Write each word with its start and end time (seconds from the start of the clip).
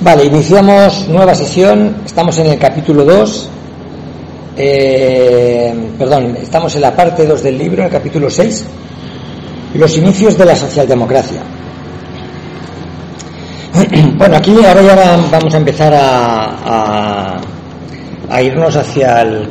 Vale, 0.00 0.24
iniciamos 0.24 1.08
nueva 1.08 1.34
sesión. 1.34 1.96
Estamos 2.04 2.38
en 2.38 2.46
el 2.48 2.58
capítulo 2.58 3.04
2. 3.04 3.48
Eh, 4.58 5.74
perdón, 5.98 6.36
estamos 6.40 6.74
en 6.76 6.82
la 6.82 6.94
parte 6.94 7.26
2 7.26 7.42
del 7.42 7.58
libro, 7.58 7.78
en 7.78 7.86
el 7.86 7.92
capítulo 7.92 8.30
6. 8.30 8.64
Los 9.74 9.96
inicios 9.96 10.36
de 10.38 10.44
la 10.44 10.54
socialdemocracia. 10.54 11.40
Bueno, 14.16 14.36
aquí 14.36 14.52
ahora 14.64 14.82
ya 14.82 15.18
vamos 15.30 15.52
a 15.52 15.56
empezar 15.58 15.92
a, 15.94 17.38
a, 18.30 18.42
irnos 18.42 18.74
hacia 18.76 19.22
el, 19.22 19.48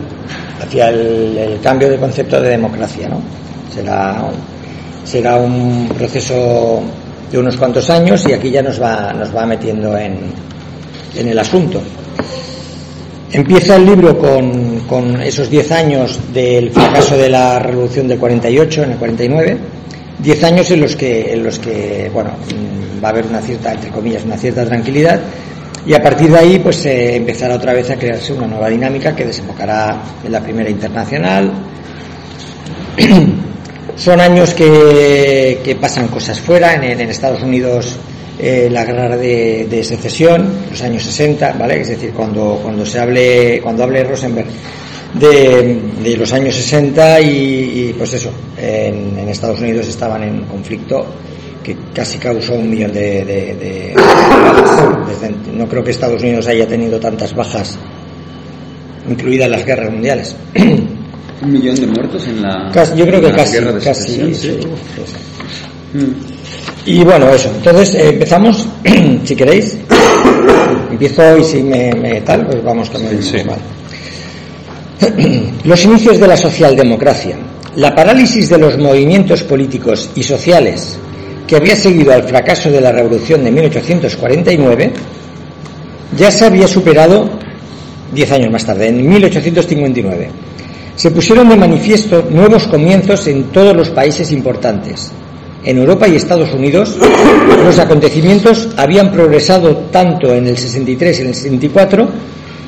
el, 0.73 1.59
cambio 1.61 1.89
de 1.89 1.97
concepto 1.97 2.41
de 2.41 2.49
democracia, 2.49 3.07
¿no? 3.07 3.21
Será, 3.73 4.23
será 5.03 5.35
un 5.35 5.89
proceso 5.95 6.81
de 7.31 7.37
unos 7.37 7.57
cuantos 7.57 7.89
años 7.89 8.25
y 8.27 8.33
aquí 8.33 8.49
ya 8.51 8.61
nos 8.61 8.81
va, 8.81 9.13
nos 9.13 9.35
va 9.35 9.45
metiendo 9.45 9.97
en, 9.97 10.17
en 11.15 11.27
el 11.27 11.39
asunto. 11.39 11.81
Empieza 13.31 13.75
el 13.75 13.85
libro 13.85 14.17
con, 14.17 14.81
con 14.81 15.21
esos 15.21 15.49
10 15.49 15.71
años 15.71 16.19
del 16.33 16.71
fracaso 16.71 17.17
de 17.17 17.29
la 17.29 17.59
revolución 17.59 18.07
del 18.07 18.17
48, 18.17 18.83
en 18.83 18.91
el 18.91 18.97
49, 18.97 19.57
10 20.19 20.43
años 20.43 20.71
en 20.71 20.81
los 20.81 20.95
que, 20.95 21.33
en 21.33 21.43
los 21.43 21.59
que 21.59 22.09
bueno, 22.13 22.31
mm, 22.31 23.03
va 23.03 23.09
a 23.09 23.11
haber 23.11 23.25
una 23.25 23.41
cierta, 23.41 23.73
entre 23.73 23.89
comillas, 23.89 24.23
una 24.23 24.37
cierta 24.37 24.65
tranquilidad 24.65 25.19
y 25.85 25.93
a 25.93 26.01
partir 26.01 26.31
de 26.31 26.37
ahí 26.37 26.59
pues 26.59 26.85
eh, 26.85 27.17
empezará 27.17 27.55
otra 27.55 27.73
vez 27.73 27.89
a 27.91 27.95
crearse 27.95 28.33
una 28.33 28.47
nueva 28.47 28.69
dinámica 28.69 29.15
que 29.15 29.25
desembocará 29.25 30.01
en 30.23 30.31
la 30.31 30.39
primera 30.39 30.69
internacional. 30.69 31.51
Son 33.95 34.19
años 34.19 34.53
que, 34.53 35.77
pasan 35.79 36.09
cosas 36.09 36.39
fuera, 36.39 36.73
en, 36.75 36.99
Estados 37.09 37.41
Unidos 37.41 37.97
eh, 38.37 38.67
la 38.69 38.83
guerra 38.83 39.15
de, 39.15 39.83
secesión, 39.83 40.53
los 40.69 40.81
años 40.81 41.03
60, 41.03 41.53
¿vale? 41.53 41.79
Es 41.81 41.89
decir, 41.89 42.11
cuando, 42.11 42.59
cuando 42.61 42.85
se 42.85 42.99
hable, 42.99 43.61
cuando 43.61 43.83
hable 43.83 44.03
Rosenberg 44.03 44.47
de, 45.13 46.15
los 46.17 46.33
años 46.33 46.55
60 46.55 47.21
y, 47.21 47.95
pues 47.97 48.13
eso, 48.13 48.31
en, 48.57 49.17
Estados 49.29 49.61
Unidos 49.61 49.87
estaban 49.87 50.23
en 50.23 50.41
conflicto 50.43 51.05
que 51.63 51.75
casi 51.93 52.17
causó 52.17 52.53
un 52.53 52.69
millón 52.69 52.93
de, 52.93 53.25
de, 53.25 53.95
no 55.53 55.67
creo 55.67 55.83
que 55.83 55.91
Estados 55.91 56.21
Unidos 56.21 56.47
haya 56.47 56.67
tenido 56.67 56.99
tantas 56.99 57.33
bajas, 57.33 57.77
incluidas 59.09 59.49
las 59.49 59.65
guerras 59.65 59.91
mundiales. 59.91 60.35
Un 61.41 61.51
millón 61.51 61.75
de 61.75 61.87
muertos 61.87 62.27
en 62.27 62.41
la. 62.41 62.71
yo 62.95 63.05
creo 63.05 63.21
que 63.21 63.31
casi, 63.31 63.57
casi. 63.83 64.33
Sí, 64.33 64.59
y 66.85 67.03
bueno, 67.03 67.29
eso. 67.29 67.51
Entonces 67.55 67.95
eh, 67.95 68.09
empezamos, 68.09 68.67
si 69.23 69.35
queréis. 69.35 69.77
Empiezo 70.91 71.37
y 71.37 71.43
si 71.43 71.61
me, 71.63 72.21
tal, 72.21 72.45
pues 72.47 72.63
vamos 72.63 72.89
con 72.89 73.03
el 73.05 73.21
sí. 73.21 73.37
Los 75.63 75.83
inicios 75.83 76.19
de 76.19 76.27
la 76.27 76.37
socialdemocracia. 76.37 77.37
La 77.75 77.93
parálisis 77.93 78.47
de 78.49 78.57
los 78.57 78.77
movimientos 78.77 79.43
políticos 79.43 80.09
y 80.15 80.23
sociales 80.23 80.97
que 81.45 81.57
había 81.57 81.75
seguido 81.75 82.13
al 82.13 82.23
fracaso 82.23 82.71
de 82.71 82.81
la 82.81 82.91
revolución 82.91 83.43
de 83.43 83.51
1849 83.51 84.93
ya 86.17 86.31
se 86.31 86.45
había 86.45 86.67
superado 86.67 87.29
diez 88.13 88.31
años 88.31 88.51
más 88.51 88.65
tarde, 88.65 88.87
en 88.87 89.07
1859. 89.07 90.29
Se 90.95 91.11
pusieron 91.11 91.49
de 91.49 91.57
manifiesto 91.57 92.27
nuevos 92.29 92.67
comienzos 92.67 93.27
en 93.27 93.45
todos 93.45 93.75
los 93.75 93.89
países 93.89 94.31
importantes 94.31 95.11
en 95.65 95.79
Europa 95.79 96.07
y 96.07 96.15
Estados 96.15 96.53
Unidos, 96.53 96.95
los 97.63 97.79
acontecimientos 97.79 98.69
habían 98.77 99.11
progresado 99.11 99.75
tanto 99.91 100.33
en 100.33 100.47
el 100.47 100.57
63 100.57 101.17
y 101.17 101.21
en 101.23 101.27
el 101.27 101.35
64 101.35 102.07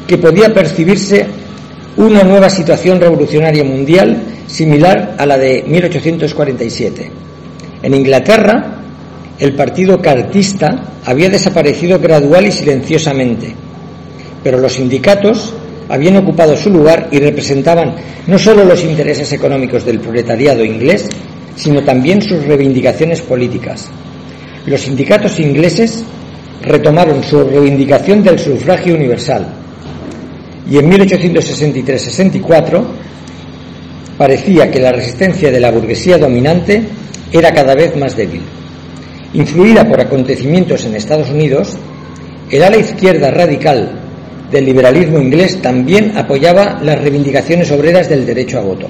que 0.08 0.17
podía 0.17 0.53
percibirse 0.53 1.28
una 1.98 2.23
nueva 2.23 2.50
situación 2.50 3.00
revolucionaria 3.00 3.64
mundial 3.64 4.23
similar 4.48 5.16
a 5.17 5.26
la 5.26 5.37
de 5.37 5.64
1847. 5.67 7.11
En 7.83 7.93
Inglaterra, 7.93 8.82
el 9.39 9.54
partido 9.54 10.02
cartista 10.02 10.93
había 11.05 11.30
desaparecido 11.30 11.99
gradual 11.99 12.48
y 12.48 12.52
silenciosamente, 12.52 13.54
pero 14.43 14.60
los 14.60 14.73
sindicatos 14.73 15.54
habían 15.89 16.17
ocupado 16.17 16.55
su 16.55 16.70
lugar 16.70 17.08
y 17.11 17.20
representaban 17.20 17.95
no 18.27 18.37
solo 18.37 18.65
los 18.65 18.83
intereses 18.83 19.31
económicos 19.33 19.86
del 19.86 19.99
proletariado 19.99 20.64
inglés, 20.64 21.09
sino 21.55 21.83
también 21.83 22.21
sus 22.21 22.45
reivindicaciones 22.45 23.21
políticas. 23.21 23.89
Los 24.65 24.81
sindicatos 24.81 25.39
ingleses 25.39 26.03
retomaron 26.61 27.23
su 27.23 27.43
reivindicación 27.43 28.23
del 28.23 28.37
sufragio 28.37 28.95
universal 28.95 29.48
y 30.70 30.77
en 30.77 30.92
1863-64 30.92 32.83
parecía 34.17 34.69
que 34.69 34.80
la 34.80 34.92
resistencia 34.92 35.52
de 35.52 35.59
la 35.59 35.71
burguesía 35.71 36.17
dominante 36.17 36.83
era 37.31 37.54
cada 37.54 37.75
vez 37.75 37.95
más 37.95 38.15
débil. 38.15 38.42
Influida 39.33 39.87
por 39.87 40.02
acontecimientos 40.02 40.86
en 40.86 40.95
Estados 40.95 41.30
Unidos, 41.30 41.77
el 42.49 42.64
ala 42.64 42.77
izquierda 42.77 43.31
radical 43.31 44.06
del 44.52 44.65
liberalismo 44.65 45.19
inglés 45.19 45.61
también 45.61 46.17
apoyaba 46.17 46.80
las 46.81 46.99
reivindicaciones 47.02 47.69
obreras 47.71 48.09
del 48.09 48.25
derecho 48.25 48.59
a 48.59 48.61
voto. 48.61 48.87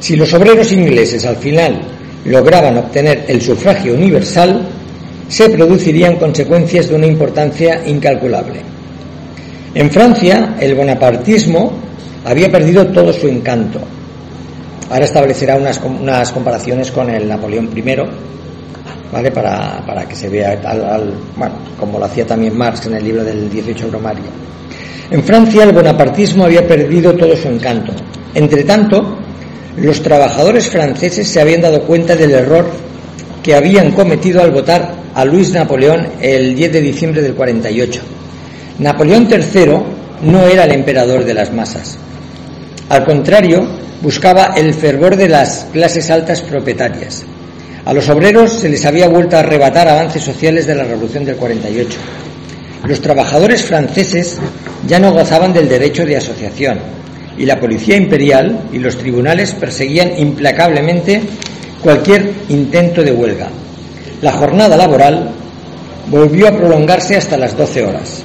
Si 0.00 0.16
los 0.16 0.32
obreros 0.34 0.70
ingleses 0.72 1.24
al 1.24 1.36
final 1.36 1.80
lograban 2.24 2.76
obtener 2.76 3.24
el 3.28 3.40
sufragio 3.40 3.94
universal, 3.94 4.68
se 5.28 5.48
producirían 5.50 6.16
consecuencias 6.16 6.88
de 6.88 6.94
una 6.94 7.06
importancia 7.06 7.82
incalculable. 7.86 8.60
En 9.74 9.90
Francia, 9.90 10.56
el 10.60 10.74
bonapartismo 10.74 11.72
había 12.24 12.50
perdido 12.50 12.86
todo 12.88 13.12
su 13.12 13.28
encanto. 13.28 13.80
Ahora 14.90 15.04
establecerá 15.04 15.56
unas, 15.56 15.80
unas 15.82 16.30
comparaciones 16.32 16.90
con 16.90 17.10
el 17.10 17.26
Napoleón 17.28 17.70
I, 17.74 17.82
¿vale? 19.12 19.30
Para, 19.30 19.82
para 19.86 20.06
que 20.06 20.14
se 20.14 20.28
vea, 20.28 20.60
al, 20.64 21.14
bueno, 21.36 21.54
como 21.78 21.98
lo 21.98 22.04
hacía 22.04 22.26
también 22.26 22.56
Marx 22.56 22.86
en 22.86 22.94
el 22.94 23.04
libro 23.04 23.24
del 23.24 23.50
18 23.50 23.88
Brumario. 23.88 24.24
En 25.10 25.22
Francia, 25.22 25.64
el 25.64 25.72
bonapartismo 25.72 26.44
había 26.44 26.66
perdido 26.66 27.14
todo 27.14 27.36
su 27.36 27.48
encanto. 27.48 27.92
Entre 28.34 28.64
tanto, 28.64 29.18
los 29.76 30.02
trabajadores 30.02 30.68
franceses 30.68 31.28
se 31.28 31.40
habían 31.40 31.60
dado 31.60 31.82
cuenta 31.82 32.16
del 32.16 32.32
error 32.32 32.66
que 33.42 33.54
habían 33.54 33.92
cometido 33.92 34.42
al 34.42 34.50
votar 34.50 34.92
a 35.14 35.24
Luis 35.24 35.52
Napoleón 35.52 36.08
el 36.20 36.56
10 36.56 36.72
de 36.72 36.80
diciembre 36.80 37.22
del 37.22 37.34
48. 37.34 38.00
Napoleón 38.80 39.28
III 39.30 39.78
no 40.22 40.46
era 40.46 40.64
el 40.64 40.72
emperador 40.72 41.24
de 41.24 41.34
las 41.34 41.52
masas. 41.52 41.96
Al 42.88 43.04
contrario, 43.04 43.66
buscaba 44.02 44.54
el 44.56 44.74
fervor 44.74 45.16
de 45.16 45.28
las 45.28 45.66
clases 45.72 46.10
altas 46.10 46.42
propietarias. 46.42 47.24
A 47.86 47.94
los 47.94 48.08
obreros 48.08 48.52
se 48.52 48.68
les 48.68 48.84
había 48.84 49.06
vuelto 49.06 49.36
a 49.36 49.40
arrebatar 49.40 49.86
avances 49.86 50.24
sociales 50.24 50.66
de 50.66 50.74
la 50.74 50.82
Revolución 50.82 51.24
del 51.24 51.36
48. 51.36 51.96
Los 52.84 53.00
trabajadores 53.00 53.64
franceses 53.64 54.38
ya 54.88 54.98
no 54.98 55.12
gozaban 55.12 55.52
del 55.52 55.68
derecho 55.68 56.04
de 56.04 56.16
asociación, 56.16 56.80
y 57.38 57.46
la 57.46 57.60
policía 57.60 57.94
imperial 57.94 58.64
y 58.72 58.78
los 58.78 58.98
tribunales 58.98 59.54
perseguían 59.54 60.18
implacablemente 60.18 61.22
cualquier 61.80 62.32
intento 62.48 63.04
de 63.04 63.12
huelga. 63.12 63.50
La 64.20 64.32
jornada 64.32 64.76
laboral 64.76 65.30
volvió 66.10 66.48
a 66.48 66.56
prolongarse 66.56 67.16
hasta 67.16 67.36
las 67.36 67.56
12 67.56 67.84
horas. 67.84 68.24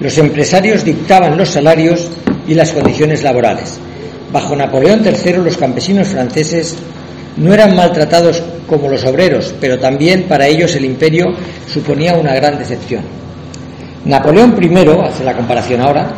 Los 0.00 0.18
empresarios 0.18 0.84
dictaban 0.84 1.38
los 1.38 1.50
salarios 1.50 2.10
y 2.48 2.54
las 2.54 2.72
condiciones 2.72 3.22
laborales. 3.22 3.78
Bajo 4.32 4.56
Napoleón 4.56 5.04
III 5.04 5.34
los 5.34 5.56
campesinos 5.56 6.08
franceses 6.08 6.74
no 7.36 7.54
eran 7.54 7.74
maltratados 7.74 8.42
como 8.66 8.88
los 8.88 9.04
obreros, 9.04 9.54
pero 9.60 9.78
también 9.78 10.24
para 10.24 10.46
ellos 10.46 10.74
el 10.76 10.84
imperio 10.84 11.26
suponía 11.66 12.14
una 12.14 12.34
gran 12.34 12.58
decepción. 12.58 13.02
Napoleón 14.04 14.56
I, 14.60 14.88
hace 15.04 15.24
la 15.24 15.36
comparación 15.36 15.80
ahora, 15.80 16.10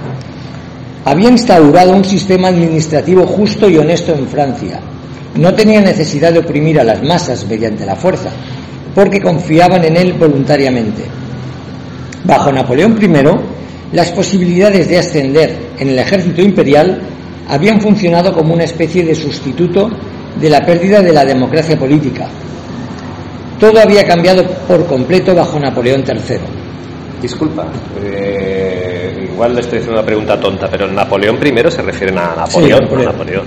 había 1.05 1.29
instaurado 1.29 1.93
un 1.93 2.05
sistema 2.05 2.49
administrativo 2.49 3.27
justo 3.27 3.69
y 3.69 3.77
honesto 3.77 4.15
en 4.15 4.27
Francia. 4.27 4.81
No 5.37 5.53
tenía 5.55 5.81
necesidad 5.81 6.33
de 6.33 6.39
oprimir 6.39 6.81
a 6.81 6.85
las 6.85 7.03
masas 7.03 7.47
mediante 7.47 7.85
la 7.85 7.97
fuerza, 7.97 8.31
porque 8.95 9.21
confiaban 9.21 9.85
en 9.85 9.97
él 9.97 10.15
voluntariamente. 10.15 11.03
Bajo 12.25 12.51
Napoleón 12.53 12.99
I, 13.03 13.95
las 13.95 14.11
posibilidades 14.13 14.89
de 14.89 14.99
ascender 14.99 15.57
en 15.79 15.91
el 15.91 15.99
ejército 15.99 16.41
imperial 16.41 17.01
habían 17.49 17.81
funcionado 17.81 18.33
como 18.33 18.55
una 18.55 18.65
especie 18.65 19.05
de 19.05 19.15
sustituto 19.15 19.91
de 20.41 20.51
la 20.51 20.65
pérdida 20.65 21.01
de 21.01 21.13
la 21.13 21.25
democracia 21.25 21.79
política. 21.79 22.29
Todo 23.59 23.81
había 23.81 24.05
cambiado 24.05 24.45
por 24.67 24.87
completo 24.87 25.35
bajo 25.35 25.59
Napoleón 25.59 26.05
III. 26.07 26.39
Disculpa, 27.23 27.67
eh, 28.03 29.29
igual 29.33 29.55
le 29.55 29.61
estoy 29.61 29.79
haciendo 29.79 29.99
una 29.99 30.07
pregunta 30.07 30.39
tonta, 30.39 30.69
pero 30.71 30.87
Napoleón 30.87 31.37
I 31.37 31.71
se 31.71 31.83
refieren 31.83 32.19
a 32.19 32.35
Napoleón, 32.37 32.81
Napoleón. 33.05 33.47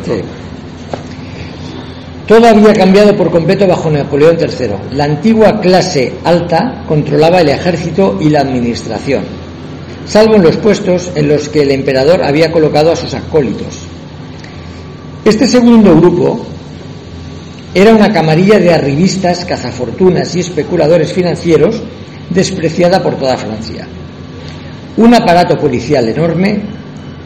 Todo 2.25 2.45
había 2.47 2.73
cambiado 2.73 3.15
por 3.15 3.29
completo 3.31 3.67
bajo 3.67 3.89
Napoleón 3.89 4.37
III. 4.39 4.95
La 4.95 5.05
antigua 5.05 5.61
clase 5.61 6.13
alta 6.23 6.83
controlaba 6.87 7.41
el 7.41 7.49
ejército 7.49 8.17
y 8.19 8.29
la 8.29 8.41
administración, 8.41 9.23
salvo 10.05 10.35
en 10.35 10.43
los 10.43 10.57
puestos 10.57 11.11
en 11.15 11.27
los 11.29 11.47
que 11.47 11.61
el 11.61 11.71
emperador 11.71 12.23
había 12.23 12.51
colocado 12.51 12.91
a 12.91 12.95
sus 12.95 13.13
acólitos. 13.13 13.87
Este 15.23 15.45
segundo 15.45 15.95
grupo 15.95 16.45
era 17.73 17.93
una 17.93 18.11
camarilla 18.11 18.59
de 18.59 18.73
arribistas, 18.73 19.45
cazafortunas 19.45 20.35
y 20.35 20.39
especuladores 20.39 21.13
financieros 21.13 21.81
despreciada 22.29 23.01
por 23.01 23.15
toda 23.15 23.37
Francia. 23.37 23.87
Un 24.97 25.13
aparato 25.13 25.57
policial 25.57 26.07
enorme, 26.09 26.61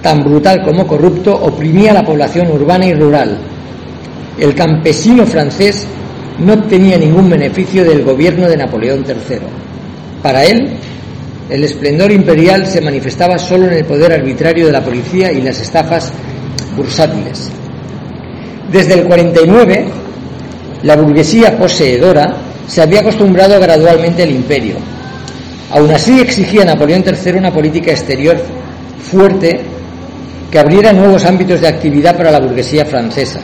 tan 0.02 0.24
brutal 0.24 0.62
como 0.64 0.86
corrupto, 0.86 1.34
oprimía 1.34 1.92
a 1.92 1.96
la 1.96 2.06
población 2.06 2.52
urbana 2.52 2.86
y 2.86 2.94
rural. 2.94 3.38
El 4.38 4.54
campesino 4.56 5.26
francés 5.26 5.86
no 6.40 6.54
obtenía 6.54 6.98
ningún 6.98 7.30
beneficio 7.30 7.84
del 7.84 8.04
gobierno 8.04 8.48
de 8.50 8.58
Napoleón 8.58 9.06
III. 9.08 9.38
Para 10.22 10.44
él, 10.44 10.70
el 11.50 11.64
esplendor 11.64 12.12
imperial 12.12 12.66
se 12.66 12.82
manifestaba 12.82 13.38
solo 13.38 13.68
en 13.68 13.74
el 13.74 13.86
poder 13.86 14.14
arbitrario 14.14 14.66
de 14.66 14.72
la 14.72 14.84
policía 14.84 15.32
y 15.32 15.42
las 15.42 15.60
estafas 15.62 16.12
bursátiles. 16.76 17.50
Desde 18.72 18.94
el 18.94 19.04
49, 19.04 20.01
la 20.84 20.96
burguesía 20.96 21.58
poseedora 21.58 22.36
se 22.68 22.82
había 22.82 23.02
acostumbrado 23.02 23.60
gradualmente 23.60 24.24
al 24.24 24.32
imperio. 24.32 24.76
Aún 25.72 25.92
así 25.92 26.20
exigía 26.20 26.66
Napoleón 26.66 27.04
III 27.06 27.34
una 27.34 27.52
política 27.54 27.92
exterior 27.92 28.38
fuerte 29.00 29.62
que 30.52 30.60
abriera 30.60 30.92
nuevos 30.92 31.26
ámbitos 31.26 31.62
de 31.62 31.68
actividad 31.68 32.16
para 32.18 32.32
la 32.32 32.40
burguesía 32.40 32.86
francesa. 32.86 33.40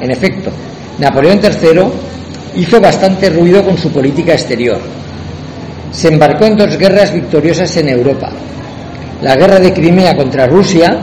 En 0.00 0.10
efecto, 0.10 0.50
Napoleón 0.98 1.40
III 1.42 1.82
hizo 2.56 2.80
bastante 2.80 3.30
ruido 3.30 3.64
con 3.64 3.76
su 3.76 3.90
política 3.90 4.32
exterior. 4.32 4.80
Se 5.90 6.08
embarcó 6.08 6.44
en 6.44 6.56
dos 6.56 6.76
guerras 6.76 7.12
victoriosas 7.12 7.76
en 7.76 7.88
Europa. 7.88 8.30
La 9.20 9.36
guerra 9.36 9.58
de 9.58 9.72
Crimea 9.72 10.16
contra 10.16 10.46
Rusia, 10.46 10.98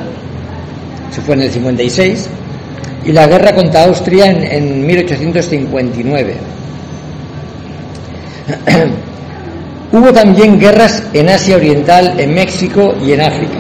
se 1.12 1.22
fue 1.22 1.36
en 1.36 1.42
el 1.42 1.52
56, 1.52 2.30
y 3.06 3.12
la 3.12 3.28
guerra 3.28 3.54
contra 3.54 3.84
Austria 3.86 4.26
en, 4.30 4.44
en 4.44 4.86
1859. 4.86 6.34
Hubo 9.92 10.14
también 10.14 10.60
guerras 10.60 11.04
en 11.14 11.30
Asia 11.30 11.56
Oriental, 11.56 12.14
en 12.20 12.34
México 12.34 12.94
y 13.04 13.14
en 13.14 13.22
África. 13.22 13.58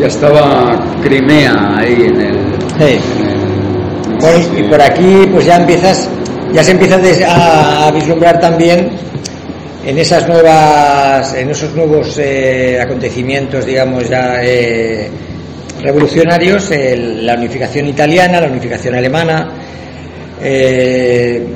Ya 0.00 0.06
estaba 0.06 0.80
Crimea 1.02 1.76
ahí 1.78 2.04
en 2.08 2.20
el. 2.20 2.34
Sí. 2.78 3.00
en 3.20 3.28
el- 3.28 4.18
Por- 4.18 4.58
y 4.58 4.62
por 4.64 4.80
aquí 4.80 5.28
pues 5.32 5.44
ya 5.46 5.56
empiezas, 5.56 6.08
ya 6.52 6.62
se 6.64 6.70
empieza 6.72 6.98
a 7.86 7.90
vislumbrar 7.90 8.40
también 8.40 8.90
en 9.84 9.98
esas 9.98 10.26
nuevas, 10.28 11.34
en 11.34 11.50
esos 11.50 11.74
nuevos 11.74 12.16
eh, 12.18 12.78
acontecimientos, 12.80 13.66
digamos 13.66 14.08
ya 14.08 14.36
eh, 14.42 15.10
revolucionarios, 15.84 16.70
el- 16.70 17.24
la 17.26 17.34
unificación 17.34 17.86
italiana, 17.86 18.40
la 18.40 18.48
unificación 18.48 18.94
alemana, 18.94 19.50
eh, 20.42 21.46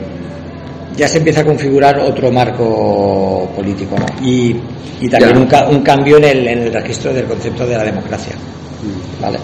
ya 0.97 1.09
se 1.09 1.19
empieza 1.19 1.41
a 1.41 1.45
configurar 1.45 1.99
otro 1.99 2.31
marco 2.31 3.51
político, 3.57 3.97
¿no? 3.99 4.07
Y, 4.27 4.57
y 5.01 5.09
también 5.09 5.37
un, 5.39 5.47
ca- 5.47 5.69
un 5.69 5.81
cambio 5.83 6.19
en 6.19 6.25
el, 6.25 6.47
en 6.49 6.59
el 6.63 6.73
registro 6.73 7.13
del 7.13 7.25
concepto 7.25 7.67
de 7.67 7.77
la 7.77 7.85
democracia. 7.85 8.35
Vale. 9.21 9.39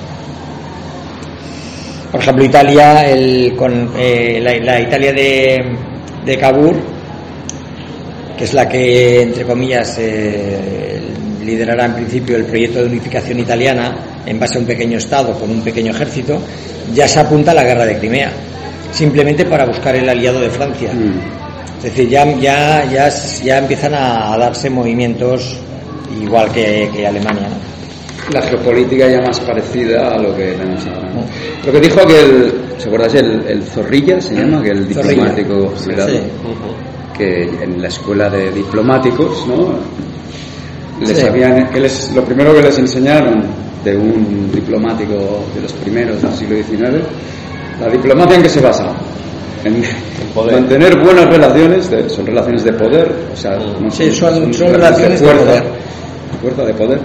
Por 2.12 2.20
ejemplo, 2.20 2.44
Italia, 2.44 3.08
el, 3.10 3.54
con 3.56 3.90
eh, 3.96 4.38
la, 4.42 4.54
la 4.58 4.80
Italia 4.80 5.12
de, 5.12 5.64
de 6.25 6.37
Cavour, 6.38 6.76
que 8.37 8.44
es 8.44 8.54
la 8.54 8.69
que, 8.69 9.22
entre 9.22 9.44
comillas, 9.44 9.96
eh, 9.98 11.00
liderará 11.44 11.87
en 11.87 11.94
principio 11.94 12.37
el 12.37 12.44
proyecto 12.44 12.81
de 12.81 12.87
unificación 12.87 13.38
italiana 13.38 13.94
en 14.26 14.38
base 14.38 14.56
a 14.56 14.61
un 14.61 14.67
pequeño 14.67 14.99
Estado 14.99 15.38
con 15.38 15.50
un 15.50 15.62
pequeño 15.62 15.93
ejército, 15.93 16.38
ya 16.94 17.06
se 17.06 17.20
apunta 17.20 17.50
a 17.52 17.55
la 17.55 17.64
guerra 17.64 17.87
de 17.87 17.99
Crimea, 17.99 18.32
simplemente 18.93 19.44
para 19.44 19.64
buscar 19.67 19.94
el 19.96 20.08
aliado 20.08 20.41
de 20.41 20.50
Francia. 20.50 20.93
Mm. 20.93 21.44
Es 21.79 21.85
decir, 21.85 22.08
ya, 22.08 22.25
ya, 22.38 22.91
ya, 22.91 23.08
ya 23.43 23.58
empiezan 23.58 23.94
a 23.94 24.37
darse 24.38 24.70
movimientos 24.70 25.58
igual 26.23 26.50
que, 26.50 26.88
que 26.94 27.06
Alemania. 27.06 27.49
¿no? 27.49 28.32
La 28.32 28.40
geopolítica 28.40 29.06
ya 29.08 29.20
más 29.20 29.38
parecida 29.40 30.14
a 30.14 30.19
lo 30.19 30.35
que 30.35 30.52
tenemos 30.52 30.87
ahora. 30.87 31.11
¿no? 31.12 31.26
Lo 31.67 31.73
que 31.73 31.81
dijo 31.81 32.00
aquel, 32.00 32.55
¿se 32.79 32.88
acordáis? 32.88 33.14
El, 33.14 33.44
el 33.47 33.62
Zorrilla 33.64 34.20
se 34.20 34.35
llama, 34.35 34.62
que 34.62 34.70
el 34.70 34.88
diplomático 34.88 35.75
Sí. 35.76 35.90
que 37.17 37.43
en 37.62 37.82
la 37.82 37.88
escuela 37.88 38.31
de 38.31 38.50
diplomáticos, 38.50 39.47
¿no? 39.47 39.79
Les 41.00 41.19
Sí. 41.19 41.26
habían, 41.26 41.69
que 41.70 41.81
les, 41.81 42.12
lo 42.14 42.25
primero 42.25 42.55
que 42.55 42.62
les 42.62 42.79
enseñaron 42.79 43.43
de 43.85 43.96
un 43.96 44.50
diplomático 44.52 45.44
de 45.55 45.61
los 45.62 45.73
primeros 45.75 46.23
del 46.23 46.32
siglo 46.32 46.56
XIX, 46.56 47.02
la 47.81 47.88
diplomacia 47.88 48.37
en 48.37 48.43
qué 48.43 48.49
se 48.49 48.61
basa? 48.61 48.93
En 49.64 49.82
poder. 50.35 50.55
mantener 50.61 50.96
buenas 51.02 51.26
relaciones, 51.26 51.91
de- 51.91 52.08
son 52.08 52.26
relaciones 52.26 52.64
de 52.64 52.73
poder, 52.75 53.12
o 53.32 53.37
sea, 53.37 53.56
no 53.56 53.91
Sí, 53.91 54.11
son- 54.12 54.52
son 54.55 54.73
relaciones 54.73 55.20
de 55.20 55.26
fuerza, 55.26 55.44
poder. 55.44 55.62
de 55.62 56.38
fuerza, 56.41 56.64
de 56.64 56.75
poder, 56.75 57.00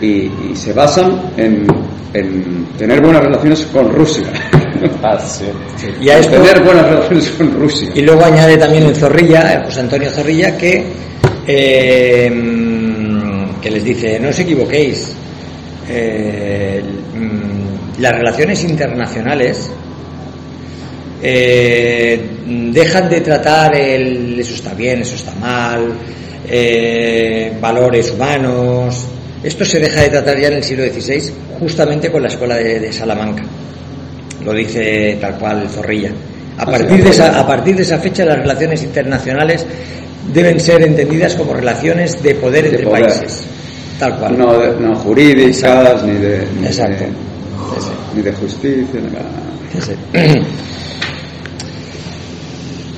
y, 0.00 0.06
y 0.06 0.52
se 0.54 0.72
basan 0.72 1.20
en, 1.36 1.66
en 2.14 2.66
tener 2.78 3.00
buenas 3.02 3.22
relaciones 3.22 3.66
con 3.72 3.90
Rusia. 3.92 4.24
Ah, 5.02 5.18
sí. 5.18 5.44
Y 6.00 6.08
a 6.08 6.18
esto, 6.20 6.32
tener 6.40 6.62
buenas 6.62 6.86
relaciones 6.88 7.28
con 7.36 7.52
Rusia. 7.52 7.90
y 7.94 8.00
luego 8.00 8.24
añade 8.24 8.56
también 8.56 8.84
en 8.84 8.94
Zorrilla, 8.94 9.52
eh, 9.54 9.62
José 9.66 9.80
Antonio 9.80 10.10
Zorrilla, 10.10 10.56
que, 10.56 10.86
eh, 11.46 12.30
que 13.60 13.70
les 13.70 13.84
dice, 13.84 14.18
no 14.20 14.28
os 14.30 14.38
equivoquéis, 14.38 15.12
eh, 15.88 16.82
mm, 17.14 18.00
las 18.00 18.12
relaciones 18.14 18.62
internacionales 18.64 19.70
eh, 21.22 22.20
dejan 22.72 23.08
de 23.10 23.20
tratar 23.20 23.74
el 23.76 24.38
eso 24.40 24.54
está 24.54 24.72
bien, 24.74 25.02
eso 25.02 25.16
está 25.16 25.34
mal, 25.34 25.92
eh, 26.48 27.52
valores 27.60 28.10
humanos. 28.10 29.06
Esto 29.42 29.64
se 29.64 29.78
deja 29.80 30.02
de 30.02 30.08
tratar 30.10 30.38
ya 30.38 30.48
en 30.48 30.54
el 30.54 30.64
siglo 30.64 30.84
XVI, 30.84 31.32
justamente 31.58 32.10
con 32.10 32.22
la 32.22 32.28
escuela 32.28 32.56
de, 32.56 32.78
de 32.80 32.92
Salamanca. 32.92 33.42
Lo 34.44 34.52
dice 34.54 35.18
tal 35.20 35.36
cual 35.38 35.68
Zorrilla. 35.68 36.10
A 36.58 36.62
Ah, 36.62 36.66
partir, 36.66 37.02
de 37.02 37.10
esa, 37.10 37.40
a 37.40 37.46
partir 37.46 37.76
de 37.76 37.82
esa 37.82 37.98
fecha, 37.98 38.24
las 38.24 38.38
relaciones 38.38 38.82
internacionales 38.82 39.66
deben 40.32 40.60
ser 40.60 40.82
entendidas 40.82 41.34
como 41.34 41.54
relaciones 41.54 42.22
de 42.22 42.34
poder 42.34 42.64
De 42.64 42.70
entre 42.70 42.84
poder. 42.84 43.02
países. 43.06 43.42
Tal 43.98 44.16
cual. 44.18 44.38
No, 44.38 44.52
no 44.80 44.96
jurídicas, 44.96 46.02
ni 46.04 46.14
de, 46.14 46.46
ni, 46.58 46.66
Exacto. 46.66 47.04
de, 48.14 48.22
ni 48.30 48.36
justicia, 48.36 49.00
ni 49.00 49.10
nada. 49.10 49.30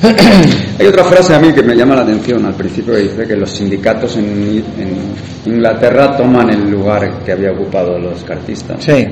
Hay 0.78 0.86
otra 0.86 1.04
frase 1.04 1.34
a 1.34 1.38
mí 1.38 1.52
que 1.52 1.62
me 1.62 1.76
llama 1.76 1.94
la 1.94 2.02
atención 2.02 2.44
al 2.44 2.54
principio 2.54 2.94
que 2.94 3.00
dice 3.00 3.26
que 3.26 3.36
los 3.36 3.50
sindicatos 3.50 4.16
en, 4.16 4.64
en 4.78 5.52
Inglaterra 5.54 6.16
toman 6.16 6.50
el 6.50 6.70
lugar 6.70 7.20
que 7.24 7.32
había 7.32 7.52
ocupado 7.52 7.98
los 7.98 8.24
cartistas. 8.24 8.82
Sí. 8.82 9.06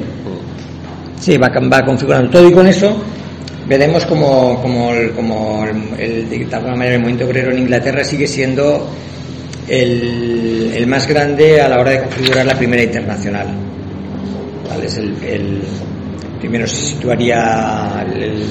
Sí, 1.20 1.36
va, 1.36 1.48
va 1.48 1.84
configurando 1.84 2.30
todo 2.30 2.48
y 2.48 2.52
con 2.52 2.66
eso 2.66 2.96
veremos 3.70 4.04
como, 4.04 4.60
como, 4.60 4.92
el, 4.92 5.12
como 5.12 5.64
el, 5.64 6.00
el- 6.28 6.28
de 6.28 6.54
alguna 6.56 6.74
manera 6.74 6.96
el 6.96 7.00
movimiento 7.00 7.24
obrero 7.26 7.52
en 7.52 7.58
Inglaterra 7.60 8.02
sigue 8.02 8.26
siendo 8.26 8.90
el, 9.68 10.72
el 10.74 10.86
más 10.88 11.06
grande 11.06 11.60
a 11.60 11.68
la 11.68 11.78
hora 11.78 11.92
de 11.92 12.00
configurar 12.00 12.44
la 12.46 12.54
primera 12.56 12.82
internacional. 12.82 13.46
¿Vale? 14.68 14.86
Es 14.86 14.96
el, 14.98 15.14
el- 15.22 15.62
primero 16.40 16.66
se 16.66 16.76
situaría 16.94 18.04
el, 18.12 18.42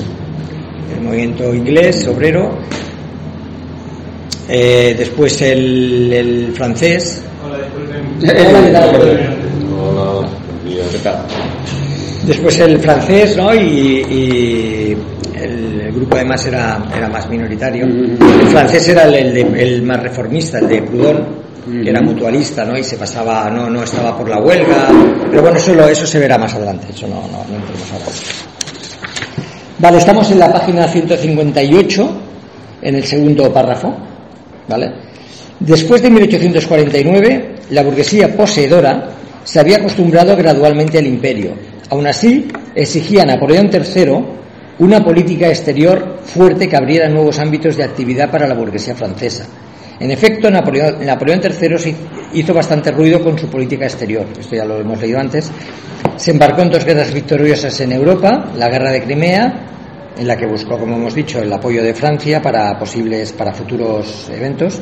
movimiento 1.03 1.53
inglés 1.55 2.07
obrero, 2.07 2.57
eh, 4.47 4.95
después 4.97 5.41
el, 5.41 6.11
el 6.13 6.53
francés, 6.53 7.21
Hola. 7.45 7.57
Hola, 9.81 10.29
bien. 10.65 10.83
¿Qué 10.91 10.97
tal? 10.99 11.25
Después 12.27 12.59
el 12.59 12.79
francés, 12.79 13.37
¿no? 13.37 13.55
Y, 13.55 14.03
y 14.09 14.78
grupo 15.99 16.15
además 16.15 16.45
era, 16.45 16.83
era 16.95 17.07
más 17.09 17.29
minoritario. 17.29 17.85
El 17.85 18.47
francés 18.47 18.87
era 18.89 19.03
el, 19.03 19.13
el 19.15 19.33
de- 19.33 19.63
el 19.63 19.81
más 19.83 20.01
reformista, 20.01 20.59
el 20.59 20.67
de 20.67 20.81
Proudhon, 20.81 21.39
que 21.83 21.89
era 21.89 22.01
mutualista, 22.01 22.65
¿no? 22.65 22.77
Y 22.77 22.83
se 22.83 22.97
pasaba, 22.97 23.49
no, 23.49 23.69
no 23.69 23.83
estaba 23.83 24.17
por 24.17 24.27
la 24.29 24.39
huelga. 24.39 24.87
Pero 25.29 25.41
bueno, 25.41 25.57
eso, 25.57 25.73
lo- 25.73 25.87
eso 25.87 26.05
se 26.07 26.19
verá 26.19 26.37
más 26.37 26.53
adelante, 26.55 26.87
eso 26.89 27.07
no, 27.07 27.15
no, 27.15 27.43
no 27.49 27.55
entremos 27.55 27.91
ahora. 27.93 28.05
Vale, 29.79 29.97
estamos 29.97 30.29
en 30.31 30.39
la 30.39 30.51
página 30.51 30.87
158, 30.87 32.21
en 32.81 32.95
el 32.95 33.03
segundo 33.05 33.51
párrafo, 33.53 33.95
¿vale? 34.67 34.91
Después 35.59 36.01
de 36.01 36.09
1849, 36.09 37.55
la 37.71 37.83
burguesía 37.83 38.35
poseedora 38.35 39.09
se 39.43 39.59
había 39.59 39.77
acostumbrado 39.77 40.35
gradualmente 40.35 40.97
al 40.97 41.05
imperio. 41.07 41.53
Aún 41.89 42.05
así, 42.07 42.47
exigía 42.75 43.23
a 43.23 43.25
Napoleón 43.25 43.69
III 43.71 44.17
una 44.79 45.03
política 45.03 45.49
exterior 45.49 46.19
fuerte 46.23 46.67
que 46.67 46.77
abriera 46.77 47.09
nuevos 47.09 47.37
ámbitos 47.39 47.75
de 47.75 47.83
actividad 47.83 48.31
para 48.31 48.47
la 48.47 48.55
burguesía 48.55 48.95
francesa. 48.95 49.45
En 49.99 50.11
efecto, 50.11 50.49
Napoleón, 50.49 51.41
III 51.43 51.95
hizo 52.33 52.53
bastante 52.53 52.91
ruido 52.91 53.21
con 53.21 53.37
su 53.37 53.47
política 53.47 53.85
exterior, 53.85 54.25
esto 54.39 54.55
ya 54.55 54.63
lo 54.63 54.79
hemos 54.79 55.01
leído 55.01 55.19
antes. 55.19 55.51
Se 56.15 56.31
embarcó 56.31 56.61
en 56.61 56.69
dos 56.69 56.85
guerras 56.85 57.13
victoriosas 57.13 57.77
en 57.81 57.91
Europa, 57.91 58.51
la 58.55 58.69
guerra 58.69 58.91
de 58.91 59.03
Crimea, 59.03 59.65
en 60.17 60.27
la 60.27 60.37
que 60.37 60.45
buscó, 60.45 60.77
como 60.77 60.95
hemos 60.95 61.13
dicho, 61.13 61.41
el 61.41 61.51
apoyo 61.51 61.83
de 61.83 61.93
Francia 61.93 62.41
para 62.41 62.79
posibles, 62.79 63.33
para 63.33 63.53
futuros 63.53 64.29
eventos, 64.33 64.79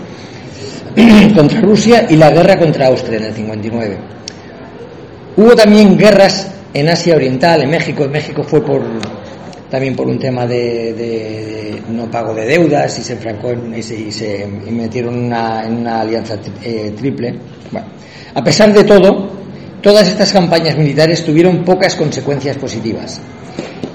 contra 1.35 1.61
Rusia 1.61 2.05
y 2.07 2.15
la 2.15 2.29
guerra 2.29 2.57
contra 2.59 2.87
Austria 2.87 3.17
en 3.17 3.23
el 3.23 3.33
59. 3.33 3.97
Hubo 5.37 5.55
también 5.55 5.97
guerras 5.97 6.51
en 6.73 6.89
Asia 6.89 7.15
Oriental, 7.15 7.63
en 7.63 7.69
México. 7.71 8.03
En 8.03 8.11
México 8.11 8.43
fue 8.43 8.63
por 8.63 8.81
también 9.69 9.95
por 9.95 10.07
un 10.07 10.17
tema 10.17 10.45
de, 10.45 11.81
no 11.89 12.09
pago 12.09 12.33
de 12.33 12.45
deudas 12.45 12.97
y 12.99 13.03
se 13.03 13.13
enfrancó 13.13 13.53
y, 13.53 13.81
se, 13.81 14.47
metieron 14.71 15.15
en 15.15 15.77
una 15.77 16.01
alianza 16.01 16.37
eh, 16.63 16.93
triple. 16.97 17.35
Bueno, 17.71 17.87
a 18.33 18.43
pesar 18.43 18.73
de 18.73 18.83
todo, 18.83 19.29
todas 19.81 20.07
estas 20.07 20.31
campañas 20.31 20.77
militares 20.77 21.23
tuvieron 21.23 21.63
pocas 21.63 21.95
consecuencias 21.95 22.57
positivas. 22.57 23.19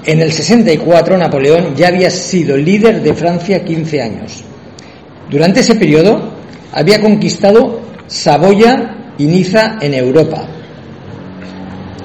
En 0.05 0.19
el 0.19 0.31
64 0.31 1.17
Napoleón 1.17 1.75
ya 1.75 1.87
había 1.87 2.09
sido 2.09 2.57
líder 2.57 3.01
de 3.01 3.13
Francia 3.13 3.63
15 3.63 4.01
años. 4.01 4.43
Durante 5.29 5.61
ese 5.61 5.75
periodo 5.75 6.33
había 6.73 7.01
conquistado 7.01 7.81
Saboya 8.07 9.13
y 9.17 9.25
Niza 9.25 9.77
en 9.81 9.93
Europa. 9.93 10.45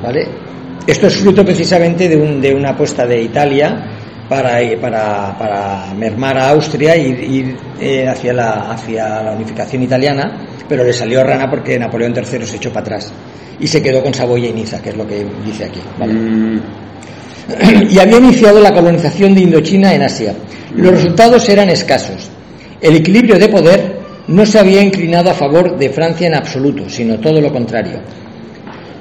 ¿Vale? 0.02 0.47
Esto 0.88 1.06
es 1.06 1.18
fruto 1.18 1.44
precisamente 1.44 2.08
de, 2.08 2.16
de 2.16 2.54
una 2.54 2.70
apuesta 2.70 3.06
de 3.06 3.20
Italia 3.20 4.24
para, 4.26 4.58
para, 4.80 5.92
mermar 5.94 6.38
a 6.38 6.48
Austria 6.48 6.96
y 6.96 7.10
ir 7.10 7.56
eh, 7.78 8.08
hacia, 8.08 8.32
la, 8.32 8.70
hacia 8.70 9.22
la 9.22 9.32
unificación 9.32 9.82
italiana, 9.82 10.48
pero 10.66 10.82
le 10.84 10.94
salió 10.94 11.22
rana 11.22 11.50
porque 11.50 11.78
Napoleón 11.78 12.14
III 12.16 12.46
se 12.46 12.56
echó 12.56 12.70
para 12.72 12.86
atrás 12.86 13.12
y 13.60 13.66
se 13.66 13.82
quedó 13.82 14.02
con 14.02 14.14
Saboya 14.14 14.48
y 14.48 14.54
Niza, 14.54 14.80
que 14.80 14.88
es 14.88 14.96
lo 14.96 15.06
que 15.06 15.26
dice 15.44 15.66
aquí. 15.66 15.80
Mm. 15.98 16.58
Y 17.90 17.98
había 17.98 18.16
iniciado 18.16 18.58
la 18.58 18.72
colonización 18.72 19.34
de 19.34 19.42
Indochina 19.42 19.92
en 19.92 20.04
Asia. 20.04 20.34
Los 20.74 20.92
resultados 20.92 21.46
eran 21.50 21.68
escasos. 21.68 22.30
El 22.80 22.96
equilibrio 22.96 23.38
de 23.38 23.48
poder 23.48 23.98
no 24.28 24.46
se 24.46 24.58
había 24.58 24.80
inclinado 24.80 25.28
a 25.28 25.34
favor 25.34 25.76
de 25.76 25.90
Francia 25.90 26.28
en 26.28 26.34
absoluto, 26.34 26.88
sino 26.88 27.20
todo 27.20 27.42
lo 27.42 27.52
contrario. 27.52 28.00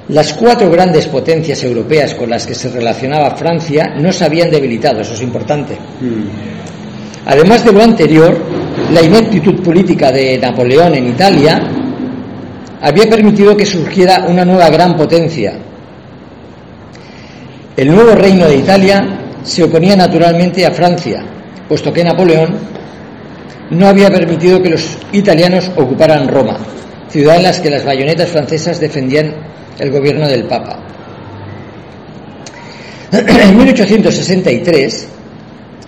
Las 0.08 0.32
cuatro 0.32 0.70
grandes 0.70 1.06
potencias 1.06 1.62
europeas 1.64 2.14
con 2.14 2.30
las 2.30 2.46
que 2.46 2.54
se 2.54 2.70
relacionaba 2.70 3.36
Francia 3.36 3.94
no 3.98 4.10
se 4.10 4.24
habían 4.24 4.50
debilitado, 4.50 5.02
eso 5.02 5.12
es 5.12 5.20
importante. 5.20 5.74
Mm. 5.74 7.26
Además 7.26 7.62
de 7.62 7.72
lo 7.72 7.82
anterior, 7.82 8.38
la 8.90 9.02
ineptitud 9.02 9.62
política 9.62 10.10
de 10.10 10.38
Napoleón 10.38 10.94
en 10.94 11.08
Italia 11.08 11.60
había 12.80 13.06
permitido 13.06 13.54
que 13.54 13.66
surgiera 13.66 14.24
una 14.26 14.46
nueva 14.46 14.70
gran 14.70 14.96
potencia. 14.96 15.58
El 17.76 17.94
nuevo 17.94 18.14
reino 18.14 18.46
de 18.46 18.56
Italia 18.56 19.06
se 19.42 19.62
oponía 19.62 19.94
naturalmente 19.94 20.64
a 20.64 20.70
Francia, 20.70 21.22
puesto 21.68 21.92
que 21.92 22.02
Napoleón 22.02 22.56
no 23.70 23.88
había 23.88 24.10
permitido 24.10 24.62
que 24.62 24.70
los 24.70 24.96
italianos 25.12 25.70
ocuparan 25.76 26.28
Roma, 26.28 26.56
ciudad 27.10 27.36
en 27.36 27.42
la 27.42 27.52
que 27.52 27.68
las 27.68 27.84
bayonetas 27.84 28.30
francesas 28.30 28.80
defendían 28.80 29.34
el 29.78 29.90
gobierno 29.90 30.28
del 30.28 30.44
Papa. 30.44 30.78
En 33.12 33.56
1863, 33.56 35.08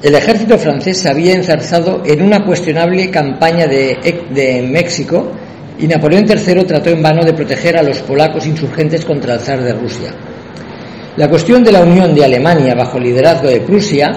el 0.03 0.15
ejército 0.15 0.57
francés 0.57 0.99
se 0.99 1.11
había 1.11 1.35
enzarzado 1.35 2.03
en 2.07 2.23
una 2.23 2.45
cuestionable 2.45 3.11
campaña 3.11 3.67
de, 3.67 4.67
México 4.71 5.31
y 5.79 5.87
Napoleón 5.87 6.25
III 6.27 6.65
trató 6.65 6.91
en 6.91 7.03
vano 7.03 7.23
de 7.23 7.35
proteger 7.35 7.77
a 7.77 7.83
los 7.83 7.99
polacos 8.01 8.47
insurgentes 8.47 9.05
contra 9.05 9.35
el 9.35 9.41
zar 9.41 9.63
de 9.63 9.75
Rusia. 9.75 10.15
La 11.17 11.29
cuestión 11.29 11.63
de 11.63 11.73
la 11.73 11.83
unión 11.83 12.15
de 12.15 12.25
Alemania 12.25 12.75
bajo 12.75 12.97
el 12.97 13.05
liderazgo 13.05 13.49
de 13.49 13.61
Prusia 13.61 14.13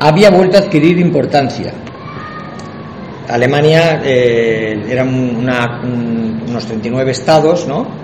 había 0.00 0.30
vuelto 0.30 0.56
a 0.56 0.60
adquirir 0.60 0.98
importancia. 0.98 1.72
Alemania 3.28 4.02
eh, 4.04 4.84
eran 4.88 5.08
unos 6.48 6.66
39 6.66 7.12
estados, 7.12 7.68
¿no? 7.68 8.01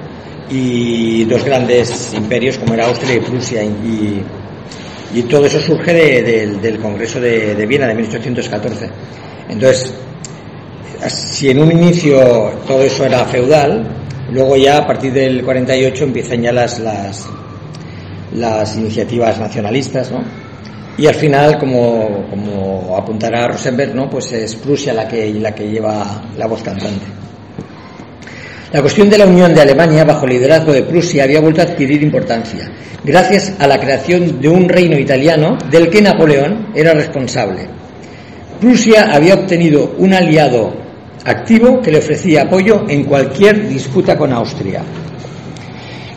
Y 0.50 1.25
dos 1.25 1.45
grandes 1.45 2.12
imperios 2.14 2.59
como 2.59 2.75
era 2.75 2.87
Austria 2.87 3.17
y 3.17 3.21
Prusia 3.21 3.62
y, 3.64 4.23
todo 5.28 5.47
eso 5.47 5.59
surge 5.59 5.95
del 5.95 6.78
Congreso 6.78 7.19
de, 7.21 7.67
Viena 7.67 7.87
de 7.87 7.95
1814. 7.95 8.90
Entonces, 9.49 9.95
si 11.09 11.50
en 11.50 11.61
un 11.61 11.73
inicio 11.73 12.21
todo 12.67 12.83
eso 12.83 13.07
era 13.07 13.25
feudal, 13.25 13.88
luego 14.31 14.57
ya 14.57 14.78
a 14.78 14.87
partir 14.87 15.12
del 15.12 15.43
48 15.43 16.05
empiezan 16.05 16.43
ya 16.43 16.52
las, 16.52 16.78
las, 16.78 17.26
las 18.35 18.76
iniciativas 18.76 19.38
nacionalistas, 19.40 20.11
¿no? 20.11 20.23
Y 20.99 21.07
al 21.07 21.14
final, 21.14 21.59
como, 21.59 22.26
como 22.28 22.97
apuntará 22.97 23.47
Rosenberg, 23.47 23.95
¿no? 23.95 24.11
Pues 24.11 24.33
es 24.33 24.57
Prusia 24.57 24.93
la 24.93 25.07
que, 25.07 25.33
la 25.35 25.55
que 25.55 25.71
lleva 25.71 26.23
la 26.37 26.47
voz 26.47 26.62
cantante. 26.62 27.07
La 28.70 28.82
cuestión 28.82 29.08
de 29.08 29.16
la 29.16 29.26
unión 29.26 29.54
de 29.54 29.62
Alemania 29.62 30.04
bajo 30.04 30.26
el 30.26 30.32
liderazgo 30.32 30.75
de 30.75 30.82
Prusia 30.82 31.25
había 31.25 31.40
vuelto 31.40 31.62
a 31.62 31.64
adquirir 31.64 32.02
importancia, 32.02 32.70
gracias 33.02 33.54
a 33.58 33.66
la 33.66 33.80
creación 33.80 34.42
de 34.42 34.48
un 34.50 34.68
reino 34.68 34.98
italiano 34.98 35.56
del 35.70 35.88
que 35.88 36.02
Napoleón 36.02 36.68
era 36.75 36.92
responsable. 36.92 37.66
Prusia 38.60 39.08
había 39.10 39.34
obtenido 39.34 39.94
un 39.96 40.12
aliado 40.12 40.75
activo 41.25 41.80
que 41.80 41.92
le 41.92 41.98
ofrecía 41.98 42.42
apoyo 42.42 42.84
en 42.90 43.04
cualquier 43.04 43.68
disputa 43.70 44.18
con 44.18 44.34
Austria. 44.34 44.82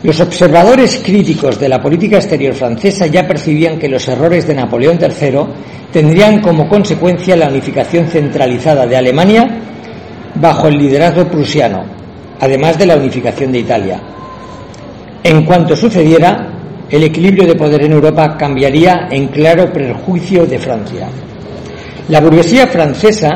Los 0.02 0.20
observadores 0.20 1.00
críticos 1.02 1.58
de 1.58 1.70
la 1.70 1.80
política 1.80 2.16
exterior 2.16 2.52
francesa 2.52 3.06
ya 3.06 3.26
percibían 3.26 3.78
que 3.78 3.88
los 3.88 4.06
errores 4.08 4.46
de 4.46 4.56
Napoleón 4.56 4.98
III 5.00 5.38
tendrían 5.90 6.42
como 6.42 6.68
consecuencia 6.68 7.34
la 7.34 7.48
unificación 7.48 8.08
centralizada 8.08 8.86
de 8.86 8.96
Alemania 8.96 9.48
bajo 10.34 10.68
el 10.68 10.76
liderazgo 10.76 11.28
prusiano, 11.28 12.01
además 12.42 12.76
de 12.76 12.86
la 12.86 12.96
unificación 12.96 13.52
de 13.52 13.60
Italia. 13.60 14.00
En 15.22 15.44
cuanto 15.44 15.76
sucediera, 15.76 16.52
el 16.90 17.04
equilibrio 17.04 17.46
de 17.46 17.54
poder 17.54 17.84
en 17.84 17.92
Europa 17.92 18.36
cambiaría 18.36 19.06
en 19.12 19.28
claro 19.28 19.72
perjuicio 19.72 20.44
de 20.44 20.58
Francia. 20.58 21.06
La 22.08 22.20
burguesía 22.20 22.66
francesa 22.66 23.30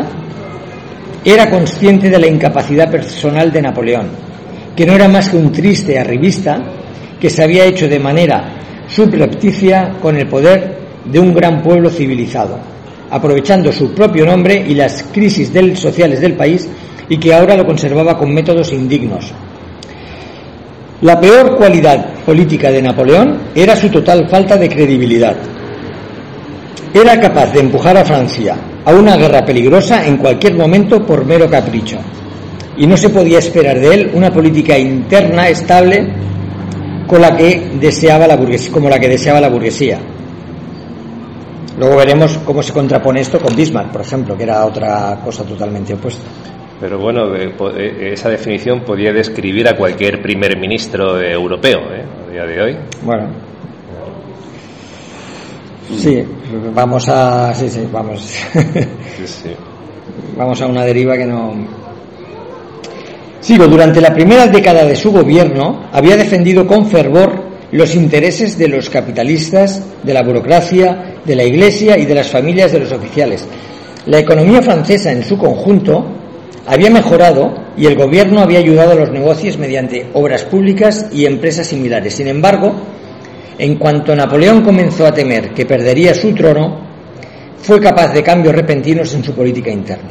era 1.25 1.49
consciente 1.49 2.11
de 2.11 2.19
la 2.19 2.27
incapacidad 2.27 2.91
personal 2.91 3.53
de 3.53 3.63
Napoleón, 3.63 4.09
que 4.75 4.85
no 4.85 4.95
era 4.95 5.07
más 5.07 5.29
que 5.29 5.37
un 5.37 5.53
triste 5.53 5.97
arribista 5.97 6.61
que 7.21 7.31
se 7.31 7.45
había 7.45 7.65
hecho 7.65 7.87
de 7.87 8.01
manera 8.01 8.57
subrepticia 8.89 9.99
con 10.03 10.17
el 10.17 10.27
poder 10.27 10.79
de 11.05 11.21
un 11.21 11.33
gran 11.33 11.63
pueblo 11.63 11.91
civilizado, 11.91 12.59
aprovechando 13.09 13.71
su 13.71 13.95
propio 13.95 14.27
nombre 14.27 14.65
y 14.67 14.75
las 14.75 15.05
crisis 15.13 15.53
sociales 15.79 16.21
del 16.21 16.35
país 16.35 16.69
y 17.09 17.19
que 17.19 17.35
ahora 17.35 17.57
lo 17.57 17.67
conservaba 17.67 18.19
con 18.19 18.33
métodos 18.33 18.73
indignos. 18.73 19.33
La 21.03 21.21
peor 21.21 21.57
cualidad 21.57 22.15
política 22.25 22.71
de 22.71 22.81
Napoleón 22.81 23.39
era 23.55 23.77
su 23.77 23.91
total 23.91 24.29
falta 24.29 24.57
de 24.57 24.69
credibilidad. 24.69 25.37
Era 26.95 27.21
capaz 27.21 27.53
de 27.53 27.61
empujar 27.61 27.97
a 27.99 28.05
Francia 28.05 28.57
a 28.85 28.95
una 28.95 29.17
guerra 29.17 29.45
peligrosa 29.45 30.07
en 30.07 30.17
cualquier 30.17 30.55
momento 30.55 31.05
por 31.05 31.25
mero 31.25 31.51
capricho. 31.51 31.99
Y 32.79 32.87
no 32.87 32.97
se 32.97 33.11
podía 33.11 33.39
esperar 33.39 33.79
de 33.79 33.95
él 33.95 34.11
una 34.15 34.33
política 34.33 34.79
interna 34.79 35.49
estable 35.49 36.09
con 37.07 37.21
la 37.21 37.37
que 37.37 37.73
deseaba 37.79 38.27
la 38.27 38.37
burguesía, 38.37 38.73
como 38.73 38.89
la 38.89 38.99
que 38.99 39.09
deseaba 39.09 39.41
la 39.41 39.49
burguesía. 39.49 39.99
Luego 41.79 41.97
veremos 41.97 42.39
cómo 42.39 42.63
se 42.63 42.73
contrapone 42.73 43.21
esto 43.21 43.39
con 43.39 43.55
Bismarck, 43.55 43.93
por 43.93 44.01
ejemplo, 44.01 44.37
que 44.37 44.45
era 44.45 44.65
otra 44.65 45.21
cosa 45.23 45.45
totalmente 45.45 45.93
opuesta. 45.93 46.25
Pero 46.81 46.99
bueno, 46.99 47.35
eh, 47.35 48.13
esa 48.13 48.29
definición 48.29 48.83
podría 48.83 49.13
describir 49.13 49.69
a 49.69 49.77
cualquier 49.77 50.21
primer 50.21 50.59
ministro 50.59 51.21
europeo 51.21 51.79
¿eh? 51.93 52.05
a 52.27 52.31
día 52.31 52.45
de 52.45 52.63
hoy. 52.63 52.77
Bueno. 53.03 53.29
Sí, 55.97 56.23
vamos 56.75 57.09
a. 57.09 57.55
Sí, 57.55 57.69
sí, 57.71 57.89
vamos. 57.91 58.21
Sí, 59.17 59.27
sí. 59.27 59.51
Vamos 60.37 60.61
a 60.61 60.67
una 60.67 60.85
deriva 60.85 61.17
que 61.17 61.25
no. 61.25 61.55
Sigo, 63.41 63.67
durante 63.67 64.01
la 64.01 64.13
primera 64.13 64.47
década 64.47 64.85
de 64.85 64.95
su 64.95 65.11
gobierno 65.11 65.89
había 65.91 66.17
defendido 66.17 66.67
con 66.67 66.87
fervor 66.87 67.47
los 67.73 67.95
intereses 67.95 68.59
de 68.59 68.69
los 68.69 68.91
capitalistas, 68.91 69.83
de 70.03 70.13
la 70.13 70.23
burocracia, 70.23 71.17
de 71.25 71.35
la 71.35 71.45
iglesia 71.45 71.97
y 71.99 72.05
de 72.05 72.15
las 72.15 72.29
familias 72.29 72.73
de 72.73 72.81
los 72.81 72.93
oficiales. 72.93 73.47
La 74.07 74.19
economía 74.19 74.61
francesa 74.63 75.11
en 75.13 75.25
su 75.25 75.39
conjunto 75.39 76.05
había 76.67 76.91
mejorado 76.91 77.55
y 77.77 77.87
el 77.87 77.97
gobierno 77.97 78.41
había 78.41 78.59
ayudado 78.59 78.93
a 78.93 78.97
los 78.97 79.11
negocios 79.11 79.59
mediante 79.59 80.09
obras 80.15 80.45
públicas 80.45 81.07
y 81.13 81.25
empresas 81.27 81.69
similares. 81.69 82.15
Sin 82.15 82.29
embargo, 82.29 82.75
En 83.59 83.77
cuanto 83.77 84.15
Napoleón 84.15 84.63
comenzó 84.63 85.07
a 85.07 85.15
temer 85.15 85.55
que 85.55 85.65
perdería 85.65 86.13
su 86.13 86.35
trono, 86.35 86.79
fue 87.57 87.81
capaz 87.81 88.13
de 88.13 88.23
cambios 88.23 88.55
repentinos 88.55 89.15
en 89.15 89.25
su 89.25 89.35
política 89.35 89.71
interna. 89.71 90.11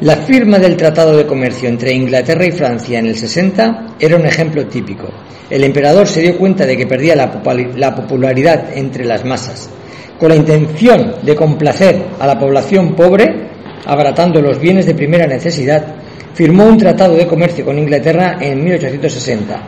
La 0.00 0.16
firma 0.16 0.58
del 0.58 0.76
Tratado 0.76 1.16
de 1.16 1.26
Comercio 1.26 1.68
entre 1.68 1.92
Inglaterra 1.92 2.44
y 2.46 2.50
Francia 2.50 2.98
en 2.98 3.06
el 3.06 3.16
60 3.16 3.96
era 4.00 4.16
un 4.16 4.26
ejemplo 4.26 4.66
típico. 4.66 5.08
El 5.48 5.62
emperador 5.62 6.08
se 6.08 6.22
dio 6.22 6.36
cuenta 6.36 6.66
de 6.66 6.76
que 6.76 6.86
perdía 6.86 7.14
la 7.14 7.94
popularidad 7.94 8.76
entre 8.76 9.04
las 9.04 9.24
masas. 9.24 9.70
Con 10.18 10.30
la 10.30 10.36
intención 10.36 11.16
de 11.22 11.36
complacer 11.36 12.06
a 12.18 12.26
la 12.26 12.38
población 12.38 12.94
pobre, 12.96 13.49
abaratando 13.86 14.40
los 14.40 14.58
bienes 14.58 14.86
de 14.86 14.94
primera 14.94 15.26
necesidad, 15.26 15.94
firmó 16.34 16.64
un 16.64 16.78
tratado 16.78 17.14
de 17.16 17.26
comercio 17.26 17.64
con 17.64 17.78
Inglaterra 17.78 18.38
en 18.40 18.62
1860, 18.62 19.62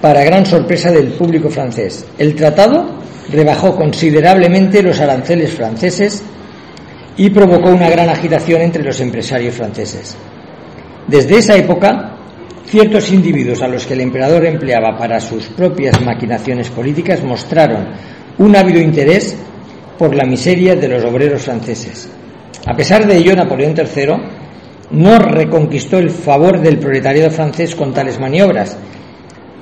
para 0.00 0.24
gran 0.24 0.44
sorpresa 0.44 0.90
del 0.90 1.12
público 1.12 1.48
francés. 1.48 2.04
El 2.18 2.34
tratado 2.34 3.00
rebajó 3.30 3.74
considerablemente 3.76 4.82
los 4.82 5.00
aranceles 5.00 5.52
franceses 5.52 6.22
y 7.16 7.30
provocó 7.30 7.70
una 7.70 7.88
gran 7.88 8.08
agitación 8.08 8.60
entre 8.62 8.84
los 8.84 9.00
empresarios 9.00 9.54
franceses. 9.54 10.16
Desde 11.06 11.38
esa 11.38 11.56
época, 11.56 12.16
ciertos 12.66 13.10
individuos 13.10 13.62
a 13.62 13.68
los 13.68 13.86
que 13.86 13.94
el 13.94 14.00
emperador 14.00 14.44
empleaba 14.44 14.98
para 14.98 15.20
sus 15.20 15.46
propias 15.46 16.00
maquinaciones 16.02 16.68
políticas 16.68 17.22
mostraron 17.22 17.88
un 18.38 18.54
ávido 18.54 18.80
interés 18.80 19.36
por 19.98 20.14
la 20.14 20.26
miseria 20.26 20.74
de 20.74 20.88
los 20.88 21.04
obreros 21.04 21.42
franceses. 21.42 22.08
A 22.66 22.74
pesar 22.74 23.06
de 23.06 23.16
ello, 23.16 23.34
Napoleón 23.34 23.74
III 23.76 24.14
no 24.90 25.18
reconquistó 25.18 25.98
el 25.98 26.10
favor 26.10 26.60
del 26.60 26.78
proletariado 26.78 27.30
francés 27.30 27.74
con 27.76 27.94
tales 27.94 28.18
maniobras, 28.18 28.76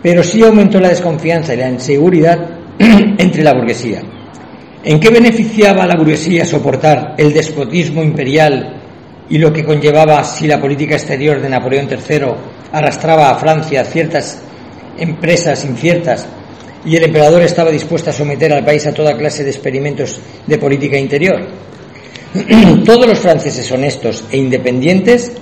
pero 0.02 0.22
sí 0.22 0.42
aumentó 0.42 0.80
la 0.80 0.88
desconfianza 0.88 1.54
y 1.54 1.58
la 1.58 1.68
inseguridad 1.68 2.38
entre 2.78 3.42
la 3.42 3.54
burguesía. 3.54 4.00
¿En 4.82 4.98
qué 4.98 5.10
beneficiaba 5.10 5.84
a 5.84 5.86
la 5.86 5.96
burguesía 5.96 6.46
soportar 6.46 7.14
el 7.18 7.32
despotismo 7.32 8.02
imperial 8.02 8.82
y 9.28 9.38
lo 9.38 9.52
que 9.52 9.64
conllevaba 9.64 10.24
si 10.24 10.46
la 10.46 10.60
política 10.60 10.94
exterior 10.94 11.40
de 11.40 11.48
Napoleón 11.48 11.88
III 11.90 12.26
arrastraba 12.72 13.30
a 13.30 13.36
Francia 13.36 13.84
ciertas 13.84 14.42
empresas 14.98 15.64
inciertas 15.64 16.26
y 16.84 16.96
el 16.96 17.04
emperador 17.04 17.42
estaba 17.42 17.70
dispuesto 17.70 18.10
a 18.10 18.12
someter 18.12 18.52
al 18.52 18.64
país 18.64 18.86
a 18.86 18.92
toda 18.92 19.16
clase 19.16 19.44
de 19.44 19.50
experimentos 19.50 20.20
de 20.46 20.58
política 20.58 20.98
interior? 20.98 21.46
Todos 22.84 23.06
los 23.06 23.18
franceses 23.20 23.70
honestos 23.70 24.24
e 24.30 24.36
independientes, 24.36 25.32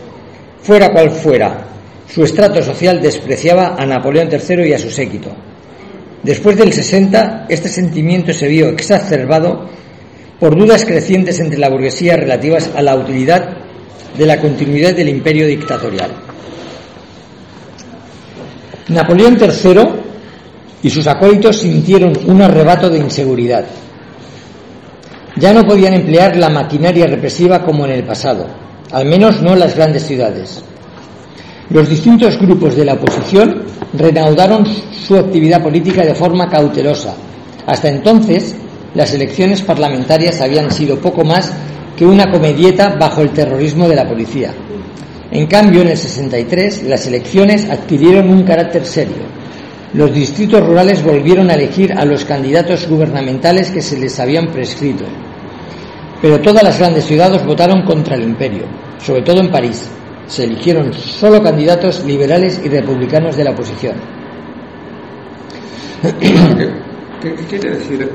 fuera 0.60 0.90
cual 0.90 1.10
fuera 1.10 1.68
su 2.08 2.22
estrato 2.22 2.62
social, 2.62 3.00
despreciaba 3.00 3.76
a 3.78 3.86
Napoleón 3.86 4.28
III 4.30 4.68
y 4.68 4.74
a 4.74 4.78
su 4.78 4.90
séquito. 4.90 5.30
Después 6.22 6.56
del 6.56 6.72
60, 6.72 7.46
este 7.48 7.68
sentimiento 7.68 8.32
se 8.34 8.46
vio 8.46 8.68
exacerbado 8.68 9.68
por 10.38 10.54
dudas 10.56 10.84
crecientes 10.84 11.40
entre 11.40 11.58
la 11.58 11.70
burguesía 11.70 12.16
relativas 12.16 12.70
a 12.74 12.82
la 12.82 12.94
utilidad 12.94 13.56
de 14.16 14.26
la 14.26 14.38
continuidad 14.38 14.94
del 14.94 15.08
imperio 15.08 15.46
dictatorial. 15.46 16.10
Napoleón 18.88 19.38
III 19.40 19.82
y 20.82 20.90
sus 20.90 21.06
acólitos 21.06 21.60
sintieron 21.60 22.12
un 22.26 22.42
arrebato 22.42 22.90
de 22.90 22.98
inseguridad. 22.98 23.64
Ya 25.42 25.52
no 25.52 25.66
podían 25.66 25.94
emplear 25.94 26.36
la 26.36 26.48
maquinaria 26.48 27.04
represiva 27.08 27.64
como 27.64 27.84
en 27.84 27.90
el 27.90 28.04
pasado, 28.04 28.46
al 28.92 29.06
menos 29.06 29.42
no 29.42 29.54
en 29.54 29.58
las 29.58 29.74
grandes 29.74 30.06
ciudades. 30.06 30.62
Los 31.68 31.88
distintos 31.88 32.38
grupos 32.38 32.76
de 32.76 32.84
la 32.84 32.92
oposición 32.94 33.64
reanudaron 33.92 34.64
su 34.64 35.16
actividad 35.16 35.60
política 35.60 36.02
de 36.02 36.14
forma 36.14 36.48
cautelosa. 36.48 37.16
Hasta 37.66 37.88
entonces, 37.88 38.54
las 38.94 39.14
elecciones 39.14 39.62
parlamentarias 39.62 40.40
habían 40.40 40.70
sido 40.70 41.00
poco 41.00 41.24
más 41.24 41.52
que 41.96 42.06
una 42.06 42.30
comedieta 42.30 42.90
bajo 42.90 43.22
el 43.22 43.30
terrorismo 43.30 43.88
de 43.88 43.96
la 43.96 44.08
policía. 44.08 44.54
En 45.32 45.48
cambio, 45.48 45.82
en 45.82 45.88
el 45.88 45.96
63, 45.96 46.84
las 46.84 47.04
elecciones 47.08 47.68
adquirieron 47.68 48.30
un 48.30 48.44
carácter 48.44 48.86
serio. 48.86 49.24
Los 49.92 50.14
distritos 50.14 50.64
rurales 50.64 51.02
volvieron 51.02 51.50
a 51.50 51.54
elegir 51.54 51.92
a 51.94 52.04
los 52.04 52.24
candidatos 52.24 52.86
gubernamentales 52.86 53.70
que 53.70 53.82
se 53.82 53.98
les 53.98 54.20
habían 54.20 54.52
prescrito. 54.52 55.04
Pero 56.22 56.40
todas 56.40 56.62
las 56.62 56.78
grandes 56.78 57.04
ciudades 57.04 57.44
votaron 57.44 57.82
contra 57.82 58.14
el 58.14 58.22
imperio, 58.22 58.64
sobre 58.98 59.22
todo 59.22 59.40
en 59.40 59.50
París. 59.50 59.90
Se 60.28 60.44
eligieron 60.44 60.94
solo 60.94 61.42
candidatos 61.42 62.04
liberales 62.04 62.62
y 62.64 62.68
republicanos 62.68 63.36
de 63.36 63.44
la 63.44 63.50
oposición. 63.50 63.96
¿Qué, 67.20 67.34
quiere 67.48 67.70
decir 67.70 68.08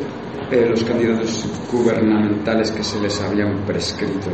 eh, 0.52 0.67
los 0.70 0.84
candidatos 0.86 1.46
gubernamentales 1.70 2.72
que 2.72 2.84
se 2.84 2.98
les 3.02 3.22
habían 3.22 3.65
prescrito? 3.65 4.30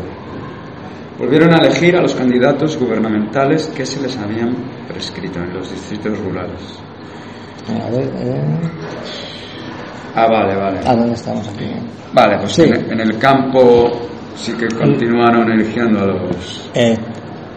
Volvieron 1.18 1.52
a 1.54 1.58
elegir 1.58 1.96
a 1.96 2.02
los 2.02 2.14
candidatos 2.14 2.78
gubernamentales 2.78 3.68
que 3.76 3.88
se 3.88 4.00
les 4.02 4.16
habían 4.18 4.56
prescrito 4.88 5.40
en 5.40 5.54
los 5.54 5.72
distritos 5.72 6.18
rurales. 6.20 6.62
A 7.70 7.90
ver, 7.90 8.12
eh. 8.18 9.33
Ah, 10.16 10.28
vale, 10.28 10.56
vale. 10.56 10.80
¿A 10.86 10.96
dónde 10.96 11.14
estamos 11.16 11.48
aquí? 11.48 11.66
Vale, 12.14 12.38
pues 12.40 12.52
Sí. 12.54 12.62
en, 12.64 12.92
en 12.92 13.00
el 13.00 13.18
campo 13.18 13.92
sí 14.36 14.52
que 14.54 14.68
continuaron 14.68 15.52
eligiendo 15.52 16.02
a 16.02 16.06
los 16.06 16.70
Eh, 16.76 16.96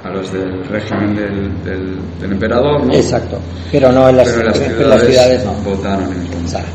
a 0.04 0.10
los 0.10 0.32
del 0.32 0.64
régimen 0.64 1.14
del, 1.16 1.64
del, 1.64 1.98
del 2.20 2.32
emperador, 2.32 2.86
¿no? 2.86 2.94
exacto. 2.94 3.38
Pero 3.72 3.90
no 3.92 4.08
en 4.08 4.16
las, 4.18 4.28
Pero 4.28 4.40
en 4.40 4.46
las 4.46 4.56
ciudades, 4.58 4.86
las 4.88 5.02
ciudades 5.02 5.44
no. 5.44 5.52
votaron 5.70 6.04
en. 6.12 6.22
Exacto. 6.42 6.70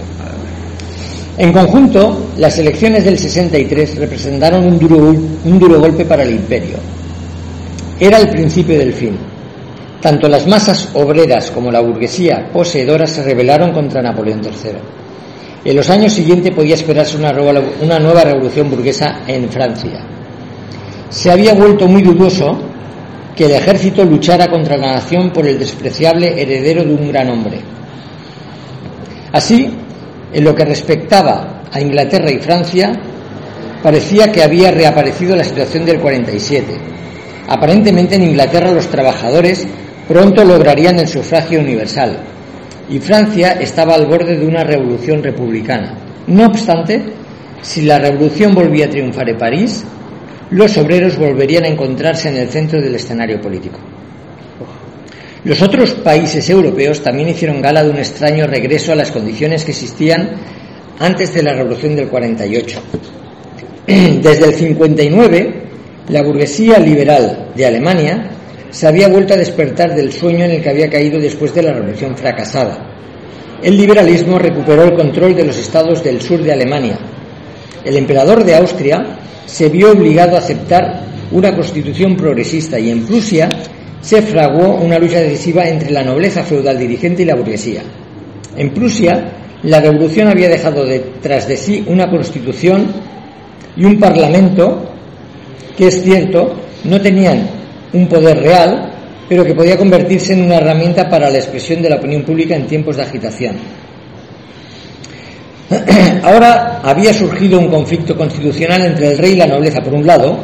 En 1.38 1.54
conjunto, 1.54 2.28
las 2.38 2.60
elecciones 2.60 3.06
del 3.06 3.17
63 3.17 3.98
representaron 3.98 4.65
un 4.65 4.78
duro, 4.78 4.98
un 4.98 5.60
duro 5.60 5.80
golpe 5.80 6.06
para 6.06 6.24
el 6.24 6.32
imperio. 6.36 6.78
Era 8.00 8.17
el 8.20 8.30
principio 8.30 8.78
del 8.78 8.94
fin. 8.94 9.17
Tanto 10.02 10.28
las 10.28 10.46
masas 10.46 10.89
obreras 10.94 11.50
como 11.52 11.72
la 11.72 11.80
burguesía 11.80 12.50
poseedora 12.52 13.08
se 13.08 13.24
rebelaron 13.24 13.72
contra 13.72 14.02
Napoleón 14.02 14.41
III. 14.44 14.72
En 15.63 15.76
los 15.76 15.89
años 15.89 16.13
siguientes 16.13 16.54
podía 16.54 16.76
esperarse 16.76 17.17
una, 17.17 17.32
nueva- 17.32 18.24
revolución 18.24 18.69
burguesa 18.69 19.21
en 19.28 19.50
Francia. 19.50 20.04
Se 21.10 21.30
había 21.30 21.54
vuelto 21.54 21.88
muy 21.88 22.02
dudoso 22.02 22.60
que 23.36 23.45
el 23.45 23.52
ejército 23.52 24.04
luchara 24.04 24.47
contra 24.47 24.76
la 24.78 24.93
nación 24.93 25.32
por 25.32 25.47
el 25.47 25.60
despreciable 25.60 26.41
heredero 26.41 26.84
de 26.84 26.93
un 26.93 27.08
gran 27.12 27.30
hombre. 27.30 27.60
Así, 29.32 29.69
en 30.34 30.43
lo 30.43 30.56
que 30.56 30.65
respectaba 30.65 31.62
a 31.71 31.80
Inglaterra 31.80 32.32
y 32.32 32.39
Francia, 32.39 32.91
parecía 33.84 34.32
que 34.32 34.43
había 34.43 34.71
reaparecido 34.71 35.36
la 35.36 35.43
situación 35.43 35.86
del 35.86 36.00
47. 36.00 36.74
Aparentemente 37.47 38.15
en 38.15 38.24
Inglaterra 38.24 38.71
los 38.71 38.88
trabajadores 38.88 39.67
pronto 40.08 40.43
lograrían 40.43 41.00
el 41.00 41.08
sufragio 41.08 41.60
universal 41.60 42.19
y 42.91 42.99
Francia 42.99 43.54
estaba 43.54 43.95
al 43.95 44.06
borde 44.06 44.38
de 44.38 44.45
una 44.45 44.65
revolución 44.65 45.23
republicana. 45.23 45.97
No 46.27 46.47
obstante, 46.47 47.01
si 47.62 47.84
la 47.84 47.97
revolución 47.97 48.54
volvía 48.54 48.86
a 48.86 48.89
triunfar 48.89 49.30
en 49.30 49.38
París, 49.38 49.86
los 50.51 50.77
obreros 50.77 51.17
volverían 51.17 51.63
a 51.63 51.69
encontrarse 51.69 52.27
en 52.27 52.36
el 52.36 52.49
centro 52.49 52.82
del 52.82 52.93
escenario 52.93 53.39
político. 53.39 53.80
Los 55.45 55.62
otros 55.62 55.93
países 55.93 56.49
europeos 56.49 57.01
también 57.01 57.30
hicieron 57.30 57.62
gala 57.62 57.84
de 57.84 57.89
un 57.89 57.97
extraño 57.97 58.45
regreso 58.45 58.91
a 58.91 58.95
las 58.95 59.10
condiciones 59.10 59.63
que 59.63 59.71
existían 59.71 60.32
antes 60.99 61.34
de 61.34 61.43
la 61.43 61.54
Revolución 61.54 61.95
del 61.95 62.10
48. 62.10 62.82
Desde 63.88 64.45
el 64.45 64.54
59, 64.54 65.63
la 66.10 66.21
burguesía 66.21 66.77
liberal 66.77 67.51
de 67.56 67.65
Alemania 67.65 68.32
se 68.71 68.88
había 68.88 69.10
vuelto 69.10 69.34
a 69.34 69.38
despertar 69.38 69.95
del 69.95 70.12
sueño 70.12 70.45
en 70.45 70.51
el 70.51 70.63
que 70.63 70.69
había 70.69 70.89
caído 70.89 71.19
después 71.19 71.53
de 71.53 71.62
la 71.62 71.73
Revolución 71.73 72.15
fracasada. 72.15 72.88
El 73.62 73.77
liberalismo 73.77 74.39
recuperó 74.39 74.84
el 74.84 74.93
control 74.93 75.36
de 75.36 75.45
los 75.45 75.57
estados 75.57 76.03
del 76.03 76.21
sur 76.21 76.41
de 76.41 76.53
Alemania. 76.53 76.97
El 77.84 77.97
emperador 77.97 78.43
de 78.43 78.55
Austria 78.55 79.19
se 79.45 79.69
vio 79.69 79.91
obligado 79.91 80.36
a 80.36 80.39
aceptar 80.39 81.03
una 81.31 81.53
constitución 81.53 82.15
progresista 82.15 82.79
y 82.79 82.89
en 82.89 83.05
Prusia 83.05 83.49
se 84.01 84.21
fraguó 84.21 84.75
una 84.75 84.97
lucha 84.97 85.19
decisiva 85.19 85.67
entre 85.67 85.91
la 85.91 86.03
nobleza 86.03 86.43
feudal 86.43 86.79
dirigente 86.79 87.21
y 87.21 87.25
la 87.25 87.36
burguesía. 87.36 87.84
En 88.57 88.73
Prusia, 88.73 89.31
la 89.63 89.79
revolución 89.79 90.27
había 90.27 90.49
dejado 90.49 90.86
detrás 90.86 91.47
de 91.47 91.57
sí 91.57 91.84
una 91.88 92.10
constitución 92.10 92.88
y 93.75 93.86
un 93.86 93.99
parlamento 93.99 94.89
que 95.77 95.88
es 95.88 96.01
cierto 96.01 96.55
no 96.84 96.99
tenían 96.99 97.61
un 97.93 98.08
poder 98.08 98.38
real, 98.39 98.91
pero 99.27 99.45
que 99.45 99.54
podía 99.54 99.77
convertirse 99.77 100.34
en 100.34 100.43
una 100.43 100.58
herramienta 100.58 101.10
para 101.10 101.30
la 101.30 101.38
expresión 101.38 101.82
de 101.82 101.89
la 101.89 101.95
opinión 101.97 102.23
pública 102.23 102.56
en 102.56 102.67
tiempos 102.67 102.97
de 102.97 103.04
agitación. 103.04 103.56
Ahora 106.23 106.82
había 106.84 107.13
surgido 107.13 107.60
un 107.60 107.69
conflicto 107.69 108.15
constitucional 108.15 108.86
entre 108.86 109.12
el 109.12 109.17
rey 109.17 109.34
y 109.34 109.38
la 109.38 109.47
nobleza 109.47 109.82
por 109.82 109.93
un 109.93 110.06
lado 110.06 110.38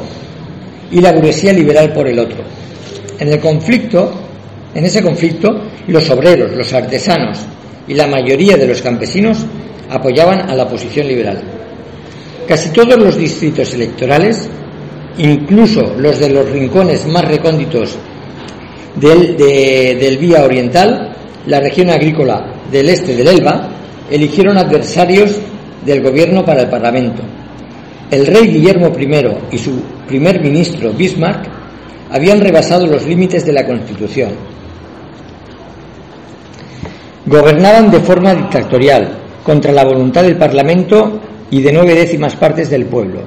y 0.89 1.01
la 1.01 1.11
burguesía 1.11 1.51
liberal 1.51 1.91
por 1.91 2.07
el 2.07 2.17
otro. 2.19 2.43
En 3.19 3.27
el 3.27 3.39
conflicto, 3.39 4.11
en 4.73 4.85
ese 4.85 5.01
conflicto, 5.01 5.49
los 5.87 6.09
obreros, 6.09 6.51
los 6.55 6.71
artesanos 6.71 7.39
y 7.87 7.93
la 7.93 8.07
mayoría 8.07 8.57
de 8.57 8.67
los 8.67 8.81
campesinos 8.81 9.45
apoyaban 9.89 10.49
a 10.49 10.55
la 10.55 10.63
oposición 10.63 11.07
liberal. 11.07 11.41
Casi 12.47 12.69
todos 12.69 12.97
los 12.97 13.17
distritos 13.17 13.73
electorales, 13.73 14.47
incluso 15.17 15.93
los 15.97 16.19
de 16.19 16.29
los 16.29 16.49
rincones 16.49 17.05
más 17.07 17.25
recónditos 17.25 17.97
del, 18.95 19.37
del 19.37 20.17
Vía 20.17 20.43
Oriental, 20.43 21.15
la 21.45 21.59
región 21.59 21.89
agrícola 21.89 22.53
del 22.71 22.89
este 22.89 23.15
del 23.15 23.27
Elba, 23.27 23.69
eligieron 24.09 24.57
adversarios 24.57 25.37
del 25.85 26.01
gobierno 26.01 26.45
para 26.45 26.61
el 26.61 26.69
Parlamento. 26.69 27.21
El 28.09 28.25
rey 28.25 28.47
Guillermo 28.47 28.91
I 28.97 29.55
y 29.55 29.57
su 29.57 29.81
primer 30.07 30.41
ministro 30.41 30.93
Bismarck 30.93 31.47
habían 32.09 32.39
rebasado 32.39 32.87
los 32.87 33.05
límites 33.05 33.45
de 33.45 33.53
la 33.53 33.65
Constitución. 33.65 34.31
Gobernaban 37.25 37.91
de 37.91 37.99
forma 37.99 38.33
dictatorial, 38.33 39.09
contra 39.43 39.71
la 39.71 39.85
voluntad 39.85 40.23
del 40.23 40.37
Parlamento 40.37 41.21
y 41.49 41.61
de 41.61 41.71
nueve 41.71 41.95
décimas 41.95 42.35
partes 42.35 42.69
del 42.69 42.85
pueblo. 42.85 43.21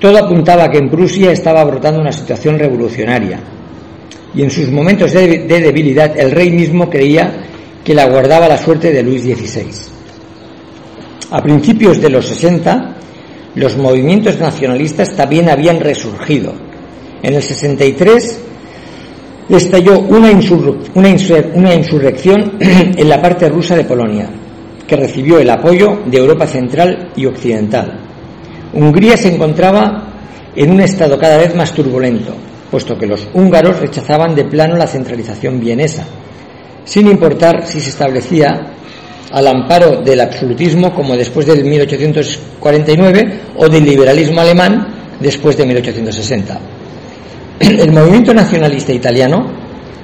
Todo 0.00 0.16
apuntaba 0.16 0.70
que 0.70 0.78
en 0.78 0.88
Prusia 0.88 1.30
estaba 1.30 1.62
brotando 1.62 2.00
una 2.00 2.10
situación 2.10 2.58
revolucionaria, 2.58 3.38
y 4.34 4.42
en 4.42 4.50
sus 4.50 4.70
momentos 4.70 5.12
de, 5.12 5.46
debilidad 5.46 6.18
el 6.18 6.30
rey 6.30 6.50
mismo 6.50 6.88
creía 6.88 7.44
que 7.84 7.94
le 7.94 8.00
aguardaba 8.00 8.48
la 8.48 8.56
suerte 8.56 8.92
de 8.92 9.02
Luis 9.02 9.22
XVI. 9.22 9.70
A 11.32 11.42
principios 11.42 12.00
de 12.00 12.08
los 12.08 12.26
60, 12.26 12.96
los 13.56 13.76
movimientos 13.76 14.38
nacionalistas 14.38 15.14
también 15.14 15.50
habían 15.50 15.80
resurgido. 15.80 16.54
En 17.22 17.34
el 17.34 17.42
63 17.42 18.40
estalló 19.50 19.98
una, 20.00 20.30
una 20.94 21.74
insurrección 21.74 22.56
en 22.60 23.08
la 23.08 23.20
parte 23.20 23.50
rusa 23.50 23.76
de 23.76 23.84
Polonia, 23.84 24.30
que 24.86 24.96
recibió 24.96 25.38
el 25.38 25.50
apoyo 25.50 26.00
de 26.06 26.16
Europa 26.16 26.46
Central 26.46 27.10
y 27.16 27.26
Occidental. 27.26 28.09
Hungría 28.72 29.16
se 29.16 29.34
encontraba 29.34 30.04
en 30.54 30.70
un 30.70 30.80
estado 30.80 31.18
cada 31.18 31.38
vez 31.38 31.54
más 31.54 31.72
turbulento, 31.72 32.34
puesto 32.70 32.96
que 32.96 33.06
los 33.06 33.26
húngaros 33.34 33.80
rechazaban 33.80 34.34
de 34.34 34.44
plano 34.44 34.76
la 34.76 34.86
centralización 34.86 35.60
vienesa, 35.60 36.04
sin 36.84 37.08
importar 37.08 37.66
si 37.66 37.80
se 37.80 37.90
establecía 37.90 38.72
al 39.32 39.46
amparo 39.46 40.02
del 40.02 40.20
absolutismo 40.20 40.92
como 40.94 41.16
después 41.16 41.46
del 41.46 41.64
1849 41.64 43.40
o 43.56 43.68
del 43.68 43.84
liberalismo 43.84 44.40
alemán 44.40 44.88
después 45.20 45.56
de 45.56 45.66
1860. 45.66 46.60
El 47.60 47.92
movimiento 47.92 48.34
nacionalista 48.34 48.92
italiano 48.92 49.46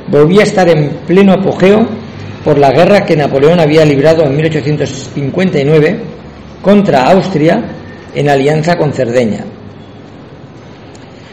volvía 0.09 0.43
a 0.43 0.45
estar 0.45 0.69
en 0.69 0.91
pleno 1.07 1.33
apogeo 1.33 1.87
por 2.45 2.59
la 2.59 2.71
guerra 2.71 3.05
que 3.05 3.17
Napoleón 3.17 3.59
había 3.59 3.85
librado 3.85 4.25
en 4.25 4.37
1859 4.37 6.01
contra 6.63 7.03
Austria 7.11 7.76
en 8.17 8.29
alianza 8.29 8.77
con 8.77 8.93
Cerdeña. 8.93 9.45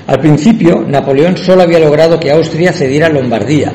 Al 0.06 0.20
principio, 0.20 0.84
Napoleón 0.86 1.38
solo 1.38 1.64
había 1.64 1.80
logrado 1.80 2.20
que 2.20 2.30
Austria 2.30 2.74
cediera 2.74 3.08
Lombardía, 3.08 3.74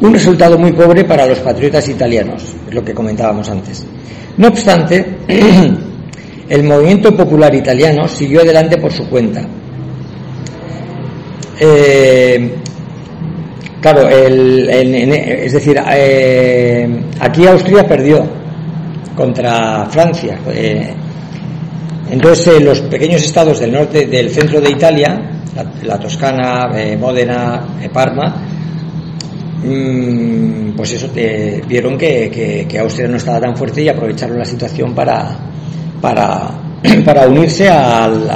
un 0.00 0.12
resultado 0.14 0.58
muy 0.58 0.72
pobre 0.72 1.04
para 1.04 1.26
los 1.26 1.40
patriotas 1.40 1.88
italianos, 1.88 2.54
es 2.68 2.74
lo 2.74 2.82
que 2.82 2.94
comentábamos 2.94 3.50
antes. 3.50 3.84
No 4.38 4.48
obstante, 4.48 5.18
el 6.48 6.64
movimiento 6.64 7.14
popular 7.14 7.54
italiano 7.54 8.08
siguió 8.08 8.40
adelante 8.40 8.78
por 8.78 8.92
su 8.92 9.08
cuenta. 9.10 9.42
Eh, 11.60 12.54
claro, 13.82 14.08
es 14.08 15.52
decir, 15.52 15.78
eh, 15.92 16.88
aquí 17.20 17.46
Austria 17.46 17.86
perdió 17.86 18.24
contra 19.14 19.86
Francia. 19.86 20.38
Eh, 20.48 20.94
entonces, 22.10 22.62
los 22.62 22.80
pequeños 22.82 23.22
estados 23.22 23.60
del 23.60 23.72
norte, 23.72 24.06
del 24.06 24.30
centro 24.30 24.60
de 24.60 24.70
Italia, 24.70 25.42
la, 25.82 25.98
Toscana, 25.98 26.68
Módena, 26.98 27.66
Parma, 27.92 28.48
Mm, 29.62 30.76
pues 30.76 30.92
eso, 30.92 31.08
te, 31.08 31.60
vieron 31.66 31.98
que, 31.98 32.66
que, 32.68 32.78
Austria 32.78 33.08
no 33.08 33.16
estaba 33.16 33.40
tan 33.40 33.56
fuerte 33.56 33.82
y 33.82 33.88
aprovecharon 33.88 34.38
la 34.38 34.44
situación 34.44 34.94
para, 34.94 35.36
para, 36.00 36.50
para 37.04 37.26
unirse 37.26 37.68
al, 37.68 38.30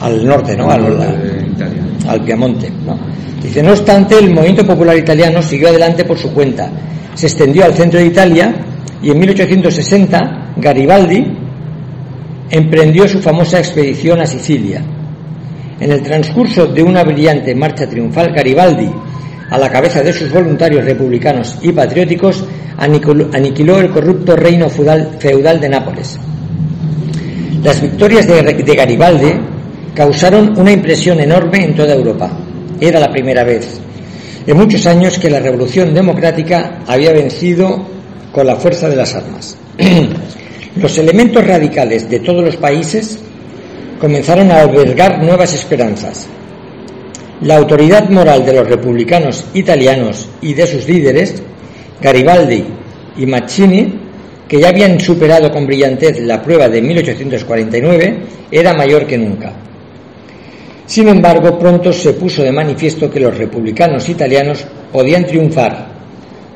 al, 0.00 0.26
norte, 0.26 0.56
¿no? 0.56 0.70
Al, 0.70 0.86
al 2.08 2.24
Piamonte. 2.24 2.70
¿no? 2.86 2.98
Dice, 3.42 3.62
no 3.62 3.72
obstante, 3.72 4.18
el 4.18 4.30
movimiento 4.30 4.66
popular 4.66 4.96
italiano 4.96 5.42
siguió 5.42 5.68
adelante 5.68 6.04
por 6.04 6.18
su 6.18 6.32
cuenta. 6.32 6.70
Se 7.14 7.26
extendió 7.26 7.66
al 7.66 7.74
centro 7.74 8.00
de 8.00 8.06
Italia 8.06 8.54
y 9.02 9.10
en 9.10 9.18
1860 9.18 10.54
Garibaldi 10.56 11.26
emprendió 12.50 13.06
su 13.06 13.20
famosa 13.20 13.58
expedición 13.58 14.20
a 14.20 14.26
Sicilia. 14.26 14.82
En 15.80 15.92
el 15.92 16.02
transcurso 16.02 16.66
de 16.66 16.82
una 16.82 17.04
brillante 17.04 17.54
marcha 17.54 17.88
triunfal, 17.88 18.32
Garibaldi 18.32 18.90
a 19.50 19.58
la 19.58 19.70
cabeza 19.70 20.02
de 20.02 20.12
sus 20.12 20.30
voluntarios 20.30 20.84
republicanos 20.84 21.58
y 21.62 21.72
patrióticos, 21.72 22.44
aniquiló 22.76 23.78
el 23.78 23.90
corrupto 23.90 24.36
reino 24.36 24.68
feudal 24.68 25.60
de 25.60 25.68
Nápoles. 25.68 26.18
Las 27.62 27.80
victorias 27.80 28.26
de 28.26 28.74
Garibaldi 28.76 29.32
causaron 29.94 30.58
una 30.58 30.70
impresión 30.70 31.18
enorme 31.20 31.64
en 31.64 31.74
toda 31.74 31.94
Europa. 31.94 32.30
Era 32.78 33.00
la 33.00 33.10
primera 33.10 33.42
vez 33.42 33.80
en 34.48 34.56
muchos 34.56 34.86
años 34.86 35.18
que 35.18 35.28
la 35.28 35.40
revolución 35.40 35.92
democrática 35.92 36.78
había 36.86 37.12
vencido 37.12 37.86
con 38.38 38.46
la 38.46 38.54
fuerza 38.54 38.88
de 38.88 38.94
las 38.94 39.16
armas. 39.16 39.56
Los 40.76 40.96
elementos 40.96 41.44
radicales 41.44 42.08
de 42.08 42.20
todos 42.20 42.44
los 42.44 42.56
países 42.56 43.18
comenzaron 43.98 44.52
a 44.52 44.60
albergar 44.60 45.20
nuevas 45.20 45.52
esperanzas 45.54 46.28
la 47.40 47.56
autoridad 47.56 48.08
moral 48.10 48.44
de 48.46 48.52
los 48.52 48.68
republicanos 48.68 49.44
italianos 49.54 50.28
y 50.40 50.54
de 50.54 50.66
sus 50.68 50.88
líderes, 50.88 51.42
Garibaldi 52.00 52.64
y 53.16 53.26
Mazzini, 53.26 53.94
que 54.48 54.60
ya 54.60 54.68
habían 54.68 55.00
superado 55.00 55.50
con 55.50 55.66
brillantez 55.66 56.20
la 56.20 56.40
prueba 56.40 56.68
de 56.68 56.80
1849, 56.80 58.18
era 58.52 58.72
mayor 58.74 59.04
que 59.04 59.18
nunca. 59.18 59.52
Sin 60.86 61.08
embargo, 61.08 61.58
pronto 61.58 61.92
se 61.92 62.12
puso 62.12 62.44
de 62.44 62.52
manifiesto 62.52 63.10
que 63.10 63.20
los 63.20 63.36
republicanos 63.36 64.08
italianos 64.08 64.64
podían 64.92 65.26
triunfar, 65.26 65.97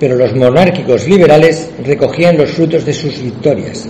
pero 0.02 0.16
los 0.16 0.34
monárquicos 0.34 1.06
liberales 1.06 1.70
recogían 1.86 2.36
los 2.36 2.50
frutos 2.50 2.84
de 2.84 2.92
sus 2.92 3.22
victorias. 3.22 3.86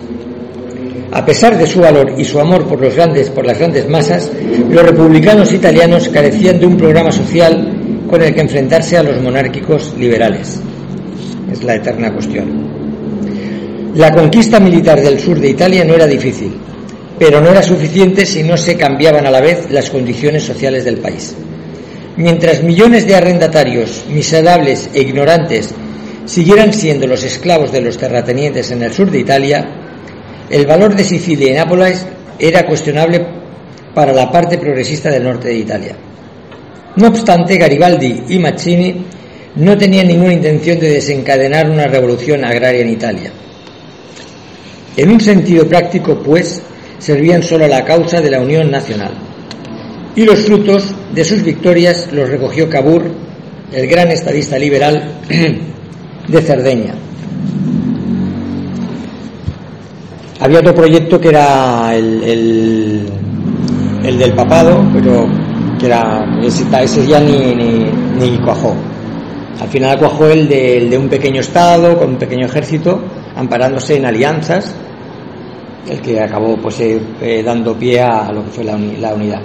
A 1.10 1.24
pesar 1.24 1.56
de 1.56 1.66
su 1.66 1.80
valor 1.80 2.12
y 2.18 2.24
su 2.26 2.38
amor 2.38 2.68
por, 2.68 2.82
los 2.82 2.94
grandes, 2.94 3.30
por 3.30 3.46
las 3.46 3.58
grandes 3.58 3.88
masas, 3.88 4.30
los 4.68 4.82
republicanos 4.84 5.54
italianos 5.54 6.10
carecían 6.10 6.60
de 6.60 6.66
un 6.66 6.76
programa 6.76 7.10
social 7.10 8.04
con 8.10 8.20
el 8.20 8.34
que 8.34 8.42
enfrentarse 8.42 8.98
a 8.98 9.02
los 9.02 9.22
monárquicos 9.22 9.94
liberales. 9.98 10.60
Es 11.50 11.64
la 11.64 11.76
eterna 11.76 12.12
cuestión. 12.12 13.94
La 13.94 14.12
conquista 14.12 14.60
militar 14.60 15.00
del 15.00 15.18
sur 15.18 15.40
de 15.40 15.48
Italia 15.48 15.82
no 15.82 15.94
era 15.94 16.06
difícil, 16.06 16.52
pero 17.18 17.40
no 17.40 17.48
era 17.48 17.62
suficiente 17.62 18.26
si 18.26 18.42
no 18.42 18.58
se 18.58 18.76
cambiaban 18.76 19.26
a 19.26 19.30
la 19.30 19.40
vez 19.40 19.70
las 19.70 19.88
condiciones 19.88 20.42
sociales 20.42 20.84
del 20.84 20.98
país. 20.98 21.34
Mientras 22.18 22.62
millones 22.62 23.06
de 23.06 23.14
arrendatarios 23.14 24.04
miserables 24.10 24.90
e 24.92 25.00
ignorantes 25.00 25.74
siguieran 26.24 26.72
siendo 26.72 27.06
los 27.06 27.24
esclavos 27.24 27.72
de 27.72 27.80
los 27.80 27.98
terratenientes 27.98 28.70
en 28.70 28.82
el 28.82 28.92
sur 28.92 29.10
de 29.10 29.18
Italia, 29.18 29.68
el 30.50 30.66
valor 30.66 30.94
de 30.94 31.04
Sicilia 31.04 31.50
y 31.50 31.54
Nápoles 31.54 32.06
era 32.38 32.66
cuestionable 32.66 33.26
para 33.94 34.12
la 34.12 34.30
parte 34.30 34.58
progresista 34.58 35.10
del 35.10 35.24
norte 35.24 35.48
de 35.48 35.56
Italia. 35.56 35.96
No 36.96 37.08
obstante, 37.08 37.56
Garibaldi 37.56 38.24
y 38.28 38.38
Mazzini 38.38 39.04
no 39.56 39.76
tenían 39.76 40.08
ninguna 40.08 40.32
intención 40.32 40.78
de 40.78 40.90
desencadenar 40.90 41.70
una 41.70 41.86
revolución 41.86 42.44
agraria 42.44 42.82
en 42.82 42.90
Italia. 42.90 43.32
En 44.96 45.10
un 45.10 45.20
sentido 45.20 45.66
práctico, 45.66 46.22
pues, 46.22 46.60
servían 46.98 47.42
solo 47.42 47.64
a 47.64 47.68
la 47.68 47.84
causa 47.84 48.20
de 48.20 48.30
la 48.30 48.40
Unión 48.40 48.70
Nacional. 48.70 49.12
Y 50.14 50.24
los 50.24 50.40
frutos 50.40 50.94
de 51.14 51.24
sus 51.24 51.42
victorias 51.42 52.08
los 52.12 52.28
recogió 52.28 52.68
Cabur, 52.68 53.10
el 53.72 53.86
gran 53.86 54.10
estadista 54.10 54.58
liberal 54.58 55.20
de 56.32 56.40
Cerdeña. 56.40 56.94
Había 60.40 60.58
otro 60.58 60.74
proyecto 60.74 61.20
que 61.20 61.28
era 61.28 61.94
el, 61.94 63.08
el, 64.02 64.18
del 64.18 64.32
papado, 64.32 64.84
pero 64.92 65.28
que 65.78 65.86
era 65.86 66.24
ese, 66.42 66.64
ese 66.82 67.06
ya 67.06 67.20
ni, 67.20 67.54
ni, 68.18 68.38
cuajó. 68.38 68.74
Al 69.60 69.68
final 69.68 69.98
cuajó 69.98 70.26
el 70.26 70.48
de, 70.48 70.88
de, 70.88 70.98
un 70.98 71.08
pequeño 71.08 71.40
Estado, 71.40 71.96
con 71.96 72.10
un 72.10 72.16
pequeño 72.16 72.46
ejército, 72.46 73.00
amparándose 73.36 73.96
en 73.98 74.06
alianzas, 74.06 74.74
el 75.88 76.00
que 76.00 76.20
acabó 76.20 76.56
pues 76.56 76.80
eh, 76.80 77.00
eh, 77.20 77.42
dando 77.44 77.76
pie 77.76 78.00
a 78.00 78.32
lo 78.32 78.44
que 78.44 78.50
fue 78.50 78.64
la, 78.64 78.76
la 78.76 79.14
unidad. 79.14 79.42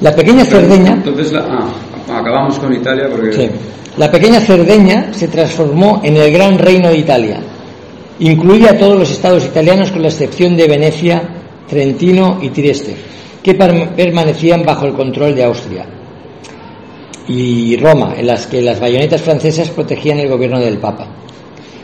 La 0.00 0.14
pequeña 0.14 0.44
Cerdeña... 0.44 0.92
Entonces, 0.92 1.32
ah, 1.34 1.68
acabamos 2.12 2.58
con 2.58 2.72
Italia 2.74 3.08
porque... 3.10 3.50
La 3.98 4.12
pequeña 4.12 4.40
Cerdeña 4.40 5.12
se 5.12 5.26
transformó 5.26 6.00
en 6.04 6.16
el 6.16 6.32
gran 6.32 6.56
reino 6.56 6.88
de 6.88 6.98
Italia. 6.98 7.40
Incluía 8.20 8.70
a 8.70 8.78
todos 8.78 8.96
los 8.96 9.10
estados 9.10 9.44
italianos 9.44 9.90
con 9.90 10.02
la 10.02 10.08
excepción 10.08 10.56
de 10.56 10.68
Venecia, 10.68 11.20
Trentino 11.68 12.38
y 12.40 12.50
Trieste, 12.50 12.94
que 13.42 13.56
permanecían 13.56 14.64
bajo 14.64 14.86
el 14.86 14.92
control 14.92 15.34
de 15.34 15.42
Austria. 15.42 15.84
Y 17.26 17.76
Roma, 17.76 18.14
en 18.16 18.28
las 18.28 18.46
que 18.46 18.62
las 18.62 18.78
bayonetas 18.78 19.20
francesas 19.20 19.68
protegían 19.70 20.20
el 20.20 20.28
gobierno 20.28 20.60
del 20.60 20.78
Papa. 20.78 21.08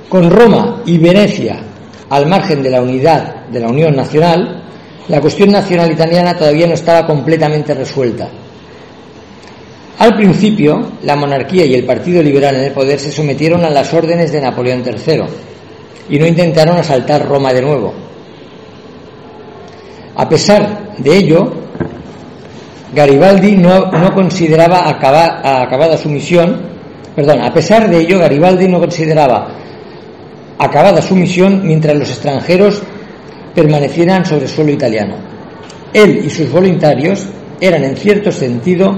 Con 0.09 0.31
Roma 0.31 0.83
y 0.87 0.99
Venecia 0.99 1.65
al 2.11 2.29
margen 2.29 2.63
de 2.63 2.71
la 2.71 2.81
unidad 2.81 3.47
de 3.47 3.59
la 3.59 3.69
Unión 3.69 3.97
Nacional, 3.97 4.63
la 5.09 5.21
cuestión 5.21 5.51
nacional 5.51 5.91
italiana 5.91 6.39
todavía 6.39 6.69
no 6.69 6.75
estaba 6.75 7.09
completamente 7.09 7.75
resuelta. 7.75 8.29
Al 9.99 10.17
principio, 10.17 10.93
la 11.03 11.15
monarquía 11.15 11.65
y 11.65 11.75
el 11.75 11.85
Partido 11.85 12.23
Liberal 12.23 12.57
en 12.57 12.65
el 12.65 12.73
poder 12.73 12.99
se 12.99 13.13
sometieron 13.13 13.65
a 13.65 13.71
las 13.71 13.93
órdenes 13.95 14.33
de 14.33 14.41
Napoleón 14.41 14.83
III 14.85 15.23
y 16.09 16.19
no 16.19 16.27
intentaron 16.27 16.77
asaltar 16.77 17.27
Roma 17.27 17.53
de 17.53 17.63
nuevo. 17.63 17.95
A 20.17 20.29
pesar 20.29 20.95
de 20.99 21.17
ello, 21.17 21.53
Garibaldi 22.95 23.57
no, 23.57 23.91
consideraba 24.15 24.89
acabada 24.89 25.97
su 25.97 26.09
misión, 26.09 26.61
perdón, 27.15 27.41
a 27.43 27.53
pesar 27.53 27.89
de 27.89 27.99
ello, 27.99 28.19
Garibaldi 28.19 28.69
no 28.69 28.81
consideraba 28.81 29.49
acabada 30.59 31.03
su 31.03 31.17
misión 31.17 31.63
mientras 31.65 31.97
los 31.97 32.11
extranjeros 32.11 32.83
permanecieran 33.55 34.25
sobre 34.25 34.49
suelo 34.49 34.73
italiano. 34.73 35.17
Él 35.93 36.23
y 36.25 36.31
sus 36.31 36.51
voluntarios 36.51 37.27
eran 37.61 37.85
en 37.85 37.97
cierto 37.97 38.31
sentido 38.33 38.93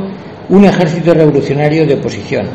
un 0.48 0.64
ejército 0.64 1.12
revolucionario 1.12 1.86
de 1.86 1.94
oposición, 1.94 2.48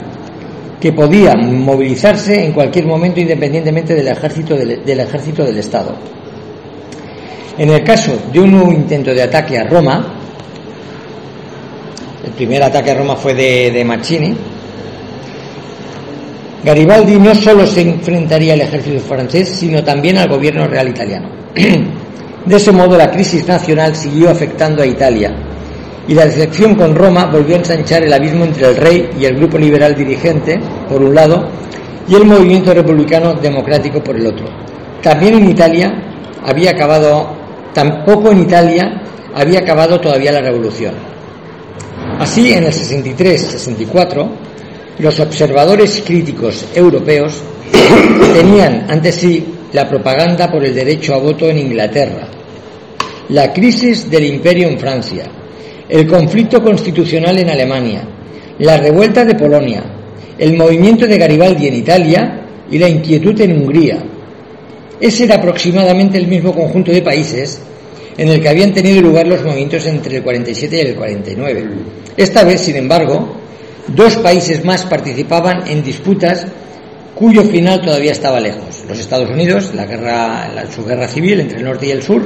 que 0.79 0.93
podía 0.93 1.35
movilizarse 1.35 2.43
en 2.43 2.53
cualquier 2.53 2.85
momento 2.85 3.19
independientemente 3.19 3.93
del 3.93 4.07
ejército 4.07 4.55
del, 4.55 5.57
Estado. 5.57 5.95
En 7.57 7.69
el 7.69 7.83
caso 7.83 8.17
de 8.31 8.39
un 8.39 8.51
nuevo 8.51 8.71
intento 8.71 9.13
de 9.13 9.21
ataque 9.21 9.57
a 9.57 9.63
Roma, 9.63 10.15
el 12.25 12.31
primer 12.31 12.63
ataque 12.63 12.91
a 12.91 12.95
Roma 12.95 13.15
fue 13.15 13.33
de, 13.33 13.71
de 13.71 14.35
Garibaldi 16.63 17.17
no 17.17 17.33
solo 17.33 17.65
se 17.65 17.81
enfrentaría 17.81 18.53
al 18.53 18.61
ejército 18.61 18.99
francés, 18.99 19.49
sino 19.49 19.83
también 19.83 20.17
al 20.17 20.29
gobierno 20.29 20.67
real 20.67 20.89
italiano. 20.89 21.29
De 22.45 22.55
ese 22.55 22.71
modo, 22.71 22.97
la 22.97 23.11
crisis 23.11 23.47
nacional 23.47 23.95
siguió 23.95 24.29
afectando 24.29 24.81
a 24.81 24.85
Italia 24.85 25.50
y 26.07 26.13
la 26.13 26.25
decepción 26.25 26.75
con 26.75 26.95
Roma 26.95 27.27
volvió 27.27 27.55
a 27.55 27.59
ensanchar 27.59 28.03
el 28.03 28.13
abismo 28.13 28.45
entre 28.45 28.69
el 28.69 28.75
rey 28.75 29.09
y 29.19 29.25
el 29.25 29.35
grupo 29.35 29.57
liberal 29.57 29.95
dirigente, 29.95 30.59
por 30.89 31.01
un 31.01 31.13
lado, 31.13 31.47
y 32.07 32.15
el 32.15 32.25
movimiento 32.25 32.73
republicano 32.73 33.33
democrático 33.35 34.03
por 34.03 34.15
el 34.15 34.25
otro. 34.27 34.45
También 35.01 35.35
en 35.35 35.49
Italia 35.49 35.91
había 36.43 36.71
acabado, 36.71 37.29
tampoco 37.73 38.31
en 38.31 38.41
Italia 38.41 39.01
había 39.33 39.59
acabado 39.59 39.99
todavía 39.99 40.31
la 40.31 40.41
revolución. 40.41 40.93
Así, 42.19 42.51
en 42.51 42.63
el 42.63 42.73
63-64, 42.73 44.29
los 44.99 45.19
observadores 45.19 46.03
críticos 46.05 46.65
europeos 46.75 47.41
tenían 48.33 48.87
ante 48.89 49.11
sí 49.11 49.45
la 49.73 49.87
propaganda 49.87 50.51
por 50.51 50.63
el 50.63 50.75
derecho 50.75 51.15
a 51.15 51.19
voto 51.19 51.47
en 51.47 51.59
Inglaterra, 51.59 52.27
la 53.29 53.53
crisis 53.53 54.09
del 54.09 54.25
imperio 54.25 54.67
en 54.67 54.77
Francia, 54.77 55.23
el 55.91 56.07
conflicto 56.07 56.63
constitucional 56.63 57.37
en 57.37 57.49
Alemania, 57.49 58.01
la 58.57 58.77
revuelta 58.77 59.23
de 59.23 59.35
Polonia, 59.35 59.83
el 60.39 60.57
movimiento 60.57 61.05
de 61.05 61.17
Garibaldi 61.17 61.67
en 61.67 61.75
Italia 61.75 62.41
y 62.71 62.79
la 62.79 62.89
inquietud 62.89 63.39
en 63.41 63.61
Hungría. 63.61 64.01
Ese 64.99 65.25
era 65.25 65.35
aproximadamente 65.35 66.17
el 66.17 66.27
mismo 66.27 66.51
conjunto 66.51 66.91
de 66.91 67.03
países 67.03 67.61
en 68.17 68.29
el 68.29 68.41
que 68.41 68.49
habían 68.49 68.73
tenido 68.73 69.01
lugar 69.01 69.27
los 69.27 69.43
movimientos 69.43 69.85
entre 69.85 70.17
el 70.17 70.23
47 70.23 70.75
y 70.75 70.79
el 70.79 70.95
49. 70.95 71.69
Esta 72.17 72.43
vez, 72.43 72.61
sin 72.61 72.77
embargo, 72.77 73.41
Dos 73.87 74.15
países 74.17 74.63
más 74.63 74.85
participaban 74.85 75.67
en 75.67 75.83
disputas 75.83 76.45
cuyo 77.15 77.43
final 77.43 77.81
todavía 77.81 78.11
estaba 78.11 78.39
lejos. 78.39 78.85
Los 78.87 78.99
Estados 78.99 79.29
Unidos, 79.29 79.73
la 79.75 79.85
guerra, 79.85 80.65
su 80.73 80.85
guerra 80.85 81.07
civil 81.07 81.41
entre 81.41 81.57
el 81.57 81.65
norte 81.65 81.87
y 81.87 81.91
el 81.91 82.01
sur, 82.01 82.21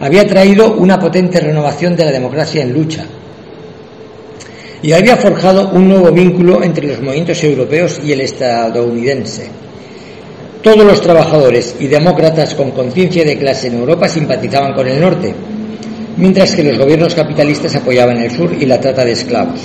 había 0.00 0.26
traído 0.26 0.74
una 0.74 0.98
potente 0.98 1.40
renovación 1.40 1.96
de 1.96 2.04
la 2.04 2.12
democracia 2.12 2.62
en 2.62 2.72
lucha 2.72 3.04
y 4.82 4.92
había 4.92 5.16
forjado 5.16 5.70
un 5.70 5.88
nuevo 5.88 6.12
vínculo 6.12 6.62
entre 6.62 6.86
los 6.86 7.00
movimientos 7.00 7.42
europeos 7.42 7.98
y 8.04 8.12
el 8.12 8.20
estadounidense. 8.20 9.48
Todos 10.62 10.84
los 10.84 11.00
trabajadores 11.00 11.76
y 11.80 11.86
demócratas 11.86 12.54
con 12.54 12.72
conciencia 12.72 13.24
de 13.24 13.38
clase 13.38 13.68
en 13.68 13.78
Europa 13.78 14.08
simpatizaban 14.08 14.74
con 14.74 14.86
el 14.86 15.00
norte, 15.00 15.34
mientras 16.16 16.54
que 16.54 16.64
los 16.64 16.78
gobiernos 16.78 17.14
capitalistas 17.14 17.74
apoyaban 17.76 18.18
el 18.18 18.30
sur 18.30 18.52
y 18.52 18.66
la 18.66 18.80
trata 18.80 19.04
de 19.04 19.12
esclavos. 19.12 19.60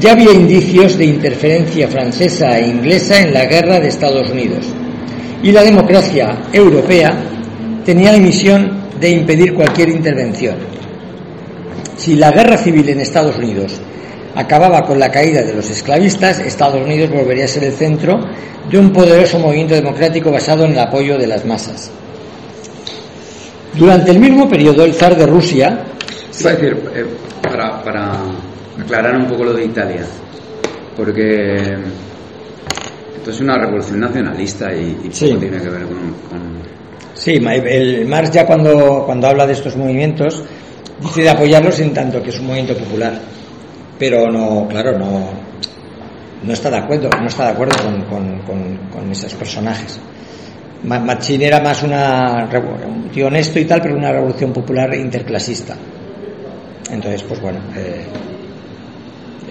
Ya 0.00 0.12
había 0.12 0.32
indicios 0.32 0.96
de 0.96 1.04
interferencia 1.04 1.86
francesa 1.88 2.58
e 2.58 2.66
inglesa 2.66 3.20
en 3.20 3.34
la 3.34 3.44
guerra 3.44 3.78
de 3.78 3.88
Estados 3.88 4.30
Unidos 4.30 4.66
y 5.42 5.52
la 5.52 5.62
democracia 5.62 6.44
europea 6.52 7.31
tenía 7.84 8.12
la 8.12 8.18
misión 8.18 8.82
de 9.00 9.10
impedir 9.10 9.54
cualquier 9.54 9.88
intervención. 9.88 10.56
Si 11.96 12.14
la 12.16 12.30
guerra 12.30 12.56
civil 12.56 12.88
en 12.88 13.00
Estados 13.00 13.36
Unidos 13.36 13.80
acababa 14.34 14.82
con 14.82 14.98
la 14.98 15.10
caída 15.10 15.42
de 15.42 15.54
los 15.54 15.68
esclavistas, 15.70 16.38
Estados 16.38 16.82
Unidos 16.82 17.10
volvería 17.10 17.44
a 17.44 17.48
ser 17.48 17.64
el 17.64 17.72
centro 17.72 18.20
de 18.70 18.78
un 18.78 18.92
poderoso 18.92 19.38
movimiento 19.38 19.74
democrático 19.74 20.30
basado 20.30 20.64
en 20.64 20.72
el 20.72 20.78
apoyo 20.78 21.18
de 21.18 21.26
las 21.26 21.44
masas. 21.44 21.90
Durante 23.74 24.10
el 24.10 24.18
mismo 24.18 24.48
periodo, 24.48 24.84
el 24.84 24.94
zar 24.94 25.16
de 25.16 25.26
Rusia. 25.26 25.84
decir, 26.30 26.76
eh, 26.94 27.06
para, 27.42 27.82
para 27.82 28.12
aclarar 28.80 29.16
un 29.16 29.26
poco 29.26 29.44
lo 29.44 29.54
de 29.54 29.64
Italia, 29.64 30.04
porque 30.96 31.56
esto 33.16 33.30
es 33.30 33.40
una 33.40 33.56
revolución 33.56 34.00
nacionalista 34.00 34.74
y, 34.74 34.98
y 35.04 35.08
tiene 35.08 35.38
que 35.38 35.68
ver 35.68 35.82
con, 35.84 36.12
Sí, 37.22 37.34
el 37.36 38.04
Marx 38.08 38.32
ya 38.32 38.44
cuando, 38.44 39.04
cuando 39.06 39.28
habla 39.28 39.46
de 39.46 39.52
estos 39.52 39.76
movimientos 39.76 40.42
dice 41.00 41.22
de 41.22 41.30
apoyarlos 41.30 41.78
en 41.78 41.94
tanto 41.94 42.20
que 42.20 42.30
es 42.30 42.40
un 42.40 42.46
movimiento 42.48 42.76
popular, 42.76 43.16
pero 43.96 44.28
no, 44.28 44.66
claro, 44.66 44.98
no, 44.98 45.30
no 46.42 46.52
está 46.52 46.68
de 46.68 46.78
acuerdo, 46.78 47.08
no 47.20 47.28
está 47.28 47.44
de 47.44 47.50
acuerdo 47.52 47.76
con, 48.10 48.40
con, 48.40 49.12
esos 49.12 49.34
personajes. 49.34 50.00
Machín 50.82 51.42
era 51.42 51.60
más 51.60 51.84
una, 51.84 52.48
un 52.88 53.08
tío 53.10 53.28
honesto 53.28 53.60
y 53.60 53.66
tal, 53.66 53.80
pero 53.80 53.94
una 53.94 54.10
revolución 54.10 54.52
popular 54.52 54.92
interclasista. 54.92 55.76
Entonces, 56.90 57.22
pues 57.22 57.40
bueno, 57.40 57.60
eh, 57.76 58.04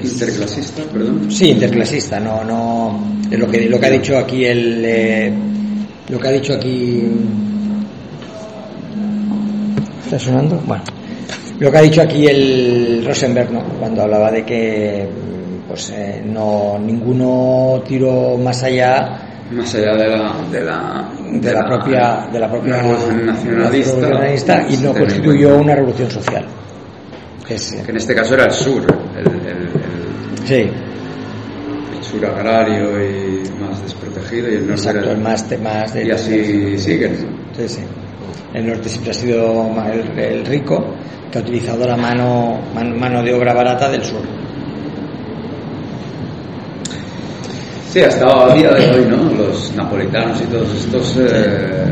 Interclasista, 0.04 0.84
perdón. 0.92 1.32
Sí, 1.32 1.52
interclasista, 1.52 2.20
no, 2.20 2.44
no, 2.44 3.18
lo 3.30 3.48
que 3.48 3.70
lo 3.70 3.80
que 3.80 3.86
ha 3.86 3.92
dicho 3.92 4.18
aquí 4.18 4.44
el, 4.44 4.84
eh, 4.84 5.32
lo 6.10 6.20
que 6.20 6.28
ha 6.28 6.32
dicho 6.32 6.54
aquí, 6.54 7.04
está 10.16 10.20
sonando, 10.20 10.62
bueno, 10.66 10.84
lo 11.60 11.72
que 11.72 11.78
ha 11.78 11.82
dicho 11.82 12.02
aquí 12.02 12.28
el 12.28 13.04
Rosenberg, 13.06 13.52
¿no? 13.52 13.64
Cuando 13.80 14.02
hablaba 14.02 14.30
de 14.30 14.44
que, 14.44 15.08
pues, 15.70 15.90
eh, 15.92 16.22
no, 16.26 16.78
ninguno 16.78 17.82
tiró 17.88 18.38
más 18.38 18.62
allá 18.64 19.28
más 19.52 19.76
allá 19.76 19.96
de 19.96 20.08
la 20.08 20.34
de 20.50 20.62
la, 20.62 21.10
de, 21.30 21.54
la, 21.54 21.66
propia 21.66 22.28
de 22.32 22.40
la 22.40 22.50
propia 22.50 22.78
revolución 22.78 23.26
nacionalista, 23.26 24.66
y 24.70 24.78
no 24.78 24.94
constituyó 24.94 25.58
una 25.58 25.76
revolución 25.76 26.10
social 26.10 26.46
que, 27.46 27.56
en 27.56 27.98
este 27.98 28.16
caso 28.16 28.34
era 28.34 28.46
el 28.46 28.52
sur 28.52 28.84
el, 29.18 30.46
Sí. 30.46 30.70
El 31.98 32.04
sur 32.04 32.26
agrario 32.26 33.06
y 33.06 33.44
más 33.62 33.82
desprotegido 33.82 34.50
y 34.50 34.56
el 34.56 34.68
norte 34.68 34.82
Exacto, 34.90 35.12
el 35.12 35.18
más, 35.18 35.60
más 35.62 35.96
y 35.96 36.12
así 36.12 36.78
siguen. 36.78 37.16
Sí, 37.56 37.68
sí. 37.68 37.82
El 38.54 38.68
norte 38.68 38.90
siempre 38.90 39.12
ha 39.12 39.14
sido 39.14 39.72
el, 40.18 40.46
rico 40.46 40.84
que 41.32 41.38
ha 41.38 41.42
utilizado 41.42 41.88
la 41.88 41.96
mano, 41.96 42.60
mano 42.74 43.24
de 43.24 43.34
obra 43.34 43.54
barata 43.54 43.90
del 43.90 44.04
sur. 44.04 44.22
Sí, 47.90 48.00
hasta 48.02 48.54
el 48.54 48.60
día 48.60 48.72
de 48.72 48.90
hoy, 48.90 49.06
¿no? 49.06 49.18
Los 49.36 49.74
napolitanos 49.76 50.42
y 50.42 50.46
todos 50.46 50.74
estos 50.76 51.18
eh, 51.18 51.86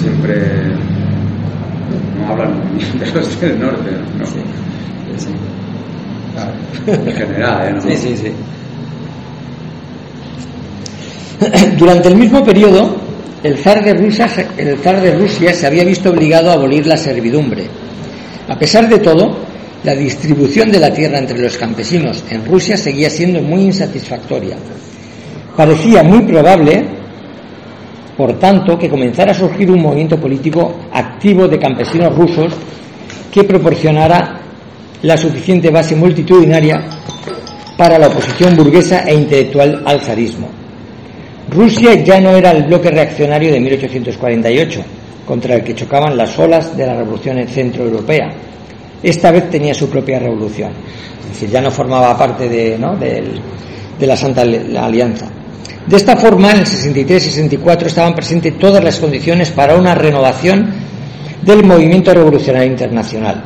siempre 0.00 0.36
no 2.18 2.32
hablan 2.32 2.78
de 2.98 3.12
los 3.12 3.40
del 3.40 3.60
norte, 3.60 3.90
¿no? 4.18 4.26
Sí, 4.26 4.40
sí. 5.16 5.28
En 6.86 7.12
general, 7.14 7.76
¿eh? 7.76 7.80
Sí, 7.80 7.96
sí, 7.96 8.16
sí. 8.16 8.32
Durante 11.78 12.08
el 12.08 12.16
mismo 12.16 12.44
periodo, 12.44 12.96
el 13.42 13.58
zar, 13.58 13.82
de 13.82 13.94
Rusia, 15.14 15.52
se 15.52 15.66
había 15.66 15.84
visto 15.84 16.10
obligado 16.10 16.50
a 16.50 16.54
abolir 16.54 16.86
la 16.86 16.96
servidumbre. 16.96 17.64
A 18.48 18.56
pesar 18.58 18.88
de 18.88 18.98
todo, 18.98 19.36
la 19.82 19.94
distribución 19.94 20.70
de 20.70 20.78
la 20.78 20.92
tierra 20.92 21.18
entre 21.18 21.38
los 21.40 21.56
campesinos 21.56 22.24
en 22.30 22.44
Rusia 22.44 22.76
seguía 22.76 23.10
siendo 23.10 23.42
muy 23.42 23.62
insatisfactoria. 23.62 24.56
Parecía 25.56 26.02
muy 26.04 26.22
probable, 26.22 26.84
por 28.16 28.38
tanto, 28.38 28.78
que 28.78 28.88
comenzara 28.88 29.32
a 29.32 29.34
surgir 29.34 29.70
un 29.70 29.82
movimiento 29.82 30.18
político 30.18 30.76
activo 30.92 31.48
de 31.48 31.58
campesinos 31.58 32.14
rusos 32.16 32.52
que 33.32 33.42
proporcionara 33.42 34.40
la 35.02 35.16
suficiente 35.16 35.70
base 35.70 35.96
multitudinaria 35.96 36.80
para 37.76 37.98
la 37.98 38.06
oposición 38.06 38.56
burguesa 38.56 39.00
e 39.00 39.14
intelectual 39.14 39.82
al 39.84 40.00
zarismo. 40.00 40.61
Rusia 41.52 42.02
ya 42.02 42.18
no 42.18 42.34
era 42.34 42.50
el 42.50 42.64
bloque 42.64 42.90
reaccionario 42.90 43.52
de 43.52 43.60
1848, 43.60 44.80
contra 45.26 45.56
el 45.56 45.62
que 45.62 45.74
chocaban 45.74 46.16
las 46.16 46.38
olas 46.38 46.74
de 46.76 46.86
la 46.86 46.94
revolución 46.94 47.46
centroeuropea. 47.46 48.32
Esta 49.02 49.30
vez 49.30 49.50
tenía 49.50 49.74
su 49.74 49.90
propia 49.90 50.18
revolución, 50.18 50.72
es 51.22 51.28
decir, 51.28 51.50
ya 51.50 51.60
no 51.60 51.70
formaba 51.70 52.16
parte 52.16 52.48
de, 52.48 52.78
la 54.00 54.16
Santa 54.16 54.42
Alianza. 54.42 55.26
De 55.86 55.96
esta 55.96 56.16
forma, 56.16 56.52
en 56.52 56.58
el 56.58 56.64
63-64 56.64 57.86
estaban 57.86 58.14
presentes 58.14 58.58
todas 58.58 58.82
las 58.82 58.98
condiciones 58.98 59.50
para 59.50 59.74
una 59.74 59.94
renovación 59.94 60.72
del 61.42 61.64
movimiento 61.64 62.14
revolucionario 62.14 62.70
internacional. 62.70 63.42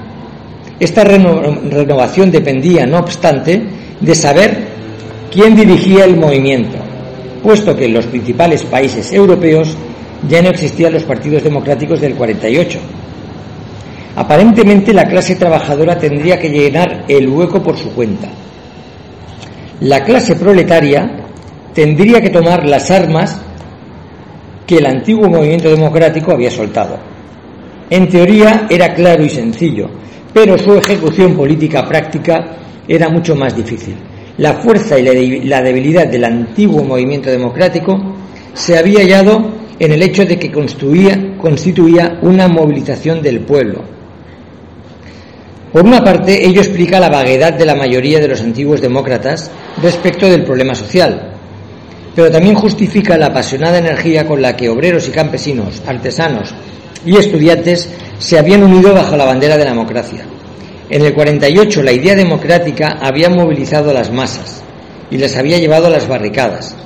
Esta 0.78 1.02
renovación 1.02 2.30
dependía, 2.30 2.86
no 2.86 2.98
obstante, 2.98 3.62
de 3.98 4.14
saber 4.14 4.68
quién 5.32 5.56
dirigía 5.56 6.04
el 6.04 6.16
movimiento, 6.16 6.76
puesto 7.46 7.76
que 7.76 7.84
en 7.84 7.94
los 7.94 8.06
principales 8.06 8.64
países 8.64 9.12
europeos 9.12 9.76
ya 10.28 10.42
no 10.42 10.48
existían 10.48 10.92
los 10.92 11.04
partidos 11.04 11.44
democráticos 11.44 12.00
del 12.00 12.16
48. 12.16 12.80
Aparentemente 14.16 14.92
la 14.92 15.04
clase 15.04 15.36
trabajadora 15.36 15.96
tendría 15.96 16.40
que 16.40 16.48
llenar 16.48 17.04
el 17.06 17.28
hueco 17.28 17.62
por 17.62 17.76
su 17.76 17.94
cuenta. 17.94 18.26
La 19.78 20.02
clase 20.02 20.34
proletaria 20.34 21.08
tendría 21.72 22.20
que 22.20 22.30
tomar 22.30 22.68
las 22.68 22.90
armas 22.90 23.40
que 24.66 24.78
el 24.78 24.86
antiguo 24.86 25.28
movimiento 25.28 25.70
democrático 25.70 26.32
había 26.32 26.50
soltado. 26.50 26.98
En 27.88 28.08
teoría 28.08 28.66
era 28.68 28.92
claro 28.92 29.22
y 29.22 29.28
sencillo, 29.28 29.88
pero 30.34 30.58
su 30.58 30.74
ejecución 30.74 31.36
política 31.36 31.86
práctica 31.86 32.56
era 32.88 33.08
mucho 33.08 33.36
más 33.36 33.54
difícil. 33.54 33.94
La 34.38 34.54
fuerza 34.54 34.98
y 34.98 35.44
la 35.44 35.62
debilidad 35.62 36.06
del 36.06 36.24
antiguo 36.24 36.84
movimiento 36.84 37.30
democrático 37.30 37.98
se 38.52 38.76
había 38.76 39.00
hallado 39.00 39.52
en 39.78 39.92
el 39.92 40.02
hecho 40.02 40.24
de 40.24 40.38
que 40.38 40.50
constituía 40.50 42.18
una 42.22 42.48
movilización 42.48 43.22
del 43.22 43.40
pueblo. 43.40 43.82
Por 45.72 45.84
una 45.84 46.02
parte, 46.02 46.46
ello 46.46 46.60
explica 46.60 47.00
la 47.00 47.10
vaguedad 47.10 47.52
de 47.52 47.66
la 47.66 47.74
mayoría 47.74 48.18
de 48.18 48.28
los 48.28 48.40
antiguos 48.40 48.80
demócratas 48.80 49.50
respecto 49.82 50.28
del 50.28 50.44
problema 50.44 50.74
social, 50.74 51.32
pero 52.14 52.30
también 52.30 52.54
justifica 52.54 53.18
la 53.18 53.26
apasionada 53.26 53.78
energía 53.78 54.26
con 54.26 54.40
la 54.40 54.56
que 54.56 54.70
obreros 54.70 55.06
y 55.08 55.10
campesinos, 55.10 55.82
artesanos 55.86 56.54
y 57.04 57.16
estudiantes 57.16 57.90
se 58.18 58.38
habían 58.38 58.62
unido 58.62 58.94
bajo 58.94 59.16
la 59.16 59.26
bandera 59.26 59.58
de 59.58 59.64
la 59.64 59.70
democracia. 59.70 60.24
En 60.88 61.02
el 61.02 61.14
48 61.14 61.82
la 61.82 61.92
idea 61.92 62.14
democrática 62.14 62.98
había 63.00 63.28
movilizado 63.28 63.90
a 63.90 63.94
las 63.94 64.12
masas 64.12 64.62
y 65.10 65.18
las 65.18 65.36
había 65.36 65.58
llevado 65.58 65.86
a 65.86 65.90
las 65.90 66.06
barricadas. 66.08 66.76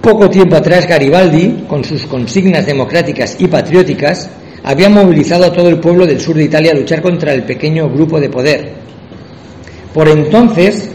Poco 0.00 0.30
tiempo 0.30 0.56
atrás 0.56 0.86
Garibaldi, 0.86 1.64
con 1.68 1.84
sus 1.84 2.06
consignas 2.06 2.66
democráticas 2.66 3.36
y 3.38 3.46
patrióticas, 3.46 4.30
había 4.64 4.88
movilizado 4.88 5.44
a 5.44 5.52
todo 5.52 5.68
el 5.68 5.78
pueblo 5.78 6.06
del 6.06 6.20
sur 6.20 6.36
de 6.36 6.44
Italia 6.44 6.72
a 6.72 6.74
luchar 6.74 7.02
contra 7.02 7.34
el 7.34 7.44
pequeño 7.44 7.88
grupo 7.88 8.18
de 8.18 8.30
poder. 8.30 8.72
Por 9.92 10.08
entonces, 10.08 10.90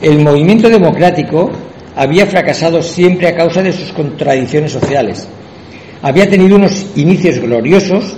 el 0.00 0.20
movimiento 0.20 0.68
democrático 0.68 1.50
había 1.96 2.26
fracasado 2.26 2.82
siempre 2.82 3.28
a 3.28 3.34
causa 3.34 3.62
de 3.62 3.72
sus 3.72 3.92
contradicciones 3.92 4.72
sociales 4.72 5.26
había 6.02 6.28
tenido 6.28 6.56
unos 6.56 6.84
inicios 6.96 7.38
gloriosos, 7.38 8.16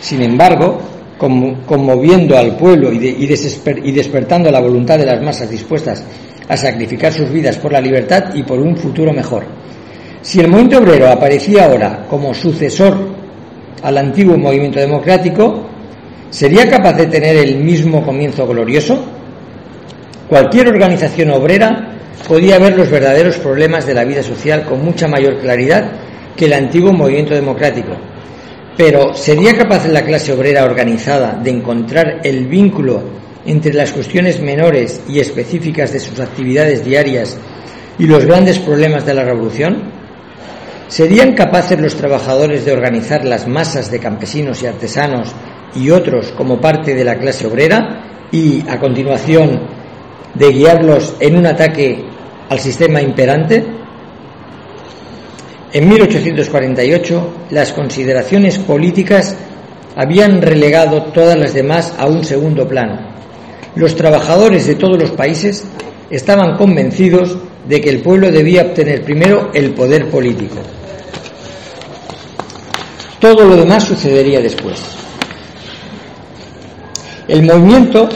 sin 0.00 0.22
embargo, 0.22 0.80
conmoviendo 1.66 2.36
al 2.36 2.56
pueblo 2.56 2.92
y, 2.92 3.26
despertando 3.92 4.50
la 4.50 4.60
voluntad 4.60 4.98
de 4.98 5.06
las 5.06 5.22
masas 5.22 5.48
dispuestas 5.48 6.02
a 6.48 6.56
sacrificar 6.56 7.12
sus 7.12 7.30
vidas 7.30 7.56
por 7.58 7.72
la 7.72 7.80
libertad 7.80 8.34
y 8.34 8.42
por 8.42 8.58
un 8.58 8.76
futuro 8.76 9.12
mejor. 9.12 9.44
Si 10.20 10.40
el 10.40 10.48
movimiento 10.48 10.78
obrero 10.78 11.08
aparecía 11.08 11.66
ahora 11.66 12.06
como 12.08 12.34
sucesor 12.34 12.96
al 13.82 13.98
antiguo 13.98 14.36
movimiento 14.36 14.80
democrático, 14.80 15.66
¿sería 16.30 16.68
capaz 16.68 16.94
de 16.94 17.06
tener 17.06 17.36
el 17.36 17.56
mismo 17.56 18.04
comienzo 18.04 18.46
glorioso? 18.46 19.04
Cualquier 20.28 20.68
organización 20.68 21.30
obrera 21.30 21.88
podía 22.26 22.58
ver 22.58 22.76
los 22.76 22.90
verdaderos 22.90 23.36
problemas 23.38 23.86
de 23.86 23.94
la 23.94 24.04
vida 24.04 24.22
social 24.22 24.64
con 24.64 24.84
mucha 24.84 25.06
mayor 25.06 25.38
claridad 25.38 25.90
que 26.36 26.46
el 26.46 26.52
antiguo 26.52 26.92
movimiento 26.92 27.34
democrático. 27.34 27.92
Pero 28.76 29.14
¿sería 29.14 29.56
capaz 29.56 29.86
la 29.86 30.02
clase 30.02 30.32
obrera 30.32 30.64
organizada 30.64 31.38
de 31.42 31.50
encontrar 31.50 32.20
el 32.24 32.46
vínculo 32.46 33.02
entre 33.44 33.74
las 33.74 33.92
cuestiones 33.92 34.40
menores 34.40 35.02
y 35.08 35.20
específicas 35.20 35.92
de 35.92 36.00
sus 36.00 36.18
actividades 36.20 36.84
diarias 36.84 37.36
y 37.98 38.06
los 38.06 38.24
grandes 38.24 38.58
problemas 38.58 39.04
de 39.04 39.14
la 39.14 39.24
revolución? 39.24 39.92
¿Serían 40.88 41.34
capaces 41.34 41.80
los 41.80 41.94
trabajadores 41.94 42.64
de 42.64 42.72
organizar 42.72 43.24
las 43.24 43.46
masas 43.46 43.90
de 43.90 43.98
campesinos 43.98 44.62
y 44.62 44.66
artesanos 44.66 45.32
y 45.74 45.90
otros 45.90 46.32
como 46.32 46.60
parte 46.60 46.94
de 46.94 47.04
la 47.04 47.18
clase 47.18 47.46
obrera 47.46 48.28
y, 48.30 48.66
a 48.68 48.78
continuación, 48.78 49.60
de 50.34 50.50
guiarlos 50.50 51.14
en 51.20 51.36
un 51.36 51.46
ataque 51.46 52.04
al 52.48 52.58
sistema 52.58 53.02
imperante? 53.02 53.81
En 55.72 55.88
1848 55.88 57.34
las 57.50 57.72
consideraciones 57.72 58.58
políticas 58.58 59.34
habían 59.96 60.42
relegado 60.42 61.04
todas 61.04 61.38
las 61.38 61.54
demás 61.54 61.94
a 61.96 62.06
un 62.06 62.24
segundo 62.24 62.68
plano. 62.68 63.00
Los 63.74 63.96
trabajadores 63.96 64.66
de 64.66 64.74
todos 64.74 65.00
los 65.00 65.12
países 65.12 65.64
estaban 66.10 66.58
convencidos 66.58 67.38
de 67.66 67.80
que 67.80 67.88
el 67.88 68.02
pueblo 68.02 68.30
debía 68.30 68.62
obtener 68.62 69.02
primero 69.02 69.50
el 69.54 69.72
poder 69.72 70.10
político. 70.10 70.56
Todo 73.18 73.44
lo 73.44 73.56
demás 73.56 73.84
sucedería 73.84 74.42
después. 74.42 74.78
El 77.28 77.44
movimiento 77.44 78.10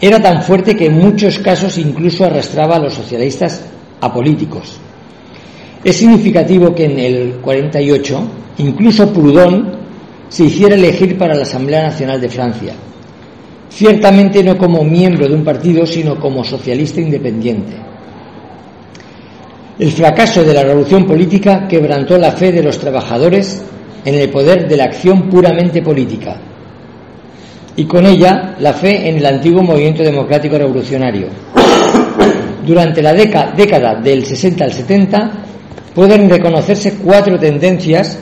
era 0.00 0.22
tan 0.22 0.40
fuerte 0.40 0.76
que 0.76 0.86
en 0.86 0.98
muchos 0.98 1.40
casos 1.40 1.78
incluso 1.78 2.24
arrastraba 2.24 2.76
a 2.76 2.80
los 2.80 2.94
socialistas 2.94 3.62
a 4.00 4.12
políticos. 4.12 4.78
Es 5.86 5.98
significativo 5.98 6.74
que 6.74 6.86
en 6.86 6.98
el 6.98 7.34
48 7.34 8.20
incluso 8.58 9.12
Proudhon 9.12 9.70
se 10.28 10.46
hiciera 10.46 10.74
elegir 10.74 11.16
para 11.16 11.32
la 11.32 11.42
Asamblea 11.42 11.84
Nacional 11.84 12.20
de 12.20 12.28
Francia, 12.28 12.72
ciertamente 13.70 14.42
no 14.42 14.58
como 14.58 14.82
miembro 14.82 15.28
de 15.28 15.34
un 15.36 15.44
partido, 15.44 15.86
sino 15.86 16.18
como 16.18 16.42
socialista 16.42 17.00
independiente. 17.00 17.76
El 19.78 19.92
fracaso 19.92 20.42
de 20.42 20.54
la 20.54 20.64
revolución 20.64 21.06
política 21.06 21.68
quebrantó 21.68 22.18
la 22.18 22.32
fe 22.32 22.50
de 22.50 22.64
los 22.64 22.80
trabajadores 22.80 23.62
en 24.04 24.16
el 24.16 24.28
poder 24.28 24.66
de 24.66 24.76
la 24.76 24.86
acción 24.86 25.30
puramente 25.30 25.82
política 25.82 26.36
y 27.76 27.84
con 27.84 28.04
ella 28.06 28.56
la 28.58 28.72
fe 28.72 29.08
en 29.08 29.18
el 29.18 29.26
antiguo 29.26 29.62
movimiento 29.62 30.02
democrático 30.02 30.58
revolucionario. 30.58 31.28
Durante 32.66 33.00
la 33.00 33.14
década 33.14 34.00
del 34.02 34.26
60 34.26 34.64
al 34.64 34.72
70, 34.72 35.45
pueden 35.96 36.28
reconocerse 36.28 36.98
cuatro 37.02 37.38
tendencias 37.38 38.18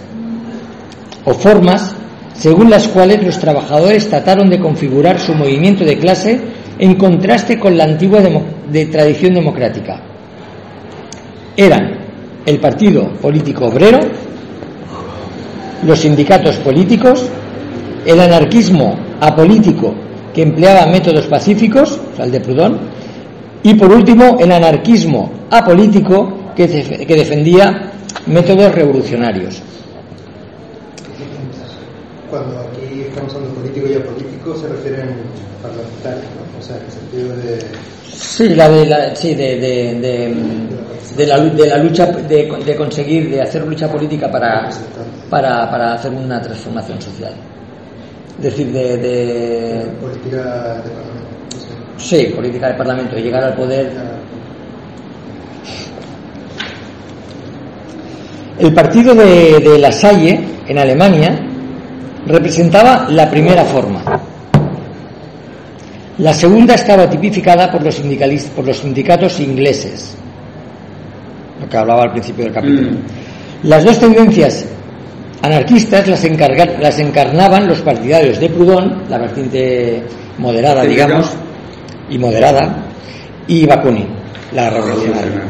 o 1.24 1.34
formas 1.34 1.96
según 2.32 2.70
las 2.70 2.86
cuales 2.86 3.24
los 3.24 3.36
trabajadores 3.40 4.08
trataron 4.08 4.48
de 4.48 4.60
configurar 4.60 5.18
su 5.18 5.34
movimiento 5.34 5.84
de 5.84 5.98
clase 5.98 6.40
en 6.78 6.94
contraste 6.94 7.58
con 7.58 7.76
la 7.76 7.82
antigua 7.82 8.20
tradición 8.92 9.34
democrática. 9.34 10.00
Eran 11.56 11.98
el 12.46 12.60
Partido 12.60 13.12
Político 13.20 13.66
Obrero, 13.66 13.98
los 15.84 15.98
sindicatos 15.98 16.56
políticos, 16.58 17.28
el 18.06 18.20
anarquismo 18.20 18.96
apolítico 19.20 19.94
que 20.32 20.42
empleaba 20.42 20.86
métodos 20.86 21.26
pacíficos, 21.26 21.98
o 22.12 22.16
sea, 22.16 22.24
el 22.24 22.30
de 22.30 22.40
Proudhon, 22.40 22.78
y 23.64 23.74
por 23.74 23.92
último 23.92 24.36
el 24.38 24.52
anarquismo 24.52 25.32
apolítico 25.50 26.43
que, 26.54 27.14
defendía 27.16 27.90
métodos 28.26 28.74
revolucionarios. 28.74 29.62
Cuando 32.30 32.58
aquí 32.60 33.02
estamos 33.08 33.34
hablando 33.34 33.54
de 33.54 33.60
político 33.60 33.86
y 33.88 33.94
apolítico, 33.94 34.56
se 34.56 34.68
refieren 34.68 35.08
parlamentarios, 35.62 36.24
¿no? 36.34 36.58
O 36.58 36.62
sea, 36.62 36.76
en 36.76 36.82
el 36.84 36.90
sentido 36.90 37.36
de. 37.36 37.58
Sí, 38.12 38.48
la 38.54 38.68
de 38.68 38.86
la, 38.86 39.14
sí, 39.14 39.34
de, 39.34 39.56
de, 39.60 40.34
de, 41.16 41.26
la, 41.26 41.38
de 41.40 41.66
la 41.68 41.76
lucha, 41.78 42.06
de, 42.06 42.50
de 42.64 42.76
conseguir, 42.76 43.30
de 43.30 43.42
hacer 43.42 43.64
lucha 43.66 43.90
política 43.90 44.30
para, 44.30 44.68
para, 45.30 45.70
para 45.70 45.94
hacer 45.94 46.10
una 46.12 46.40
transformación 46.40 47.00
social. 47.00 47.32
Es 48.38 48.44
decir, 48.44 48.72
de, 48.72 48.96
de- 48.96 49.86
Política 50.00 50.36
de 50.38 50.90
parlamento. 50.90 51.28
sí, 51.98 52.32
política 52.34 52.68
de 52.68 52.74
parlamento, 52.74 53.14
de 53.14 53.22
llegar 53.22 53.44
al 53.44 53.54
poder. 53.54 53.92
El 58.58 58.72
partido 58.72 59.14
de, 59.14 59.58
de 59.58 59.78
La 59.78 59.90
Salle, 59.90 60.40
en 60.66 60.78
Alemania, 60.78 61.40
representaba 62.26 63.06
la 63.10 63.28
primera 63.30 63.64
forma. 63.64 64.02
La 66.18 66.32
segunda 66.32 66.74
estaba 66.74 67.10
tipificada 67.10 67.70
por 67.70 67.82
los, 67.82 68.00
por 68.54 68.64
los 68.64 68.76
sindicatos 68.78 69.40
ingleses, 69.40 70.16
lo 71.60 71.68
que 71.68 71.76
hablaba 71.76 72.04
al 72.04 72.12
principio 72.12 72.44
del 72.44 72.54
capítulo. 72.54 72.92
Mm. 72.92 72.96
Las 73.64 73.84
dos 73.84 73.98
tendencias 73.98 74.64
anarquistas 75.42 76.06
las, 76.06 76.98
encarnaban 77.00 77.66
los 77.66 77.80
partidarios 77.80 78.38
de 78.38 78.48
Proudhon, 78.48 79.02
la 79.08 79.18
vertiente 79.18 80.04
moderada, 80.38 80.84
digamos, 80.84 81.30
y 82.08 82.18
moderada, 82.18 82.84
y 83.48 83.66
Bakunin, 83.66 84.06
la 84.52 84.70
revolucionaria. 84.70 85.42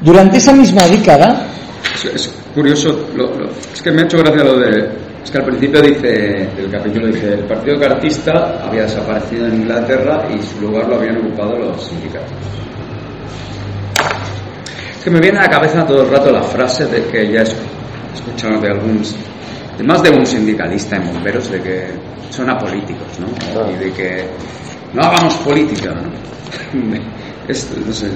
Durante 0.00 0.38
esa 0.38 0.52
misma 0.52 0.86
década, 0.88 1.46
Es, 1.94 2.04
es 2.06 2.30
curioso, 2.54 3.08
lo- 3.14 3.34
lo- 3.36 3.50
es 3.72 3.82
que 3.82 3.90
me 3.90 4.02
ha 4.02 4.04
hecho 4.04 4.18
gracia 4.18 4.44
lo 4.44 4.58
de. 4.58 4.88
Es 5.22 5.30
que 5.30 5.38
al 5.38 5.44
principio 5.44 5.82
dice, 5.82 6.48
el 6.58 6.70
capítulo 6.70 7.06
dice, 7.08 7.34
el 7.34 7.44
partido 7.44 7.78
cartista 7.78 8.62
había 8.66 8.82
desaparecido 8.84 9.46
en 9.46 9.56
Inglaterra 9.62 10.26
y 10.34 10.42
su 10.42 10.60
lugar 10.62 10.88
lo 10.88 10.96
habían 10.96 11.18
ocupado 11.18 11.58
los 11.58 11.84
sindicatos. 11.86 12.30
Es 14.98 15.04
que 15.04 15.10
me 15.10 15.20
viene 15.20 15.38
a 15.38 15.42
la 15.42 15.48
cabeza 15.50 15.84
todo 15.86 16.02
el 16.02 16.10
rato 16.10 16.30
la 16.30 16.42
frase 16.42 16.86
de 16.86 17.04
que 17.06 17.30
ya 17.32 17.40
he 17.40 17.44
escuchado 18.14 18.60
de 18.60 18.68
algún, 18.70 19.02
de 19.78 19.84
más 19.84 20.02
de 20.02 20.10
un 20.10 20.24
sindicalista 20.26 20.96
en 20.96 21.06
bomberos, 21.12 21.50
de 21.50 21.60
que 21.60 21.86
son 22.30 22.48
apolíticos, 22.50 23.06
¿no? 23.18 23.70
Y 23.70 23.76
de 23.84 23.92
que 23.92 24.24
no 24.94 25.02
hagamos 25.02 25.34
política, 25.36 25.90
¿no? 25.92 26.10
Es, 27.48 27.68
no 27.84 27.92
sé, 27.92 28.06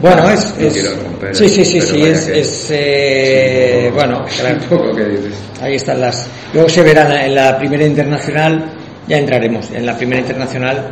bueno, 0.00 0.28
es... 0.30 0.54
No 0.58 0.66
es- 0.66 0.72
quiero 0.72 0.90
romper 1.02 1.34
sí, 1.36 1.48
sí, 1.48 1.64
sí, 1.64 1.80
sí, 1.80 2.02
es... 2.02 2.24
que- 2.26 2.40
es, 2.40 2.66
eh, 2.70 3.90
bueno, 3.94 4.24
claro. 4.40 4.58
poco 4.68 4.94
que 4.94 5.04
dices. 5.04 5.34
Ahí 5.60 5.74
están 5.76 6.00
las. 6.00 6.26
Luego 6.52 6.68
se 6.68 6.82
verán 6.82 7.12
en 7.12 7.34
la 7.34 7.56
primera 7.58 7.84
internacional, 7.84 8.64
ya 9.06 9.18
entraremos. 9.18 9.70
En 9.70 9.86
la 9.86 9.96
primera 9.96 10.20
internacional, 10.20 10.90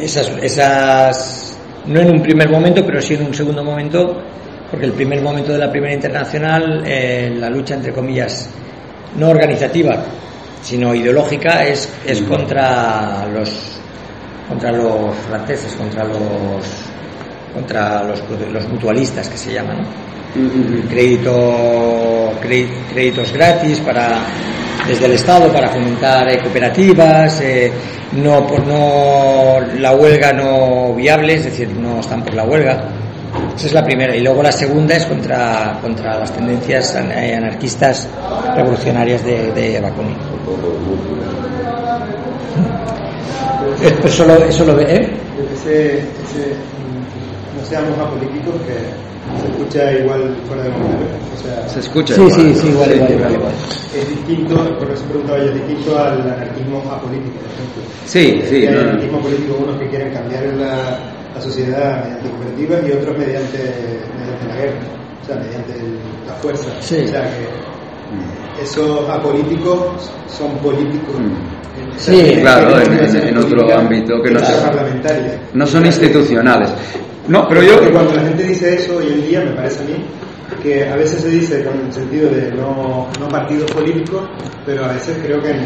esas, 0.00 0.28
esas. 0.42 1.56
No 1.86 2.00
en 2.00 2.10
un 2.10 2.22
primer 2.22 2.48
momento, 2.50 2.84
pero 2.84 3.00
sí 3.00 3.14
en 3.14 3.22
un 3.26 3.34
segundo 3.34 3.64
momento, 3.64 4.20
porque 4.70 4.86
el 4.86 4.92
primer 4.92 5.22
momento 5.22 5.52
de 5.52 5.58
la 5.58 5.70
primera 5.70 5.94
internacional, 5.94 6.82
eh, 6.86 7.32
la 7.36 7.48
lucha 7.48 7.74
entre 7.74 7.92
comillas, 7.92 8.48
no 9.16 9.30
organizativa, 9.30 10.04
sino 10.62 10.94
ideológica, 10.94 11.64
es, 11.64 11.88
es 12.06 12.20
contra 12.22 13.26
los 13.32 13.50
contra 14.48 14.72
los 14.72 15.14
franceses, 15.28 15.72
contra 15.74 16.04
los 16.04 16.66
contra 17.54 18.02
los, 18.04 18.22
los 18.52 18.68
mutualistas 18.68 19.28
que 19.28 19.36
se 19.36 19.52
llaman, 19.52 19.78
¿no? 19.78 20.10
crédito 20.88 22.32
cré- 22.40 22.68
créditos 22.92 23.32
gratis 23.32 23.80
para 23.80 24.18
desde 24.86 25.06
el 25.06 25.12
Estado 25.12 25.52
para 25.52 25.68
fomentar 25.70 26.28
eh, 26.32 26.38
cooperativas 26.40 27.40
eh, 27.40 27.72
no 28.12 28.46
por 28.46 28.64
no 28.66 29.58
la 29.78 29.92
huelga 29.94 30.32
no 30.32 30.94
viable 30.94 31.34
es 31.34 31.44
decir 31.44 31.68
no 31.70 31.98
están 32.00 32.22
por 32.24 32.34
la 32.34 32.44
huelga. 32.44 32.84
Esa 33.56 33.66
es 33.66 33.72
la 33.74 33.84
primera. 33.84 34.14
Y 34.16 34.20
luego 34.22 34.42
la 34.42 34.50
segunda 34.52 34.96
es 34.96 35.04
contra 35.06 35.78
contra 35.82 36.18
las 36.18 36.32
tendencias 36.32 36.94
eh, 36.96 37.34
anarquistas 37.36 38.08
revolucionarias 38.56 39.24
de, 39.24 39.52
de 39.52 39.80
Bakunin 39.80 40.16
Eh, 43.82 43.96
eso 44.04 44.24
lo, 44.26 44.44
eso 44.44 44.64
lo 44.64 44.76
ve 44.76 44.84
¿eh? 44.94 45.08
Ese, 45.54 45.98
ese, 45.98 46.54
no 46.78 46.79
seamos 47.70 47.98
apolíticos 47.98 48.54
que 48.66 48.74
se 49.40 49.46
escucha 49.48 49.92
igual 49.92 50.34
fuera 50.48 50.62
de 50.64 50.70
Monterrey. 50.70 51.20
O 51.38 51.42
sea, 51.42 51.68
Se 51.68 51.80
escucha 51.80 52.14
sí 52.14 52.20
igual, 52.20 52.34
sí 52.34 52.42
¿no? 52.42 52.54
sí 52.60 52.68
igual 52.68 52.92
igual 52.94 53.12
igual, 53.12 53.32
igual. 53.32 53.52
es 53.96 54.08
distinto, 54.10 54.54
por 54.78 54.90
eso 54.90 55.04
preguntaba 55.04 55.38
yo, 55.38 55.44
es 55.44 55.54
distinto 55.54 55.98
al 55.98 56.20
anarquismo 56.20 56.78
apolítico, 56.90 57.36
por 57.40 57.50
ejemplo. 57.54 57.82
Sí, 58.04 58.42
sí, 58.48 58.56
Hay 58.66 58.74
no, 58.74 58.82
no. 58.82 58.88
anarquismo 58.90 59.18
político, 59.20 59.52
unos 59.62 59.76
que 59.80 59.88
quieren 59.88 60.12
cambiar 60.12 60.44
la, 60.58 60.98
la 61.34 61.40
sociedad 61.40 62.04
mediante 62.04 62.28
cooperativas 62.30 62.80
y 62.86 62.90
otros 62.92 63.18
mediante, 63.18 63.58
mediante 64.18 64.46
la 64.48 64.56
guerra, 64.56 64.80
o 65.22 65.26
sea, 65.26 65.36
mediante 65.36 65.72
el- 65.78 65.98
la 66.26 66.34
fuerza. 66.34 66.70
Sí. 66.80 66.96
O 67.04 67.08
sea, 67.08 67.22
que 67.22 68.62
esos 68.64 69.08
apolíticos 69.08 70.10
son 70.28 70.50
políticos. 70.58 71.14
Mm. 71.18 71.96
Sí, 71.96 72.36
claro, 72.40 72.80
en- 72.80 72.92
acción 72.98 73.28
en 73.28 73.36
otro 73.38 73.78
ámbito 73.78 74.20
que 74.22 74.30
no 74.32 74.40
parlamentaria. 74.40 75.38
No 75.54 75.66
son 75.66 75.86
institucionales. 75.86 76.70
No, 77.30 77.46
pero 77.48 77.60
Porque 77.62 77.86
yo. 77.86 77.92
cuando 77.92 78.12
la 78.14 78.22
gente 78.22 78.42
dice 78.44 78.74
eso 78.74 78.96
hoy 78.96 79.06
en 79.06 79.26
día, 79.28 79.40
me 79.40 79.52
parece 79.52 79.80
a 79.82 79.86
mí, 79.86 80.04
que 80.62 80.88
a 80.88 80.96
veces 80.96 81.20
se 81.22 81.28
dice 81.28 81.64
con 81.64 81.78
el 81.86 81.92
sentido 81.92 82.28
de 82.30 82.50
no, 82.52 83.08
no 83.20 83.28
partidos 83.28 83.70
políticos, 83.70 84.22
pero 84.66 84.84
a 84.84 84.88
veces 84.92 85.16
creo 85.24 85.40
que 85.40 85.50
en 85.50 85.60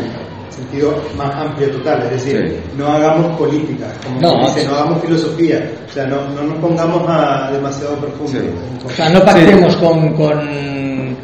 sentido 0.50 0.94
más 1.16 1.34
amplio 1.34 1.68
total, 1.70 2.02
es 2.04 2.10
decir, 2.10 2.48
Sí. 2.48 2.76
no 2.78 2.86
hagamos 2.86 3.36
política, 3.38 3.86
como 4.04 4.20
No, 4.20 4.30
se 4.30 4.50
dice, 4.50 4.60
sí. 4.60 4.66
no 4.68 4.74
hagamos 4.76 5.02
filosofía, 5.02 5.70
o 5.88 5.92
sea, 5.92 6.06
no, 6.06 6.28
no 6.28 6.42
nos 6.42 6.58
pongamos 6.58 7.02
a 7.08 7.50
demasiado 7.52 7.96
profundo. 7.96 8.40
Sí. 8.40 8.46
O 8.86 8.90
sea, 8.90 9.08
no 9.08 9.20
pactemos 9.24 9.74
con, 9.76 10.12
con, 10.14 11.16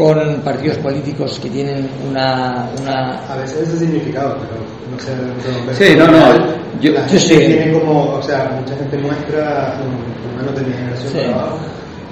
con 0.00 0.40
partidos 0.42 0.78
políticos 0.78 1.38
que 1.42 1.50
tienen 1.50 1.86
una, 2.08 2.70
una 2.80 3.18
A 3.28 3.36
veces 3.36 3.68
ese 3.68 3.78
significado, 3.80 4.36
pero 4.40 4.60
no 4.90 4.98
sé 4.98 5.14
romper. 5.54 5.74
Sí, 5.76 5.94
no, 5.96 6.06
no, 6.06 6.80
yo- 6.80 6.92
sí, 7.08 7.18
sí. 7.18 7.36
tiene 7.36 7.72
como, 7.78 8.14
o 8.14 8.22
sea, 8.22 8.50
mucha 8.58 8.74
gente 8.76 8.96
muestra, 8.96 9.74
por 9.76 10.32
lo 10.32 10.38
menos 10.38 10.58
de 10.58 10.66
mi 10.66 10.72
generación 10.72 11.12
Sí. 11.12 11.18
para 11.18 11.32
abajo, 11.42 11.58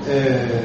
eh, 0.07 0.61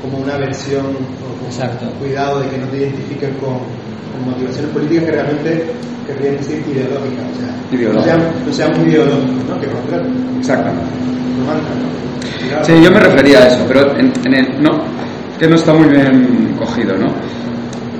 como 0.00 0.18
una 0.18 0.36
versión 0.36 0.86
o 0.86 1.38
como 1.38 1.46
Exacto. 1.48 1.86
un 1.86 1.92
cuidado 1.98 2.40
de 2.40 2.48
que 2.48 2.58
no 2.58 2.66
te 2.68 2.76
identifiquen 2.76 3.30
con, 3.34 3.54
con 3.58 4.30
motivaciones 4.30 4.70
políticas 4.70 5.04
que 5.04 5.10
realmente 5.12 5.66
querrían 6.06 6.36
decir 6.36 6.62
ideológicas, 6.70 7.24
o 7.36 7.40
sea, 7.40 7.78
Ideológicas. 7.78 8.16
no 8.18 8.22
sean, 8.22 8.46
no 8.46 8.52
sean 8.52 8.80
muy 8.80 8.90
ideológicos, 8.92 9.44
¿no? 9.48 9.60
Que 9.60 9.66
por 9.66 9.80
contrario, 9.80 10.10
Exactamente. 10.38 10.84
lo 11.38 11.44
mandan, 11.44 11.74
¿no? 11.82 12.64
Sí, 12.64 12.72
yo 12.84 12.90
me 12.90 13.00
refería 13.00 13.38
a 13.40 13.46
eso, 13.48 13.64
pero 13.66 13.96
en, 13.98 14.12
en 14.26 14.34
el- 14.34 14.62
no, 14.62 14.70
que 15.38 15.48
no 15.48 15.56
está 15.56 15.72
muy 15.72 15.88
bien 15.88 16.51
cogido, 16.64 16.96
¿no? 16.96 17.12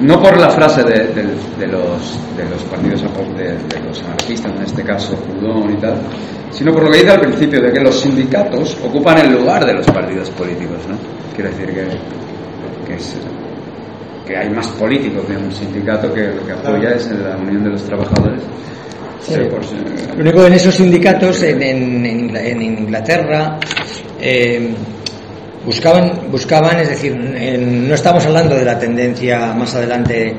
No 0.01 0.21
por 0.21 0.37
la 0.41 0.51
frase 0.51 0.83
de, 0.83 1.07
de- 1.09 1.23
de 1.59 1.67
los, 1.69 2.19
de 2.37 2.45
los 2.51 2.63
partidos 2.65 3.03
de, 3.37 3.45
de 3.45 3.87
los 3.87 4.03
anarquistas, 4.03 4.53
en 4.57 4.63
este 4.63 4.83
caso 4.83 5.15
Proudhon 5.17 5.73
y 5.73 5.77
tal, 5.77 5.95
sino 6.51 6.73
por 6.73 6.85
lo 6.85 6.91
que 6.91 6.99
dice 6.99 7.11
al 7.11 7.21
principio, 7.21 7.61
de 7.63 7.73
que 7.73 7.81
los 7.81 8.01
sindicatos 8.01 8.77
ocupan 8.85 9.19
el 9.19 9.33
lugar 9.33 9.65
de 9.65 9.75
los 9.75 9.87
partidos 9.87 10.29
políticos, 10.31 10.79
¿no? 10.89 10.97
Quiere 11.37 11.51
decir 11.51 11.67
que, 11.67 11.85
que, 12.87 12.95
es- 12.97 13.17
que 14.27 14.37
hay 14.37 14.51
más 14.51 14.67
políticos 14.69 15.29
de 15.29 15.37
un 15.37 15.53
sindicato 15.53 16.13
que 16.13 16.23
lo 16.35 16.45
que 16.47 16.53
apoya 16.53 16.95
es 16.95 17.09
la 17.13 17.37
unión 17.37 17.63
de 17.65 17.71
los 17.71 17.83
trabajadores. 17.85 18.43
Sí. 19.21 19.35
Lo 20.17 20.21
único 20.23 20.45
en 20.47 20.53
esos 20.55 20.75
sindicatos 20.75 21.43
en, 21.45 21.63
en 21.63 22.61
Inglaterra 22.63 23.57
eh, 24.21 24.75
buscaban, 25.65 26.31
buscaban, 26.31 26.79
es 26.81 26.89
decir, 26.91 27.13
en- 27.13 27.89
no 27.89 27.95
estamos 27.95 28.25
hablando 28.27 28.55
de 28.57 28.65
la 28.65 28.79
tendencia 28.79 29.53
más 29.55 29.75
adelante 29.75 30.35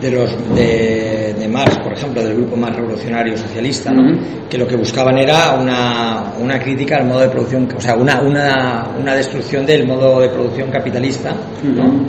de 0.00 0.10
los 0.12 0.30
de, 0.54 1.34
de 1.38 1.48
Marx, 1.48 1.76
por 1.78 1.92
ejemplo, 1.92 2.22
del 2.22 2.34
grupo 2.36 2.54
más 2.56 2.74
revolucionario 2.76 3.36
socialista, 3.36 3.90
¿no? 3.90 4.16
Que 4.48 4.56
lo 4.56 4.66
que 4.68 4.76
buscaban 4.76 5.18
era 5.18 5.54
una, 5.60 6.34
una 6.40 6.60
crítica 6.60 6.96
al 6.98 7.06
modo 7.06 7.20
de 7.20 7.28
producción, 7.28 7.68
o 7.76 7.80
sea, 7.80 7.96
una, 7.96 8.20
una, 8.20 8.86
una 9.00 9.14
destrucción 9.16 9.66
del 9.66 9.86
modo 9.86 10.20
de 10.20 10.28
producción 10.28 10.70
capitalista, 10.70 11.34
¿no? 11.64 12.04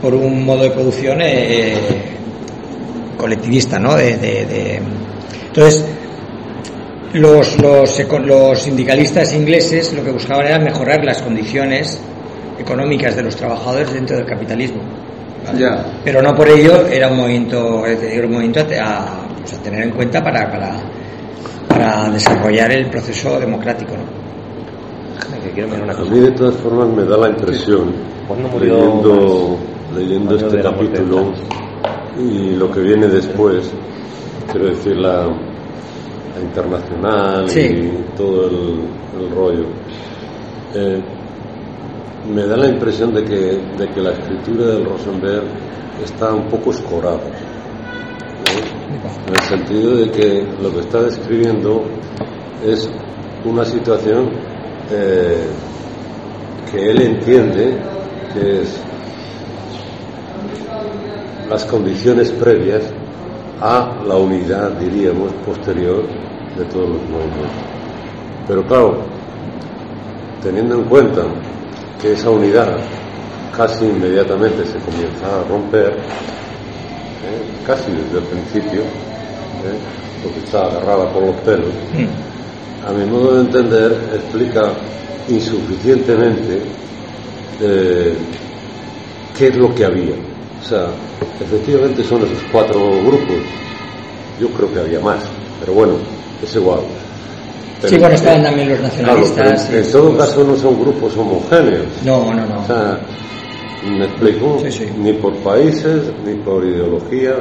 Por 0.00 0.14
un 0.14 0.44
modo 0.44 0.62
de 0.64 0.70
producción 0.70 1.18
eh, 1.20 1.74
colectivista, 3.18 3.78
¿no? 3.78 3.96
De, 3.96 4.16
de- 4.16 4.46
de- 4.46 4.80
Entonces, 5.48 5.84
los, 7.14 7.60
los, 7.60 7.98
los 8.24 8.58
sindicalistas 8.62 9.34
ingleses 9.34 9.92
lo 9.92 10.02
que 10.02 10.12
buscaban 10.12 10.46
era 10.46 10.58
mejorar 10.58 11.04
las 11.04 11.22
condiciones 11.22 12.00
económicas 12.58 13.16
de 13.16 13.22
los 13.22 13.36
trabajadores 13.36 13.92
dentro 13.92 14.16
del 14.16 14.26
capitalismo. 14.26 14.82
¿vale? 15.44 15.58
Ya. 15.58 15.84
Pero 16.04 16.22
no 16.22 16.34
por 16.34 16.48
ello 16.48 16.86
era 16.86 17.08
un 17.08 17.18
movimiento, 17.18 17.86
era 17.86 18.26
un 18.26 18.32
movimiento 18.32 18.60
a, 18.60 19.26
pues, 19.38 19.52
a 19.52 19.62
tener 19.62 19.82
en 19.82 19.90
cuenta 19.90 20.22
para, 20.22 20.50
para, 20.50 20.76
para 21.68 22.10
desarrollar 22.10 22.72
el 22.72 22.88
proceso 22.88 23.38
democrático. 23.38 23.94
¿no? 23.96 24.22
A 25.92 26.04
mí 26.04 26.20
de 26.20 26.30
todas 26.32 26.56
formas 26.56 26.88
me 26.88 27.04
da 27.04 27.16
la 27.16 27.28
impresión, 27.28 27.92
¿Cuándo 28.26 28.48
murió 28.48 28.76
leyendo, 28.76 29.58
leyendo 29.94 30.36
este 30.36 30.62
capítulo 30.62 31.32
y 32.18 32.54
lo 32.56 32.70
que 32.70 32.80
viene 32.80 33.06
después, 33.08 33.70
quiero 34.50 34.68
decir 34.68 34.96
la 34.96 35.28
internacional 36.42 37.48
Sí. 37.48 37.60
y 37.60 38.04
todo 38.16 38.46
el, 38.48 38.80
el 39.20 39.30
rollo, 39.34 39.64
eh, 40.74 41.00
me 42.32 42.46
da 42.46 42.56
la 42.56 42.68
impresión 42.68 43.12
de 43.14 43.24
que, 43.24 43.58
de 43.78 43.88
que 43.92 44.00
la 44.00 44.12
escritura 44.12 44.66
del 44.66 44.84
Rosenberg 44.84 45.44
está 46.04 46.32
un 46.32 46.46
poco 46.48 46.70
escorada. 46.70 47.18
¿no? 47.18 47.52
En 49.28 49.34
el 49.34 49.40
sentido 49.42 49.96
de 49.96 50.10
que 50.10 50.46
lo 50.62 50.72
que 50.72 50.80
está 50.80 51.02
describiendo 51.02 51.82
es 52.64 52.88
una 53.44 53.64
situación 53.64 54.30
eh, 54.90 55.46
que 56.70 56.90
él 56.90 57.02
entiende 57.02 57.76
que 58.32 58.62
es 58.62 58.80
las 61.50 61.64
condiciones 61.66 62.30
previas 62.32 62.82
a 63.60 64.02
la 64.06 64.16
unidad, 64.16 64.70
diríamos, 64.78 65.32
posterior 65.44 66.04
de 66.56 66.64
todos 66.66 66.88
los 66.88 67.02
movimientos. 67.08 67.62
Pero 68.46 68.66
claro, 68.66 69.04
teniendo 70.42 70.76
en 70.76 70.84
cuenta 70.84 71.22
que 72.00 72.12
esa 72.12 72.30
unidad 72.30 72.78
casi 73.56 73.84
inmediatamente 73.84 74.64
se 74.64 74.78
comienza 74.78 75.40
a 75.40 75.44
romper, 75.44 75.92
¿eh? 75.92 77.42
casi 77.66 77.92
desde 77.92 78.18
el 78.18 78.24
principio, 78.24 78.80
¿eh? 78.82 79.78
porque 80.22 80.40
está 80.40 80.62
agarrada 80.66 81.12
por 81.12 81.22
los 81.22 81.36
pelos, 81.36 81.70
a 82.86 82.92
mi 82.92 83.04
modo 83.06 83.34
de 83.34 83.40
entender 83.42 83.92
explica 84.14 84.72
insuficientemente 85.28 86.62
eh, 87.60 88.16
qué 89.38 89.48
es 89.48 89.56
lo 89.56 89.72
que 89.74 89.84
había. 89.84 90.14
O 90.60 90.64
sea, 90.64 90.86
efectivamente 91.40 92.02
son 92.02 92.22
esos 92.22 92.42
cuatro 92.50 92.80
grupos. 93.04 93.42
Yo 94.40 94.48
creo 94.48 94.72
que 94.72 94.80
había 94.80 95.00
más, 95.00 95.22
pero 95.64 95.74
bueno, 95.74 95.94
es 96.42 96.54
igual. 96.56 96.80
Sí, 97.86 97.98
bueno, 97.98 98.14
estaban 98.14 98.42
también 98.44 98.68
los 98.68 98.80
nacionalistas. 98.80 99.64
Claro, 99.68 99.84
en 99.84 99.92
todo 99.92 100.16
caso 100.16 100.44
no 100.44 100.56
son 100.56 100.80
grupos 100.80 101.16
homogéneos. 101.16 101.86
No, 102.04 102.32
no, 102.32 102.46
no. 102.46 102.60
O 102.62 102.66
sea, 102.66 103.00
me 103.88 104.04
explico, 104.04 104.58
Sí, 104.64 104.70
sí. 104.70 104.86
ni 104.98 105.12
por 105.14 105.34
países, 105.38 106.02
ni 106.24 106.34
por 106.36 106.64
ideología, 106.64 107.34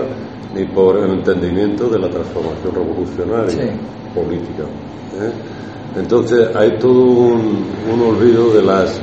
ni 0.55 0.65
por 0.65 0.97
el 0.97 1.11
entendimiento 1.11 1.87
de 1.89 1.99
la 1.99 2.09
transformación 2.09 2.73
revolucionaria 2.73 3.49
Sí. 3.51 3.69
política. 4.15 4.63
¿eh? 5.21 5.31
Entonces 5.99 6.49
hay 6.55 6.77
todo 6.79 7.01
un, 7.03 7.65
un 7.93 8.01
olvido 8.01 8.51
de 8.53 8.63
las 8.63 8.99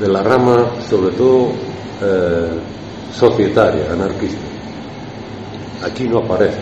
de 0.00 0.08
la 0.08 0.22
rama, 0.22 0.70
sobre 0.88 1.14
todo 1.14 1.48
eh, 2.02 2.48
societaria, 3.12 3.92
anarquista. 3.92 4.38
Aquí 5.84 6.04
no 6.08 6.18
aparece, 6.18 6.58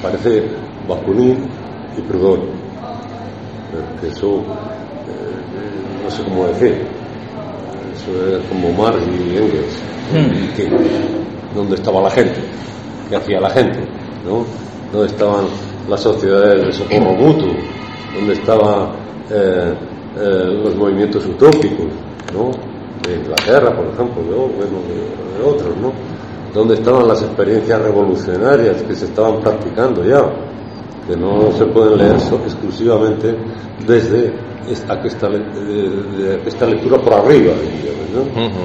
aparece 0.00 0.42
Bakunin 0.88 1.38
y 1.96 2.00
Proudhon, 2.02 2.40
que 4.00 4.08
eso 4.08 4.36
eh, 4.38 6.02
no 6.04 6.10
sé 6.10 6.22
cómo 6.24 6.46
decir. 6.48 6.86
Eso 7.94 8.36
es 8.36 8.44
como 8.48 8.72
Marx 8.72 9.02
y 9.06 9.36
Engels. 9.36 9.82
Hmm. 10.12 11.54
¿Dónde 11.54 11.74
estaba 11.76 12.00
la 12.02 12.10
gente? 12.10 12.40
¿Qué 13.08 13.16
hacía 13.16 13.40
la 13.40 13.50
gente? 13.50 13.80
¿no? 14.26 14.44
¿Dónde 14.92 15.06
estaban 15.08 15.44
las 15.88 16.00
sociedades 16.00 16.64
de 16.66 16.72
socorro 16.72 17.12
mutuo? 17.14 17.52
¿Dónde 18.14 18.32
estaban 18.34 18.88
eh, 19.30 19.74
eh, 20.16 20.60
los 20.64 20.74
movimientos 20.76 21.24
utópicos? 21.26 21.86
¿no? 22.32 22.50
De 23.06 23.16
Inglaterra, 23.16 23.74
por 23.76 23.86
ejemplo, 23.86 24.22
bueno, 24.22 24.78
de- 24.88 25.38
de 25.38 25.44
otros, 25.50 25.76
¿no? 25.76 25.92
¿Dónde 26.54 26.74
estaban 26.74 27.08
las 27.08 27.22
experiencias 27.22 27.80
revolucionarias 27.82 28.82
que 28.82 28.94
se 28.94 29.06
estaban 29.06 29.40
practicando 29.40 30.04
ya? 30.04 30.22
Que 31.06 31.16
no 31.16 31.50
se 31.52 31.64
pueden 31.66 31.98
leer 31.98 32.16
exclusivamente 32.16 33.34
desde 33.86 34.32
esta, 34.70 34.94
lectura 36.66 36.98
por 36.98 37.14
arriba, 37.14 37.52
¿no? 38.14 38.20
Ujú. 38.22 38.60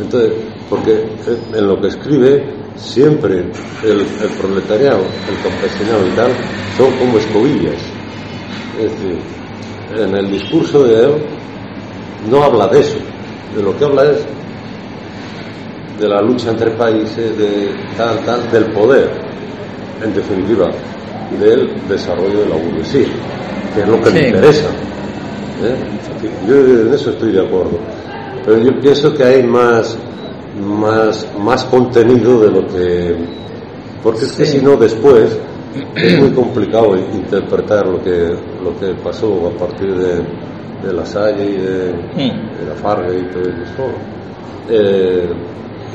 Entonces, 0.00 0.32
porque 0.68 1.06
en 1.54 1.66
lo 1.66 1.80
que 1.80 1.88
escribe 1.88 2.44
siempre 2.74 3.40
el, 3.84 4.00
el 4.00 4.30
proletariado, 4.40 5.00
el 5.00 5.42
campesinado 5.42 6.06
y 6.06 6.10
tal, 6.10 6.32
son 6.76 6.92
como 6.98 7.18
escobillas. 7.18 7.80
Es 8.78 8.90
decir, 8.92 9.18
en 9.96 10.16
el 10.16 10.30
discurso 10.30 10.84
de 10.84 11.04
él 11.04 11.12
no 12.30 12.42
habla 12.42 12.66
de 12.68 12.80
eso, 12.80 12.98
de 13.54 13.62
lo 13.62 13.76
que 13.76 13.84
habla 13.84 14.04
es 14.10 14.26
de 15.98 16.08
la 16.08 16.20
lucha 16.20 16.50
entre 16.50 16.72
países, 16.72 17.38
de 17.38 17.70
tal, 17.96 18.22
tal, 18.24 18.50
del 18.50 18.66
poder, 18.72 19.10
en 20.02 20.12
definitiva, 20.12 20.70
del 21.40 21.70
desarrollo 21.88 22.40
de 22.40 22.48
la 22.48 22.56
burguesía, 22.56 23.06
que 23.74 23.80
es 23.82 23.88
lo 23.88 24.00
que 24.00 24.10
Sí. 24.10 24.18
le 24.18 24.28
interesa. 24.28 24.68
¿eh? 25.62 25.76
Yo 26.46 26.54
en 26.56 26.94
eso 26.94 27.10
estoy 27.10 27.32
de 27.32 27.40
acuerdo. 27.46 27.78
Pero 28.44 28.58
yo 28.58 28.80
pienso 28.80 29.12
que 29.14 29.24
hay 29.24 29.42
más, 29.42 29.98
más, 30.60 31.26
más 31.38 31.64
contenido 31.64 32.40
de 32.42 32.50
lo 32.50 32.66
que... 32.68 33.16
Porque 34.02 34.24
es 34.24 34.32
que 34.32 34.46
Sí. 34.46 34.58
si 34.58 34.64
no 34.64 34.76
después 34.76 35.36
es 35.96 36.18
muy 36.20 36.30
complicado 36.30 36.96
interpretar 36.96 37.86
lo 37.86 38.00
que, 38.02 38.34
lo 38.62 38.78
que 38.78 38.94
pasó 39.02 39.48
a 39.54 39.58
partir 39.58 39.94
de, 39.96 40.22
de 40.86 40.92
la 40.94 41.04
Salle 41.04 41.44
y 41.44 41.56
de, 41.56 41.92
de 41.92 42.66
la 42.68 42.74
Farga 42.76 43.12
y 43.12 43.22
todo 43.32 43.42
eso. 43.42 43.90
Eh, 44.70 45.28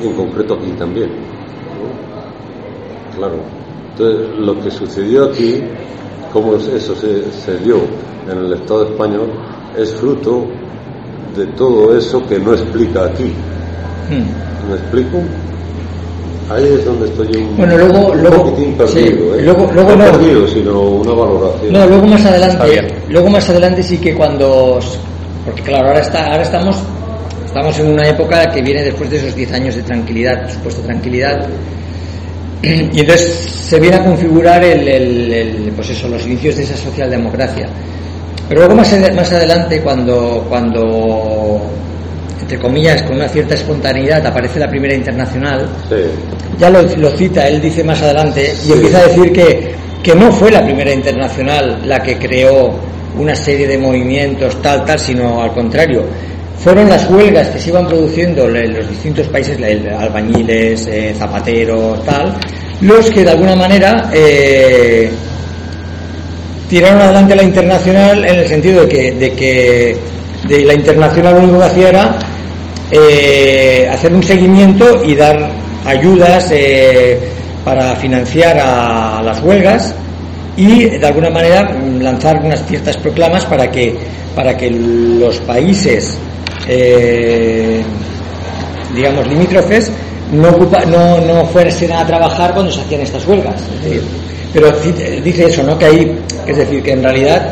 en 0.03 0.13
concreto 0.13 0.55
aquí 0.55 0.71
también. 0.77 1.09
¿no? 1.09 3.17
Claro. 3.17 3.35
Entonces, 4.01 4.39
lo 4.39 4.59
que 4.63 4.71
sucedió 4.71 5.25
aquí, 5.25 5.61
cómo 6.33 6.55
eso 6.55 6.95
se, 6.95 7.31
se 7.31 7.57
dio 7.63 7.77
en 8.31 8.35
el 8.45 8.53
Estado 8.53 8.85
español, 8.89 9.29
es 9.77 9.93
fruto 9.93 10.47
de 11.37 11.45
todo 11.55 11.95
eso 11.95 12.25
que 12.27 12.39
no 12.39 12.53
explica 12.53 13.05
aquí. 13.05 13.25
Hmm. 14.09 14.69
¿Me 14.71 14.75
explico? 14.75 15.19
Ahí 16.49 16.65
es 16.65 16.83
donde 16.83 17.05
estoy 17.09 17.27
yo 17.31 17.39
un, 17.41 17.57
Bueno, 17.57 17.77
luego- 17.77 18.11
un 18.11 18.21
luego- 18.21 18.43
poquitín 18.43 18.71
sí, 18.71 18.75
perdido. 19.03 19.35
¿eh? 19.35 19.41
luego- 19.43 19.69
luego 19.71 19.89
no 19.91 19.95
no. 19.97 20.11
perdido, 20.11 20.47
sino 20.47 20.81
una 20.81 21.13
valoración. 21.13 21.71
No, 21.73 21.85
luego 21.85 22.07
más 22.07 22.25
adelante, 22.25 22.87
luego 23.07 23.29
más 23.29 23.49
adelante 23.51 23.83
sí 23.83 23.97
que 23.99 24.15
cuando, 24.15 24.79
porque 25.45 25.61
claro, 25.61 25.89
ahora 25.89 25.99
está, 25.99 26.25
ahora 26.25 26.41
estamos, 26.41 26.75
estamos 27.45 27.77
en 27.79 27.91
una 27.91 28.07
época 28.09 28.49
que 28.51 28.61
viene 28.63 28.81
después 28.83 29.11
de 29.11 29.17
esos 29.17 29.35
10 29.35 29.51
años 29.53 29.75
de 29.75 29.83
tranquilidad, 29.83 30.49
supuesta 30.51 30.81
tranquilidad, 30.81 31.47
y 32.63 32.99
entonces 32.99 33.49
se 33.67 33.79
viene 33.79 33.95
a 33.97 34.03
configurar 34.03 34.63
el, 34.63 34.87
el- 34.87 35.33
el, 35.33 35.71
pues 35.75 35.89
eso, 35.89 36.07
los 36.07 36.25
inicios 36.25 36.55
de 36.57 36.63
esa 36.63 36.77
socialdemocracia. 36.77 37.67
Pero 38.47 38.61
luego 38.61 38.75
más, 38.75 38.93
más 39.15 39.31
adelante, 39.31 39.79
cuando, 39.81 40.45
cuando, 40.49 41.61
entre 42.41 42.59
comillas, 42.59 43.01
con 43.03 43.15
una 43.15 43.29
cierta 43.29 43.53
espontaneidad 43.55 44.25
aparece 44.25 44.59
la 44.59 44.69
primera 44.69 44.93
internacional, 44.93 45.67
Sí. 45.89 45.95
ya 46.59 46.69
lo, 46.69 46.81
lo 46.81 47.09
cita, 47.11 47.47
él 47.47 47.61
dice 47.61 47.83
más 47.83 48.01
adelante, 48.01 48.53
y 48.67 48.73
empieza 48.73 48.99
a 48.99 49.07
decir 49.07 49.31
que, 49.31 49.71
que 50.03 50.13
no 50.15 50.31
fue 50.31 50.51
la 50.51 50.63
primera 50.63 50.91
internacional 50.93 51.81
la 51.85 52.01
que 52.03 52.17
creó 52.17 52.73
una 53.17 53.35
serie 53.35 53.67
de 53.67 53.77
movimientos 53.77 54.61
tal, 54.61 54.83
tal, 54.85 54.99
sino 54.99 55.41
al 55.41 55.53
contrario. 55.53 56.03
Fueron 56.63 56.87
las 56.89 57.09
huelgas 57.09 57.47
que 57.49 57.59
se 57.59 57.69
iban 57.69 57.87
produciendo 57.87 58.47
en 58.47 58.73
los 58.73 58.87
distintos 58.87 59.27
países, 59.27 59.57
albañiles, 59.97 60.87
eh, 60.87 61.15
zapateros, 61.17 62.05
tal, 62.05 62.35
los 62.81 63.09
que 63.09 63.23
de 63.23 63.31
alguna 63.31 63.55
manera 63.55 64.09
eh, 64.13 65.11
tiraron 66.69 67.01
adelante 67.01 67.35
la 67.35 67.43
internacional 67.43 68.25
en 68.25 68.39
el 68.39 68.47
sentido 68.47 68.81
de 68.85 68.89
que, 68.89 69.11
de 69.11 69.33
que 69.33 69.97
de 70.47 70.65
la 70.65 70.73
internacional 70.73 71.35
lo 71.35 71.41
único 71.41 71.59
que 71.59 71.65
hacía 71.65 71.89
era 71.89 72.19
eh, 72.91 73.87
hacer 73.91 74.13
un 74.13 74.23
seguimiento 74.23 75.03
y 75.03 75.15
dar 75.15 75.51
ayudas 75.85 76.49
eh, 76.51 77.19
para 77.63 77.95
financiar 77.95 78.57
a 78.59 79.21
las 79.23 79.41
huelgas 79.41 79.93
y 80.57 80.85
de 80.85 81.05
alguna 81.05 81.29
manera 81.29 81.71
lanzar 81.99 82.41
unas 82.43 82.65
ciertas 82.65 82.97
proclamas 82.97 83.45
para 83.45 83.69
que 83.69 83.95
para 84.35 84.55
que 84.57 84.69
los 84.71 85.39
países 85.39 86.17
eh, 86.67 87.81
digamos 88.95 89.27
limítrofes 89.27 89.91
no, 90.31 90.49
ocupa- 90.49 90.85
no, 90.85 91.19
no 91.21 91.45
fuesen 91.45 91.91
a 91.91 92.05
trabajar 92.05 92.53
cuando 92.53 92.71
se 92.71 92.81
hacían 92.81 93.01
estas 93.01 93.25
huelgas. 93.27 93.55
Es 93.75 93.83
decir, 93.83 94.03
pero 94.53 94.71
dice 95.23 95.45
eso, 95.47 95.63
¿no? 95.63 95.77
Que 95.77 95.85
hay, 95.85 96.19
es 96.47 96.57
decir, 96.57 96.81
que 96.83 96.91
en 96.93 97.03
realidad 97.03 97.49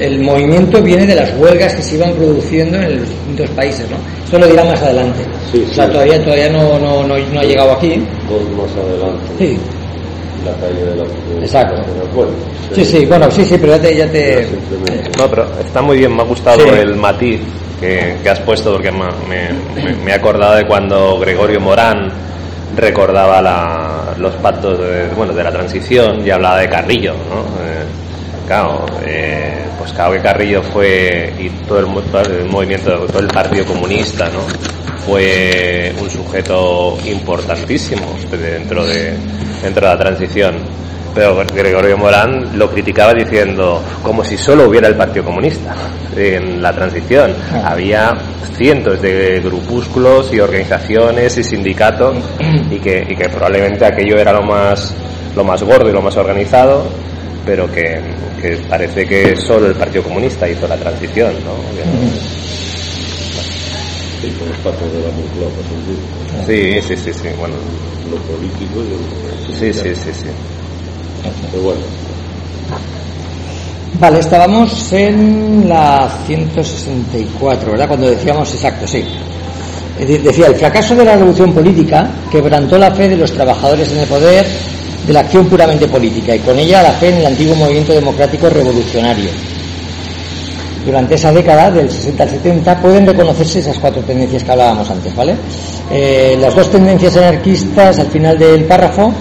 el 0.00 0.20
movimiento 0.22 0.82
viene 0.82 1.06
de 1.06 1.14
las 1.14 1.30
huelgas 1.38 1.74
que 1.74 1.82
se 1.82 1.96
iban 1.96 2.12
produciendo 2.14 2.78
en 2.78 3.00
los 3.00 3.08
distintos 3.08 3.50
países, 3.50 3.86
¿no? 3.90 3.96
Esto 4.24 4.38
lo 4.38 4.46
dirá 4.46 4.64
más 4.64 4.82
adelante. 4.82 5.20
Sí, 5.52 5.64
o 5.70 5.74
sea, 5.74 5.86
sí. 5.86 5.92
todavía, 5.92 6.22
todavía 6.24 6.48
no, 6.50 6.78
no, 6.78 7.02
no, 7.06 7.16
no 7.18 7.40
ha 7.40 7.44
llegado 7.44 7.72
aquí. 7.72 8.02
Dos 8.28 8.42
más 8.56 8.70
adelante. 8.84 9.22
Sí, 9.38 9.58
La 10.44 10.52
calle 10.66 10.84
de 10.84 10.96
la 10.96 11.04
Exacto. 11.44 11.82
Bueno, 12.14 12.32
sí, 12.74 12.84
sí, 12.84 13.06
bueno, 13.06 13.30
sí, 13.30 13.44
sí, 13.44 13.56
pero 13.60 13.76
ya 13.76 13.82
te... 13.82 13.94
Ya 13.96 14.10
te. 14.10 14.46
No, 15.18 15.28
pero 15.30 15.46
está 15.64 15.80
muy 15.82 15.98
bien, 15.98 16.14
me 16.16 16.22
ha 16.22 16.24
gustado 16.26 16.60
Sí. 16.60 16.68
el 16.80 16.96
matiz 16.96 17.40
que, 17.80 18.16
que 18.22 18.30
has 18.30 18.40
puesto 18.40 18.72
porque 18.72 18.90
me, 18.92 20.10
he 20.10 20.14
acordado 20.14 20.56
de 20.56 20.66
cuando 20.66 21.18
Gregorio 21.18 21.60
Morán 21.60 22.10
recordaba 22.76 23.40
la- 23.42 24.14
los 24.18 24.34
pactos 24.36 24.78
de, 24.78 25.08
bueno, 25.16 25.32
de 25.32 25.42
la 25.44 25.50
transición 25.52 26.24
y 26.26 26.30
hablaba 26.30 26.58
de 26.58 26.68
Carrillo, 26.68 27.12
¿no? 27.28 27.40
Eh, 27.64 27.84
claro, 28.46 28.84
eh, 29.04 29.64
pues 29.78 29.92
Cabo 29.92 30.14
Carrillo 30.22 30.62
fue, 30.62 31.32
y 31.38 31.48
todo 31.66 31.80
el, 31.80 31.86
todo 32.10 32.22
el 32.22 32.44
movimiento, 32.46 32.90
todo 33.06 33.18
el 33.20 33.26
Partido 33.28 33.64
Comunista, 33.66 34.26
¿no? 34.26 34.40
Fue 35.06 35.92
un 36.00 36.08
sujeto 36.10 36.96
importantísimo 37.06 38.06
dentro 38.30 38.86
de, 38.86 39.14
dentro 39.62 39.86
de 39.86 39.92
la 39.94 39.98
transición. 39.98 40.54
Pero 41.14 41.44
Gregorio 41.54 41.96
Morán 41.96 42.58
lo 42.58 42.68
criticaba 42.70 43.14
diciendo 43.14 43.82
como 44.02 44.24
si 44.24 44.36
solo 44.36 44.68
hubiera 44.68 44.88
el 44.88 44.96
Partido 44.96 45.24
Comunista 45.24 45.74
en 46.16 46.60
la 46.60 46.72
transición. 46.72 47.34
Había 47.64 48.12
cientos 48.56 49.00
de 49.00 49.40
grupúsculos 49.40 50.32
y 50.32 50.40
organizaciones 50.40 51.36
y 51.38 51.44
sindicatos 51.44 52.16
y 52.70 52.78
que, 52.78 53.06
y 53.08 53.14
que 53.14 53.28
probablemente 53.28 53.84
aquello 53.84 54.16
era 54.18 54.32
lo 54.32 54.42
más, 54.42 54.94
lo 55.36 55.44
más 55.44 55.62
gordo 55.62 55.88
y 55.88 55.92
lo 55.92 56.02
más 56.02 56.16
organizado 56.16 56.86
pero 57.44 57.70
que, 57.70 58.00
que, 58.40 58.56
parece 58.68 59.06
que 59.06 59.36
solo 59.36 59.66
el 59.66 59.74
Partido 59.74 60.02
Comunista 60.04 60.48
hizo 60.48 60.66
la 60.66 60.76
transición, 60.76 61.32
¿no? 61.44 61.54
Sí, 64.20 64.30
con 64.38 64.48
los 64.48 64.58
patos 64.58 64.92
de 64.92 65.00
la 65.00 65.10
Moncloa, 65.10 65.50
Sí, 66.46 66.80
sí, 66.80 66.96
sí, 66.96 67.12
sí, 67.12 67.28
bueno. 67.38 67.54
Lo 68.10 68.16
político 68.16 68.82
y 68.82 68.88
lo 68.88 69.58
Sí, 69.58 69.72
sí, 69.72 69.94
sí, 69.94 70.10
sí. 70.12 70.28
Pero. 71.52 71.74
Vale, 73.98 74.18
estábamos 74.18 74.92
en 74.92 75.68
la 75.68 76.08
164, 76.26 77.70
¿verdad? 77.70 77.88
Cuando 77.88 78.10
decíamos 78.10 78.52
exacto, 78.52 78.86
sí. 78.86 79.04
Decía, 79.98 80.48
el 80.48 80.56
fracaso 80.56 80.96
de 80.96 81.04
la 81.04 81.14
revolución 81.14 81.52
política 81.52 82.10
quebrantó 82.30 82.76
la 82.76 82.90
fe 82.90 83.08
de 83.08 83.16
los 83.16 83.32
trabajadores 83.32 83.92
en 83.92 83.98
el 83.98 84.08
poder 84.08 84.44
de 85.06 85.12
la 85.12 85.20
acción 85.20 85.46
puramente 85.46 85.86
política 85.86 86.34
y 86.34 86.40
con 86.40 86.58
ella 86.58 86.82
la 86.82 86.92
fe 86.92 87.10
en 87.10 87.16
el 87.16 87.26
antiguo 87.26 87.54
movimiento 87.54 87.92
democrático 87.92 88.50
revolucionario. 88.50 89.30
Durante 90.84 91.14
esa 91.14 91.32
década, 91.32 91.70
del 91.70 91.90
60 91.90 92.22
al 92.22 92.30
70, 92.30 92.82
pueden 92.82 93.06
reconocerse 93.06 93.60
esas 93.60 93.78
cuatro 93.78 94.02
tendencias 94.02 94.42
que 94.42 94.50
hablábamos 94.50 94.90
antes, 94.90 95.14
¿vale? 95.14 95.36
Eh, 95.90 96.36
las 96.38 96.54
dos 96.54 96.70
tendencias 96.70 97.16
anarquistas 97.16 97.98
al 98.00 98.08
final 98.08 98.38
del 98.38 98.64
párrafo 98.64 99.14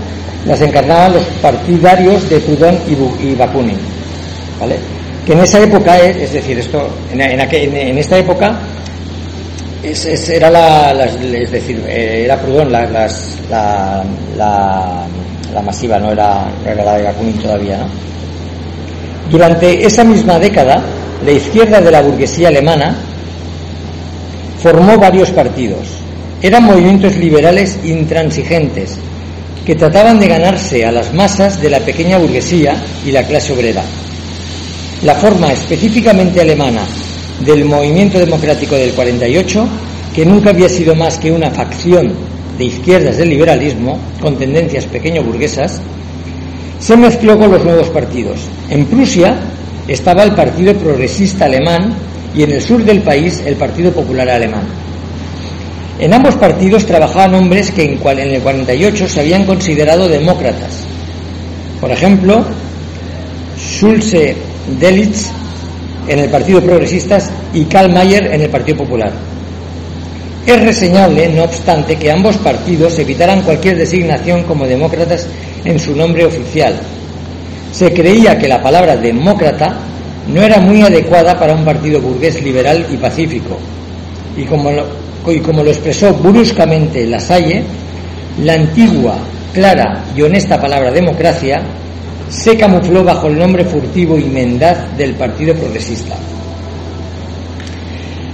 las 0.45 0.61
encarnaban 0.61 1.13
los 1.13 1.23
partidarios 1.41 2.29
de 2.29 2.39
Proudhon 2.39 2.77
y, 3.19 3.35
Bakunin, 3.35 3.77
¿vale? 4.59 4.75
Que 5.25 5.33
en 5.33 5.39
esa 5.39 5.59
época, 5.59 5.97
es 5.99 6.33
decir, 6.33 6.59
esto, 6.59 6.87
en, 7.11 7.21
en, 7.21 7.97
esta 7.97 8.17
época 8.17 8.59
era 9.81 10.49
la, 10.49 11.05
es 11.05 11.51
decir, 11.51 11.81
eh, 11.87 12.23
era 12.25 12.37
Proudhon 12.37 12.71
la, 12.71 12.85
la, 13.49 14.03
la, 14.37 15.61
masiva, 15.61 15.97
no 15.97 16.11
era, 16.11 16.45
no 16.63 16.71
era 16.71 16.83
la 16.83 16.97
de 16.97 17.03
Bakunin 17.03 17.37
todavía, 17.39 17.77
¿no? 17.77 17.87
Durante 19.31 19.85
esa 19.85 20.03
misma 20.03 20.37
década, 20.37 20.83
la 21.25 21.31
izquierda 21.31 21.79
de 21.79 21.89
la 21.89 22.01
burguesía 22.01 22.49
alemana 22.49 22.95
formó 24.61 24.97
varios 24.97 25.29
partidos. 25.31 25.87
Eran 26.41 26.63
movimientos 26.63 27.15
liberales 27.15 27.79
intransigentes 27.85 28.97
que 29.65 29.75
trataban 29.75 30.19
de 30.19 30.27
ganarse 30.27 30.85
a 30.85 30.91
las 30.91 31.13
masas 31.13 31.61
de 31.61 31.69
la 31.69 31.79
pequeña 31.79 32.17
burguesía 32.17 32.83
y 33.05 33.11
la 33.11 33.23
clase 33.23 33.53
obrera. 33.53 33.83
La 35.03 35.15
forma 35.15 35.51
específicamente 35.51 36.41
alemana 36.41 36.85
del 37.45 37.65
movimiento 37.65 38.19
democrático 38.19 38.75
del 38.75 38.93
48, 38.93 39.67
que 40.13 40.25
nunca 40.25 40.49
había 40.49 40.69
sido 40.69 40.95
más 40.95 41.17
que 41.17 41.31
una 41.31 41.49
facción 41.51 42.13
de 42.57 42.65
izquierdas 42.65 43.17
del 43.17 43.29
liberalismo 43.29 43.99
con 44.21 44.37
tendencias 44.37 44.85
pequeño 44.85 45.23
burguesas, 45.23 45.81
se 46.79 46.97
mezcló 46.97 47.37
con 47.39 47.51
los 47.51 47.63
nuevos 47.63 47.89
partidos. 47.89 48.41
En 48.69 48.85
Prusia 48.85 49.39
estaba 49.87 50.23
el 50.23 50.33
Partido 50.33 50.73
Progresista 50.73 51.45
Alemán 51.45 51.95
y 52.35 52.43
en 52.43 52.51
el 52.51 52.61
sur 52.61 52.83
del 52.83 53.01
país 53.01 53.41
el 53.45 53.55
Partido 53.55 53.91
Popular 53.91 54.29
Alemán. 54.29 54.82
En 55.99 56.13
ambos 56.13 56.35
partidos 56.35 56.85
trabajaban 56.85 57.35
hombres 57.35 57.71
que 57.71 57.83
en, 57.83 58.19
el 58.19 58.41
48 58.41 59.07
se 59.07 59.19
habían 59.19 59.45
considerado 59.45 60.07
demócratas. 60.07 60.85
Por 61.79 61.91
ejemplo, 61.91 62.43
Schulze 63.57 64.35
Delitz 64.79 65.29
en 66.07 66.19
el 66.19 66.29
Partido 66.29 66.61
Progresista 66.61 67.19
y 67.53 67.65
Karl 67.65 67.93
Mayer 67.93 68.25
en 68.33 68.41
el 68.41 68.49
Partido 68.49 68.79
Popular. 68.79 69.11
Es 70.45 70.61
reseñable, 70.61 71.29
no 71.29 71.43
obstante, 71.43 71.95
que 71.95 72.11
ambos 72.11 72.35
partidos 72.37 72.99
evitaran 72.99 73.43
cualquier 73.43 73.77
designación 73.77 74.43
como 74.43 74.67
demócratas 74.67 75.27
en 75.63 75.79
su 75.79 75.95
nombre 75.95 76.25
oficial. 76.25 76.75
Se 77.71 77.93
creía 77.93 78.37
que 78.37 78.49
la 78.49 78.61
palabra 78.61 78.97
demócrata 78.97 79.77
no 80.27 80.41
era 80.41 80.59
muy 80.59 80.81
adecuada 80.81 81.39
para 81.39 81.53
un 81.53 81.63
partido 81.63 82.01
burgués 82.01 82.41
liberal 82.43 82.85
y 82.91 82.97
pacífico. 82.97 83.57
Y 84.35 84.43
como 84.43 84.71
y 85.31 85.39
como 85.39 85.63
lo 85.63 85.69
expresó 85.69 86.13
bruscamente 86.13 87.05
Lasalle, 87.05 87.63
la 88.43 88.53
antigua, 88.53 89.17
clara 89.53 90.05
y 90.15 90.21
honesta 90.21 90.59
palabra 90.59 90.91
democracia 90.91 91.61
se 92.29 92.57
camufló 92.57 93.03
bajo 93.03 93.27
el 93.27 93.37
nombre 93.37 93.63
furtivo 93.63 94.17
y 94.17 94.23
mendaz 94.23 94.97
del 94.97 95.13
Partido 95.13 95.53
Progresista. 95.55 96.15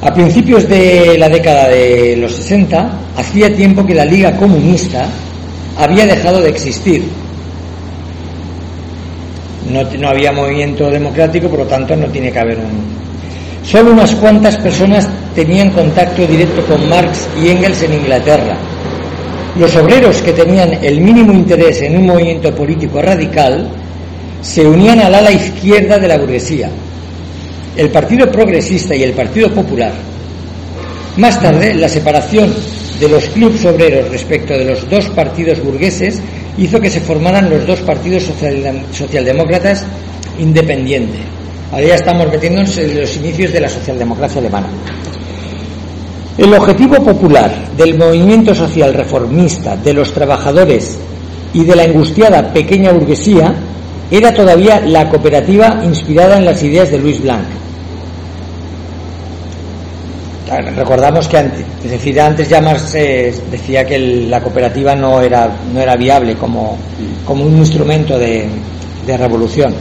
A 0.02 0.14
principios 0.14 0.68
de 0.70 1.18
la 1.18 1.28
década 1.28 1.68
de 1.68 2.16
los 2.16 2.34
60, 2.34 2.90
hacía 3.18 3.54
tiempo 3.54 3.86
que 3.86 3.94
la 3.94 4.06
Liga 4.06 4.36
Comunista 4.38 5.06
había 5.78 6.06
dejado 6.06 6.42
de 6.42 6.50
existir. 6.50 7.04
No, 9.70 9.84
no, 9.84 10.10
había 10.10 10.32
movimiento 10.32 10.90
democrático, 10.90 11.50
por 11.50 11.60
lo 11.60 11.66
tanto 11.66 11.96
no 11.98 12.08
tiene 12.08 12.32
que 12.32 12.40
haber 12.40 12.58
un... 12.58 13.09
Solo 13.70 13.92
unas 13.92 14.16
cuantas 14.16 14.58
personas 14.58 15.08
tenían 15.36 15.70
contacto 15.72 16.26
directo 16.26 16.66
con 16.66 16.90
Marx 16.90 17.28
y 17.42 17.50
Engels 17.50 17.84
en 17.84 17.94
Inglaterra. 17.94 18.58
Los 19.58 19.76
obreros 19.76 20.22
que 20.22 20.34
tenían 20.34 20.74
el 20.84 21.02
mínimo 21.02 21.34
interés 21.34 21.82
en 21.84 21.98
un 21.98 22.08
movimiento 22.08 22.54
político 22.56 23.02
radical 23.02 23.70
se 24.42 24.66
unían 24.66 25.02
al 25.02 25.14
ala 25.14 25.32
izquierda 25.32 26.00
de 26.00 26.08
la 26.08 26.18
burguesía 26.18 26.70
el 27.80 27.90
Partido 27.90 28.30
Progresista 28.30 28.94
y 28.94 29.04
el 29.04 29.14
Partido 29.14 29.54
Popular. 29.54 29.94
Más 31.16 31.42
tarde, 31.42 31.74
la 31.74 31.88
separación 31.88 32.54
de 33.00 33.08
los 33.08 33.30
clubes 33.30 33.64
obreros 33.64 34.10
respecto 34.10 34.54
de 34.54 34.66
los 34.66 34.90
dos 34.90 35.08
partidos 35.10 35.64
burgueses 35.64 36.20
hizo 36.58 36.82
que 36.82 36.90
se 36.90 37.00
formaran 37.00 37.50
los 37.50 37.66
dos 37.66 37.80
partidos 37.80 38.24
socialdemócratas 38.92 39.86
independientes. 40.40 41.39
Ahora 41.72 41.86
ya 41.86 41.96
estamos 41.96 42.28
metiéndonos 42.32 42.78
en 42.80 43.00
los 43.00 43.16
inicios 43.18 43.54
de 43.54 43.62
la 43.62 43.70
socialdemocracia 43.70 44.42
alemana. 44.42 44.68
El 46.38 46.54
objetivo 46.54 46.96
popular 47.04 47.52
del 47.78 47.98
movimiento 47.98 48.56
social 48.56 48.94
reformista, 48.94 49.76
de 49.76 49.94
los 49.94 50.12
trabajadores 50.12 50.98
y 51.54 51.64
de 51.64 51.76
la 51.76 51.84
angustiada 51.84 52.52
pequeña 52.52 52.92
burguesía 52.92 53.54
era 54.10 54.34
todavía 54.34 54.80
la 54.80 55.10
cooperativa 55.10 55.82
inspirada 55.84 56.38
en 56.38 56.46
las 56.46 56.64
ideas 56.64 56.90
de 56.90 56.98
Luis 56.98 57.22
Blanc. 57.22 57.46
Recordamos 60.76 61.28
que 61.28 61.38
antes, 61.38 61.64
es 61.84 61.92
decir, 61.92 62.20
antes 62.20 62.50
ya 62.50 62.60
Marx 62.60 62.94
decía 62.94 63.86
que 63.86 64.00
la 64.00 64.42
cooperativa 64.42 64.96
no 64.96 65.22
era, 65.22 65.56
no 65.72 65.80
era 65.80 65.96
viable 65.96 66.34
como, 66.34 66.76
como 67.24 67.46
un 67.46 67.58
instrumento 67.58 68.18
de, 68.18 68.48
de 69.06 69.18
revolución. 69.18 69.76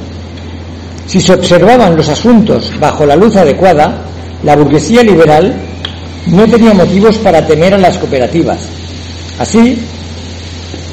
Si 1.08 1.22
se 1.22 1.32
observaban 1.32 1.96
los 1.96 2.06
asuntos 2.10 2.70
bajo 2.78 3.06
la 3.06 3.16
luz 3.16 3.34
adecuada, 3.34 4.02
la 4.44 4.54
burguesía 4.54 5.02
liberal 5.02 5.56
no 6.26 6.46
tenía 6.46 6.74
motivos 6.74 7.16
para 7.16 7.46
temer 7.46 7.72
a 7.72 7.78
las 7.78 7.96
cooperativas. 7.96 8.58
Así, 9.38 9.78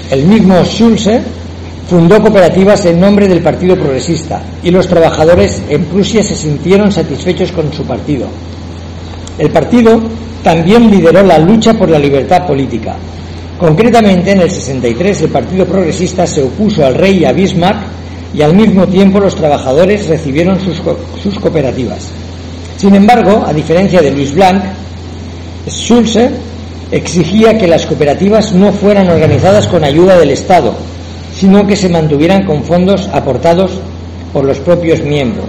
el 0.10 0.24
mismo 0.24 0.64
Schulze 0.64 1.22
fundó 1.90 2.22
cooperativas 2.22 2.86
en 2.86 3.02
nombre 3.02 3.28
del 3.28 3.42
Partido 3.42 3.76
Progresista 3.76 4.42
y 4.64 4.72
los 4.72 4.88
trabajadores 4.88 5.62
en 5.68 5.84
Prusia 5.84 6.24
se 6.24 6.36
sintieron 6.36 6.94
satisfechos 6.94 7.52
con 7.52 7.74
su 7.74 7.84
partido. 7.84 8.28
El 9.38 9.50
partido 9.50 10.02
también 10.42 10.90
lideró 10.90 11.24
la 11.24 11.40
lucha 11.40 11.74
por 11.74 11.90
la 11.90 12.00
libertad 12.00 12.48
política. 12.48 12.96
Concretamente, 13.60 14.32
en 14.32 14.40
el 14.40 14.50
63 14.50 15.24
el 15.24 15.30
Partido 15.30 15.66
Progresista 15.66 16.26
se 16.26 16.42
opuso 16.42 16.86
al 16.86 16.96
rey 16.96 17.18
y 17.18 17.26
a 17.26 17.34
Bismarck 17.34 17.95
y 18.36 18.42
al 18.42 18.56
mismo 18.56 18.88
tiempo 18.88 19.20
los 19.20 19.36
trabajadores 19.36 20.08
recibieron 20.08 20.60
sus, 20.60 20.82
sus 21.22 21.40
cooperativas. 21.40 22.10
Sin 22.78 22.96
embargo, 22.96 23.44
a 23.46 23.54
diferencia 23.54 24.02
de 24.02 24.12
Luis 24.12 24.34
Blanc, 24.34 24.64
Schulze 25.68 26.30
exigía 26.92 27.58
que 27.58 27.68
las 27.68 27.86
cooperativas 27.86 28.54
no 28.54 28.72
fueran 28.72 29.10
organizadas 29.10 29.68
con 29.68 29.84
ayuda 29.84 30.18
del 30.18 30.32
Estado, 30.32 30.74
sino 31.34 31.66
que 31.66 31.76
se 31.76 31.90
mantuvieran 31.90 32.46
con 32.46 32.64
fondos 32.64 33.10
aportados 33.12 33.72
por 34.34 34.46
los 34.46 34.60
propios 34.60 35.02
miembros. 35.02 35.48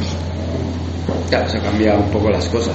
Claro, 1.29 1.49
se 1.49 1.57
han 1.57 1.65
cambiado 1.65 2.01
un 2.01 2.11
poco 2.11 2.31
las 2.31 2.47
cosas. 2.47 2.75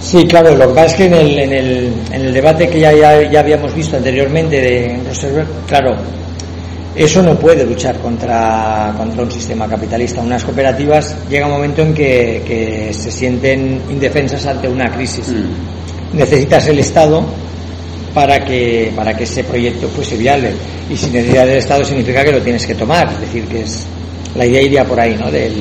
Sí, 0.00 0.26
claro, 0.26 0.54
lo 0.54 0.68
que 0.68 0.74
pasa 0.74 0.86
es 0.86 0.94
que 0.94 1.06
en 1.06 1.14
el, 1.14 1.38
en 1.38 1.52
el, 1.52 1.92
en 2.12 2.20
el 2.26 2.34
debate 2.34 2.68
que 2.68 2.80
ya, 2.80 2.92
ya, 3.30 3.40
habíamos 3.40 3.74
visto 3.74 3.96
anteriormente 3.96 4.60
de 4.60 5.00
Roosevelt, 5.06 5.48
claro, 5.66 5.96
eso 6.96 7.22
no 7.22 7.38
puede 7.38 7.64
luchar 7.64 7.98
contra, 7.98 8.94
contra 8.96 9.22
un 9.22 9.30
sistema 9.30 9.68
capitalista. 9.68 10.22
Unas 10.22 10.42
cooperativas 10.42 11.14
llega 11.28 11.46
un 11.46 11.52
momento 11.52 11.82
en 11.82 11.92
que, 11.92 12.42
que 12.46 12.92
se 12.94 13.10
sienten 13.10 13.82
indefensas 13.90 14.46
ante 14.46 14.66
una 14.66 14.90
crisis. 14.90 15.28
Mm. 15.28 16.16
Necesitas 16.16 16.66
el 16.68 16.78
Estado 16.78 17.22
para 18.14 18.42
que, 18.42 18.92
para 18.96 19.14
que 19.14 19.24
ese 19.24 19.44
proyecto 19.44 19.88
fuese 19.88 20.16
viable. 20.16 20.52
Y 20.88 20.96
sin 20.96 21.12
necesidad 21.12 21.46
del 21.46 21.58
Estado 21.58 21.84
significa 21.84 22.24
que 22.24 22.32
lo 22.32 22.40
tienes 22.40 22.66
que 22.66 22.74
tomar. 22.74 23.12
Es 23.12 23.20
decir, 23.20 23.44
que 23.44 23.60
es, 23.60 23.86
la 24.34 24.46
idea 24.46 24.62
iría 24.62 24.84
por 24.84 24.98
ahí, 24.98 25.16
¿no? 25.16 25.30
Del, 25.30 25.52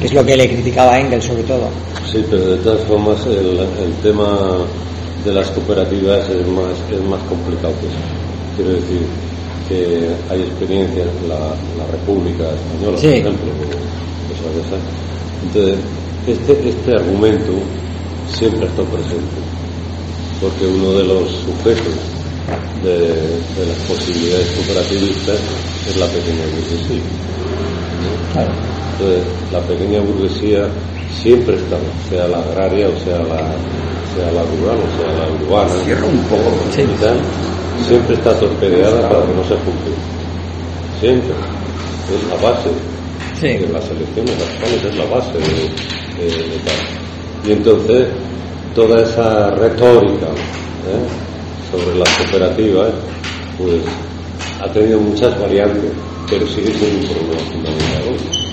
que 0.00 0.06
es 0.06 0.12
lo 0.12 0.24
que 0.24 0.36
le 0.36 0.48
criticaba 0.48 0.94
a 0.94 0.98
Engels 0.98 1.24
sobre 1.24 1.44
todo. 1.44 1.68
Sí, 2.10 2.24
pero 2.28 2.56
de 2.56 2.56
todas 2.58 2.82
formas 2.82 3.24
el, 3.26 3.60
el 3.60 3.92
tema 4.02 4.58
de 5.24 5.32
las 5.32 5.50
cooperativas 5.50 6.28
es 6.28 6.46
más, 6.48 6.72
es 6.90 7.02
más 7.08 7.20
complicado 7.28 7.72
que 7.80 7.86
eso. 7.86 7.96
Quiero 8.56 8.72
decir 8.72 9.06
que 9.68 10.08
hay 10.30 10.40
experiencias, 10.42 11.06
la, 11.28 11.38
la 11.76 11.86
República 11.90 12.44
Española, 12.54 12.96
Sí. 12.98 13.06
por 13.08 13.16
ejemplo, 13.16 13.52
cosas 14.28 14.54
de 14.54 14.60
esas. 14.62 14.80
Entonces, 15.44 15.78
este, 16.26 16.68
este 16.68 16.92
argumento 16.94 17.52
siempre 18.32 18.66
está 18.66 18.82
presente, 18.82 19.38
porque 20.40 20.66
uno 20.66 20.92
de 20.92 21.04
los 21.04 21.30
sujetos 21.30 21.94
de, 22.82 22.98
de 22.98 23.66
las 23.66 23.78
posibilidades 23.88 24.50
cooperativistas 24.52 25.38
es 25.88 25.96
la 25.96 26.06
pequeña 26.06 26.44
burguesía. 26.54 27.02
Entonces, 28.92 29.24
la 29.52 29.60
pequeña 29.60 30.00
burguesía 30.00 30.68
siempre 31.22 31.56
está, 31.56 31.76
sea 32.08 32.28
la 32.28 32.38
agraria 32.38 32.88
o 32.88 32.98
sea 33.04 33.18
la, 33.18 33.54
sea 34.14 34.32
la 34.32 34.42
rural 34.42 34.78
o 34.78 34.90
sea 34.96 35.12
la 35.12 35.30
urbana, 35.44 35.84
Cierra 35.84 36.06
un 36.06 36.18
poco. 36.24 36.52
Sí. 36.74 36.82
y 36.82 37.00
tal, 37.00 37.18
siempre 37.86 38.14
está 38.14 38.38
torpedeada 38.38 39.08
para 39.08 39.22
que 39.26 39.34
no 39.34 39.42
se 39.44 39.54
junte. 39.56 39.90
Siempre. 41.00 41.30
Es 42.14 42.24
la 42.28 42.48
base 42.50 42.70
Sí. 43.40 43.46
de 43.46 43.68
las 43.68 43.84
elecciones 43.90 44.34
actuales, 44.42 44.84
es 44.84 44.96
la 44.96 45.04
base 45.04 45.32
de, 45.34 46.24
de- 46.24 46.48
de 46.48 46.58
tal. 46.64 46.74
Y 47.46 47.52
entonces, 47.52 48.08
toda 48.74 49.02
esa 49.02 49.50
retórica 49.52 50.26
¿eh? 50.26 51.70
sobre 51.70 51.98
las 51.98 52.08
cooperativas, 52.18 52.88
pues 53.58 53.82
ha 54.60 54.72
tenido 54.72 54.98
muchas 55.00 55.38
variantes, 55.40 55.90
pero 56.28 56.46
sigue 56.48 56.72
siendo 56.72 56.98
un 56.98 57.14
problema 57.14 57.44
fundamental. 57.52 58.47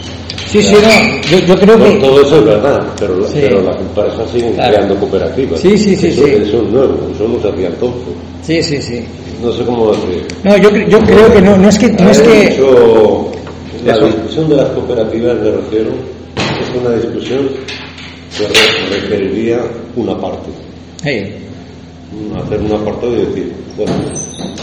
Hoy. 0.57 0.63
Sí, 0.63 0.75
sí, 0.75 0.75
no. 0.81 1.37
Yo, 1.39 1.45
yo 1.45 1.55
creo 1.59 1.77
No, 1.77 1.85
que. 1.85 1.91
todo 1.99 2.21
eso 2.21 2.37
es 2.39 2.45
verdad, 2.45 2.87
pero, 2.99 3.27
Sí. 3.27 3.33
pero 3.41 3.61
las 3.61 3.79
empresas 3.79 4.29
siguen 4.31 4.53
Claro. 4.53 4.73
creando 4.73 4.95
cooperativas. 4.97 5.59
Sí, 5.59 5.77
sí, 5.77 5.95
sí, 5.95 6.07
eso, 6.07 6.25
sí. 6.25 6.31
eso 6.31 6.61
es 6.61 6.69
nuevo, 6.69 6.97
eso 7.13 7.27
no 7.27 7.41
se 7.41 7.49
hacía 7.49 7.67
entonces. 7.67 8.01
Sí, 8.43 8.63
sí, 8.63 8.81
sí. 8.81 9.05
No 9.43 9.51
sé 9.51 9.63
cómo 9.65 9.91
decir. 9.91 10.25
No, 10.43 10.57
yo, 10.57 10.69
cre- 10.71 10.87
yo 10.89 10.99
creo 10.99 11.33
que 11.33 11.41
no, 11.41 11.57
no 11.57 11.67
es 11.69 11.77
que. 11.79 11.89
No 11.89 12.09
es 12.09 12.21
que 12.21 12.49
mucho- 12.57 13.31
la 13.85 13.93
Eso. 13.93 14.05
discusión 14.07 14.49
de 14.49 14.55
las 14.55 14.69
cooperativas, 14.69 15.35
me 15.37 15.51
refiero, 15.51 15.89
es 16.35 16.81
una 16.81 16.95
discusión 16.95 17.49
que 18.37 18.47
re- 18.47 18.99
requeriría 19.01 19.59
una 19.95 20.19
parte. 20.19 20.49
Hacer 22.37 22.61
un 22.61 22.71
apartado 22.71 23.11
y 23.13 23.25
decir, 23.25 23.53
bueno, 23.77 23.91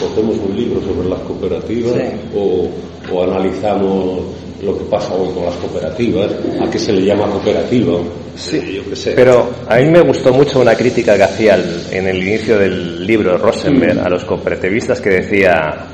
cogemos 0.01 0.37
un 0.49 0.57
libro 0.57 0.81
sobre 0.81 1.09
las 1.09 1.19
cooperativas 1.21 1.93
Sí. 1.95 2.03
o, 2.37 2.69
o 3.15 3.23
analizamos 3.25 4.21
lo 4.63 4.79
que 4.79 4.85
pasa 4.85 5.15
hoy 5.15 5.33
con 5.35 5.45
las 5.45 5.57
cooperativas, 5.57 6.31
a 6.61 6.71
qué 6.71 6.79
se 6.79 6.93
le 6.93 7.05
llama 7.05 7.31
cooperativa, 7.31 7.99
Sí, 8.35 8.77
yo 8.77 8.89
qué 8.89 8.97
sé. 8.97 9.13
Pero 9.13 9.51
a 9.69 9.77
mí 9.77 9.91
me 9.91 10.01
gustó 10.01 10.33
mucho 10.33 10.61
una 10.61 10.75
crítica 10.75 11.17
que 11.17 11.23
hacía 11.23 11.63
en 11.91 12.09
el 12.09 12.17
inicio 12.17 12.59
del 12.59 13.07
libro 13.07 13.37
Rosenberg 13.37 14.01
a 14.01 14.09
los 14.09 14.25
cooperativistas 14.25 15.01
que 15.01 15.11
decía 15.11 15.87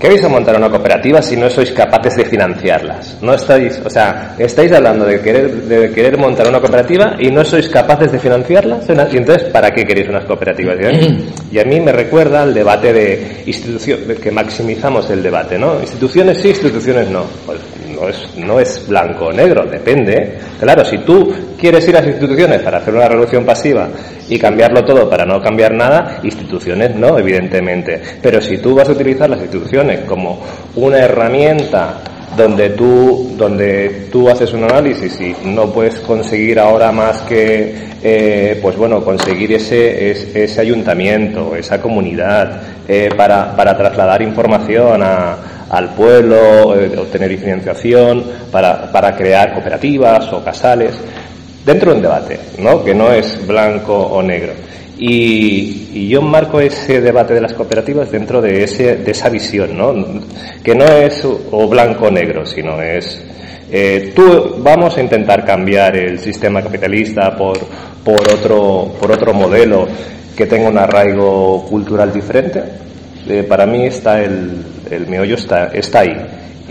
¿Qué 0.00 0.08
vais 0.08 0.24
a 0.24 0.30
montar 0.30 0.56
una 0.56 0.70
cooperativa 0.70 1.20
si 1.20 1.36
no 1.36 1.50
sois 1.50 1.72
capaces 1.72 2.16
de 2.16 2.24
financiarlas? 2.24 3.18
No 3.20 3.34
estáis, 3.34 3.82
o 3.84 3.90
sea, 3.90 4.34
estáis 4.38 4.72
hablando 4.72 5.04
de 5.04 5.20
querer, 5.20 5.52
de 5.64 5.90
querer 5.90 6.16
montar 6.16 6.48
una 6.48 6.58
cooperativa 6.58 7.16
y 7.20 7.30
no 7.30 7.44
sois 7.44 7.68
capaces 7.68 8.10
de 8.10 8.18
financiarlas. 8.18 8.86
Y 8.88 9.18
entonces, 9.18 9.50
¿para 9.50 9.70
qué 9.72 9.84
queréis 9.84 10.08
unas 10.08 10.24
cooperativas? 10.24 10.78
Y 11.52 11.58
a 11.58 11.64
mí 11.64 11.80
me 11.80 11.92
recuerda 11.92 12.44
el 12.44 12.54
debate 12.54 12.94
de 12.94 13.42
institución, 13.44 13.98
que 14.22 14.30
maximizamos 14.30 15.10
el 15.10 15.22
debate, 15.22 15.58
¿no? 15.58 15.78
Instituciones 15.78 16.38
sí, 16.38 16.48
instituciones 16.48 17.10
no. 17.10 17.24
Pues 17.44 17.58
no 18.00 18.08
es, 18.08 18.36
no 18.36 18.60
es 18.60 18.86
blanco 18.88 19.26
o 19.26 19.32
negro, 19.32 19.64
depende. 19.66 20.38
Claro, 20.58 20.84
si 20.84 20.98
tú 20.98 21.32
quieres 21.58 21.86
ir 21.88 21.96
a 21.96 22.00
las 22.00 22.08
instituciones 22.08 22.60
para 22.62 22.78
hacer 22.78 22.94
una 22.94 23.08
revolución 23.08 23.44
pasiva 23.44 23.88
y 24.28 24.38
cambiarlo 24.38 24.84
todo 24.84 25.08
para 25.08 25.24
no 25.26 25.40
cambiar 25.42 25.72
nada, 25.74 26.18
instituciones 26.22 26.94
no, 26.94 27.18
evidentemente. 27.18 28.00
Pero 28.22 28.40
si 28.40 28.58
tú 28.58 28.74
vas 28.74 28.88
a 28.88 28.92
utilizar 28.92 29.28
las 29.28 29.40
instituciones 29.40 30.00
como 30.00 30.40
una 30.76 30.98
herramienta 30.98 31.98
donde 32.36 32.70
tú, 32.70 33.34
donde 33.36 34.06
tú 34.12 34.28
haces 34.28 34.52
un 34.52 34.62
análisis 34.64 35.20
y 35.20 35.34
no 35.48 35.72
puedes 35.72 35.96
conseguir 36.00 36.60
ahora 36.60 36.92
más 36.92 37.22
que, 37.22 37.74
eh, 38.02 38.58
pues 38.62 38.76
bueno, 38.76 39.04
conseguir 39.04 39.52
ese, 39.54 40.10
es- 40.12 40.34
ese 40.36 40.60
ayuntamiento, 40.60 41.56
esa 41.56 41.80
comunidad, 41.80 42.62
eh, 42.86 43.10
para, 43.16 43.54
para 43.56 43.76
trasladar 43.76 44.22
información 44.22 45.02
a, 45.02 45.36
al 45.70 45.94
pueblo, 45.94 46.74
eh, 46.76 46.96
obtener 46.98 47.36
financiación, 47.38 48.24
para, 48.50 48.90
para 48.90 49.16
crear 49.16 49.54
cooperativas 49.54 50.32
o 50.32 50.44
casales, 50.44 50.94
dentro 51.64 51.90
de 51.90 51.96
un 51.96 52.02
debate, 52.02 52.40
¿no? 52.58 52.84
Que 52.84 52.94
no 52.94 53.12
es 53.12 53.46
blanco 53.46 53.94
o 53.94 54.22
negro. 54.22 54.52
Y, 54.98 56.08
yo 56.08 56.20
marco 56.20 56.60
ese 56.60 57.00
debate 57.00 57.34
de 57.34 57.40
las 57.40 57.54
cooperativas 57.54 58.10
dentro 58.10 58.42
de, 58.42 58.64
ese, 58.64 58.96
de 58.96 59.10
esa 59.12 59.28
visión, 59.28 59.76
¿no? 59.76 59.94
Que 60.62 60.74
no 60.74 60.84
es 60.84 61.24
o 61.24 61.68
blanco 61.68 62.06
o 62.06 62.10
negro, 62.10 62.44
sino 62.44 62.82
es 62.82 63.22
eh, 63.72 64.12
tú 64.16 64.56
vamos 64.58 64.96
a 64.96 65.00
intentar 65.00 65.44
cambiar 65.44 65.96
el 65.96 66.18
sistema 66.18 66.60
capitalista 66.60 67.36
por, 67.36 67.56
por, 68.04 68.20
otro, 68.28 68.92
por 68.98 69.12
otro 69.12 69.32
modelo 69.32 69.86
que 70.36 70.46
tenga 70.46 70.68
un 70.68 70.78
arraigo 70.78 71.64
cultural 71.66 72.12
diferente. 72.12 72.62
Eh, 73.30 73.44
para 73.44 73.64
mí 73.64 73.84
está 73.86 74.20
el, 74.24 74.50
el 74.90 75.06
meollo 75.06 75.36
está, 75.36 75.66
está 75.68 76.00
ahí. 76.00 76.10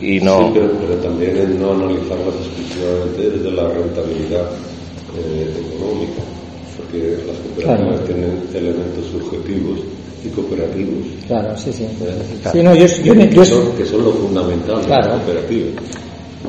Y 0.02 0.20
no, 0.20 0.48
Sí, 0.48 0.52
pero, 0.56 0.72
pero 0.82 0.96
también 0.96 1.38
el 1.38 1.58
no 1.60 1.72
analizarlas 1.72 2.36
exclusivamente 2.36 3.30
desde 3.30 3.52
la 3.52 3.68
rentabilidad 3.70 4.46
eh, 5.18 5.54
económica, 5.74 6.22
porque 6.78 7.18
las 7.28 7.38
cooperativas 7.38 8.00
Claro. 8.02 8.06
tienen 8.06 8.44
elementos 8.54 9.06
subjetivos 9.12 9.80
y 10.26 10.28
cooperativos. 10.30 11.06
Claro, 11.28 11.58
sí, 11.58 11.72
sí. 11.72 11.84
¿eh? 11.84 11.90
Sí, 12.52 12.62
no, 12.62 12.76
yo, 12.76 12.86
yo, 12.86 13.14
que, 13.14 13.30
yo- 13.36 13.46
son, 13.46 13.72
que 13.78 13.86
son 13.86 14.04
lo 14.04 14.12
fundamental 14.12 14.82
de 14.82 14.86
Claro. 14.88 15.08
las 15.08 15.18
cooperativas. 15.24 15.84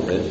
¿eh? 0.09 0.21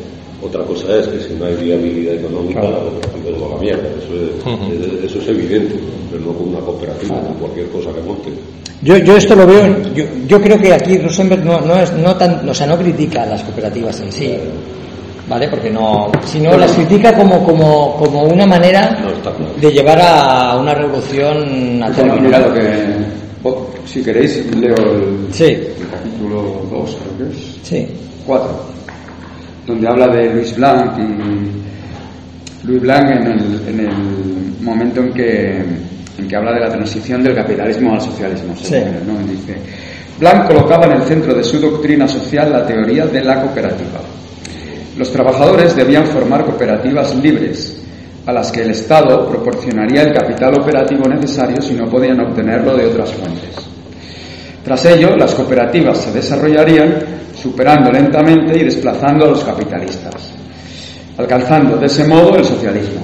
Otra 0.43 0.63
cosa 0.63 0.97
es 0.97 1.07
que 1.07 1.19
si 1.19 1.33
no 1.35 1.45
hay 1.45 1.55
viabilidad 1.55 2.15
económica, 2.15 2.61
Claro. 2.61 2.75
la 2.85 2.91
cooperativa 2.91 3.37
es 3.37 3.43
a 3.43 3.55
la 3.55 3.61
mierda. 3.61 3.83
Eso 3.99 4.13
es, 4.15 4.81
es- 4.81 5.03
eso 5.11 5.19
es 5.21 5.27
evidente, 5.27 5.75
pero 6.09 6.23
no 6.25 6.33
con 6.33 6.49
una 6.49 6.59
cooperativa, 6.59 7.21
con 7.21 7.33
cualquier 7.35 7.67
cosa 7.69 7.93
que 7.93 8.01
monte. 8.01 8.29
Yo, 8.81 8.97
yo 8.97 9.15
esto 9.17 9.35
lo 9.35 9.45
veo, 9.45 9.77
yo, 9.93 10.03
yo 10.27 10.41
creo 10.41 10.57
que 10.59 10.73
aquí 10.73 10.97
Rosenberg 10.97 11.45
no, 11.45 11.61
no 11.61 11.75
es, 11.79 11.91
no 11.93 12.15
tan, 12.15 12.47
o 12.49 12.53
sea, 12.53 12.65
no 12.65 12.77
critica 12.79 13.23
las 13.27 13.43
cooperativas 13.43 13.99
en 13.99 14.11
sí, 14.11 14.33
¿vale? 15.29 15.47
Porque 15.49 15.69
no, 15.69 16.11
sino 16.25 16.57
las 16.57 16.71
critica 16.71 17.13
como, 17.15 17.43
como, 17.45 17.95
como 17.97 18.23
una 18.23 18.47
manera 18.47 18.97
No, 19.03 19.09
está 19.11 19.31
claro. 19.35 19.53
de 19.61 19.71
llevar 19.71 19.99
a 20.01 20.57
una 20.57 20.73
revolución 20.73 21.83
a 21.83 21.89
Bueno, 21.89 21.95
término. 21.95 22.21
mira 22.21 22.39
lo 22.39 22.53
que. 22.53 23.21
Si 23.85 24.03
queréis, 24.03 24.45
leo 24.55 24.75
el, 24.75 25.27
Sí, 25.31 25.43
el 25.45 25.87
capítulo 25.91 26.61
2, 26.71 26.97
creo 27.17 27.29
que 27.29 27.35
es. 27.35 27.57
sí, 27.63 27.87
4, 28.25 28.49
donde 29.71 29.87
habla 29.87 30.07
de 30.07 30.33
Luis 30.33 30.55
Blanc 30.55 30.97
y 30.99 32.67
Luis 32.67 32.81
Blanc 32.81 33.09
en 33.09 33.27
el, 33.27 33.67
en 33.67 33.79
el 33.79 34.61
momento 34.61 35.01
en 35.01 35.13
que, 35.13 35.57
en 36.17 36.27
que 36.27 36.35
habla 36.35 36.53
de 36.53 36.59
la 36.59 36.69
transición 36.69 37.23
del 37.23 37.35
capitalismo 37.35 37.93
al 37.93 38.01
socialismo. 38.01 38.55
Sí. 38.55 38.75
¿no? 39.05 39.17
Dice, 39.27 39.55
Blanc 40.19 40.47
colocaba 40.47 40.85
en 40.85 40.93
el 40.93 41.03
centro 41.03 41.33
de 41.33 41.43
su 41.43 41.59
doctrina 41.59 42.07
social 42.07 42.51
la 42.51 42.65
teoría 42.65 43.07
de 43.07 43.23
la 43.23 43.41
cooperativa. 43.41 44.01
Los 44.97 45.11
trabajadores 45.11 45.75
debían 45.75 46.05
formar 46.05 46.45
cooperativas 46.45 47.15
libres, 47.15 47.77
a 48.25 48.31
las 48.31 48.51
que 48.51 48.61
el 48.61 48.71
Estado 48.71 49.27
proporcionaría 49.27 50.03
el 50.03 50.13
capital 50.13 50.53
operativo 50.61 51.07
necesario 51.07 51.59
si 51.61 51.73
no 51.73 51.89
podían 51.89 52.19
obtenerlo 52.19 52.77
de 52.77 52.85
otras 52.85 53.11
fuentes. 53.13 53.55
Tras 54.63 54.85
ello, 54.85 55.15
las 55.15 55.33
cooperativas 55.33 55.97
se 55.97 56.11
desarrollarían 56.11 57.21
superando 57.41 57.91
lentamente 57.91 58.59
y 58.59 58.63
desplazando 58.63 59.25
a 59.25 59.29
los 59.29 59.43
capitalistas, 59.43 60.13
alcanzando 61.17 61.77
de 61.77 61.85
ese 61.85 62.07
modo 62.07 62.35
el 62.35 62.45
socialismo. 62.45 63.01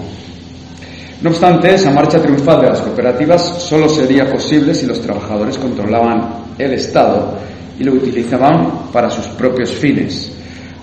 No 1.22 1.32
obstante, 1.32 1.74
esa 1.74 1.92
marcha 1.92 2.22
triunfal 2.22 2.62
de 2.62 2.70
las 2.70 2.82
cooperativas 2.82 3.42
solo 3.62 3.90
sería 3.90 4.30
posible 4.30 4.74
si 4.74 4.86
los 4.86 5.02
trabajadores 5.02 5.58
controlaban 5.58 6.30
el 6.58 6.74
Estado 6.74 7.34
y 7.80 7.84
lo 7.84 7.94
utilizaban 7.94 8.92
para 8.94 9.10
sus 9.10 9.26
propios 9.30 9.72
fines. 9.72 10.32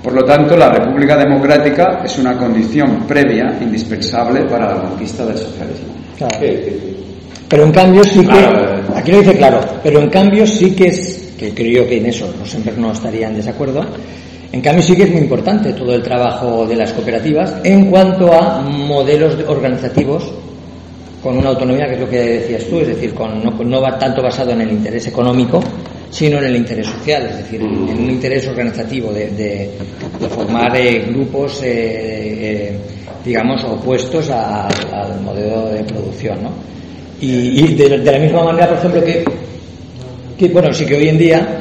Por 0.02 0.12
lo 0.12 0.24
tanto, 0.24 0.56
la 0.56 0.70
República 0.70 1.16
Democrática 1.16 2.02
es 2.04 2.18
una 2.18 2.36
condición 2.36 3.04
previa 3.06 3.56
indispensable 3.60 4.42
para 4.42 4.74
la 4.74 4.82
conquista 4.82 5.24
del 5.24 5.38
socialismo. 5.38 5.94
claro. 6.18 6.36
Pero 7.48 7.64
en 7.64 7.72
cambio 7.72 8.04
sí 8.04 8.26
que, 8.26 8.96
aquí 8.96 9.12
lo 9.12 9.18
dice 9.18 9.36
claro, 9.36 9.60
pero 9.82 10.00
en 10.00 10.10
cambio 10.10 10.46
sí 10.46 10.74
que 10.74 10.86
es 10.88 11.23
que 11.38 11.52
creo 11.54 11.86
que 11.86 11.98
en 11.98 12.06
eso 12.06 12.32
Rosenberg 12.38 12.78
no 12.78 12.92
estaría 12.92 13.28
en 13.28 13.36
desacuerdo. 13.36 13.84
En 14.52 14.60
cambio 14.60 14.82
sí 14.84 14.94
que 14.94 15.02
es 15.02 15.10
muy 15.10 15.22
importante 15.22 15.72
todo 15.72 15.94
el 15.94 16.02
trabajo 16.02 16.64
de 16.66 16.76
las 16.76 16.92
cooperativas 16.92 17.56
en 17.64 17.90
cuanto 17.90 18.32
a 18.32 18.60
modelos 18.60 19.36
organizativos 19.48 20.32
con 21.24 21.38
una 21.38 21.48
autonomía, 21.48 21.86
que 21.86 21.94
es 21.94 22.00
lo 22.00 22.08
que 22.08 22.20
decías 22.20 22.64
tú, 22.64 22.80
es 22.80 22.88
decir, 22.88 23.14
con, 23.14 23.42
no, 23.42 23.80
va 23.80 23.98
tanto 23.98 24.22
basado 24.22 24.50
en 24.50 24.60
el 24.60 24.70
interés 24.70 25.06
económico, 25.06 25.58
sino 26.10 26.36
en 26.36 26.44
el 26.44 26.56
interés 26.56 26.86
social, 26.86 27.26
es 27.30 27.38
decir, 27.38 27.62
en, 27.62 27.72
un 27.72 28.10
interés 28.10 28.46
organizativo 28.46 29.10
de, 29.10 29.70
formar 30.28 30.76
eh, 30.76 31.02
grupos, 31.08 31.62
eh, 31.62 31.66
eh, 31.66 32.78
digamos, 33.24 33.64
opuestos 33.64 34.28
al 34.28 35.20
modelo 35.22 35.70
de 35.70 35.82
producción. 35.84 36.42
¿no? 36.42 36.50
Y, 37.20 37.74
de, 37.74 37.96
la 37.96 38.18
misma 38.18 38.44
manera, 38.44 38.68
por 38.68 38.78
ejemplo, 38.78 39.02
que, 39.02 39.24
que, 40.38 40.48
bueno, 40.48 40.72
sí 40.72 40.84
que 40.86 40.96
hoy 40.96 41.08
en 41.08 41.18
día, 41.18 41.58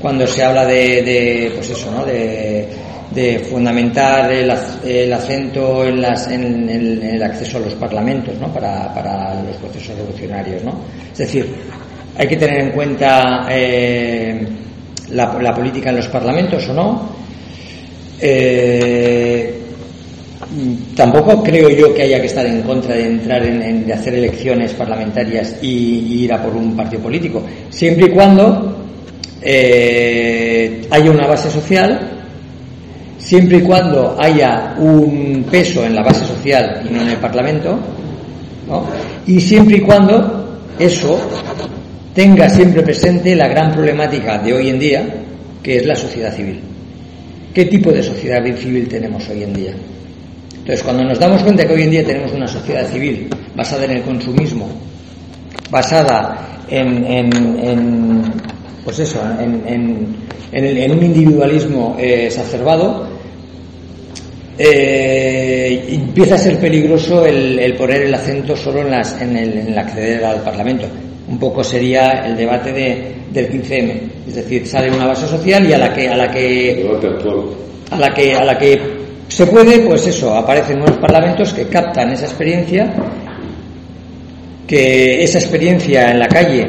cuando 0.00 0.26
se 0.26 0.44
habla 0.44 0.66
de, 0.66 1.52
pues 1.54 1.70
eso, 1.70 1.90
¿no? 1.90 2.04
de 2.04 2.68
de 3.10 3.38
fundamentar 3.38 4.30
el, 4.30 4.50
acento 4.50 5.84
en, 5.84 6.68
el, 6.68 7.22
acceso 7.22 7.58
a 7.58 7.60
los 7.60 7.74
parlamentos 7.74 8.38
¿no? 8.38 8.52
para, 8.52 8.92
para, 8.92 9.42
los 9.42 9.56
procesos 9.56 9.96
revolucionarios. 9.96 10.62
¿no? 10.64 10.80
Es 11.12 11.18
decir, 11.18 11.54
hay 12.16 12.26
que 12.26 12.36
tener 12.36 12.60
en 12.60 12.70
cuenta 12.72 13.46
eh, 13.50 14.46
la, 15.10 15.32
la, 15.40 15.54
política 15.54 15.90
en 15.90 15.96
los 15.96 16.08
parlamentos 16.08 16.68
o 16.68 16.74
no. 16.74 17.08
Eh, 18.20 19.55
tampoco 20.94 21.42
creo 21.42 21.68
yo 21.70 21.94
que 21.94 22.02
haya 22.02 22.20
que 22.20 22.26
estar 22.26 22.46
en 22.46 22.62
contra 22.62 22.94
de 22.94 23.06
entrar 23.06 23.44
en, 23.44 23.86
de 23.86 23.92
hacer 23.92 24.14
elecciones 24.14 24.72
parlamentarias 24.74 25.56
y, 25.62 26.24
ir 26.24 26.32
a 26.32 26.42
por 26.42 26.54
un 26.54 26.76
partido 26.76 27.02
político, 27.02 27.42
siempre 27.70 28.06
y 28.06 28.10
cuando 28.10 28.76
eh, 29.42 30.82
haya 30.90 31.10
una 31.10 31.26
base 31.26 31.50
social 31.50 32.16
siempre 33.26 33.58
y 33.58 33.62
cuando 33.62 34.16
haya 34.20 34.76
un 34.78 35.44
peso 35.50 35.84
en 35.84 35.96
la 35.96 36.02
base 36.02 36.24
social 36.24 36.82
y 36.88 36.92
no 36.92 37.02
en 37.02 37.08
el 37.08 37.16
Parlamento, 37.16 37.76
y 39.26 39.40
siempre 39.40 39.78
y 39.78 39.80
cuando 39.80 40.60
eso 40.78 41.18
tenga 42.14 42.48
siempre 42.48 42.82
presente 42.82 43.34
la 43.34 43.48
gran 43.48 43.72
problemática 43.72 44.38
de 44.38 44.52
hoy 44.52 44.68
en 44.68 44.78
día, 44.78 45.14
que 45.60 45.78
es 45.78 45.86
la 45.86 45.96
sociedad 45.96 46.32
civil. 46.34 46.60
¿Qué 47.52 47.64
tipo 47.64 47.90
de 47.90 48.02
sociedad 48.02 48.44
civil 48.56 48.86
tenemos 48.86 49.28
hoy 49.28 49.42
en 49.42 49.52
día? 49.52 49.72
Entonces, 50.66 50.82
cuando 50.82 51.04
nos 51.04 51.20
damos 51.20 51.44
cuenta 51.44 51.64
que 51.64 51.74
hoy 51.74 51.82
en 51.84 51.90
día 51.92 52.04
tenemos 52.04 52.32
una 52.32 52.48
sociedad 52.48 52.84
civil 52.88 53.28
basada 53.54 53.84
en 53.84 53.92
el 53.92 54.02
consumismo, 54.02 54.68
basada 55.70 56.64
en, 56.68 57.06
en, 57.06 58.20
pues 58.82 58.98
eso, 58.98 59.22
en, 59.38 59.62
en, 60.52 60.90
un 60.90 61.02
individualismo 61.04 61.94
eh, 62.00 62.26
exacerbado, 62.26 63.06
eh, 64.58 65.86
empieza 65.88 66.34
a 66.34 66.38
ser 66.38 66.58
peligroso 66.58 67.24
el, 67.24 67.72
poner 67.76 68.02
el 68.02 68.14
acento 68.14 68.56
solo 68.56 68.80
en, 68.80 68.90
las, 68.90 69.22
en, 69.22 69.36
el, 69.36 69.78
acceder 69.78 70.24
al 70.24 70.40
Parlamento. 70.40 70.88
Un 71.28 71.38
poco 71.38 71.62
sería 71.62 72.26
el 72.26 72.36
debate 72.36 72.72
de, 72.72 73.14
del 73.32 73.48
15M, 73.48 74.00
es 74.26 74.34
decir, 74.34 74.66
sale 74.66 74.90
una 74.90 75.06
base 75.06 75.28
social 75.28 75.64
y 75.64 75.72
a 75.74 75.78
la 75.78 75.94
que 75.94 76.08
a 76.08 76.16
la 76.16 76.28
que 76.28 76.84
a 77.88 77.96
la 77.96 78.12
que 78.12 78.34
a 78.34 78.44
la 78.44 78.58
que 78.58 78.95
se 79.28 79.46
puede, 79.46 79.80
pues 79.80 80.06
eso, 80.06 80.34
aparecen 80.34 80.78
nuevos 80.78 80.98
parlamentos 80.98 81.52
que 81.52 81.66
captan 81.66 82.12
esa 82.12 82.26
experiencia, 82.26 82.92
que 84.66 85.22
esa 85.22 85.38
experiencia 85.38 86.10
en 86.10 86.18
la 86.18 86.28
calle 86.28 86.66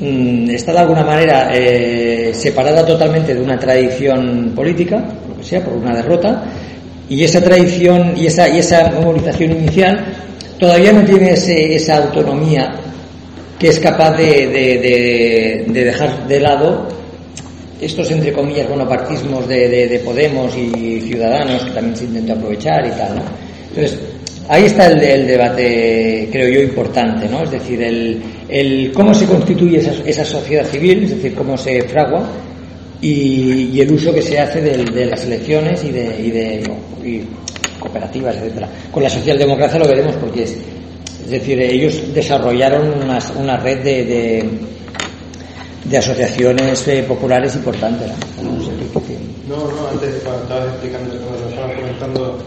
mm, 0.00 0.50
está 0.50 0.72
de 0.72 0.78
alguna 0.78 1.04
manera 1.04 1.50
eh, 1.52 2.32
separada 2.34 2.84
totalmente 2.84 3.34
de 3.34 3.42
una 3.42 3.58
tradición 3.58 4.52
política, 4.54 5.04
lo 5.28 5.36
que 5.36 5.44
sea, 5.44 5.62
por 5.64 5.74
una 5.74 5.94
derrota, 5.94 6.44
y 7.08 7.22
esa 7.22 7.42
tradición 7.42 8.14
y 8.16 8.26
esa, 8.26 8.48
y 8.48 8.58
esa 8.58 8.90
movilización 9.00 9.52
inicial 9.52 10.04
todavía 10.58 10.92
no 10.92 11.04
tiene 11.04 11.32
esa 11.32 11.96
autonomía 11.98 12.74
que 13.58 13.68
es 13.68 13.78
capaz 13.78 14.16
de, 14.16 15.64
dejar 15.68 16.26
de 16.26 16.40
lado 16.40 16.88
estos, 17.84 18.10
entre 18.10 18.32
comillas, 18.32 18.68
bonapartismos 18.68 19.46
de, 19.48 19.68
de, 19.68 19.98
Podemos 20.00 20.56
y 20.56 21.00
Ciudadanos 21.00 21.64
que 21.64 21.70
también 21.70 21.96
se 21.96 22.04
intenta 22.04 22.34
aprovechar 22.34 22.86
y 22.86 22.90
tal, 22.90 23.16
¿no? 23.16 23.22
Entonces, 23.68 23.98
ahí 24.48 24.64
está 24.64 24.86
el, 24.86 25.26
debate, 25.26 26.28
creo 26.30 26.48
yo, 26.48 26.60
importante, 26.60 27.28
¿no? 27.28 27.42
Es 27.42 27.50
decir, 27.50 27.82
el, 27.82 28.22
el 28.48 28.92
cómo 28.92 29.14
se 29.14 29.26
constituye 29.26 29.78
esa, 29.78 29.92
esa 30.04 30.24
sociedad 30.24 30.64
civil, 30.66 31.04
es 31.04 31.10
decir, 31.10 31.34
cómo 31.34 31.56
se 31.56 31.82
fragua 31.82 32.26
y, 33.00 33.80
el 33.80 33.92
uso 33.92 34.12
que 34.12 34.22
se 34.22 34.38
hace 34.38 34.60
de, 34.60 35.06
las 35.06 35.24
elecciones 35.24 35.84
y 35.84 35.92
de, 35.92 36.62
y 37.04 37.22
cooperativas, 37.78 38.36
etcétera. 38.36 38.68
Con 38.90 39.02
la 39.02 39.10
socialdemocracia 39.10 39.78
lo 39.78 39.86
veremos 39.86 40.16
porque 40.16 40.44
es, 40.44 40.56
es 41.24 41.30
decir, 41.30 41.60
ellos 41.60 42.02
desarrollaron 42.14 43.02
una, 43.38 43.56
red 43.58 43.82
de, 43.82 44.44
asociaciones 45.92 46.88
eh, 46.88 47.04
populares 47.06 47.54
importantes. 47.56 48.10
¿no? 49.48 49.56
No, 49.56 49.88
antes 49.88 50.22
cuando 50.22 50.42
estabas 50.42 50.68
explicando, 50.68 51.16
cuando 51.26 51.48
estabas 51.48 51.76
comentando 51.76 52.38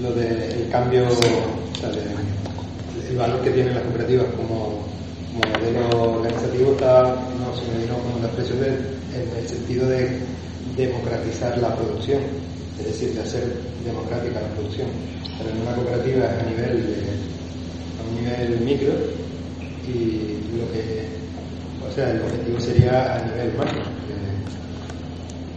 lo 0.00 0.12
del 0.12 0.68
cambio, 0.70 1.06
el 3.10 3.16
valor 3.16 3.40
que 3.42 3.50
tienen 3.50 3.74
las 3.74 3.82
cooperativas 3.84 4.26
como, 4.36 4.88
modelo 5.34 6.12
organizativo, 6.14 6.72
está, 6.72 7.02
no, 7.38 7.56
se 7.56 7.70
me 7.70 7.84
vino 7.84 7.94
como 7.98 8.18
la 8.18 8.26
expresión 8.26 8.60
de 8.60 9.00
en 9.14 9.36
el 9.36 9.48
sentido 9.48 9.88
de 9.88 10.18
democratizar 10.76 11.58
la 11.58 11.74
producción, 11.76 12.20
es 12.78 12.86
decir, 12.86 13.12
de 13.14 13.20
hacer 13.22 13.44
democrática 13.84 14.40
la 14.40 14.48
producción. 14.54 14.88
Pero 15.38 15.50
en 15.50 15.62
una 15.62 15.74
cooperativa 15.74 16.26
es 16.26 16.42
a 16.42 16.50
nivel, 16.50 16.94
a 17.98 18.08
un 18.08 18.14
nivel 18.22 18.60
micro 18.60 18.92
y 19.86 20.38
lo 20.56 20.70
que, 20.72 21.06
o 21.88 21.92
sea, 21.94 22.10
el 22.10 22.22
objetivo 22.22 22.60
sería 22.60 23.14
a 23.14 23.18
nivel 23.24 23.52
macro, 23.56 23.82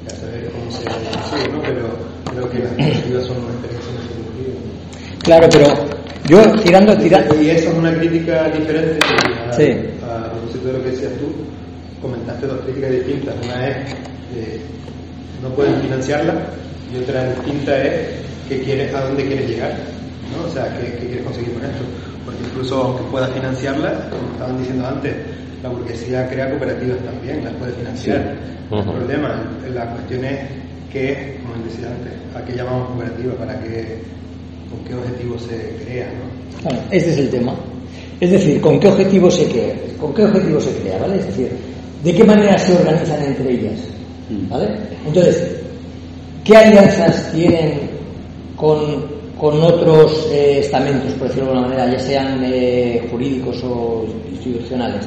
ya 0.08 0.16
saber 0.16 0.52
cómo 0.52 0.72
se 0.72 0.84
consigue, 0.84 1.54
¿no? 1.54 1.62
Pero 1.62 2.14
creo 2.32 2.50
que 2.50 2.60
las 2.60 2.72
cooperativas 2.74 3.26
son 3.26 3.38
una 3.38 3.54
experiencia 3.54 3.92
muy 3.92 5.20
Claro, 5.24 5.48
pero 5.52 5.68
yo 6.28 6.62
tirando, 6.62 6.98
tirando. 6.98 7.42
Y 7.42 7.50
eso 7.50 7.70
es 7.70 7.76
una 7.76 7.94
crítica 7.96 8.50
diferente 8.50 9.00
a, 9.06 9.54
sí. 9.54 9.72
a, 10.04 10.26
a, 10.26 10.66
de 10.66 10.74
lo 10.74 10.84
que 10.84 10.92
decías 10.92 11.12
tú 11.14 11.32
comentaste 12.02 12.48
dos 12.48 12.62
críticas 12.62 12.92
distintas. 12.92 13.36
Una 13.44 13.68
es 13.68 13.94
eh, 14.36 14.62
no 15.42 15.50
pueden 15.50 15.80
financiarla 15.82 16.34
y 16.94 16.98
otra 16.98 17.34
distinta 17.34 17.78
es 17.84 18.08
que 18.48 18.62
quieres, 18.62 18.94
a 18.94 19.02
dónde 19.06 19.26
quieres 19.26 19.50
llegar, 19.50 19.76
¿no? 20.36 20.46
O 20.46 20.50
sea, 20.50 20.78
¿qué, 20.78 21.06
quieres 21.06 21.26
conseguir 21.26 21.54
con 21.54 21.64
esto? 21.66 21.84
Incluso 22.42 22.82
aunque 22.82 23.04
puedas 23.12 23.32
financiarla, 23.32 24.10
como 24.10 24.32
estaban 24.32 24.58
diciendo 24.58 24.88
antes, 24.88 25.16
la 25.62 25.70
burguesía 25.70 26.28
crea 26.30 26.50
cooperativas 26.50 26.98
también, 27.00 27.44
las 27.44 27.54
puede 27.54 27.74
financiar. 27.74 28.36
El 28.72 28.84
problema, 28.84 29.44
la 29.74 29.86
cuestión 29.92 30.26
es 30.26 30.40
que, 30.92 31.40
como 31.42 31.64
decía 31.64 31.88
antes, 31.88 32.14
¿a 32.36 32.44
qué 32.46 32.54
llamamos 32.56 32.90
cooperativa? 32.90 33.34
¿Para 33.36 33.60
qué, 33.62 34.00
con 34.70 34.84
qué 34.86 34.96
objetivo 34.96 35.38
se 35.38 35.76
crea? 35.86 36.08
¿no? 36.08 36.64
Bueno, 36.64 36.80
este 36.92 37.12
es 37.12 37.18
el 37.18 37.30
tema. 37.30 37.54
Es 38.20 38.32
decir, 38.32 38.62
¿con 38.62 38.80
qué 38.80 38.88
objetivo 38.88 39.30
se 39.30 39.48
crea? 39.48 39.76
¿Con 40.00 40.14
qué 40.14 40.24
objetivo 40.24 40.60
se 40.60 40.72
crea? 40.78 40.98
¿Vale? 41.00 41.20
Es 41.20 41.28
decir, 41.28 41.52
¿De 42.04 42.14
qué 42.14 42.24
manera 42.26 42.58
se 42.58 42.76
organizan 42.76 43.24
entre 43.24 43.54
ellas? 43.54 43.80
Mm. 44.30 44.50
¿Vale? 44.50 44.78
Entonces, 45.08 45.56
¿qué 46.44 46.58
alianzas 46.58 47.32
tienen 47.32 47.92
con, 48.58 49.06
otros 49.46 50.30
eh, 50.32 50.60
estamentos, 50.60 51.12
por 51.14 51.28
decirlo 51.28 51.52
de 51.52 51.58
alguna 51.58 51.76
manera, 51.76 51.92
ya 51.92 52.00
sean 52.00 52.42
eh, 52.46 53.06
jurídicos 53.12 53.62
o 53.64 54.06
institucionales? 54.32 55.06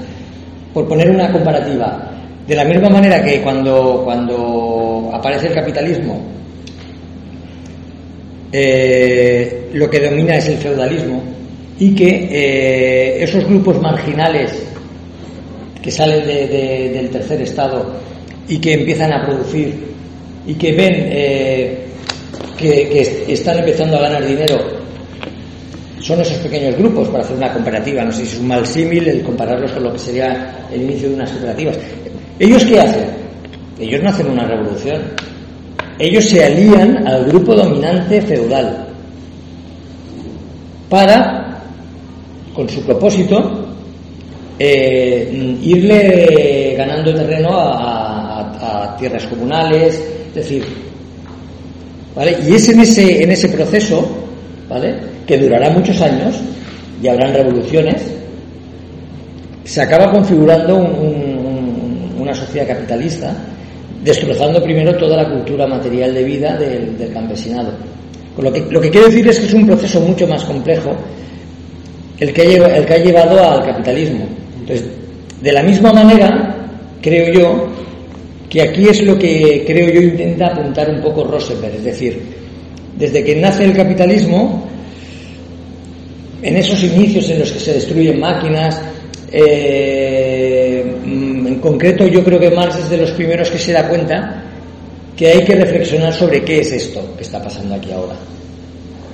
Por 0.74 0.86
poner 0.86 1.10
una 1.10 1.32
comparativa, 1.32 2.10
de 2.46 2.54
la 2.54 2.64
misma 2.64 2.90
manera 2.90 3.24
que 3.24 3.40
cuando, 3.40 4.02
cuando 4.04 5.10
aparece 5.12 5.46
el 5.46 5.54
capitalismo, 5.54 6.20
eh, 8.52 9.70
lo 9.72 9.88
que 9.88 10.00
domina 10.00 10.36
es 10.36 10.48
el 10.48 10.58
feudalismo 10.58 11.22
y 11.78 11.94
que 11.94 13.22
esos 13.22 13.44
grupos 13.46 13.80
marginales 13.80 14.66
que 15.82 15.90
salen 15.90 16.26
del 16.26 17.08
tercer 17.10 17.40
estado 17.40 17.94
y 18.48 18.58
que 18.58 18.74
empiezan 18.74 19.12
a 19.12 19.24
producir 19.24 19.74
y 20.46 20.54
que 20.54 20.72
ven 20.72 21.86
que, 22.56 23.24
están 23.28 23.58
empezando 23.58 23.96
a 23.96 24.00
ganar 24.00 24.26
dinero 24.26 24.56
son 26.00 26.20
esos 26.20 26.36
pequeños 26.38 26.76
grupos 26.76 27.08
para 27.08 27.24
hacer 27.24 27.36
una 27.36 27.52
comparativa. 27.52 28.04
No 28.04 28.12
sé 28.12 28.24
si 28.24 28.34
es 28.34 28.40
un 28.40 28.48
mal 28.48 28.64
símil 28.66 29.08
el 29.08 29.22
compararlos 29.22 29.72
con 29.72 29.84
lo 29.84 29.92
que 29.92 29.98
sería 29.98 30.66
el 30.70 30.82
inicio 30.82 31.08
de 31.08 31.14
unas 31.16 31.30
cooperativas. 31.32 31.78
¿Ellos 32.38 32.64
qué 32.64 32.80
hacen? 32.80 33.06
Ellos 33.78 34.02
no 34.02 34.10
hacen 34.10 34.30
una 34.30 34.46
revolución. 34.46 35.02
Ellos 35.98 36.24
se 36.24 36.44
alían 36.44 37.06
al 37.08 37.24
grupo 37.24 37.54
dominante 37.54 38.20
feudal 38.22 38.86
para, 40.88 41.60
con 42.54 42.68
su 42.68 42.82
propósito, 42.82 43.66
eh, 44.58 45.56
irle 45.62 46.74
ganando 46.76 47.14
terreno 47.14 47.50
a, 47.50 48.84
a, 48.84 48.96
tierras 48.96 49.26
comunales, 49.26 50.02
es 50.28 50.34
decir, 50.34 50.85
Y 52.16 52.54
es 52.54 52.68
en 52.70 52.80
ese, 52.80 53.22
en 53.22 53.30
ese 53.30 53.48
proceso, 53.50 54.08
¿vale? 54.68 54.94
Que 55.26 55.36
durará 55.36 55.70
muchos 55.70 56.00
años 56.00 56.34
y 57.02 57.08
habrán 57.08 57.34
revoluciones, 57.34 58.02
se 59.64 59.82
acaba 59.82 60.10
configurando 60.10 60.76
una 62.18 62.34
sociedad 62.34 62.68
capitalista, 62.68 63.34
destrozando 64.02 64.62
primero 64.62 64.96
toda 64.96 65.16
la 65.22 65.28
cultura 65.28 65.66
material 65.66 66.14
de 66.14 66.24
vida 66.24 66.56
del, 66.56 67.10
campesinado. 67.12 67.72
Lo 68.38 68.52
que, 68.52 68.90
quiero 68.90 69.06
decir 69.06 69.28
es 69.28 69.38
que 69.38 69.46
es 69.46 69.54
un 69.54 69.66
proceso 69.66 70.00
mucho 70.00 70.26
más 70.26 70.44
complejo 70.44 70.94
el 72.18 72.32
que, 72.32 72.56
el 72.56 72.86
que 72.86 72.94
ha 72.94 72.98
llevado 72.98 73.50
al 73.50 73.64
capitalismo. 73.64 74.26
Entonces, 74.60 74.86
de 75.42 75.52
la 75.52 75.62
misma 75.62 75.92
manera, 75.92 76.54
creo 77.02 77.32
yo, 77.32 77.66
que 78.56 78.62
aquí 78.62 78.88
es 78.88 79.02
lo 79.02 79.18
que 79.18 79.64
creo 79.66 79.90
yo 79.90 80.00
intenta 80.00 80.46
apuntar 80.46 80.88
un 80.88 81.02
poco 81.02 81.24
Rosenberg, 81.24 81.74
es 81.74 81.84
decir, 81.84 82.18
desde 82.96 83.22
que 83.22 83.36
nace 83.36 83.64
el 83.64 83.74
capitalismo, 83.74 84.66
en 86.40 86.56
esos 86.56 86.82
inicios 86.82 87.28
en 87.28 87.40
los 87.40 87.52
que 87.52 87.58
se 87.58 87.74
destruyen 87.74 88.18
máquinas, 88.18 88.80
eh, 89.30 90.82
en 91.04 91.58
concreto 91.60 92.06
yo 92.06 92.24
creo 92.24 92.40
que 92.40 92.50
Marx 92.50 92.78
es 92.78 92.88
de 92.88 92.96
los 92.96 93.10
primeros 93.10 93.50
que 93.50 93.58
se 93.58 93.74
da 93.74 93.86
cuenta 93.86 94.42
que 95.14 95.26
hay 95.28 95.44
que 95.44 95.54
reflexionar 95.54 96.14
sobre 96.14 96.42
qué 96.42 96.60
es 96.60 96.72
esto 96.72 97.14
que 97.14 97.24
está 97.24 97.42
pasando 97.42 97.74
aquí 97.74 97.92
ahora. 97.92 98.14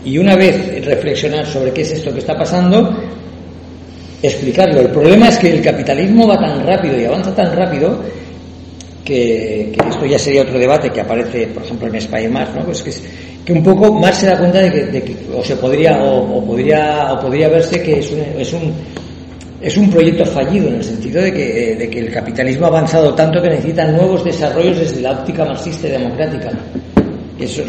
Y 0.04 0.18
una 0.18 0.36
vez 0.36 0.84
reflexionar 0.84 1.46
sobre 1.46 1.72
qué 1.72 1.80
es 1.80 1.90
esto 1.90 2.12
que 2.12 2.20
está 2.20 2.38
pasando, 2.38 2.96
explicarlo. 4.22 4.82
El 4.82 4.90
problema 4.90 5.30
es 5.30 5.38
que 5.38 5.50
el 5.52 5.60
capitalismo 5.60 6.28
va 6.28 6.38
tan 6.38 6.64
rápido 6.64 7.00
y 7.00 7.06
avanza 7.06 7.34
tan 7.34 7.56
rápido 7.56 7.98
que, 9.04 9.72
esto 9.88 10.06
ya 10.06 10.18
sería 10.18 10.42
otro 10.42 10.58
debate 10.58 10.90
que 10.90 11.00
aparece, 11.00 11.46
por 11.48 11.62
ejemplo, 11.62 11.88
en 11.88 11.96
España 11.96 12.28
más, 12.28 12.54
¿no? 12.54 12.64
Pues 12.64 12.82
que, 12.82 12.92
que 13.44 13.52
un 13.52 13.62
poco 13.62 13.92
más 13.92 14.18
se 14.18 14.26
da 14.26 14.38
cuenta 14.38 14.60
de 14.60 15.02
que, 15.02 15.16
o 15.34 15.42
se 15.42 15.56
podría 15.56 16.02
o, 16.02 16.44
podría 16.44 17.12
o 17.12 17.20
podría 17.20 17.48
verse 17.48 17.82
que 17.82 17.98
es 17.98 18.10
un, 18.12 18.20
es 18.38 18.52
un 18.52 18.72
es 19.60 19.76
un 19.76 19.88
proyecto 19.90 20.24
fallido 20.26 20.68
en 20.68 20.74
el 20.74 20.84
sentido 20.84 21.22
de 21.22 21.32
que, 21.32 21.76
de 21.76 21.88
que 21.88 22.00
el 22.00 22.10
capitalismo 22.10 22.66
ha 22.66 22.68
avanzado 22.68 23.14
tanto 23.14 23.40
que 23.40 23.48
necesita 23.48 23.86
nuevos 23.86 24.24
desarrollos 24.24 24.78
desde 24.78 25.00
la 25.00 25.12
óptica 25.12 25.44
marxista 25.44 25.86
y 25.86 25.92
democrática. 25.92 26.50
Eso 27.38 27.62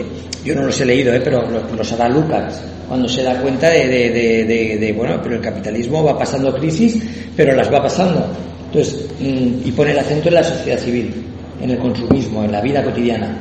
yo 0.43 0.55
no 0.55 0.63
los 0.63 0.81
he 0.81 0.85
leído, 0.85 1.13
¿eh? 1.13 1.21
pero 1.23 1.43
los, 1.49 1.91
hará 1.93 2.09
Lucas 2.09 2.61
cuando 2.87 3.07
se 3.07 3.23
da 3.23 3.39
cuenta 3.39 3.69
de, 3.69 3.87
de, 3.87 4.93
bueno, 4.95 5.19
pero 5.21 5.35
el 5.35 5.41
capitalismo 5.41 6.03
va 6.03 6.17
pasando 6.17 6.53
crisis, 6.53 7.01
pero 7.35 7.55
las 7.55 7.71
va 7.71 7.81
pasando. 7.81 8.27
Entonces, 8.73 9.05
mm, 9.19 9.67
y 9.67 9.71
pone 9.71 9.91
el 9.91 9.99
acento 9.99 10.29
en 10.29 10.33
la 10.33 10.43
sociedad 10.43 10.79
civil, 10.79 11.13
en 11.61 11.69
el 11.69 11.77
consumismo, 11.77 12.43
en 12.43 12.51
la 12.51 12.59
vida 12.59 12.83
cotidiana. 12.83 13.37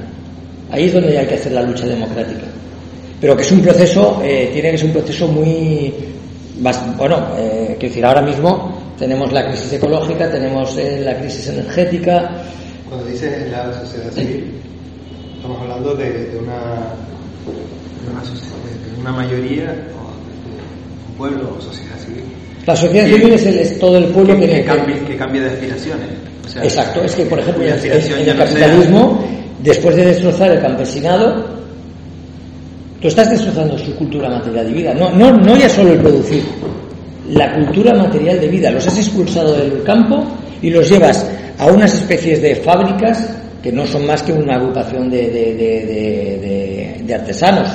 Ahí 0.70 0.84
es 0.84 0.92
donde 0.92 1.16
hay 1.16 1.26
que 1.26 1.36
hacer 1.36 1.52
la 1.52 1.62
lucha 1.62 1.86
democrática. 1.86 2.44
Pero 3.18 3.34
que 3.34 3.42
es 3.42 3.50
un 3.50 3.62
proceso, 3.62 4.20
eh, 4.22 4.50
tiene 4.52 4.72
que 4.72 4.78
ser 4.78 4.88
un 4.88 4.92
proceso 4.92 5.28
muy, 5.28 5.94
bueno, 6.98 7.28
eh, 7.38 7.76
quiero 7.78 7.88
decir, 7.88 8.04
ahora 8.04 8.20
mismo 8.20 8.78
tenemos 8.98 9.32
la 9.32 9.46
crisis 9.48 9.72
ecológica, 9.72 10.30
tenemos 10.30 10.76
eh, 10.76 11.00
la 11.02 11.16
crisis 11.18 11.48
energética. 11.48 12.42
Cuando 12.90 13.06
dices 13.06 13.50
la 13.50 13.72
sociedad 13.80 14.10
civil, 14.12 14.52
estamos 15.36 15.62
hablando 15.62 15.94
de, 15.94 16.36
una, 16.38 16.92
una, 18.10 19.00
una 19.00 19.12
mayoría, 19.12 19.74
o 19.96 21.10
un 21.10 21.16
pueblo 21.16 21.56
o 21.56 21.60
sociedad 21.62 21.96
civil. 21.96 22.41
La 22.66 22.76
sociedad 22.76 23.06
civil 23.06 23.32
es, 23.32 23.78
todo 23.78 23.98
el 23.98 24.06
pueblo 24.06 24.38
que, 24.38 24.48
que, 24.48 24.64
cambie, 24.64 24.98
que 25.00 25.16
cambie 25.16 25.40
de 25.40 25.50
aspiraciones. 25.50 26.08
Exacto, 26.62 27.02
es 27.02 27.14
que 27.14 27.24
por 27.26 27.38
ejemplo 27.38 27.64
en, 27.64 27.72
el 27.72 28.36
capitalismo, 28.36 29.24
después 29.62 29.96
de 29.96 30.06
destrozar 30.06 30.50
el 30.50 30.60
campesinado, 30.60 31.44
tú 33.00 33.08
estás 33.08 33.30
destrozando 33.30 33.78
su 33.78 33.94
cultura 33.96 34.28
material 34.28 34.66
de 34.66 34.72
vida. 34.72 34.94
No, 34.94 35.10
no, 35.10 35.32
no 35.32 35.56
ya 35.56 35.68
solo 35.68 35.92
el 35.92 35.98
producir, 36.00 36.44
la 37.30 37.52
cultura 37.54 37.94
material 37.94 38.40
de 38.40 38.48
vida. 38.48 38.70
Los 38.70 38.86
has 38.86 38.98
expulsado 38.98 39.54
del 39.54 39.82
campo 39.82 40.24
y 40.60 40.70
los 40.70 40.88
llevas 40.88 41.26
a 41.58 41.66
unas 41.66 41.94
especies 41.94 42.42
de 42.42 42.56
fábricas 42.56 43.28
que 43.62 43.72
no 43.72 43.86
son 43.86 44.06
más 44.06 44.22
que 44.22 44.32
una 44.32 44.56
agrupación 44.56 45.08
de, 45.08 45.30
de, 47.06 47.14
artesanos, 47.14 47.68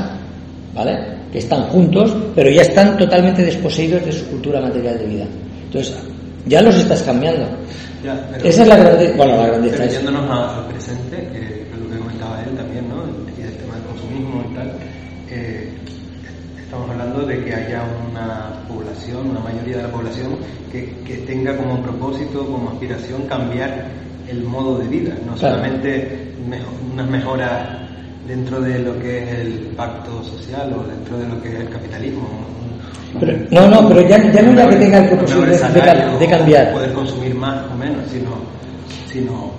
¿vale? 0.73 1.16
Que 1.31 1.39
están 1.39 1.63
juntos, 1.63 2.15
pero 2.35 2.49
ya 2.49 2.61
están 2.61 2.97
totalmente 2.97 3.43
desposeídos 3.43 4.05
de 4.05 4.11
su 4.11 4.25
cultura 4.27 4.61
material 4.61 4.97
de 4.97 5.05
vida. 5.05 5.25
Entonces, 5.65 5.95
ya 6.45 6.61
los 6.61 6.75
estás 6.75 7.01
cambiando. 7.03 7.45
Esa 8.43 8.61
es 8.63 8.67
la 8.67 8.77
grandeza. 8.77 9.17
Bueno, 9.17 9.37
la 9.37 9.47
grandeza 9.47 9.85
es. 9.85 9.97
al 9.97 10.67
presente, 10.67 11.17
que 11.33 11.39
es 11.39 11.79
lo 11.79 11.89
que 11.89 11.97
comentaba 11.97 12.41
él 12.43 12.55
también, 12.55 12.87
¿no? 12.87 13.03
Y 13.37 13.41
el 13.41 13.53
tema 13.57 13.75
del 13.75 13.83
consumismo 13.83 14.43
y 14.49 14.55
tal. 14.55 14.71
Eh, 15.29 15.69
estamos 16.63 16.89
hablando 16.89 17.25
de 17.25 17.43
que 17.43 17.53
haya 17.53 17.83
una 18.09 18.63
población, 18.67 19.31
una 19.31 19.39
mayoría 19.41 19.77
de 19.77 19.83
la 19.83 19.91
población, 19.91 20.37
que, 20.71 20.95
que 21.05 21.17
tenga 21.17 21.57
como 21.57 21.81
propósito, 21.81 22.45
como 22.45 22.69
aspiración 22.69 23.23
cambiar 23.23 23.87
el 24.29 24.43
modo 24.43 24.77
de 24.77 24.87
vida, 24.87 25.15
no 25.25 25.37
solamente 25.37 26.33
unas 26.93 27.09
mejoras 27.09 27.86
dentro 28.27 28.59
de 28.61 28.79
lo 28.79 28.99
que 28.99 29.23
es 29.23 29.39
el 29.39 29.51
pacto 29.75 30.23
social 30.23 30.73
o 30.73 30.87
dentro 30.87 31.17
de 31.17 31.27
lo 31.27 31.41
que 31.41 31.49
es 31.49 31.55
el 31.61 31.69
capitalismo. 31.69 32.27
no, 33.51 33.67
no, 33.67 33.87
pero 33.87 34.01
ya, 34.01 34.31
ya 34.31 34.41
no 34.41 34.53
ya 34.53 34.69
que 34.69 34.75
tenga 34.75 34.97
el 34.99 35.09
propósito 35.09 35.41
de, 35.41 36.27
cambiar. 36.27 36.73
Poder 36.73 36.93
consumir 36.93 37.33
más 37.35 37.65
o 37.71 37.75
menos, 37.75 38.03
sino, 38.11 38.31
sino 39.11 39.51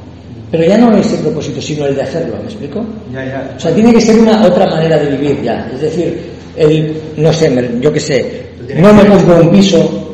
pero 0.50 0.64
ya 0.64 0.78
no 0.78 0.96
es 0.96 1.12
el 1.12 1.20
propósito, 1.20 1.60
sino 1.60 1.86
el 1.86 1.94
de 1.94 2.02
hacerlo, 2.02 2.36
¿me 2.38 2.44
explico? 2.44 2.84
Ya, 3.12 3.24
ya. 3.24 3.54
O 3.56 3.60
sea, 3.60 3.74
tiene 3.74 3.92
que 3.92 4.00
ser 4.00 4.18
una 4.18 4.46
otra 4.46 4.66
manera 4.66 4.98
de 4.98 5.10
vivir 5.16 5.42
ya. 5.42 5.68
Es 5.74 5.80
decir, 5.80 6.18
el, 6.56 6.96
no 7.16 7.32
sé, 7.32 7.70
yo 7.80 7.92
qué 7.92 8.00
sé, 8.00 8.42
no 8.76 8.92
me 8.94 9.04
compro 9.04 9.42
un 9.42 9.50
piso, 9.50 10.08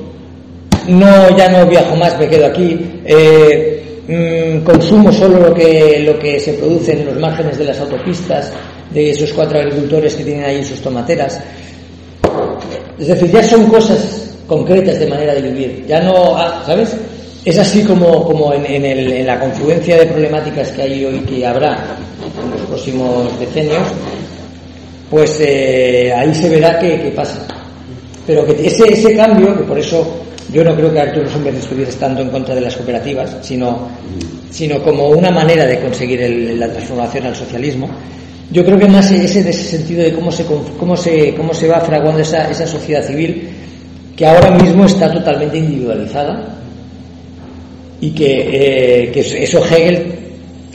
no, 0.89 1.37
ya 1.37 1.49
no 1.51 1.67
viajo 1.67 1.95
más, 1.97 2.19
me 2.19 2.29
quedo 2.29 2.47
aquí, 2.47 3.01
eh, 3.05 3.74
Mm, 4.07 4.63
consumo 4.65 5.11
solo 5.11 5.49
lo 5.49 5.55
que, 5.55 6.01
lo 6.01 6.19
que 6.19 6.39
se 6.39 6.53
produce 6.55 6.93
en 6.93 7.07
los 7.07 7.17
márgenes 7.17 7.57
de 7.57 7.65
las 7.65 7.79
autopistas, 7.81 8.53
de 8.91 9.11
esos 9.11 9.33
cuatro 9.33 9.59
agricultores 9.59 10.15
que 10.15 10.25
tienen 10.25 10.45
ahí 10.45 10.63
sus 10.63 10.81
tomateras. 10.81 11.41
Es 12.99 13.09
decir, 13.09 13.31
ya 13.31 13.43
son 13.43 13.67
cosas 13.67 14.37
concretas 14.47 15.01
de 15.01 15.07
manera 15.07 15.35
de 15.35 15.43
vivir. 15.43 15.87
Ya 15.89 16.01
no, 16.01 16.37
ah, 16.37 16.63
¿sabes? 16.67 16.95
Es 17.47 17.59
así 17.59 17.83
como, 17.83 18.25
como 18.25 18.53
en, 18.53 19.27
la 19.27 19.41
confluencia 19.41 19.97
de 19.97 20.07
problemáticas 20.07 20.71
que 20.73 20.83
hay 20.83 21.05
hoy 21.05 21.21
que 21.21 21.47
habrá 21.47 21.97
en 22.23 22.51
los 22.51 22.61
próximos 22.69 23.39
decenios, 23.41 23.83
pues 25.11 25.39
eh, 25.41 26.13
ahí 26.15 26.35
se 26.35 26.49
verá 26.51 26.79
qué, 26.79 27.13
pasa. 27.17 27.47
Pero 28.27 28.45
que 28.47 28.67
ese, 28.67 28.93
ese 28.93 29.15
cambio, 29.17 29.57
que 29.57 29.65
por 29.65 29.79
eso 29.79 30.24
yo 30.55 30.63
no 30.63 30.77
creo 30.77 30.93
que 30.93 31.01
Arturo 31.01 31.29
Sombers 31.29 31.59
estuviera 31.59 31.91
estando 31.91 32.23
en 32.23 32.31
contra 32.31 32.55
de 32.55 32.61
las 32.61 32.77
cooperativas, 32.77 33.39
sino, 33.43 33.89
sino 34.53 34.81
como 34.85 35.09
una 35.09 35.33
manera 35.33 35.67
de 35.67 35.81
conseguir 35.81 36.21
la 36.57 36.69
transformación 36.69 37.27
al 37.27 37.35
socialismo. 37.35 37.91
Yo 38.53 38.65
creo 38.65 38.79
que 38.79 38.87
más 38.87 39.11
es 39.11 39.35
en 39.35 39.49
ese 39.49 39.65
sentido 39.65 40.05
de 40.05 40.13
cómo 40.13 40.31
se, 40.31 40.45
cómo 40.79 40.97
se, 40.97 41.35
cómo 41.35 41.53
se 41.53 41.67
va 41.67 41.81
fraguando 41.81 42.21
esa, 42.21 42.49
esa 42.49 42.69
sociedad 42.69 43.05
civil 43.05 43.49
que 44.15 44.25
ahora 44.25 44.53
mismo 44.53 44.85
está 44.85 45.13
totalmente 45.13 45.59
individualizada 45.59 46.57
y 48.01 48.13
que, 48.13 49.07
eh, 49.07 49.11
que 49.11 49.21
eso 49.21 49.59
Hegel, 49.59 50.15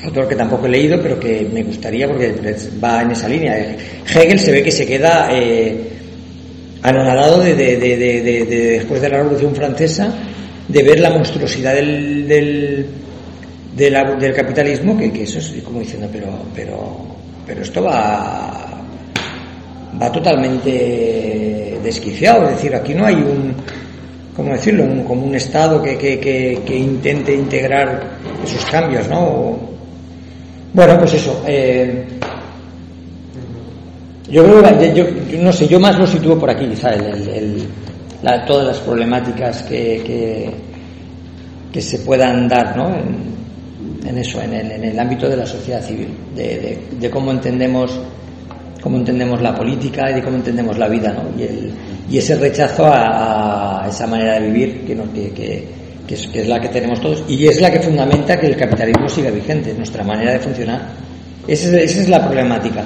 otro 0.06 0.28
que 0.28 0.36
tampoco 0.36 0.66
he 0.66 0.70
leído, 0.72 1.02
pero 1.02 1.18
que 1.18 1.48
me 1.54 1.64
gustaría 1.64 2.06
porque 2.06 2.36
va 2.84 3.02
en 3.02 3.12
esa 3.12 3.30
línea. 3.30 3.78
Hegel 4.14 4.40
se 4.40 4.52
ve 4.52 4.62
que 4.62 4.72
se 4.72 4.86
queda 4.86 5.30
eh, 5.32 5.99
anonadado 6.82 7.40
de, 7.40 7.56
de, 7.56 7.78
de, 7.78 8.46
después 8.46 9.02
de 9.02 9.10
la 9.10 9.18
Revolución 9.18 9.56
Francesa 9.56 10.14
de 10.68 10.84
ver 10.84 11.00
la 11.00 11.10
monstruosidad 11.10 11.74
del, 11.74 12.28
del, 12.28 12.86
del 13.76 14.34
capitalismo, 14.34 14.98
que, 14.98 15.12
que, 15.12 15.24
eso 15.24 15.40
es 15.40 15.64
como 15.64 15.80
diciendo, 15.80 16.08
pero, 16.12 16.28
pero, 16.56 16.98
pero 17.46 17.62
esto 17.62 17.84
va, 17.84 18.84
va 20.00 20.12
totalmente 20.12 21.80
desquiciado, 21.84 22.46
es 22.46 22.56
decir, 22.56 22.76
aquí 22.76 22.94
no 22.94 23.06
hay 23.06 23.16
un, 23.16 23.56
¿cómo 24.36 24.52
decirlo?, 24.52 24.84
un, 24.84 25.04
como 25.04 25.26
un 25.26 25.36
Estado 25.36 25.82
que, 25.82 25.98
que, 25.98 26.20
que, 26.20 26.78
intente 26.78 27.34
integrar 27.34 28.18
esos 28.46 28.64
cambios, 28.66 29.08
¿no? 29.08 29.58
Bueno, 30.72 31.00
pues 31.00 31.16
eso. 31.16 31.44
Eh, 31.48 32.06
yo 34.32 34.44
creo 34.44 34.78
que, 34.78 34.94
yo, 34.94 35.06
no 35.42 35.52
sé, 35.52 35.68
yo 35.68 35.80
más 35.80 35.98
lo 35.98 36.06
sitúo 36.06 36.38
por 36.38 36.50
aquí, 36.50 36.76
¿sabes? 36.76 37.02
El, 37.28 37.68
todas 38.46 38.68
las 38.68 38.78
problemáticas 38.80 39.64
que, 39.64 40.52
que, 41.72 41.82
se 41.82 42.00
puedan 42.00 42.48
dar, 42.48 42.76
¿no? 42.76 42.90
En, 44.06 44.18
eso, 44.18 44.42
en 44.42 44.54
el, 44.54 44.72
en 44.72 44.84
el, 44.84 45.00
ámbito 45.00 45.30
de 45.30 45.38
la 45.38 45.46
sociedad 45.46 45.82
civil, 45.82 46.10
de, 46.36 46.78
de, 47.00 47.10
cómo 47.10 47.32
entendemos 47.32 48.00
cómo 48.82 48.98
entendemos 48.98 49.42
la 49.42 49.54
política 49.54 50.10
y 50.10 50.16
de 50.16 50.24
cómo 50.24 50.38
entendemos 50.38 50.78
la 50.78 50.88
vida, 50.88 51.14
¿no? 51.14 51.24
Y, 51.38 51.44
el, 51.44 51.72
y 52.10 52.18
ese 52.18 52.36
rechazo 52.36 52.86
a, 52.86 53.86
esa 53.90 54.08
manera 54.08 54.40
de 54.40 54.48
vivir 54.48 54.86
que, 54.86 54.96
no, 54.96 55.12
que, 55.14 55.32
que 56.08 56.16
es, 56.16 56.28
que 56.28 56.42
es 56.42 56.48
la 56.48 56.60
que 56.60 56.70
tenemos 56.70 57.00
todos, 57.00 57.24
y 57.28 57.48
es 57.48 57.62
la 57.62 57.72
que 57.72 57.80
fundamenta 57.80 58.40
que 58.40 58.48
el 58.48 58.56
capitalismo 58.56 59.08
siga 59.10 59.32
vigente, 59.32 59.74
nuestra 59.74 60.04
manera 60.04 60.34
de 60.34 60.40
funcionar. 60.40 60.82
Esa 61.48 61.68
es, 61.68 61.92
esa 61.92 62.02
es 62.02 62.10
la 62.10 62.26
problemática. 62.26 62.84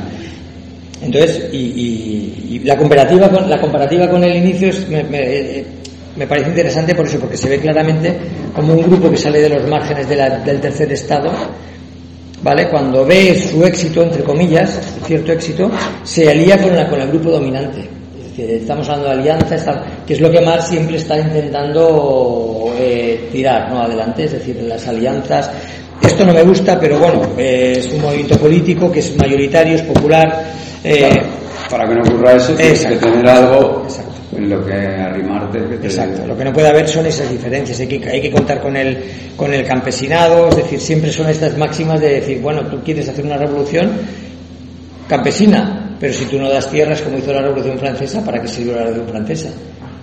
Entonces, 1.03 1.45
y, 1.51 1.57
y- 1.57 2.59
la, 2.63 2.77
comparativa 2.77 3.29
con, 3.29 3.49
la 3.49 3.59
comparativa 3.59 4.09
con 4.09 4.23
el 4.23 4.35
inicio 4.37 4.69
es- 4.69 4.87
me, 4.87 5.03
me- 5.03 5.63
me 6.15 6.27
parece 6.27 6.49
interesante 6.49 6.93
por 6.95 7.05
eso, 7.07 7.19
porque 7.19 7.35
se 7.37 7.49
ve 7.49 7.59
claramente 7.59 8.13
como 8.55 8.73
un 8.73 8.83
grupo 8.83 9.09
que 9.09 9.17
sale 9.17 9.41
de 9.41 9.49
los 9.49 9.67
márgenes 9.67 10.07
de 10.07 10.15
la- 10.15 10.29
del 10.39 10.61
tercer 10.61 10.91
estado, 10.93 11.31
¿vale? 12.41 12.69
Cuando 12.69 13.05
ve 13.05 13.35
su 13.35 13.63
éxito, 13.65 14.03
entre 14.03 14.23
comillas, 14.23 14.79
cierto 15.05 15.31
éxito, 15.31 15.69
se 16.03 16.29
alía 16.29 16.61
con, 16.61 16.75
la, 16.75 16.87
con 16.89 17.01
el 17.01 17.07
grupo 17.09 17.31
dominante. 17.31 17.87
Estamos 18.37 18.87
hablando 18.89 19.09
de 19.09 19.13
alianza, 19.21 19.55
está- 19.55 19.83
que 20.07 20.13
es 20.13 20.21
lo 20.21 20.31
que 20.31 20.41
Marx 20.41 20.67
siempre 20.69 20.97
está 20.97 21.19
intentando 21.19 22.73
eh, 22.79 23.29
tirar 23.31 23.69
¿no? 23.71 23.81
adelante, 23.83 24.23
es 24.25 24.31
decir, 24.33 24.55
las 24.63 24.87
alianzas. 24.87 25.49
Esto 26.03 26.25
no 26.25 26.33
me 26.33 26.43
gusta, 26.43 26.79
pero 26.79 26.99
bueno, 26.99 27.21
eh, 27.37 27.75
es 27.77 27.91
un 27.93 28.01
movimiento 28.01 28.37
político 28.37 28.91
que 28.91 28.99
es 28.99 29.15
mayoritario, 29.17 29.75
es 29.75 29.81
popular. 29.83 30.51
eh, 30.83 30.97
Claro, 31.09 31.21
para 31.69 31.87
que 31.87 31.95
no 31.95 32.01
ocurra 32.01 32.33
eso, 32.33 32.53
tienes 32.55 32.85
que 32.85 32.95
tener 32.97 33.27
algo 33.27 33.83
Exacto. 33.85 34.11
en 34.37 34.49
lo 34.49 34.65
que 34.65 34.73
arrimarte. 34.73 35.59
Que 35.59 35.77
te- 35.77 35.87
Exacto, 35.87 36.27
lo 36.27 36.37
que 36.37 36.43
no 36.43 36.51
puede 36.53 36.67
haber 36.67 36.87
son 36.87 37.05
esas 37.05 37.31
diferencias, 37.31 37.79
hay 37.79 37.87
que, 37.87 38.09
hay 38.09 38.21
que 38.21 38.31
contar 38.31 38.61
con 38.61 38.75
el, 38.75 38.97
con 39.37 39.53
el 39.53 39.63
campesinado, 39.65 40.49
es 40.49 40.57
decir, 40.57 40.79
siempre 40.81 41.11
son 41.11 41.29
estas 41.29 41.57
máximas 41.57 41.99
de 42.01 42.15
decir, 42.15 42.41
bueno, 42.41 42.61
tú 42.67 42.81
quieres 42.83 43.07
hacer 43.09 43.25
una 43.25 43.37
revolución 43.37 43.91
campesina, 45.07 45.95
pero 45.99 46.13
si 46.13 46.25
tú 46.25 46.37
no 46.37 46.49
das 46.49 46.69
tierras 46.69 47.01
como 47.01 47.17
hizo 47.17 47.31
la 47.33 47.41
revolución 47.41 47.77
francesa, 47.79 48.23
¿para 48.23 48.41
qué 48.41 48.47
sirvió 48.47 48.73
la 48.75 48.83
revolución 48.83 49.09
francesa? 49.09 49.49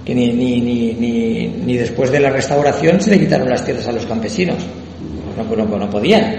Que 0.04 0.14
ni, 0.14 0.32
ni, 0.32 0.60
ni, 0.60 0.92
ni, 0.94 1.46
ni 1.64 1.76
después 1.76 2.10
de 2.10 2.20
la 2.20 2.30
restauración 2.30 3.00
se 3.00 3.10
le 3.10 3.18
quitaron 3.18 3.48
las 3.48 3.64
tierras 3.64 3.86
a 3.86 3.92
los 3.92 4.06
campesinos, 4.06 4.56
no, 5.42 5.66
pues 5.66 5.80
no, 5.80 5.90
podían. 5.90 6.36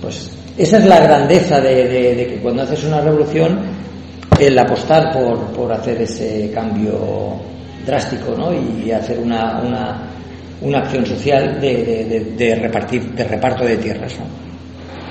Pues 0.00 0.30
esa 0.56 0.78
es 0.78 0.86
la 0.86 1.00
grandeza 1.00 1.60
de, 1.60 2.26
que 2.28 2.38
cuando 2.42 2.62
haces 2.62 2.84
una 2.84 3.00
revolución, 3.00 3.60
el 4.38 4.58
apostar 4.58 5.12
por, 5.12 5.38
por 5.52 5.72
hacer 5.72 6.00
ese 6.02 6.50
cambio 6.54 7.36
drástico 7.86 8.34
¿no? 8.36 8.52
y 8.52 8.90
hacer 8.90 9.18
una, 9.18 9.60
una, 9.60 10.02
una 10.60 10.78
acción 10.78 11.04
social 11.06 11.60
de, 11.60 12.34
de- 12.36 12.54
repartir, 12.56 13.02
de 13.12 13.24
reparto 13.24 13.64
de 13.64 13.76
tierras. 13.76 14.14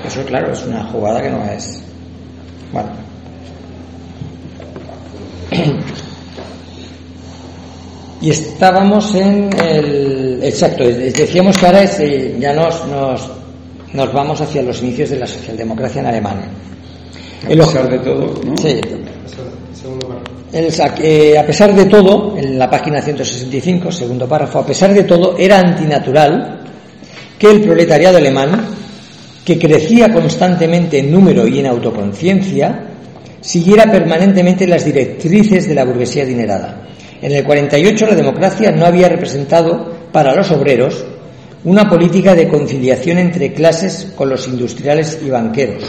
Eso, 0.06 0.24
claro, 0.26 0.52
es 0.54 0.66
una 0.66 0.84
jugada 0.86 1.22
que 1.22 1.30
no 1.30 1.44
es. 1.46 1.82
Bueno. 2.72 2.90
Y 8.22 8.32
estábamos 8.32 9.16
en 9.16 9.50
el. 9.60 10.40
Exacto, 10.44 10.84
decíamos 10.84 11.58
que 11.58 11.66
ahora 11.66 11.84
es, 11.84 12.00
eh, 12.00 12.36
ya 12.40 12.54
nos, 12.54 12.86
nos, 12.88 13.30
nos 13.94 14.14
vamos 14.14 14.42
hacia 14.42 14.62
los 14.62 14.82
inicios 14.82 15.10
de 15.12 15.20
la 15.20 15.28
socialdemocracia 15.28 16.02
en 16.02 16.08
Alemania. 16.08 16.50
A 17.46 17.48
pesar 17.48 17.90
de 17.90 18.00
todo, 18.00 18.34
¿no? 18.44 18.58
Sí, 18.58 18.82
el 20.52 20.74
eh, 21.02 21.38
a 21.38 21.46
pesar 21.46 21.76
de 21.76 21.86
todo, 21.86 22.36
en 22.36 22.58
la 22.58 22.70
página 22.70 23.02
165, 23.02 23.92
segundo 23.92 24.28
párrafo, 24.28 24.60
a 24.60 24.66
pesar 24.66 24.94
de 24.94 25.04
todo, 25.04 25.38
era 25.38 25.60
antinatural 25.60 26.62
que 27.38 27.52
el 27.52 27.62
proletariado 27.62 28.18
alemán, 28.18 28.66
que 29.46 29.60
crecía 29.60 30.12
constantemente 30.12 31.00
en 31.00 31.12
número 31.12 31.48
y 31.48 31.60
en 31.60 31.68
autoconciencia, 31.68 32.84
siguiera 33.40 33.92
permanentemente 33.92 34.68
las 34.68 34.84
directrices 34.84 35.68
de 35.68 35.76
la 35.76 35.86
burguesía 35.86 36.24
adinerada. 36.24 36.88
En 37.22 37.32
el 37.32 37.44
48 37.44 38.08
la 38.08 38.16
democracia 38.16 38.72
no 38.72 38.86
había 38.86 39.10
representado 39.10 39.94
para 40.12 40.34
los 40.36 40.52
obreros 40.52 41.06
una 41.64 41.90
política 41.90 42.36
de 42.36 42.48
conciliación 42.48 43.18
entre 43.18 43.52
clases 43.54 44.14
con 44.16 44.30
los 44.30 44.48
industriales 44.48 45.20
y 45.26 45.30
banqueros. 45.30 45.84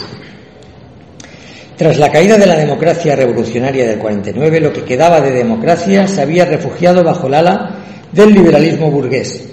Tras 1.76 1.98
la 1.98 2.10
caída 2.10 2.36
de 2.36 2.46
la 2.46 2.56
democracia 2.56 3.16
revolucionaria 3.16 3.86
del 3.88 3.98
49, 3.98 4.60
lo 4.60 4.72
que 4.72 4.82
quedaba 4.82 5.20
de 5.20 5.30
democracia 5.30 6.06
se 6.06 6.20
había 6.20 6.44
refugiado 6.44 7.02
bajo 7.04 7.28
el 7.28 7.34
ala 7.34 7.76
del 8.12 8.34
liberalismo 8.34 8.90
burgués. 8.90 9.48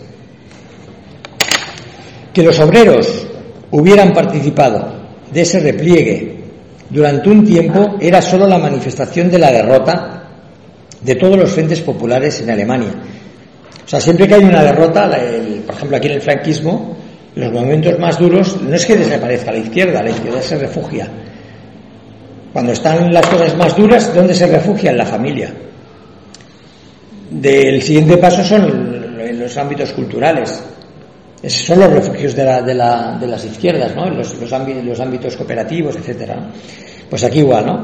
Que 2.33 2.43
los 2.43 2.59
obreros 2.59 3.27
hubieran 3.71 4.13
participado 4.13 4.93
de 5.31 5.41
ese 5.41 5.59
repliegue 5.59 6.37
durante 6.89 7.29
un 7.29 7.45
tiempo 7.45 7.95
era 7.99 8.21
sólo 8.21 8.47
la 8.47 8.57
manifestación 8.57 9.29
de 9.29 9.39
la 9.39 9.51
derrota 9.51 10.26
de 11.07 11.15
todos 11.15 11.37
los 11.37 11.49
frentes 11.51 11.79
populares 11.79 12.41
en 12.41 12.49
Alemania. 12.51 12.91
O 13.85 13.87
sea, 13.89 14.01
siempre 14.01 14.27
que 14.27 14.35
hay 14.35 14.43
una 14.43 14.61
derrota, 14.61 15.09
por 15.65 15.75
ejemplo 15.75 15.95
aquí 15.97 16.07
en 16.07 16.13
el 16.15 16.21
franquismo, 16.21 16.97
los 17.35 17.51
movimientos 17.53 17.97
más 17.97 18.19
duros 18.19 18.61
no 18.61 18.75
es 18.75 18.85
que 18.85 18.97
desaparezca 18.97 19.51
la 19.53 19.59
izquierda, 19.59 20.03
la 20.03 20.09
izquierda 20.09 20.41
se 20.41 20.57
refugia. 20.57 21.07
Cuando 22.51 22.73
están 22.73 23.13
las 23.13 23.25
cosas 23.27 23.55
más 23.55 23.73
duras, 23.77 24.13
¿dónde 24.13 24.33
se 24.35 24.47
refugia? 24.47 24.91
En 24.91 24.97
la 24.97 25.05
familia. 25.05 25.53
Del 27.29 27.81
siguiente 27.81 28.17
paso 28.17 28.43
son 28.43 29.17
los 29.39 29.57
ámbitos 29.57 29.91
culturales. 29.93 30.61
Esos 31.41 31.67
son 31.67 31.79
los 31.79 31.91
refugios 31.91 32.35
de, 32.35 32.43
la- 32.43 32.61
de 32.61 32.73
la- 32.73 33.17
de 33.19 33.27
las 33.27 33.45
izquierdas, 33.45 33.95
¿no? 33.95 34.09
Los, 34.09 34.35
los, 34.41 34.51
ámbi- 34.51 34.81
los 34.83 34.99
ámbitos 34.99 35.37
cooperativos, 35.37 35.95
etcétera. 35.95 36.49
Pues 37.09 37.23
aquí 37.23 37.39
igual, 37.39 37.65
¿no? 37.65 37.83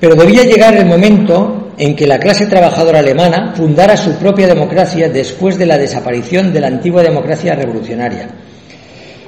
Pero 0.00 0.14
debía 0.14 0.44
llegar 0.44 0.74
el 0.76 0.86
momento 0.86 1.65
en 1.78 1.94
que 1.94 2.06
la 2.06 2.18
clase 2.18 2.46
trabajadora 2.46 3.00
alemana 3.00 3.54
fundara 3.54 3.96
su 3.96 4.14
propia 4.16 4.46
democracia 4.46 5.08
después 5.08 5.58
de 5.58 5.66
la 5.66 5.78
desaparición 5.78 6.52
de 6.52 6.60
la 6.60 6.68
antigua 6.68 7.02
democracia 7.02 7.54
revolucionaria. 7.54 8.28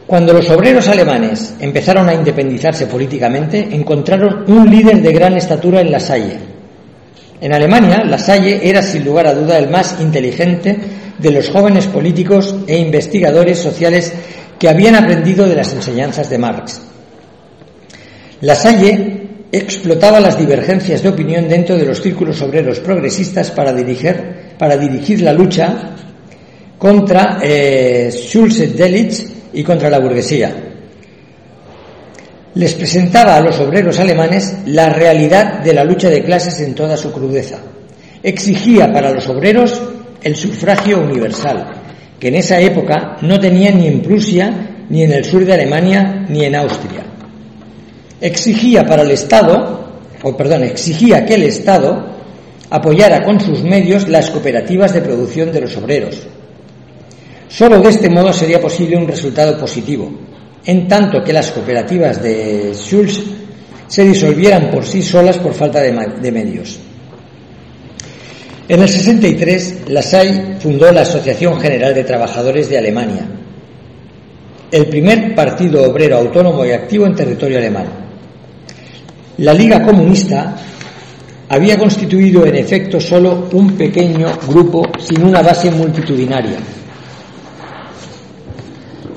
Cuando 0.06 0.32
los 0.32 0.48
obreros 0.48 0.88
alemanes 0.88 1.54
empezaron 1.60 2.08
a 2.08 2.14
independizarse 2.14 2.86
políticamente, 2.86 3.68
encontraron 3.70 4.44
un 4.46 4.70
líder 4.70 5.02
de 5.02 5.12
gran 5.12 5.36
estatura 5.36 5.82
en 5.82 5.92
La 5.92 6.00
Salle. 6.00 6.38
En 7.40 7.52
Alemania, 7.52 8.02
La 8.04 8.16
Salle 8.18 8.60
era 8.62 8.80
sin 8.80 9.04
lugar 9.04 9.26
a 9.26 9.34
duda 9.34 9.58
el 9.58 9.68
más 9.68 10.00
inteligente 10.00 10.78
de 11.18 11.30
los 11.30 11.50
jóvenes 11.50 11.86
políticos 11.86 12.54
e 12.66 12.78
investigadores 12.78 13.58
sociales 13.58 14.12
que 14.58 14.68
habían 14.68 14.94
aprendido 14.94 15.46
de 15.46 15.56
las 15.56 15.72
enseñanzas 15.74 16.30
de 16.30 16.38
Marx. 16.38 16.80
La 18.40 18.54
Salle 18.54 19.27
explotaba 19.50 20.20
las 20.20 20.38
divergencias 20.38 21.02
de 21.02 21.08
opinión 21.08 21.48
dentro 21.48 21.76
de 21.76 21.86
los 21.86 22.02
círculos 22.02 22.40
obreros 22.42 22.80
progresistas 22.80 23.50
para 23.50 23.72
dirigir, 23.72 24.54
para 24.58 24.76
dirigir 24.76 25.22
la 25.22 25.32
lucha 25.32 25.94
contra 26.76 27.38
eh, 27.42 28.10
Schulze-Delitzsch 28.12 29.26
y 29.54 29.62
contra 29.62 29.90
la 29.90 29.98
burguesía. 29.98 30.54
Les 32.54 32.74
presentaba 32.74 33.36
a 33.36 33.40
los 33.40 33.58
obreros 33.60 33.98
alemanes 33.98 34.58
la 34.66 34.88
realidad 34.88 35.60
de 35.60 35.72
la 35.72 35.84
lucha 35.84 36.10
de 36.10 36.24
clases 36.24 36.60
en 36.60 36.74
toda 36.74 36.96
su 36.96 37.12
crudeza. 37.12 37.58
Exigía 38.22 38.92
para 38.92 39.12
los 39.12 39.28
obreros 39.28 39.80
el 40.22 40.34
sufragio 40.34 41.00
universal, 41.00 41.68
que 42.18 42.28
en 42.28 42.34
esa 42.34 42.60
época 42.60 43.16
no 43.22 43.38
tenían 43.38 43.78
ni 43.78 43.86
en 43.86 44.02
Prusia, 44.02 44.84
ni 44.88 45.04
en 45.04 45.12
el 45.12 45.24
sur 45.24 45.44
de 45.44 45.54
Alemania, 45.54 46.26
ni 46.28 46.44
en 46.44 46.56
Austria. 46.56 47.04
Exigía 48.20 48.84
para 48.84 49.02
el 49.02 49.10
Estado, 49.10 49.88
o 50.22 50.36
perdón, 50.36 50.64
exigía 50.64 51.24
que 51.24 51.34
el 51.34 51.44
Estado 51.44 52.18
apoyara 52.70 53.24
con 53.24 53.40
sus 53.40 53.62
medios 53.62 54.08
las 54.08 54.30
cooperativas 54.30 54.92
de 54.92 55.00
producción 55.00 55.52
de 55.52 55.60
los 55.60 55.76
obreros. 55.76 56.16
Solo 57.48 57.80
de 57.80 57.88
este 57.88 58.10
modo 58.10 58.32
sería 58.32 58.60
posible 58.60 58.96
un 58.96 59.08
resultado 59.08 59.58
positivo, 59.58 60.10
en 60.64 60.86
tanto 60.86 61.22
que 61.22 61.32
las 61.32 61.50
cooperativas 61.50 62.22
de 62.22 62.72
Schulz 62.74 63.22
se 63.86 64.04
disolvieran 64.04 64.70
por 64.70 64.84
sí 64.84 65.02
solas 65.02 65.38
por 65.38 65.54
falta 65.54 65.80
de, 65.80 66.30
medios. 66.30 66.78
En 68.68 68.82
el 68.82 68.88
63, 68.88 69.88
Lassalle 69.88 70.56
fundó 70.60 70.92
la 70.92 71.00
Asociación 71.00 71.58
General 71.58 71.94
de 71.94 72.04
Trabajadores 72.04 72.68
de 72.68 72.76
Alemania, 72.76 73.26
el 74.70 74.86
primer 74.88 75.34
partido 75.34 75.90
obrero 75.90 76.18
autónomo 76.18 76.66
y 76.66 76.72
activo 76.72 77.06
en 77.06 77.14
territorio 77.14 77.56
alemán. 77.56 78.07
La 79.38 79.54
Liga 79.54 79.80
Comunista 79.84 80.56
había 81.48 81.78
constituido 81.78 82.44
en 82.44 82.56
efecto 82.56 82.98
solo 82.98 83.48
un 83.52 83.76
pequeño 83.76 84.36
grupo 84.48 84.82
sin 84.98 85.22
una 85.22 85.42
base 85.42 85.70
multitudinaria. 85.70 86.56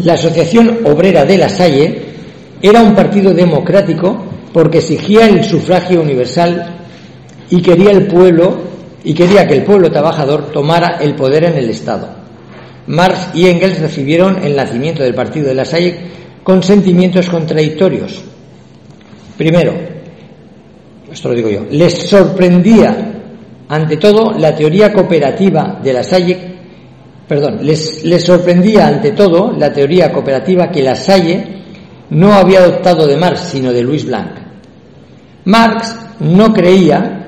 La 0.04 0.14
Asociación 0.14 0.82
Obrera 0.86 1.26
de 1.26 1.40
La 1.40 1.50
Salle 1.50 2.04
era 2.62 2.84
un 2.84 2.94
partido 2.94 3.34
democrático 3.34 4.24
porque 4.54 4.78
exigía 4.78 5.26
el 5.26 5.44
sufragio 5.44 6.02
universal 6.02 6.82
y 7.50 7.60
quería 7.60 7.90
el 7.90 8.06
pueblo 8.06 8.60
y 9.04 9.16
quería 9.16 9.48
que 9.48 9.56
el 9.56 9.64
pueblo 9.64 9.90
trabajador 9.90 10.52
tomara 10.52 11.00
el 11.02 11.16
poder 11.16 11.46
en 11.46 11.56
el 11.56 11.72
Estado. 11.72 12.10
Marx 12.86 13.30
y 13.34 13.48
Engels 13.48 13.80
recibieron 13.80 14.44
el 14.44 14.56
nacimiento 14.56 15.02
del 15.02 15.16
partido 15.16 15.48
de 15.48 15.56
La 15.56 15.66
Salle 15.66 15.98
con 16.44 16.62
sentimientos 16.62 17.28
contradictorios. 17.28 18.22
Primero, 19.36 19.91
esto 21.12 21.30
lo 21.30 21.36
digo 21.36 21.50
yo, 21.50 21.66
les 21.70 22.10
sorprendía 22.10 23.14
ante 23.68 23.98
todo 23.98 24.34
la 24.38 24.56
teoría 24.56 24.92
cooperativa 24.92 25.80
de 25.82 25.94
La 25.94 26.04
Salle 26.04 26.52
perdón, 27.32 27.60
les, 27.62 28.04
les 28.04 28.26
sorprendía 28.26 28.88
ante 28.88 29.12
todo 29.12 29.54
la 29.58 29.72
teoría 29.72 30.12
cooperativa 30.12 30.70
que 30.70 30.84
la 30.84 30.98
Salle 30.98 31.62
no 32.10 32.34
había 32.34 32.60
adoptado 32.60 33.08
de 33.08 33.16
Marx, 33.16 33.40
sino 33.52 33.72
de 33.72 33.82
Louis 33.82 34.06
Blanc. 34.06 34.32
Marx 35.46 35.96
no 36.20 36.52
creía 36.52 37.28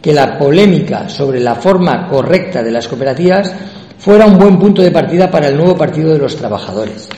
que 0.00 0.12
la 0.12 0.38
polémica 0.38 1.08
sobre 1.08 1.40
la 1.40 1.56
forma 1.56 2.06
correcta 2.06 2.62
de 2.62 2.70
las 2.70 2.86
cooperativas 2.86 3.52
fuera 3.98 4.24
un 4.24 4.38
buen 4.38 4.56
punto 4.56 4.82
de 4.82 4.92
partida 4.92 5.28
para 5.28 5.48
el 5.48 5.56
nuevo 5.56 5.76
Partido 5.76 6.12
de 6.12 6.20
los 6.20 6.36
Trabajadores. 6.36 7.08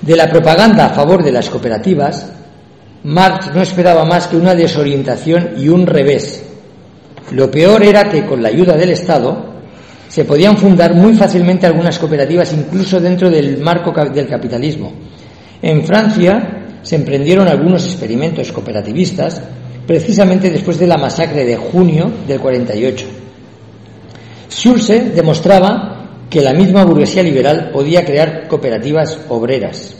De 0.00 0.16
la 0.16 0.30
propaganda 0.30 0.86
a 0.86 0.94
favor 0.94 1.22
de 1.22 1.32
las 1.32 1.50
cooperativas, 1.50 2.26
Marx 3.04 3.54
no 3.54 3.60
esperaba 3.60 4.06
más 4.06 4.28
que 4.28 4.36
una 4.36 4.54
desorientación 4.54 5.50
y 5.58 5.68
un 5.68 5.86
revés. 5.86 6.42
Lo 7.32 7.50
peor 7.50 7.82
era 7.82 8.04
que 8.04 8.24
con 8.24 8.42
la 8.42 8.48
ayuda 8.48 8.76
del 8.76 8.90
Estado 8.90 9.52
se 10.08 10.24
podían 10.24 10.56
fundar 10.56 10.94
muy 10.94 11.14
fácilmente 11.14 11.66
algunas 11.66 11.98
cooperativas 11.98 12.52
incluso 12.54 12.98
dentro 13.00 13.28
del 13.28 13.58
marco 13.58 13.92
del 13.92 14.26
capitalismo. 14.26 14.92
En 15.60 15.84
Francia 15.84 16.78
se 16.80 16.96
emprendieron 16.96 17.46
algunos 17.46 17.84
experimentos 17.84 18.50
cooperativistas 18.52 19.42
precisamente 19.86 20.48
después 20.48 20.78
de 20.78 20.86
la 20.86 20.96
masacre 20.96 21.44
de 21.44 21.56
junio 21.56 22.10
del 22.26 22.40
48. 22.40 23.06
Schulze 24.48 25.10
demostraba 25.10 26.24
que 26.30 26.40
la 26.40 26.54
misma 26.54 26.84
burguesía 26.84 27.22
liberal 27.22 27.70
podía 27.70 28.02
crear 28.02 28.48
cooperativas 28.48 29.18
obreras. 29.28 29.94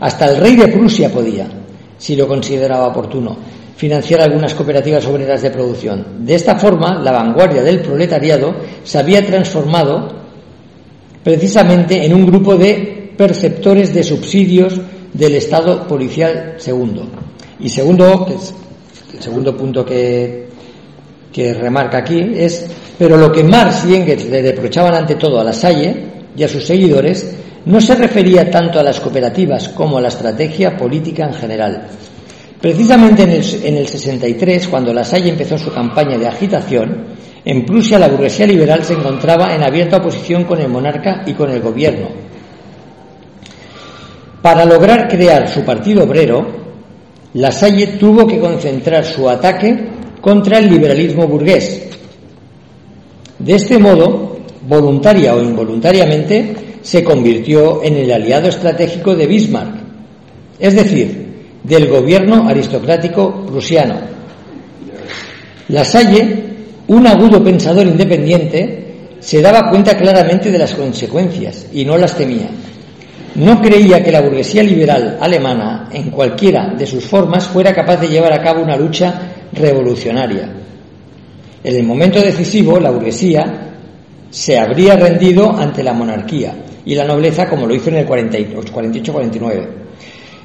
Hasta 0.00 0.26
el 0.26 0.38
rey 0.38 0.56
de 0.56 0.68
Prusia 0.68 1.10
podía, 1.10 1.61
si 2.02 2.16
lo 2.16 2.26
consideraba 2.26 2.88
oportuno, 2.88 3.36
financiar 3.76 4.22
algunas 4.22 4.54
cooperativas 4.54 5.06
obreras 5.06 5.40
de 5.40 5.52
producción. 5.52 6.26
De 6.26 6.34
esta 6.34 6.58
forma, 6.58 6.98
la 6.98 7.12
vanguardia 7.12 7.62
del 7.62 7.80
proletariado 7.80 8.56
se 8.82 8.98
había 8.98 9.24
transformado 9.24 10.08
precisamente 11.22 12.04
en 12.04 12.12
un 12.12 12.26
grupo 12.26 12.56
de 12.56 13.12
perceptores 13.16 13.94
de 13.94 14.02
subsidios 14.02 14.80
del 15.12 15.36
Estado 15.36 15.86
policial 15.86 16.56
segundo. 16.56 17.06
Y 17.60 17.68
segundo, 17.68 18.26
que 18.26 18.34
es 18.34 18.52
el 19.14 19.22
segundo 19.22 19.56
punto 19.56 19.84
que, 19.84 20.48
que 21.32 21.54
remarca 21.54 21.98
aquí 21.98 22.32
es, 22.34 22.66
pero 22.98 23.16
lo 23.16 23.30
que 23.30 23.44
Marx 23.44 23.84
y 23.88 23.94
Engels 23.94 24.24
le 24.26 24.42
reprochaban 24.42 24.94
ante 24.94 25.14
todo 25.14 25.38
a 25.38 25.44
la 25.44 25.52
Salle 25.52 25.94
y 26.36 26.42
a 26.42 26.48
sus 26.48 26.66
seguidores 26.66 27.32
no 27.64 27.80
se 27.80 27.94
refería 27.94 28.50
tanto 28.50 28.80
a 28.80 28.82
las 28.82 29.00
cooperativas 29.00 29.68
como 29.70 29.98
a 29.98 30.00
la 30.00 30.08
estrategia 30.08 30.76
política 30.76 31.26
en 31.26 31.34
general. 31.34 31.86
Precisamente 32.60 33.24
en 33.24 33.30
el, 33.30 33.64
en 33.64 33.76
el 33.76 33.86
63, 33.86 34.68
cuando 34.68 34.92
la 34.92 35.04
Salle 35.04 35.30
empezó 35.30 35.58
su 35.58 35.72
campaña 35.72 36.18
de 36.18 36.28
agitación, 36.28 37.06
en 37.44 37.64
Prusia 37.64 37.98
la 37.98 38.08
burguesía 38.08 38.46
liberal 38.46 38.84
se 38.84 38.94
encontraba 38.94 39.54
en 39.54 39.64
abierta 39.64 39.96
oposición 39.96 40.44
con 40.44 40.60
el 40.60 40.68
monarca 40.68 41.22
y 41.26 41.32
con 41.32 41.50
el 41.50 41.60
gobierno. 41.60 42.08
Para 44.40 44.64
lograr 44.64 45.08
crear 45.08 45.48
su 45.48 45.64
partido 45.64 46.04
obrero, 46.04 46.46
la 47.34 47.50
Salle 47.50 47.86
tuvo 47.98 48.26
que 48.26 48.38
concentrar 48.38 49.04
su 49.04 49.28
ataque 49.28 49.88
contra 50.20 50.58
el 50.58 50.68
liberalismo 50.68 51.26
burgués. 51.26 51.88
De 53.38 53.54
este 53.54 53.78
modo, 53.78 54.38
voluntaria 54.68 55.34
o 55.34 55.42
involuntariamente, 55.42 56.71
se 56.82 57.04
convirtió 57.04 57.82
en 57.82 57.96
el 57.96 58.12
aliado 58.12 58.48
estratégico 58.48 59.14
de 59.14 59.26
Bismarck, 59.26 59.74
es 60.58 60.74
decir, 60.74 61.32
del 61.62 61.88
gobierno 61.88 62.48
aristocrático 62.48 63.46
prusiano. 63.46 64.00
La 65.68 65.84
Salle, 65.84 66.44
un 66.88 67.06
agudo 67.06 67.42
pensador 67.42 67.86
independiente, 67.86 68.78
se 69.20 69.40
daba 69.40 69.70
cuenta 69.70 69.96
claramente 69.96 70.50
de 70.50 70.58
las 70.58 70.74
consecuencias 70.74 71.66
y 71.72 71.84
no 71.84 71.96
las 71.96 72.16
temía. 72.16 72.48
No 73.36 73.62
creía 73.62 74.02
que 74.02 74.10
la 74.10 74.20
burguesía 74.20 74.62
liberal 74.62 75.16
alemana, 75.20 75.88
en 75.92 76.10
cualquiera 76.10 76.74
de 76.76 76.86
sus 76.86 77.04
formas, 77.04 77.46
fuera 77.46 77.72
capaz 77.72 77.96
de 77.98 78.08
llevar 78.08 78.32
a 78.32 78.42
cabo 78.42 78.62
una 78.62 78.76
lucha 78.76 79.32
revolucionaria. 79.52 80.52
En 81.64 81.76
el 81.76 81.84
momento 81.84 82.20
decisivo, 82.20 82.78
la 82.80 82.90
burguesía 82.90 83.70
se 84.28 84.58
habría 84.58 84.96
rendido 84.96 85.50
ante 85.56 85.82
la 85.82 85.92
monarquía 85.92 86.52
y 86.84 86.94
la 86.94 87.04
nobleza 87.04 87.48
como 87.48 87.66
lo 87.66 87.74
hizo 87.74 87.90
en 87.90 87.96
el 87.96 88.08
48-49. 88.08 89.66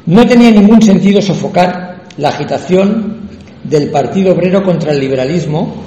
No 0.06 0.26
tenía 0.26 0.52
ningún 0.52 0.82
sentido 0.82 1.22
sofocar 1.22 2.04
la 2.18 2.30
agitación 2.30 3.28
del 3.64 3.90
Partido 3.90 4.34
Obrero 4.34 4.64
contra 4.64 4.92
el 4.92 5.00
liberalismo 5.00 5.84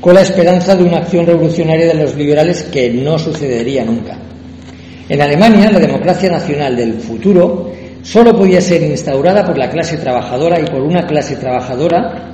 con 0.00 0.14
la 0.14 0.20
esperanza 0.22 0.76
de 0.76 0.84
una 0.84 0.98
acción 0.98 1.26
revolucionaria 1.26 1.86
de 1.88 1.94
los 1.94 2.14
liberales 2.14 2.64
que 2.64 2.90
no 2.90 3.18
sucedería 3.18 3.84
nunca. 3.84 4.16
En 5.08 5.20
Alemania, 5.20 5.70
la 5.70 5.80
democracia 5.80 6.30
nacional 6.30 6.76
del 6.76 6.94
futuro 6.94 7.72
solo 8.02 8.36
podía 8.36 8.60
ser 8.60 8.82
instaurada 8.82 9.44
por 9.44 9.58
la 9.58 9.68
clase 9.68 9.96
trabajadora 9.96 10.60
y 10.60 10.66
por 10.66 10.82
una 10.82 11.06
clase 11.06 11.36
trabajadora 11.36 12.32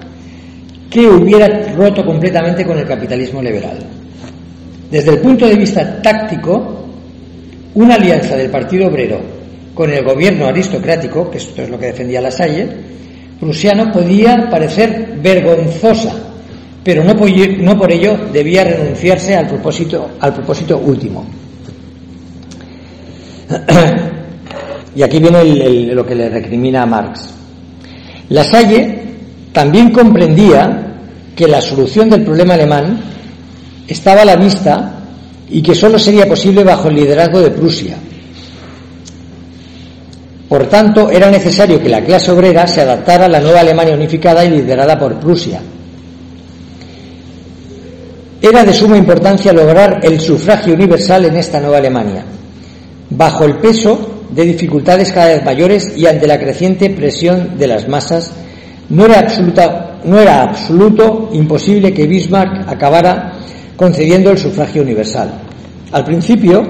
que 0.91 1.07
hubiera 1.07 1.73
roto 1.75 2.05
completamente 2.05 2.65
con 2.65 2.79
el 2.79 2.87
capitalismo 2.87 3.43
liberal. 3.43 3.79
Desde 4.91 5.13
el 5.13 5.19
punto 5.21 5.47
de 5.47 5.57
vista 5.57 6.03
táctico, 6.03 6.84
una 7.75 7.95
alianza 7.95 8.37
del 8.37 8.51
Partido 8.51 8.89
Obrero 8.89 9.21
con 9.75 9.91
el 9.91 10.05
gobierno 10.05 10.47
aristocrático, 10.47 11.31
que 11.31 11.39
esto 11.39 11.63
es 11.63 11.69
lo 11.69 11.79
que 11.79 11.87
defendía 11.87 12.21
la 12.21 12.31
Salle, 12.31 12.69
prusiano 13.41 13.91
podía 13.91 14.49
parecer 14.49 15.19
vergonzosa, 15.21 16.15
pero 16.85 17.03
no 17.03 17.17
por, 17.17 17.93
ello 17.93 18.17
debía 18.33 18.65
renunciarse 18.65 19.35
al 19.35 19.49
propósito, 19.49 20.11
al 20.21 20.33
propósito 20.33 20.79
último. 20.79 21.27
y 24.97 25.03
aquí 25.03 25.19
viene 25.19 25.93
lo 25.95 26.07
que 26.07 26.15
le 26.15 26.29
recrimina 26.29 26.83
a 26.83 26.87
Marx. 26.87 27.35
La 28.29 28.45
Salle 28.45 29.03
también 29.53 29.91
comprendía 29.91 30.95
que 31.35 31.49
la 31.49 31.61
solución 31.61 32.09
del 32.09 32.23
problema 32.23 32.55
alemán 32.55 33.01
estaba 33.89 34.23
a 34.23 34.25
la 34.25 34.37
vista 34.37 34.94
y 35.51 35.63
que 35.63 35.75
solo 35.75 35.99
sería 35.99 36.27
posible 36.27 36.65
bajo 36.65 36.89
el 36.89 36.97
liderazgo 36.97 37.41
de 37.41 37.51
Prusia. 37.51 37.97
Por 40.49 40.67
tanto, 40.69 41.11
era 41.11 41.31
necesario 41.31 41.81
que 41.81 41.89
la 41.89 42.05
clase 42.05 42.31
obrera 42.31 42.67
se 42.67 42.81
adaptara 42.81 43.27
a 43.27 43.29
la 43.29 43.41
nueva 43.41 43.61
Alemania 43.61 43.95
unificada 43.95 44.45
y 44.45 44.51
liderada 44.51 44.99
por 44.99 45.19
Prusia. 45.19 45.61
Era 48.41 48.63
de 48.63 48.73
suma 48.73 48.97
importancia 48.97 49.53
lograr 49.53 50.01
el 50.03 50.21
sufragio 50.21 50.75
universal 50.75 51.25
en 51.25 51.37
esta 51.37 51.61
nueva 51.61 51.79
Alemania 51.79 52.25
bajo 53.11 53.45
el 53.45 53.57
peso 53.59 54.27
de 54.31 54.45
dificultades 54.45 55.13
cada 55.13 55.29
vez 55.29 55.45
mayores 55.45 55.93
y 55.97 56.07
ante 56.07 56.27
la 56.27 56.39
creciente 56.39 56.91
presión 56.91 57.57
de 57.59 57.67
las 57.67 57.89
masas, 57.89 58.33
no 58.89 59.07
era, 59.07 59.21
absoluta, 59.21 60.01
no 60.05 60.19
era 60.19 60.43
absoluto 60.43 61.31
imposible 61.33 61.93
que 61.93 62.07
Bismarck 62.07 62.69
acabara 62.69 63.35
concediendo 63.77 64.31
el 64.31 64.39
sufragio 64.39 64.83
universal. 64.83 65.33
Al 65.93 66.05
principio, 66.05 66.63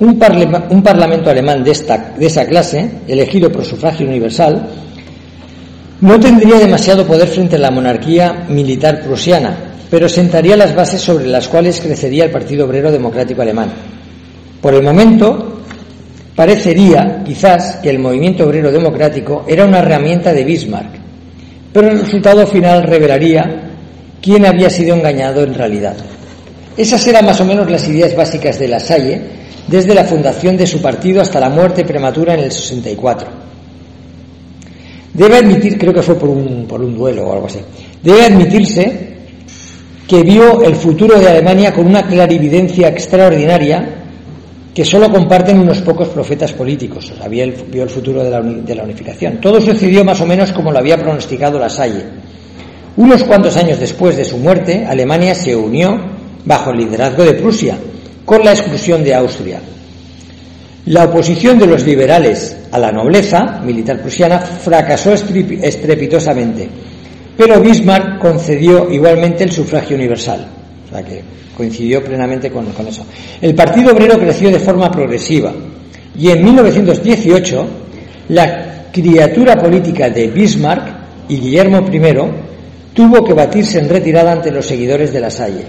un, 0.00 0.18
parlamento 0.18 1.30
alemán 1.30 1.62
de, 1.62 1.72
esta, 1.72 2.14
de 2.18 2.26
esa 2.26 2.46
clase, 2.46 2.90
elegido 3.06 3.50
por 3.50 3.64
sufragio 3.64 4.06
universal, 4.06 4.68
no 6.00 6.18
tendría 6.18 6.58
demasiado 6.58 7.06
poder 7.06 7.28
frente 7.28 7.56
a 7.56 7.60
la 7.60 7.70
monarquía 7.70 8.46
militar 8.48 9.02
prusiana, 9.02 9.56
pero 9.90 10.08
sentaría 10.08 10.56
las 10.56 10.74
bases 10.74 11.00
sobre 11.00 11.26
las 11.26 11.48
cuales 11.48 11.80
crecería 11.80 12.24
el 12.24 12.30
Partido 12.30 12.66
Obrero 12.66 12.90
Democrático 12.90 13.42
Alemán. 13.42 13.70
Por 14.62 14.74
el 14.74 14.82
momento, 14.82 15.60
Parecería, 16.40 17.22
quizás, 17.22 17.80
que 17.82 17.90
el 17.90 17.98
movimiento 17.98 18.46
obrero 18.46 18.72
democrático 18.72 19.44
era 19.46 19.66
una 19.66 19.80
herramienta 19.80 20.32
de 20.32 20.42
Bismarck, 20.42 20.88
pero 21.70 21.88
el 21.88 22.00
resultado 22.00 22.46
final 22.46 22.84
revelaría 22.84 23.72
quién 24.22 24.46
había 24.46 24.70
sido 24.70 24.96
engañado 24.96 25.42
en 25.42 25.52
realidad. 25.52 25.96
Esas 26.76 27.06
eran 27.06 27.24
más 27.24 27.40
o 27.40 27.44
menos 27.44 27.70
las 27.70 27.86
ideas 27.88 28.14
básicas 28.14 28.58
de 28.58 28.68
La 28.68 28.80
Salle 28.80 29.20
desde 29.66 29.94
la 29.94 30.04
fundación 30.04 30.56
de 30.56 30.66
su 30.66 30.80
partido 30.80 31.20
hasta 31.20 31.40
la 31.40 31.48
muerte 31.48 31.84
prematura 31.84 32.34
en 32.34 32.40
el 32.40 32.52
64. 32.52 33.28
Debe 35.12 35.36
admitir, 35.36 35.78
creo 35.78 35.92
que 35.92 36.02
fue 36.02 36.14
por 36.14 36.28
un, 36.28 36.66
por 36.66 36.80
un 36.80 36.96
duelo 36.96 37.26
o 37.26 37.32
algo 37.32 37.46
así, 37.46 37.60
debe 38.02 38.24
admitirse 38.24 39.10
que 40.06 40.22
vio 40.22 40.62
el 40.62 40.74
futuro 40.74 41.18
de 41.18 41.28
Alemania 41.28 41.72
con 41.72 41.86
una 41.86 42.02
clarividencia 42.06 42.88
extraordinaria 42.88 43.96
que 44.74 44.84
solo 44.84 45.10
comparten 45.10 45.58
unos 45.58 45.80
pocos 45.80 46.08
profetas 46.08 46.52
políticos. 46.52 47.12
O 47.12 47.24
el, 47.24 47.52
vio 47.70 47.82
el 47.82 47.90
futuro 47.90 48.22
de 48.22 48.30
la, 48.30 48.40
de 48.40 48.74
la, 48.74 48.84
unificación. 48.84 49.40
Todo 49.40 49.60
sucedió 49.60 50.04
más 50.04 50.20
o 50.20 50.26
menos 50.26 50.52
como 50.52 50.70
lo 50.70 50.78
había 50.78 50.96
pronosticado 50.96 51.58
La 51.58 51.68
Salle. 51.68 52.04
Unos 52.96 53.24
cuantos 53.24 53.56
años 53.56 53.78
después 53.78 54.16
de 54.16 54.24
su 54.24 54.38
muerte, 54.38 54.84
Alemania 54.86 55.34
se 55.34 55.54
unió 55.54 56.19
bajo 56.44 56.70
el 56.70 56.78
liderazgo 56.78 57.24
de 57.24 57.34
Prusia, 57.34 57.76
con 58.24 58.44
la 58.44 58.52
exclusión 58.52 59.02
de 59.02 59.14
Austria. 59.14 59.60
La 60.86 61.04
oposición 61.04 61.58
de 61.58 61.66
los 61.66 61.84
liberales 61.84 62.56
a 62.72 62.78
la 62.78 62.90
nobleza 62.90 63.60
militar 63.64 64.00
prusiana 64.00 64.38
fracasó 64.38 65.12
estrepitosamente, 65.12 66.68
pero 67.36 67.60
Bismarck 67.60 68.18
concedió 68.18 68.90
igualmente 68.90 69.44
el 69.44 69.52
sufragio 69.52 69.96
universal. 69.96 70.46
O 70.86 70.88
sea 70.90 71.02
que 71.02 71.22
coincidió 71.56 72.02
plenamente 72.02 72.50
con, 72.50 72.66
eso. 72.88 73.04
El 73.40 73.54
Partido 73.54 73.92
Obrero 73.92 74.18
creció 74.18 74.50
de 74.50 74.58
forma 74.58 74.90
progresiva 74.90 75.52
y 76.18 76.30
en 76.30 76.42
1918 76.42 77.66
la 78.30 78.86
criatura 78.90 79.56
política 79.56 80.08
de 80.08 80.28
Bismarck 80.28 81.00
y 81.28 81.36
Guillermo 81.36 81.84
I 81.92 82.00
tuvo 82.94 83.22
que 83.22 83.34
batirse 83.34 83.78
en 83.78 83.88
retirada 83.88 84.32
ante 84.32 84.50
los 84.50 84.66
seguidores 84.66 85.12
de 85.12 85.20
la 85.20 85.30
Salle. 85.30 85.64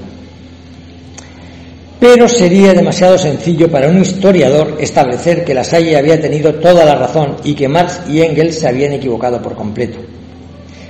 Pero 2.01 2.27
sería 2.27 2.73
demasiado 2.73 3.15
sencillo 3.15 3.69
para 3.69 3.87
un 3.87 4.01
historiador 4.01 4.75
establecer 4.79 5.45
que 5.45 5.53
la 5.53 5.63
Salle 5.63 5.95
había 5.95 6.19
tenido 6.19 6.55
toda 6.55 6.83
la 6.83 6.95
razón 6.95 7.35
y 7.43 7.53
que 7.53 7.67
Marx 7.67 8.01
y 8.09 8.21
Engels 8.23 8.57
se 8.57 8.67
habían 8.67 8.93
equivocado 8.93 9.39
por 9.39 9.53
completo. 9.53 9.99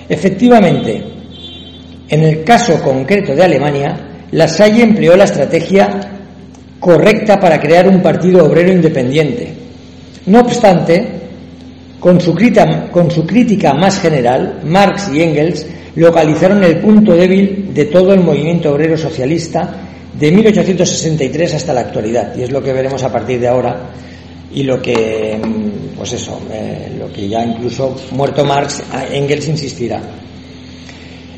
Efectivamente, 0.08 1.04
en 2.08 2.24
el 2.24 2.46
caso 2.46 2.82
concreto 2.82 3.36
de 3.36 3.44
Alemania, 3.44 4.28
la 4.32 4.48
Salle 4.48 4.84
empleó 4.84 5.18
la 5.18 5.26
estrategia 5.26 6.00
correcta 6.80 7.38
para 7.38 7.60
crear 7.60 7.90
un 7.90 8.02
partido 8.02 8.46
obrero 8.46 8.72
independiente. 8.72 9.54
No 10.28 10.40
obstante, 10.40 11.10
con 12.00 12.22
su, 12.22 12.34
crítica, 12.34 12.90
con 12.90 13.12
su 13.12 13.26
crítica 13.26 13.74
más 13.74 14.00
general, 14.00 14.62
Marx 14.64 15.12
y 15.14 15.22
Engels 15.22 15.66
localizaron 15.94 16.64
el 16.64 16.80
punto 16.80 17.14
débil 17.18 17.74
de 17.74 17.84
todo 17.84 18.14
el 18.14 18.22
movimiento 18.22 18.72
obrero 18.72 18.96
socialista 18.98 19.90
de 20.14 20.32
1863 20.32 21.56
hasta 21.56 21.74
la 21.74 21.82
actualidad, 21.82 22.36
y 22.36 22.44
es 22.44 22.52
lo 22.52 22.62
que 22.62 22.74
veremos 22.74 23.04
a 23.04 23.12
partir 23.12 23.40
de 23.40 23.48
ahora, 23.48 23.92
y 24.54 24.64
lo 24.64 24.82
que, 24.82 25.40
mm, 25.42 25.98
pues 25.98 26.14
eso, 26.14 26.42
eh, 26.52 26.96
lo 27.00 27.12
que 27.12 27.28
ya 27.28 27.44
incluso 27.44 27.96
muerto 28.12 28.44
Marx, 28.44 28.84
Engels 29.12 29.48
insistirá. 29.48 30.02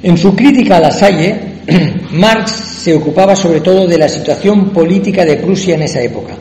En 0.01 0.17
su 0.17 0.35
crítica 0.35 0.77
a 0.77 0.81
la 0.81 0.91
Salle, 0.91 1.39
Marx 2.11 2.51
se 2.51 2.93
ocupaba 2.93 3.35
sobre 3.35 3.61
todo 3.61 3.87
de 3.87 3.97
la 3.97 4.09
situación 4.09 4.71
política 4.71 5.23
de 5.23 5.37
Prusia 5.37 5.75
en 5.75 5.83
esa 5.83 6.01
época 6.01 6.33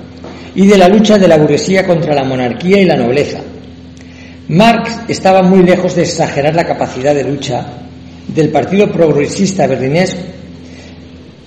y 0.54 0.66
de 0.66 0.76
la 0.76 0.88
lucha 0.88 1.18
de 1.18 1.28
la 1.28 1.38
burguesía 1.38 1.86
contra 1.86 2.14
la 2.14 2.24
monarquía 2.24 2.80
y 2.80 2.84
la 2.84 2.96
nobleza. 2.96 3.40
Marx 4.48 4.98
estaba 5.08 5.42
muy 5.42 5.62
lejos 5.62 5.94
de 5.94 6.02
exagerar 6.02 6.54
la 6.54 6.66
capacidad 6.66 7.14
de 7.14 7.24
lucha 7.24 7.64
del 8.28 8.48
Partido 8.48 8.90
Progresista 8.90 9.66
Berlinés 9.66 10.16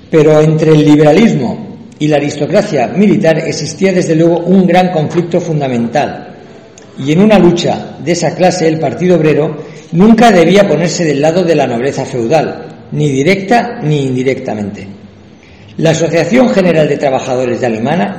pero 0.09 0.39
entre 0.41 0.71
el 0.71 0.85
liberalismo 0.85 1.77
y 1.99 2.07
la 2.07 2.17
aristocracia 2.17 2.87
militar 2.87 3.37
existía 3.39 3.93
desde 3.93 4.15
luego 4.15 4.39
un 4.39 4.67
gran 4.67 4.91
conflicto 4.91 5.39
fundamental. 5.39 6.35
Y 6.97 7.11
en 7.11 7.21
una 7.21 7.39
lucha 7.39 7.97
de 8.03 8.11
esa 8.11 8.35
clase 8.35 8.67
el 8.67 8.79
Partido 8.79 9.17
Obrero 9.17 9.57
nunca 9.91 10.31
debía 10.31 10.67
ponerse 10.67 11.03
del 11.03 11.21
lado 11.21 11.43
de 11.43 11.55
la 11.55 11.67
nobleza 11.67 12.05
feudal, 12.05 12.87
ni 12.91 13.09
directa 13.09 13.79
ni 13.81 14.03
indirectamente. 14.05 14.87
La 15.77 15.89
Asociación 15.91 16.49
General 16.49 16.87
de 16.87 16.97
Trabajadores 16.97 17.59
de 17.59 17.65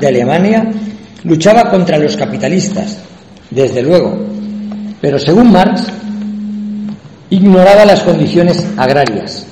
Alemania, 0.06 0.70
luchaba 1.24 1.70
contra 1.70 1.98
los 1.98 2.16
capitalistas, 2.16 2.98
desde 3.50 3.82
luego, 3.82 4.16
pero 5.00 5.18
según 5.18 5.50
Marx, 5.50 5.84
ignoraba 7.30 7.84
las 7.84 8.02
condiciones 8.02 8.64
agrarias, 8.76 9.46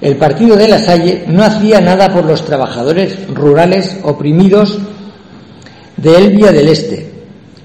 el 0.00 0.16
partido 0.16 0.56
de 0.56 0.68
la 0.68 0.78
Salle 0.78 1.24
no 1.26 1.42
hacía 1.42 1.80
nada 1.80 2.12
por 2.12 2.24
los 2.24 2.44
trabajadores 2.44 3.26
rurales 3.28 3.98
oprimidos 4.02 4.78
de 5.96 6.16
Elvia 6.16 6.52
del 6.52 6.68
Este, 6.68 7.10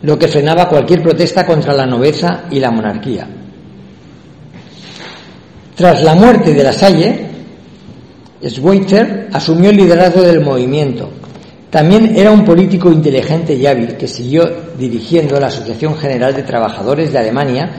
lo 0.01 0.17
que 0.17 0.27
frenaba 0.27 0.69
cualquier 0.69 1.01
protesta 1.01 1.45
contra 1.45 1.73
la 1.73 1.85
nobleza 1.85 2.43
y 2.49 2.59
la 2.59 2.71
monarquía. 2.71 3.27
Tras 5.75 6.03
la 6.03 6.15
muerte 6.15 6.53
de 6.53 6.63
la 6.63 6.73
Salle, 6.73 7.25
Schweitzer 8.43 9.29
asumió 9.33 9.69
el 9.69 9.77
liderazgo 9.77 10.21
del 10.21 10.41
movimiento. 10.41 11.09
También 11.69 12.15
era 12.15 12.31
un 12.31 12.43
político 12.43 12.91
inteligente 12.91 13.53
y 13.53 13.65
hábil 13.65 13.95
que 13.95 14.07
siguió 14.07 14.43
dirigiendo 14.77 15.39
la 15.39 15.47
Asociación 15.47 15.95
General 15.95 16.33
de 16.33 16.43
Trabajadores 16.43 17.11
de 17.11 17.19
Alemania 17.19 17.71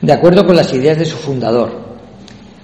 de 0.00 0.12
acuerdo 0.12 0.44
con 0.46 0.56
las 0.56 0.72
ideas 0.72 0.98
de 0.98 1.04
su 1.04 1.16
fundador, 1.16 1.93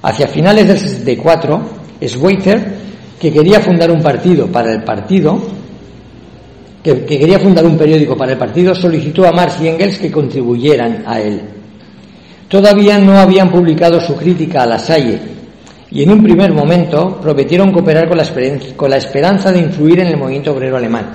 Hacia 0.02 0.28
finales 0.28 0.66
del 0.66 0.78
64, 0.78 1.60
Schweitzer, 2.02 2.72
que 3.20 3.30
quería 3.30 3.60
fundar 3.60 3.90
un 3.90 4.02
partido 4.02 4.46
para 4.46 4.72
el 4.72 4.82
partido, 4.82 5.38
que, 6.82 7.04
quería 7.04 7.38
fundar 7.38 7.66
un 7.66 7.76
periódico 7.76 8.16
para 8.16 8.32
el 8.32 8.38
partido, 8.38 8.74
solicitó 8.74 9.26
a 9.26 9.32
Marx 9.32 9.60
y 9.60 9.68
Engels 9.68 9.98
que 9.98 10.10
contribuyeran 10.10 11.04
a 11.06 11.20
él. 11.20 11.42
Todavía 12.48 12.98
no 12.98 13.18
habían 13.18 13.50
publicado 13.50 14.00
su 14.00 14.16
crítica 14.16 14.62
a 14.62 14.66
la 14.66 14.78
Salle 14.78 15.20
y 15.90 16.02
en 16.02 16.10
un 16.10 16.22
primer 16.22 16.52
momento 16.52 17.20
prometieron 17.20 17.70
cooperar 17.70 18.08
con 18.08 18.16
la, 18.16 18.24
con 18.76 18.90
la 18.90 18.96
esperanza 18.96 19.52
de 19.52 19.60
influir 19.60 20.00
en 20.00 20.06
el 20.08 20.16
movimiento 20.16 20.52
obrero 20.52 20.76
alemán. 20.76 21.10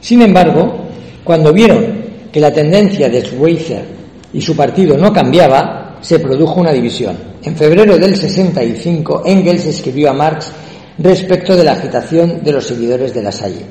Sin 0.00 0.20
embargo, 0.22 0.86
cuando 1.24 1.52
vieron 1.52 2.04
que 2.30 2.38
la 2.38 2.52
tendencia 2.52 3.08
de 3.08 3.24
Schweitzer 3.24 3.84
y 4.32 4.40
su 4.40 4.54
partido 4.54 4.96
no 4.98 5.12
cambiaba, 5.12 5.85
se 6.06 6.20
produjo 6.20 6.60
una 6.60 6.70
división. 6.70 7.16
En 7.42 7.56
febrero 7.56 7.98
del 7.98 8.14
65, 8.14 9.22
Engels 9.26 9.66
escribió 9.66 10.10
a 10.10 10.12
Marx 10.12 10.52
respecto 10.98 11.56
de 11.56 11.64
la 11.64 11.72
agitación 11.72 12.44
de 12.44 12.52
los 12.52 12.64
seguidores 12.64 13.12
de 13.12 13.24
la 13.24 13.32
Salle. 13.32 13.66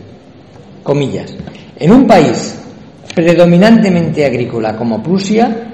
Comillas. 0.83 1.33
En 1.79 1.93
un 1.93 2.05
país 2.05 2.59
predominantemente 3.15 4.25
agrícola 4.25 4.75
como 4.75 5.01
Prusia, 5.01 5.71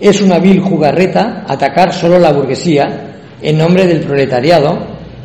es 0.00 0.20
una 0.20 0.40
vil 0.40 0.58
jugarreta 0.58 1.44
atacar 1.46 1.92
solo 1.92 2.18
la 2.18 2.32
burguesía 2.32 3.20
en 3.40 3.56
nombre 3.56 3.86
del 3.86 4.00
proletariado, 4.00 4.76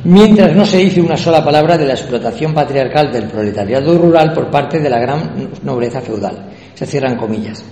mientras 0.04 0.56
no 0.56 0.64
se 0.64 0.78
dice 0.78 1.02
una 1.02 1.18
sola 1.18 1.44
palabra 1.44 1.76
de 1.76 1.88
la 1.88 1.94
explotación 1.94 2.54
patriarcal 2.54 3.12
del 3.12 3.24
proletariado 3.24 3.98
rural 3.98 4.32
por 4.34 4.52
parte 4.52 4.80
de 4.80 4.92
la 4.92 5.00
gran 5.00 5.50
nobleza 5.64 6.02
feudal. 6.02 6.52
Se 6.76 6.86
cierran 6.86 7.18
comillas. 7.18 7.64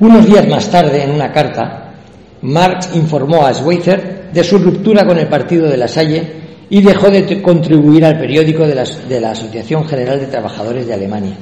Unos 0.00 0.26
días 0.26 0.46
más 0.46 0.70
tarde, 0.70 1.02
en 1.02 1.10
una 1.10 1.32
carta, 1.32 1.92
Marx 2.42 2.90
informó 2.94 3.44
a 3.44 3.52
Schweitzer 3.52 4.30
de 4.32 4.44
su 4.44 4.58
ruptura 4.58 5.04
con 5.04 5.18
el 5.18 5.26
partido 5.26 5.68
de 5.68 5.76
la 5.76 5.88
Salle 5.88 6.32
y 6.70 6.82
dejó 6.82 7.10
de 7.10 7.42
contribuir 7.42 8.04
al 8.04 8.18
periódico 8.18 8.66
de 8.66 8.74
la, 8.74 8.84
de 8.84 9.20
la 9.20 9.30
Asociación 9.30 9.84
General 9.86 10.20
de 10.20 10.26
Trabajadores 10.26 10.86
de 10.86 10.94
Alemania. 10.94 11.34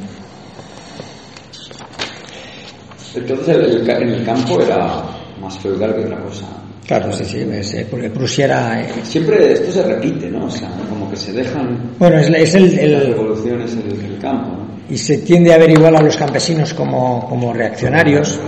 Entonces 3.14 3.48
el, 3.48 3.90
en 3.90 4.08
el 4.08 4.24
campo 4.24 4.60
era 4.60 5.02
más 5.40 5.58
feudal 5.58 5.94
que 5.94 6.04
otra 6.04 6.18
cosa. 6.20 6.46
Claro, 6.86 7.12
sí, 7.12 7.24
sí, 7.24 7.38
eh, 7.40 7.86
porque 7.90 8.10
Prusia 8.10 8.44
era... 8.44 8.80
Eh, 8.80 8.88
Siempre 9.02 9.52
esto 9.52 9.72
se 9.72 9.82
repite, 9.82 10.30
¿no? 10.30 10.44
O 10.46 10.50
sea, 10.50 10.68
como 10.88 11.10
que 11.10 11.16
se 11.16 11.32
dejan... 11.32 11.92
Bueno, 11.98 12.18
es, 12.18 12.28
es 12.28 12.54
el, 12.54 12.78
el... 12.78 12.92
Las 12.92 13.06
revoluciones 13.06 13.72
en 13.72 14.12
el 14.12 14.18
campo, 14.18 14.50
¿no? 14.50 14.75
Y 14.88 14.96
se 14.96 15.18
tiende 15.18 15.52
a 15.52 15.58
ver 15.58 15.70
igual 15.70 15.96
a 15.96 16.00
los 16.00 16.16
campesinos 16.16 16.72
como, 16.74 17.26
como 17.28 17.52
reaccionarios. 17.52 18.38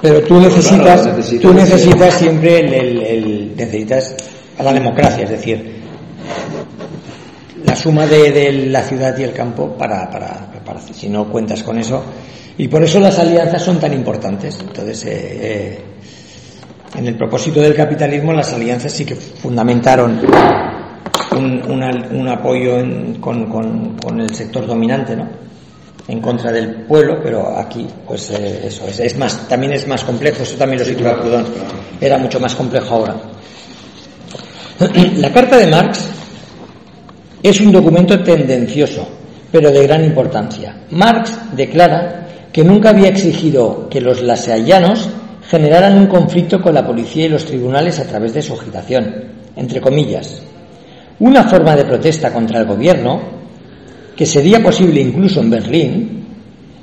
Pero 0.00 0.22
tú 0.22 0.40
necesitas, 0.40 1.08
tú 1.40 1.54
necesitas 1.54 2.14
siempre 2.14 2.58
el, 2.60 3.52
necesitas 3.56 4.14
a 4.58 4.62
la 4.62 4.72
democracia, 4.72 5.24
es 5.24 5.30
decir, 5.30 5.76
la 7.64 7.74
suma 7.74 8.06
de, 8.06 8.66
la 8.68 8.82
ciudad 8.82 9.16
y 9.18 9.22
el 9.22 9.32
campo 9.32 9.76
para, 9.76 10.10
para, 10.10 10.50
para, 10.64 10.80
si 10.80 11.08
no 11.08 11.30
cuentas 11.30 11.62
con 11.62 11.78
eso. 11.78 12.02
Y 12.58 12.68
por 12.68 12.82
eso 12.82 13.00
las 13.00 13.18
alianzas 13.18 13.62
son 13.62 13.78
tan 13.78 13.92
importantes. 13.92 14.58
Entonces, 14.60 15.04
eh, 15.04 15.10
eh, 15.12 15.78
en 16.96 17.06
el 17.06 17.16
propósito 17.16 17.60
del 17.60 17.74
capitalismo, 17.74 18.32
las 18.32 18.52
alianzas 18.52 18.92
sí 18.92 19.04
que 19.04 19.14
fundamentaron 19.14 20.20
un, 21.38 22.28
apoyo 22.28 22.76
con, 23.20 24.20
el 24.20 24.34
sector 24.34 24.66
dominante, 24.66 25.16
¿no? 25.16 25.28
En 26.08 26.20
contra 26.20 26.52
del 26.52 26.84
pueblo, 26.84 27.18
pero 27.22 27.58
aquí, 27.58 27.86
pues 28.06 28.30
eh, 28.30 28.66
eso 28.66 28.86
es, 28.86 29.18
más, 29.18 29.48
también 29.48 29.72
es 29.72 29.88
más 29.88 30.04
complejo. 30.04 30.42
Eso 30.42 30.56
también 30.56 30.78
lo 30.78 30.84
sitúa 30.84 31.18
Proudhon. 31.18 31.44
Era 32.00 32.16
mucho 32.18 32.38
más 32.38 32.54
complejo 32.54 32.94
ahora. 32.94 33.16
La 35.16 35.32
carta 35.32 35.56
de 35.56 35.66
Marx 35.66 36.06
es 37.42 37.60
un 37.60 37.72
documento 37.72 38.22
tendencioso, 38.22 39.08
pero 39.50 39.70
de 39.70 39.86
gran 39.86 40.04
importancia. 40.04 40.76
Marx 40.90 41.32
declara 41.52 42.26
que 42.52 42.62
nunca 42.62 42.90
había 42.90 43.08
exigido 43.08 43.88
que 43.88 44.00
los 44.00 44.22
laseallanos 44.22 45.08
generaran 45.48 45.98
un 45.98 46.06
conflicto 46.06 46.60
con 46.60 46.74
la 46.74 46.86
policía 46.86 47.26
y 47.26 47.28
los 47.28 47.44
tribunales 47.44 47.98
a 48.00 48.04
través 48.04 48.34
de 48.34 48.42
su 48.42 48.54
agitación, 48.54 49.32
entre 49.54 49.80
comillas, 49.80 50.42
una 51.20 51.44
forma 51.44 51.74
de 51.74 51.84
protesta 51.84 52.32
contra 52.32 52.60
el 52.60 52.66
gobierno, 52.66 53.20
que 54.16 54.26
sería 54.26 54.62
posible 54.62 55.00
incluso 55.00 55.40
en 55.40 55.50
Berlín, 55.50 56.26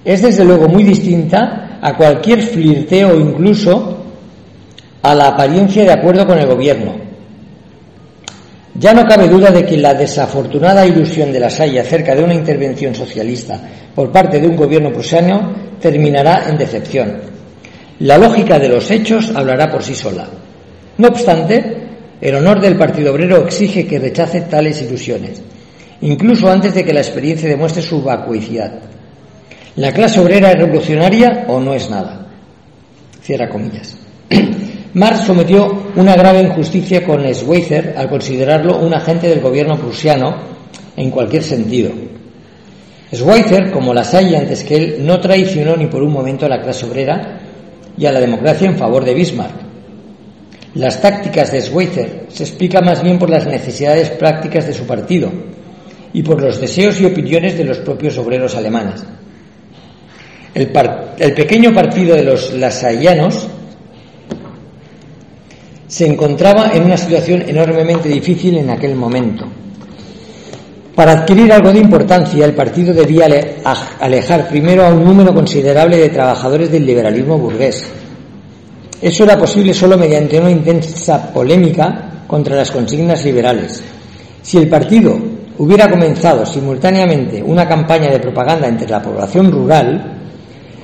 es 0.04 0.22
desde 0.22 0.44
luego 0.44 0.68
muy 0.68 0.84
distinta 0.84 1.80
a 1.82 1.96
cualquier 1.96 2.42
flirteo 2.42 3.20
incluso 3.20 4.04
a 5.02 5.16
la 5.16 5.28
apariencia 5.28 5.84
de 5.84 5.92
acuerdo 5.92 6.26
con 6.26 6.38
el 6.38 6.48
gobierno. 6.48 6.96
Ya 8.76 8.94
no 8.94 9.06
cabe 9.06 9.28
duda 9.28 9.52
de 9.52 9.66
que 9.66 9.78
la 9.78 9.94
desafortunada 9.94 10.86
ilusión 10.86 11.32
de 11.32 11.40
la 11.40 11.50
Salle 11.50 11.80
acerca 11.80 12.16
de 12.16 12.24
una 12.24 12.34
intervención 12.34 12.96
socialista 12.96 13.60
por 13.94 14.12
parte 14.12 14.40
de 14.40 14.48
un 14.48 14.56
gobierno 14.56 14.92
prusiano 14.92 15.54
terminará 15.80 16.50
en 16.50 16.58
decepción. 16.58 17.18
La 18.00 18.18
lógica 18.18 18.58
de 18.58 18.70
los 18.70 18.90
hechos 18.90 19.32
hablará 19.36 19.70
por 19.70 19.84
sí 19.84 19.94
sola. 19.94 20.28
No 20.98 21.10
obstante, 21.10 21.83
El 22.24 22.36
honor 22.36 22.62
del 22.62 22.78
Partido 22.78 23.12
Obrero 23.12 23.44
exige 23.44 23.86
que 23.86 24.00
rechace 24.00 24.40
tales 24.44 24.82
ilusiones, 24.82 25.42
incluso 26.00 26.50
antes 26.50 26.74
de 26.74 26.86
que 26.86 26.94
la 26.94 27.02
experiencia 27.02 27.50
demuestre 27.50 27.82
su 27.82 28.02
vacuidad. 28.02 28.80
La 29.76 29.92
clase 29.92 30.22
obrera 30.22 30.52
es 30.52 30.58
revolucionaria 30.58 31.44
o 31.50 31.60
no 31.60 31.74
es 31.74 31.90
nada. 31.90 32.26
Cierra 33.22 33.50
comillas. 33.50 33.98
Marx 34.94 35.26
sometió 35.26 35.88
una 35.98 36.16
grave 36.16 36.40
injusticia 36.40 37.06
con 37.06 37.26
Schweitzer 37.34 37.94
al 37.98 38.08
considerarlo 38.08 38.78
un 38.78 38.94
agente 38.94 39.28
del 39.28 39.42
gobierno 39.42 39.78
prusiano 39.78 40.34
en 40.96 41.12
cualquier 41.12 41.44
sentido. 41.44 41.92
Schweitzer, 43.14 43.70
como 43.70 43.94
la 43.94 44.06
Salle 44.06 44.38
antes 44.38 44.64
que 44.64 44.78
él, 44.78 44.96
no 45.06 45.20
traicionó 45.20 45.76
ni 45.76 45.88
por 45.88 46.02
un 46.02 46.14
momento 46.14 46.46
a 46.46 46.50
la 46.50 46.62
clase 46.62 46.86
obrera 46.86 47.42
y 47.98 48.06
a 48.06 48.14
la 48.14 48.22
democracia 48.22 48.70
en 48.70 48.78
favor 48.78 49.04
de 49.04 49.14
Bismarck. 49.14 49.63
Las 50.76 51.00
tácticas 51.02 51.52
de 51.52 51.62
Schweitzer 51.62 52.26
se 52.30 52.44
explican 52.44 52.84
más 52.84 53.04
bien 53.04 53.20
por 53.20 53.30
las 53.30 53.46
necesidades 53.46 54.10
prácticas 54.10 54.66
de 54.66 54.74
su 54.74 54.88
partido 54.88 55.32
y 56.14 56.24
por 56.24 56.42
los 56.42 56.60
deseos 56.60 57.00
y 57.00 57.06
opiniones 57.06 57.58
de 57.58 57.64
los 57.64 57.78
propios 57.80 58.18
obreros 58.18 58.56
alemanes. 58.56 59.04
El, 60.56 60.68
pequeño 61.34 61.74
partido 61.74 62.16
de 62.16 62.24
los 62.24 62.54
lasallanos 62.54 63.48
se 65.88 66.08
encontraba 66.08 66.72
en 66.74 66.84
una 66.84 66.98
situación 66.98 67.44
enormemente 67.48 68.10
difícil 68.10 68.58
en 68.58 68.70
aquel 68.70 68.96
momento. 68.96 69.46
Para 70.96 71.12
adquirir 71.14 71.52
algo 71.52 71.72
de 71.72 71.80
importancia, 71.80 72.46
el 72.46 72.54
partido 72.54 72.94
debía 72.94 73.28
alejar 74.00 74.48
primero 74.48 74.86
a 74.86 74.90
un 74.90 75.04
número 75.04 75.34
considerable 75.34 75.98
de 75.98 76.10
trabajadores 76.10 76.72
del 76.72 76.86
liberalismo 76.86 77.38
burgués. 77.38 77.84
Eso 79.04 79.26
era 79.26 79.38
posible 79.38 79.74
solo 79.74 79.98
mediante 79.98 80.40
una 80.40 80.50
intensa 80.50 81.30
polémica 81.34 82.24
contra 82.26 82.56
las 82.56 82.72
consignas 82.72 83.26
liberales. 83.26 83.84
Si 84.42 84.58
el 84.58 84.70
partido 84.70 85.20
hubiera 85.58 85.90
comenzado 85.90 86.46
simultáneamente 86.46 87.44
una 87.44 87.68
campaña 87.68 88.10
de 88.10 88.22
propaganda 88.22 88.66
entre 88.66 88.90
la 88.90 89.02
población 89.02 89.52
rural, 89.52 90.22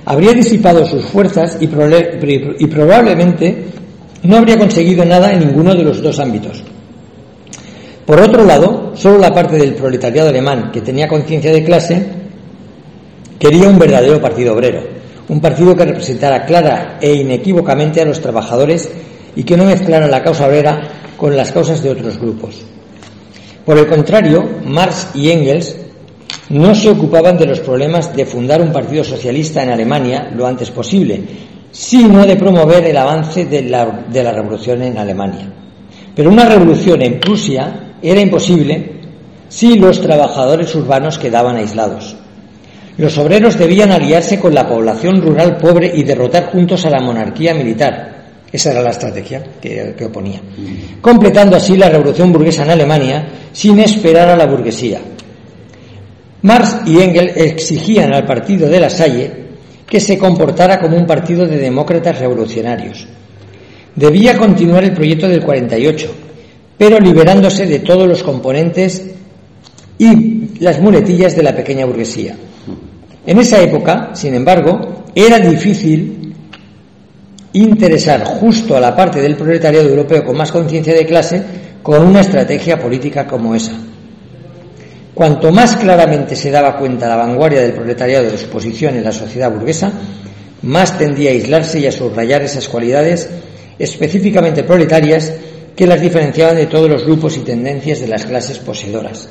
habría 0.03 0.33
disipado 0.33 0.85
sus 0.85 1.05
fuerzas 1.05 1.59
y, 1.61 1.63
y 1.63 2.67
probablemente 2.67 3.67
no 4.23 4.35
habría 4.35 4.57
conseguido 4.57 5.05
nada 5.05 5.31
en 5.31 5.39
ninguno 5.39 5.73
de 5.73 5.83
los 5.83 6.01
dos 6.01 6.19
ámbitos. 6.19 6.61
Por 8.05 8.19
otro 8.19 8.43
lado, 8.43 8.91
solo 8.95 9.17
la 9.17 9.33
parte 9.33 9.55
del 9.55 9.75
proletariado 9.75 10.27
alemán 10.27 10.71
que 10.73 10.81
tenía 10.81 11.07
conciencia 11.07 11.53
de 11.53 11.63
clase 11.63 12.05
quería 13.39 13.69
un 13.69 13.79
verdadero 13.79 14.19
partido 14.19 14.55
obrero, 14.55 14.98
un 15.29 15.39
partido 15.39 15.75
que 15.75 15.85
representara 15.85 16.45
clara 16.45 16.97
e 16.99 17.13
inequívocamente 17.13 18.01
a 18.01 18.05
los 18.05 18.19
trabajadores 18.19 18.89
y 19.35 19.43
que 19.43 19.55
no 19.55 19.65
mezclara 19.65 20.07
la 20.07 20.23
causa 20.23 20.47
obrera 20.47 20.81
con 21.15 21.35
las 21.37 21.51
causas 21.51 21.81
de 21.81 21.91
otros 21.91 22.19
grupos. 22.19 22.65
Por 23.65 23.77
el 23.77 23.87
contrario, 23.87 24.47
Marx 24.65 25.09
y 25.13 25.29
Engels 25.29 25.75
no 26.49 26.73
se 26.73 26.89
ocupaban 26.89 27.37
de 27.37 27.45
los 27.45 27.59
problemas 27.59 28.15
de 28.15 28.25
fundar 28.25 28.61
un 28.61 28.73
partido 28.73 29.03
socialista 29.03 29.61
en 29.61 29.69
Alemania 29.69 30.31
lo 30.35 30.47
antes 30.47 30.71
posible, 30.71 31.21
sino 31.71 32.25
de 32.25 32.35
promover 32.35 32.85
el 32.85 32.97
avance 32.97 33.45
de 33.45 33.61
la, 33.61 34.31
revolución 34.31 34.81
en 34.81 34.97
Alemania. 34.97 35.53
Pero 36.15 36.31
una 36.31 36.45
revolución 36.45 37.01
en 37.03 37.19
Prusia 37.19 37.93
era 38.01 38.19
imposible 38.19 38.93
si 39.47 39.77
los 39.77 40.01
trabajadores 40.01 40.73
urbanos 40.73 41.19
quedaban 41.19 41.57
aislados. 41.57 42.15
Los 42.99 43.17
obreros 43.17 43.57
debían 43.57 43.93
aliarse 43.93 44.37
con 44.37 44.53
la 44.53 44.67
población 44.67 45.21
rural 45.21 45.55
pobre 45.55 45.89
y 45.95 46.03
derrotar 46.03 46.47
juntos 46.47 46.85
a 46.85 46.89
la 46.89 46.99
monarquía 46.99 47.53
militar. 47.53 48.19
Esa 48.51 48.71
era 48.71 48.81
la 48.81 48.89
estrategia 48.89 49.41
que, 49.61 49.95
que, 49.97 50.05
oponía. 50.05 50.41
Completando 50.99 51.55
así 51.55 51.77
la 51.77 51.87
revolución 51.87 52.33
burguesa 52.33 52.63
en 52.63 52.71
Alemania 52.71 53.29
sin 53.53 53.79
esperar 53.79 54.27
a 54.27 54.35
la 54.35 54.45
burguesía. 54.45 54.99
Marx 56.41 56.81
y 56.87 56.99
Engels 56.99 57.37
exigían 57.37 58.13
al 58.13 58.25
partido 58.25 58.67
de 58.67 58.79
la 58.81 58.89
Salle 58.89 59.31
que 59.87 60.01
se 60.01 60.17
comportara 60.17 60.77
como 60.77 60.97
un 60.97 61.07
partido 61.07 61.47
de 61.47 61.57
demócratas 61.57 62.19
revolucionarios. 62.19 63.07
Debía 63.95 64.37
continuar 64.37 64.83
el 64.83 64.93
proyecto 64.93 65.29
del 65.29 65.41
48, 65.41 66.11
pero 66.77 66.99
liberándose 66.99 67.65
de 67.65 67.79
todos 67.79 68.09
los 68.09 68.23
componentes 68.23 69.05
y 69.97 70.59
las 70.59 70.81
muletillas 70.81 71.33
de 71.37 71.43
la 71.43 71.55
pequeña 71.55 71.85
burguesía. 71.85 72.35
En 73.29 73.37
esa 73.37 73.61
época, 73.61 74.09
sin 74.13 74.33
embargo, 74.33 75.03
era 75.13 75.37
difícil 75.37 76.33
interesar 77.53 78.23
justo 78.23 78.75
a 78.75 78.79
la 78.79 78.95
parte 78.95 79.21
del 79.21 79.35
proletariado 79.35 79.87
europeo 79.87 80.25
con 80.25 80.35
más 80.35 80.51
conciencia 80.51 80.95
de 80.95 81.05
clase 81.05 81.43
con 81.83 82.07
una 82.07 82.21
estrategia 82.21 82.79
política 82.79 83.27
como 83.27 83.53
esa. 83.53 83.73
Cuanto 85.13 85.51
más 85.51 85.75
claramente 85.75 86.35
se 86.35 86.49
daba 86.49 86.75
cuenta 86.75 87.07
la 87.07 87.17
vanguardia 87.17 87.61
del 87.61 87.73
proletariado 87.73 88.31
de 88.31 88.35
su 88.35 88.47
posición 88.47 88.95
en 88.95 89.03
la 89.03 89.11
sociedad 89.11 89.51
burguesa, 89.51 89.91
más 90.63 90.97
tendía 90.97 91.29
a 91.29 91.33
aislarse 91.33 91.79
y 91.81 91.85
a 91.85 91.91
subrayar 91.91 92.41
esas 92.41 92.67
cualidades 92.67 93.29
específicamente 93.77 94.63
proletarias 94.63 95.31
que 95.75 95.85
las 95.85 96.01
diferenciaban 96.01 96.55
de 96.55 96.65
todos 96.65 96.89
los 96.89 97.05
grupos 97.05 97.37
y 97.37 97.41
tendencias 97.41 97.99
de 97.99 98.07
las 98.07 98.25
clases 98.25 98.57
poseedoras. 98.57 99.29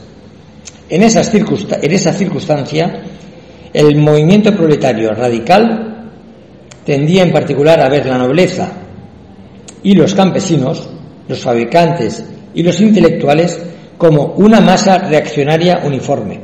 En, 0.88 1.02
esas 1.02 1.34
en 1.34 1.92
esa 1.92 2.12
circunstancia, 2.12 3.02
el 3.72 3.96
movimiento 3.96 4.54
proletario 4.54 5.12
radical 5.12 6.10
tendía 6.84 7.22
en 7.22 7.32
particular 7.32 7.80
a 7.80 7.88
ver 7.88 8.06
la 8.06 8.18
nobleza 8.18 8.72
y 9.82 9.94
los 9.94 10.14
campesinos, 10.14 10.88
los 11.28 11.40
fabricantes 11.40 12.24
y 12.54 12.62
los 12.62 12.80
intelectuales 12.80 13.60
como 13.98 14.34
una 14.36 14.60
masa 14.60 14.98
reaccionaria 14.98 15.82
uniforme. 15.84 16.40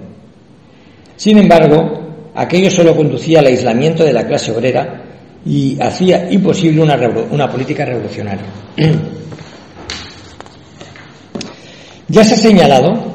Sin 1.17 1.39
embargo, 1.39 2.31
aquello 2.35 2.71
solo 2.71 2.97
conducía 2.97 3.39
al 3.39 3.47
aislamiento 3.47 4.05
de 4.05 4.13
la 4.13 4.27
clase 4.27 4.53
obrera 4.53 5.03
y 5.47 5.81
hacía 5.81 6.31
imposible 6.31 6.83
una, 6.83 6.99
una 7.31 7.51
política 7.51 7.85
revolucionaria. 7.85 8.45
ya 12.09 12.25
se 12.25 12.35
ha 12.35 12.39
señalado 12.39 13.14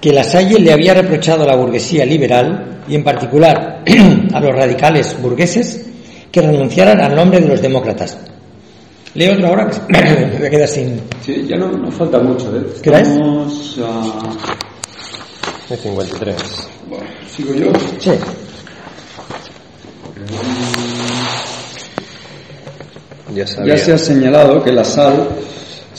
que 0.00 0.12
la 0.12 0.24
Salle 0.24 0.58
le 0.58 0.72
había 0.72 0.94
reprochado 0.94 1.42
a 1.42 1.46
la 1.46 1.56
burguesía 1.56 2.04
liberal 2.06 2.82
y 2.88 2.94
en 2.94 3.04
particular 3.04 3.82
a 4.32 4.40
los 4.40 4.54
radicales 4.54 5.16
burgueses 5.20 5.86
que 6.32 6.40
renunciaran 6.40 7.00
al 7.00 7.14
nombre 7.14 7.40
de 7.40 7.48
los 7.48 7.60
demócratas, 7.60 8.16
Leo 9.14 9.34
otra 9.34 9.50
hora 9.50 9.68
que 9.68 10.38
me 10.40 10.50
queda 10.50 10.66
sin. 10.66 11.00
Sí, 11.24 11.44
ya 11.48 11.56
no 11.56 11.72
nos 11.72 11.92
falta 11.94 12.20
mucho, 12.20 12.56
¿eh? 12.56 12.64
¿Qué 12.80 12.90
a. 12.94 13.02
53. 15.68 16.36
Bueno, 16.88 17.04
¿sigo 17.28 17.54
yo? 17.54 17.72
Sí. 17.98 18.10
Ya, 23.34 23.44
ya, 23.64 23.76
se 23.76 23.92
ha 23.92 23.98
señalado 23.98 24.62
que 24.62 24.72
la 24.72 24.84
sal 24.84 25.28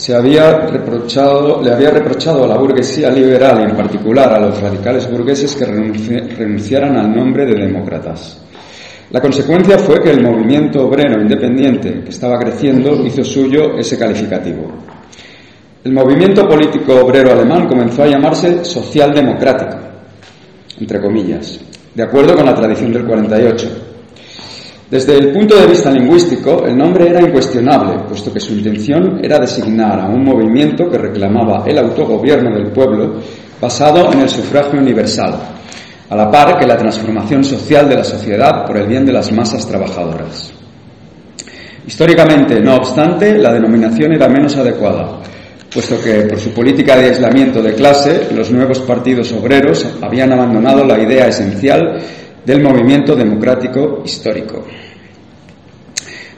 se 0.01 0.15
había 0.15 0.65
reprochado, 0.65 1.61
le 1.61 1.71
había 1.71 1.91
reprochado 1.91 2.45
a 2.45 2.47
la 2.47 2.57
burguesía 2.57 3.11
liberal 3.11 3.59
y 3.59 3.69
en 3.69 3.77
particular 3.77 4.33
a 4.33 4.39
los 4.39 4.59
radicales 4.59 5.07
burgueses 5.07 5.55
que 5.55 5.63
renunciaran 5.63 6.97
al 6.97 7.15
nombre 7.15 7.45
de 7.45 7.53
demócratas. 7.53 8.41
La 9.11 9.21
consecuencia 9.21 9.77
fue 9.77 10.01
que 10.01 10.09
el 10.09 10.23
movimiento 10.23 10.87
obrero 10.87 11.21
independiente 11.21 12.01
que 12.03 12.09
estaba 12.09 12.39
creciendo 12.39 13.05
hizo 13.05 13.23
suyo 13.23 13.77
ese 13.77 13.95
calificativo. 13.95 14.71
El 15.83 15.93
movimiento 15.93 16.49
político 16.49 16.95
obrero 16.95 17.33
alemán 17.33 17.67
comenzó 17.67 18.01
a 18.01 18.07
llamarse 18.07 18.65
socialdemocrático, 18.65 19.77
entre 20.79 20.99
comillas, 20.99 21.59
de 21.93 22.01
acuerdo 22.01 22.35
con 22.35 22.47
la 22.47 22.55
tradición 22.55 22.91
del 22.91 23.05
48. 23.05 23.90
Desde 24.91 25.17
el 25.17 25.31
punto 25.31 25.55
de 25.55 25.67
vista 25.67 25.89
lingüístico, 25.89 26.65
el 26.65 26.77
nombre 26.77 27.07
era 27.07 27.21
incuestionable, 27.21 28.03
puesto 28.09 28.33
que 28.33 28.41
su 28.41 28.51
intención 28.51 29.23
era 29.23 29.39
designar 29.39 30.01
a 30.01 30.09
un 30.09 30.21
movimiento 30.21 30.89
que 30.89 30.97
reclamaba 30.97 31.63
el 31.65 31.77
autogobierno 31.77 32.53
del 32.53 32.73
pueblo 32.73 33.21
basado 33.61 34.11
en 34.11 34.19
el 34.19 34.27
sufragio 34.27 34.81
universal, 34.81 35.33
a 36.09 36.13
la 36.13 36.29
par 36.29 36.59
que 36.59 36.67
la 36.67 36.75
transformación 36.75 37.41
social 37.41 37.87
de 37.87 37.95
la 37.95 38.03
sociedad 38.03 38.65
por 38.67 38.75
el 38.75 38.87
bien 38.87 39.05
de 39.05 39.13
las 39.13 39.31
masas 39.31 39.65
trabajadoras. 39.65 40.51
Históricamente, 41.87 42.59
no 42.59 42.75
obstante, 42.75 43.37
la 43.37 43.53
denominación 43.53 44.11
era 44.11 44.27
menos 44.27 44.57
adecuada, 44.57 45.21
puesto 45.73 46.01
que 46.01 46.23
por 46.23 46.37
su 46.37 46.51
política 46.53 46.97
de 46.97 47.11
aislamiento 47.11 47.61
de 47.61 47.75
clase, 47.75 48.27
los 48.35 48.51
nuevos 48.51 48.81
partidos 48.81 49.31
obreros 49.31 49.87
habían 50.01 50.33
abandonado 50.33 50.83
la 50.83 51.01
idea 51.01 51.29
esencial 51.29 51.97
del 52.45 52.61
movimiento 52.61 53.15
democrático 53.15 54.01
histórico. 54.05 54.65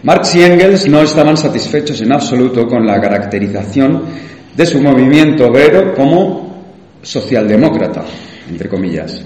Marx 0.04 0.36
y 0.36 0.44
Engels 0.44 0.88
no 0.90 1.02
estaban 1.02 1.38
satisfechos 1.38 2.02
en 2.02 2.12
absoluto 2.12 2.68
con 2.68 2.86
la 2.86 3.00
caracterización 3.00 4.04
de 4.56 4.66
su 4.66 4.82
movimiento 4.82 5.48
obrero 5.48 5.94
como 5.94 6.64
socialdemócrata, 7.02 8.04
entre 8.50 8.68
comillas. 8.68 9.22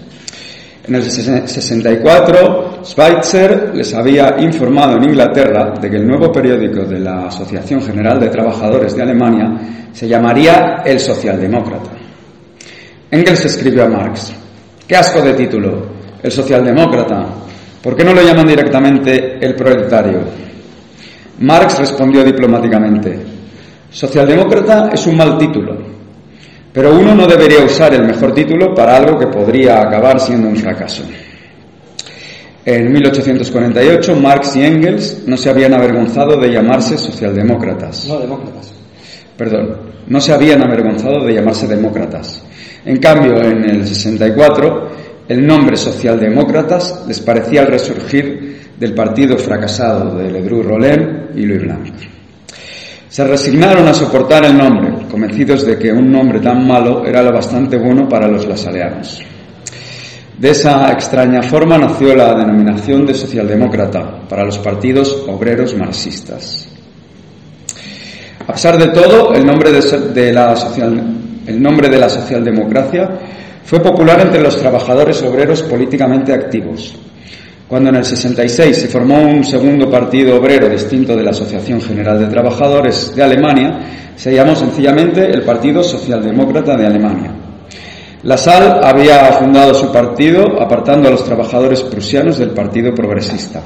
En 0.87 0.95
el 0.95 1.03
64, 1.03 2.79
Schweitzer 2.85 3.71
les 3.75 3.93
había 3.93 4.37
informado 4.39 4.95
en 4.97 5.03
Inglaterra 5.05 5.73
de 5.81 5.89
que 5.89 5.97
el 5.97 6.07
nuevo 6.07 6.31
periódico 6.31 6.85
de 6.85 6.99
la 6.99 7.25
Asociación 7.25 7.81
General 7.81 8.19
de 8.19 8.29
Trabajadores 8.29 8.95
de 8.95 9.01
Alemania 9.01 9.51
se 9.91 10.07
llamaría 10.07 10.83
El 10.85 10.99
Socialdemócrata. 10.99 11.89
Engels 13.11 13.45
escribió 13.45 13.83
a 13.83 13.89
Marx, 13.89 14.31
qué 14.87 14.95
asco 14.95 15.21
de 15.21 15.33
título, 15.33 15.96
El 16.27 16.33
Socialdemócrata, 16.33 17.25
¿por 17.81 17.95
qué 17.95 18.03
no 18.03 18.13
lo 18.13 18.21
llaman 18.21 18.47
directamente 18.47 19.37
El 19.39 19.55
Proletario? 19.55 20.19
Marx 21.39 21.79
respondió 21.79 22.21
diplomáticamente, 22.21 23.17
Socialdemócrata 23.89 24.89
es 24.91 25.07
un 25.07 25.15
mal 25.15 25.37
título, 25.37 25.77
pero 26.73 26.93
uno 26.93 27.15
no 27.15 27.25
debería 27.25 27.63
usar 27.63 27.93
el 27.93 28.03
mejor 28.03 28.33
título 28.33 28.75
para 28.75 28.97
algo 28.97 29.17
que 29.17 29.27
podría 29.27 29.79
acabar 29.79 30.19
siendo 30.19 30.49
un 30.49 30.57
fracaso. 30.57 31.03
En 32.65 32.91
1848, 32.91 34.15
Marx 34.17 34.57
y 34.57 34.65
Engels 34.65 35.23
no 35.25 35.37
se 35.37 35.49
habían 35.49 35.75
avergonzado 35.75 36.35
de 36.41 36.51
llamarse 36.51 36.97
socialdemócratas. 36.97 38.05
No, 38.05 38.19
demócratas. 38.19 38.73
Perdón, 39.37 39.77
no 40.07 40.19
se 40.19 40.33
habían 40.33 40.61
avergonzado 40.61 41.23
de 41.23 41.35
llamarse 41.35 41.67
demócratas. 41.67 42.43
En 42.83 42.97
cambio, 42.97 43.41
en 43.41 43.69
el 43.69 43.87
64, 43.87 45.06
el 45.27 45.45
nombre 45.45 45.75
socialdemócratas 45.75 47.03
les 47.07 47.19
parecía 47.21 47.61
el 47.61 47.67
resurgir 47.67 48.71
del 48.79 48.93
partido 48.93 49.37
fracasado 49.37 50.17
de 50.17 50.31
Ledru 50.31 50.63
Rollin 50.63 51.29
y 51.35 51.45
Louis 51.45 51.61
Blanc. 51.63 51.93
Se 53.09 53.23
resignaron 53.23 53.87
a 53.87 53.93
soportar 53.93 54.45
el 54.45 54.57
nombre, 54.57 55.07
convencidos 55.09 55.65
de 55.65 55.77
que 55.77 55.91
un 55.91 56.11
nombre 56.11 56.39
tan 56.39 56.67
malo 56.67 57.05
era 57.05 57.23
lo 57.23 57.31
bastante 57.31 57.77
bueno 57.77 58.07
para 58.07 58.27
los 58.27 58.45
lasaleanos. 58.45 59.21
De 60.37 60.51
esa 60.51 60.91
extraña 60.91 61.41
forma 61.41 61.77
nació 61.79 62.15
la 62.15 62.35
denominación 62.35 63.05
de 63.05 63.15
socialdemócrata 63.15 64.27
para 64.29 64.45
los 64.45 64.59
partidos 64.59 65.25
obreros 65.27 65.75
marxistas. 65.75 66.67
A 68.47 68.53
pesar 68.53 68.77
de 68.77 68.89
todo, 68.89 69.33
el 69.33 69.45
nombre 69.45 69.71
de, 69.71 70.31
la, 70.31 70.53
el 71.47 71.61
nombre 71.61 71.89
de 71.89 71.97
la 71.97 72.07
socialdemocracia 72.07 73.09
fue 73.67 73.81
popular 73.81 74.21
entre 74.21 74.41
los 74.41 74.55
trabajadores 74.55 75.21
obreros 75.23 75.61
políticamente 75.63 76.31
activos. 76.31 76.95
Cuando 77.67 77.89
en 77.89 77.97
el 77.97 78.05
66 78.05 78.77
se 78.77 78.87
formó 78.87 79.21
un 79.21 79.43
segundo 79.43 79.91
partido 79.91 80.37
obrero 80.37 80.69
distinto 80.69 81.17
de 81.17 81.23
la 81.23 81.31
Asociación 81.31 81.81
General 81.81 82.17
de 82.17 82.27
Trabajadores 82.27 83.13
de 83.13 83.23
Alemania, 83.23 83.77
se 84.15 84.33
llamó 84.33 84.55
sencillamente 84.55 85.29
el 85.29 85.41
Partido 85.41 85.83
Socialdemócrata 85.83 86.77
de 86.77 86.85
Alemania. 86.85 87.29
La 88.23 88.37
Salle 88.37 88.79
había 88.81 89.33
fundado 89.33 89.73
su 89.73 89.91
partido 89.91 90.45
apartando 90.61 91.09
a 91.09 91.11
los 91.11 91.25
trabajadores 91.25 91.81
prusianos 91.81 92.37
del 92.37 92.51
Partido 92.51 92.95
Progresista. 92.95 93.61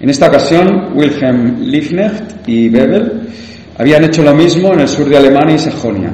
En 0.00 0.10
esta 0.10 0.26
ocasión, 0.26 0.94
Wilhelm 0.96 1.60
Liebknecht 1.60 2.48
y 2.48 2.68
Bebel 2.68 3.28
habían 3.78 4.02
hecho 4.02 4.24
lo 4.24 4.34
mismo 4.34 4.72
en 4.72 4.80
el 4.80 4.88
sur 4.88 5.08
de 5.08 5.16
Alemania 5.16 5.54
y 5.54 5.58
Sajonia. 5.60 6.12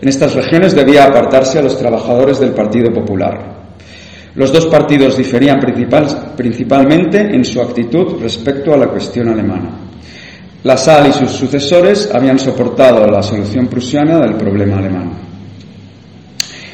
En 0.00 0.08
estas 0.08 0.34
regiones 0.34 0.74
debía 0.74 1.04
apartarse 1.04 1.58
a 1.58 1.62
los 1.62 1.76
trabajadores 1.76 2.40
del 2.40 2.52
Partido 2.52 2.90
Popular. 2.90 3.60
Los 4.34 4.50
dos 4.50 4.64
partidos 4.66 5.18
diferían 5.18 5.58
principalmente 6.36 7.18
en 7.20 7.44
su 7.44 7.60
actitud 7.60 8.18
respecto 8.22 8.72
a 8.72 8.78
la 8.78 8.86
cuestión 8.86 9.28
alemana. 9.28 9.70
La 10.62 10.78
Salle 10.78 11.10
y 11.10 11.12
sus 11.12 11.32
sucesores 11.32 12.10
habían 12.14 12.38
soportado 12.38 13.06
la 13.06 13.22
solución 13.22 13.66
prusiana 13.66 14.18
del 14.20 14.36
problema 14.36 14.78
alemán. 14.78 15.10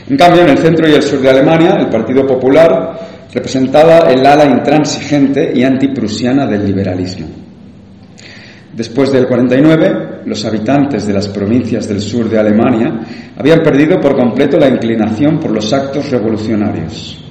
En 0.09 0.16
cambio, 0.16 0.43
en 0.43 0.51
el 0.51 0.59
centro 0.59 0.89
y 0.89 0.93
el 0.93 1.03
sur 1.03 1.20
de 1.20 1.31
Alemania, 1.31 1.78
el 1.81 1.89
Partido 1.89 2.24
Popular 2.24 3.27
representaba 3.35 4.09
el 4.09 4.24
ala 4.24 4.44
intransigente 4.44 5.53
y 5.53 5.65
antiprusiana 5.65 6.47
del 6.47 6.65
liberalismo. 6.65 7.27
Después 8.73 9.11
del 9.11 9.27
49, 9.27 10.05
los 10.27 10.44
habitantes 10.44 11.07
de 11.07 11.12
las 11.12 11.28
provincias 11.28 11.89
del 11.89 12.01
sur 12.01 12.28
de 12.28 12.39
Alemania 12.39 13.01
habían 13.36 13.62
perdido 13.62 14.01
por 14.01 14.16
completo 14.16 14.59
la 14.59 14.69
inclinación 14.69 15.39
por 15.39 15.53
los 15.53 15.73
actos 15.73 16.11
revolucionarios. 16.11 17.26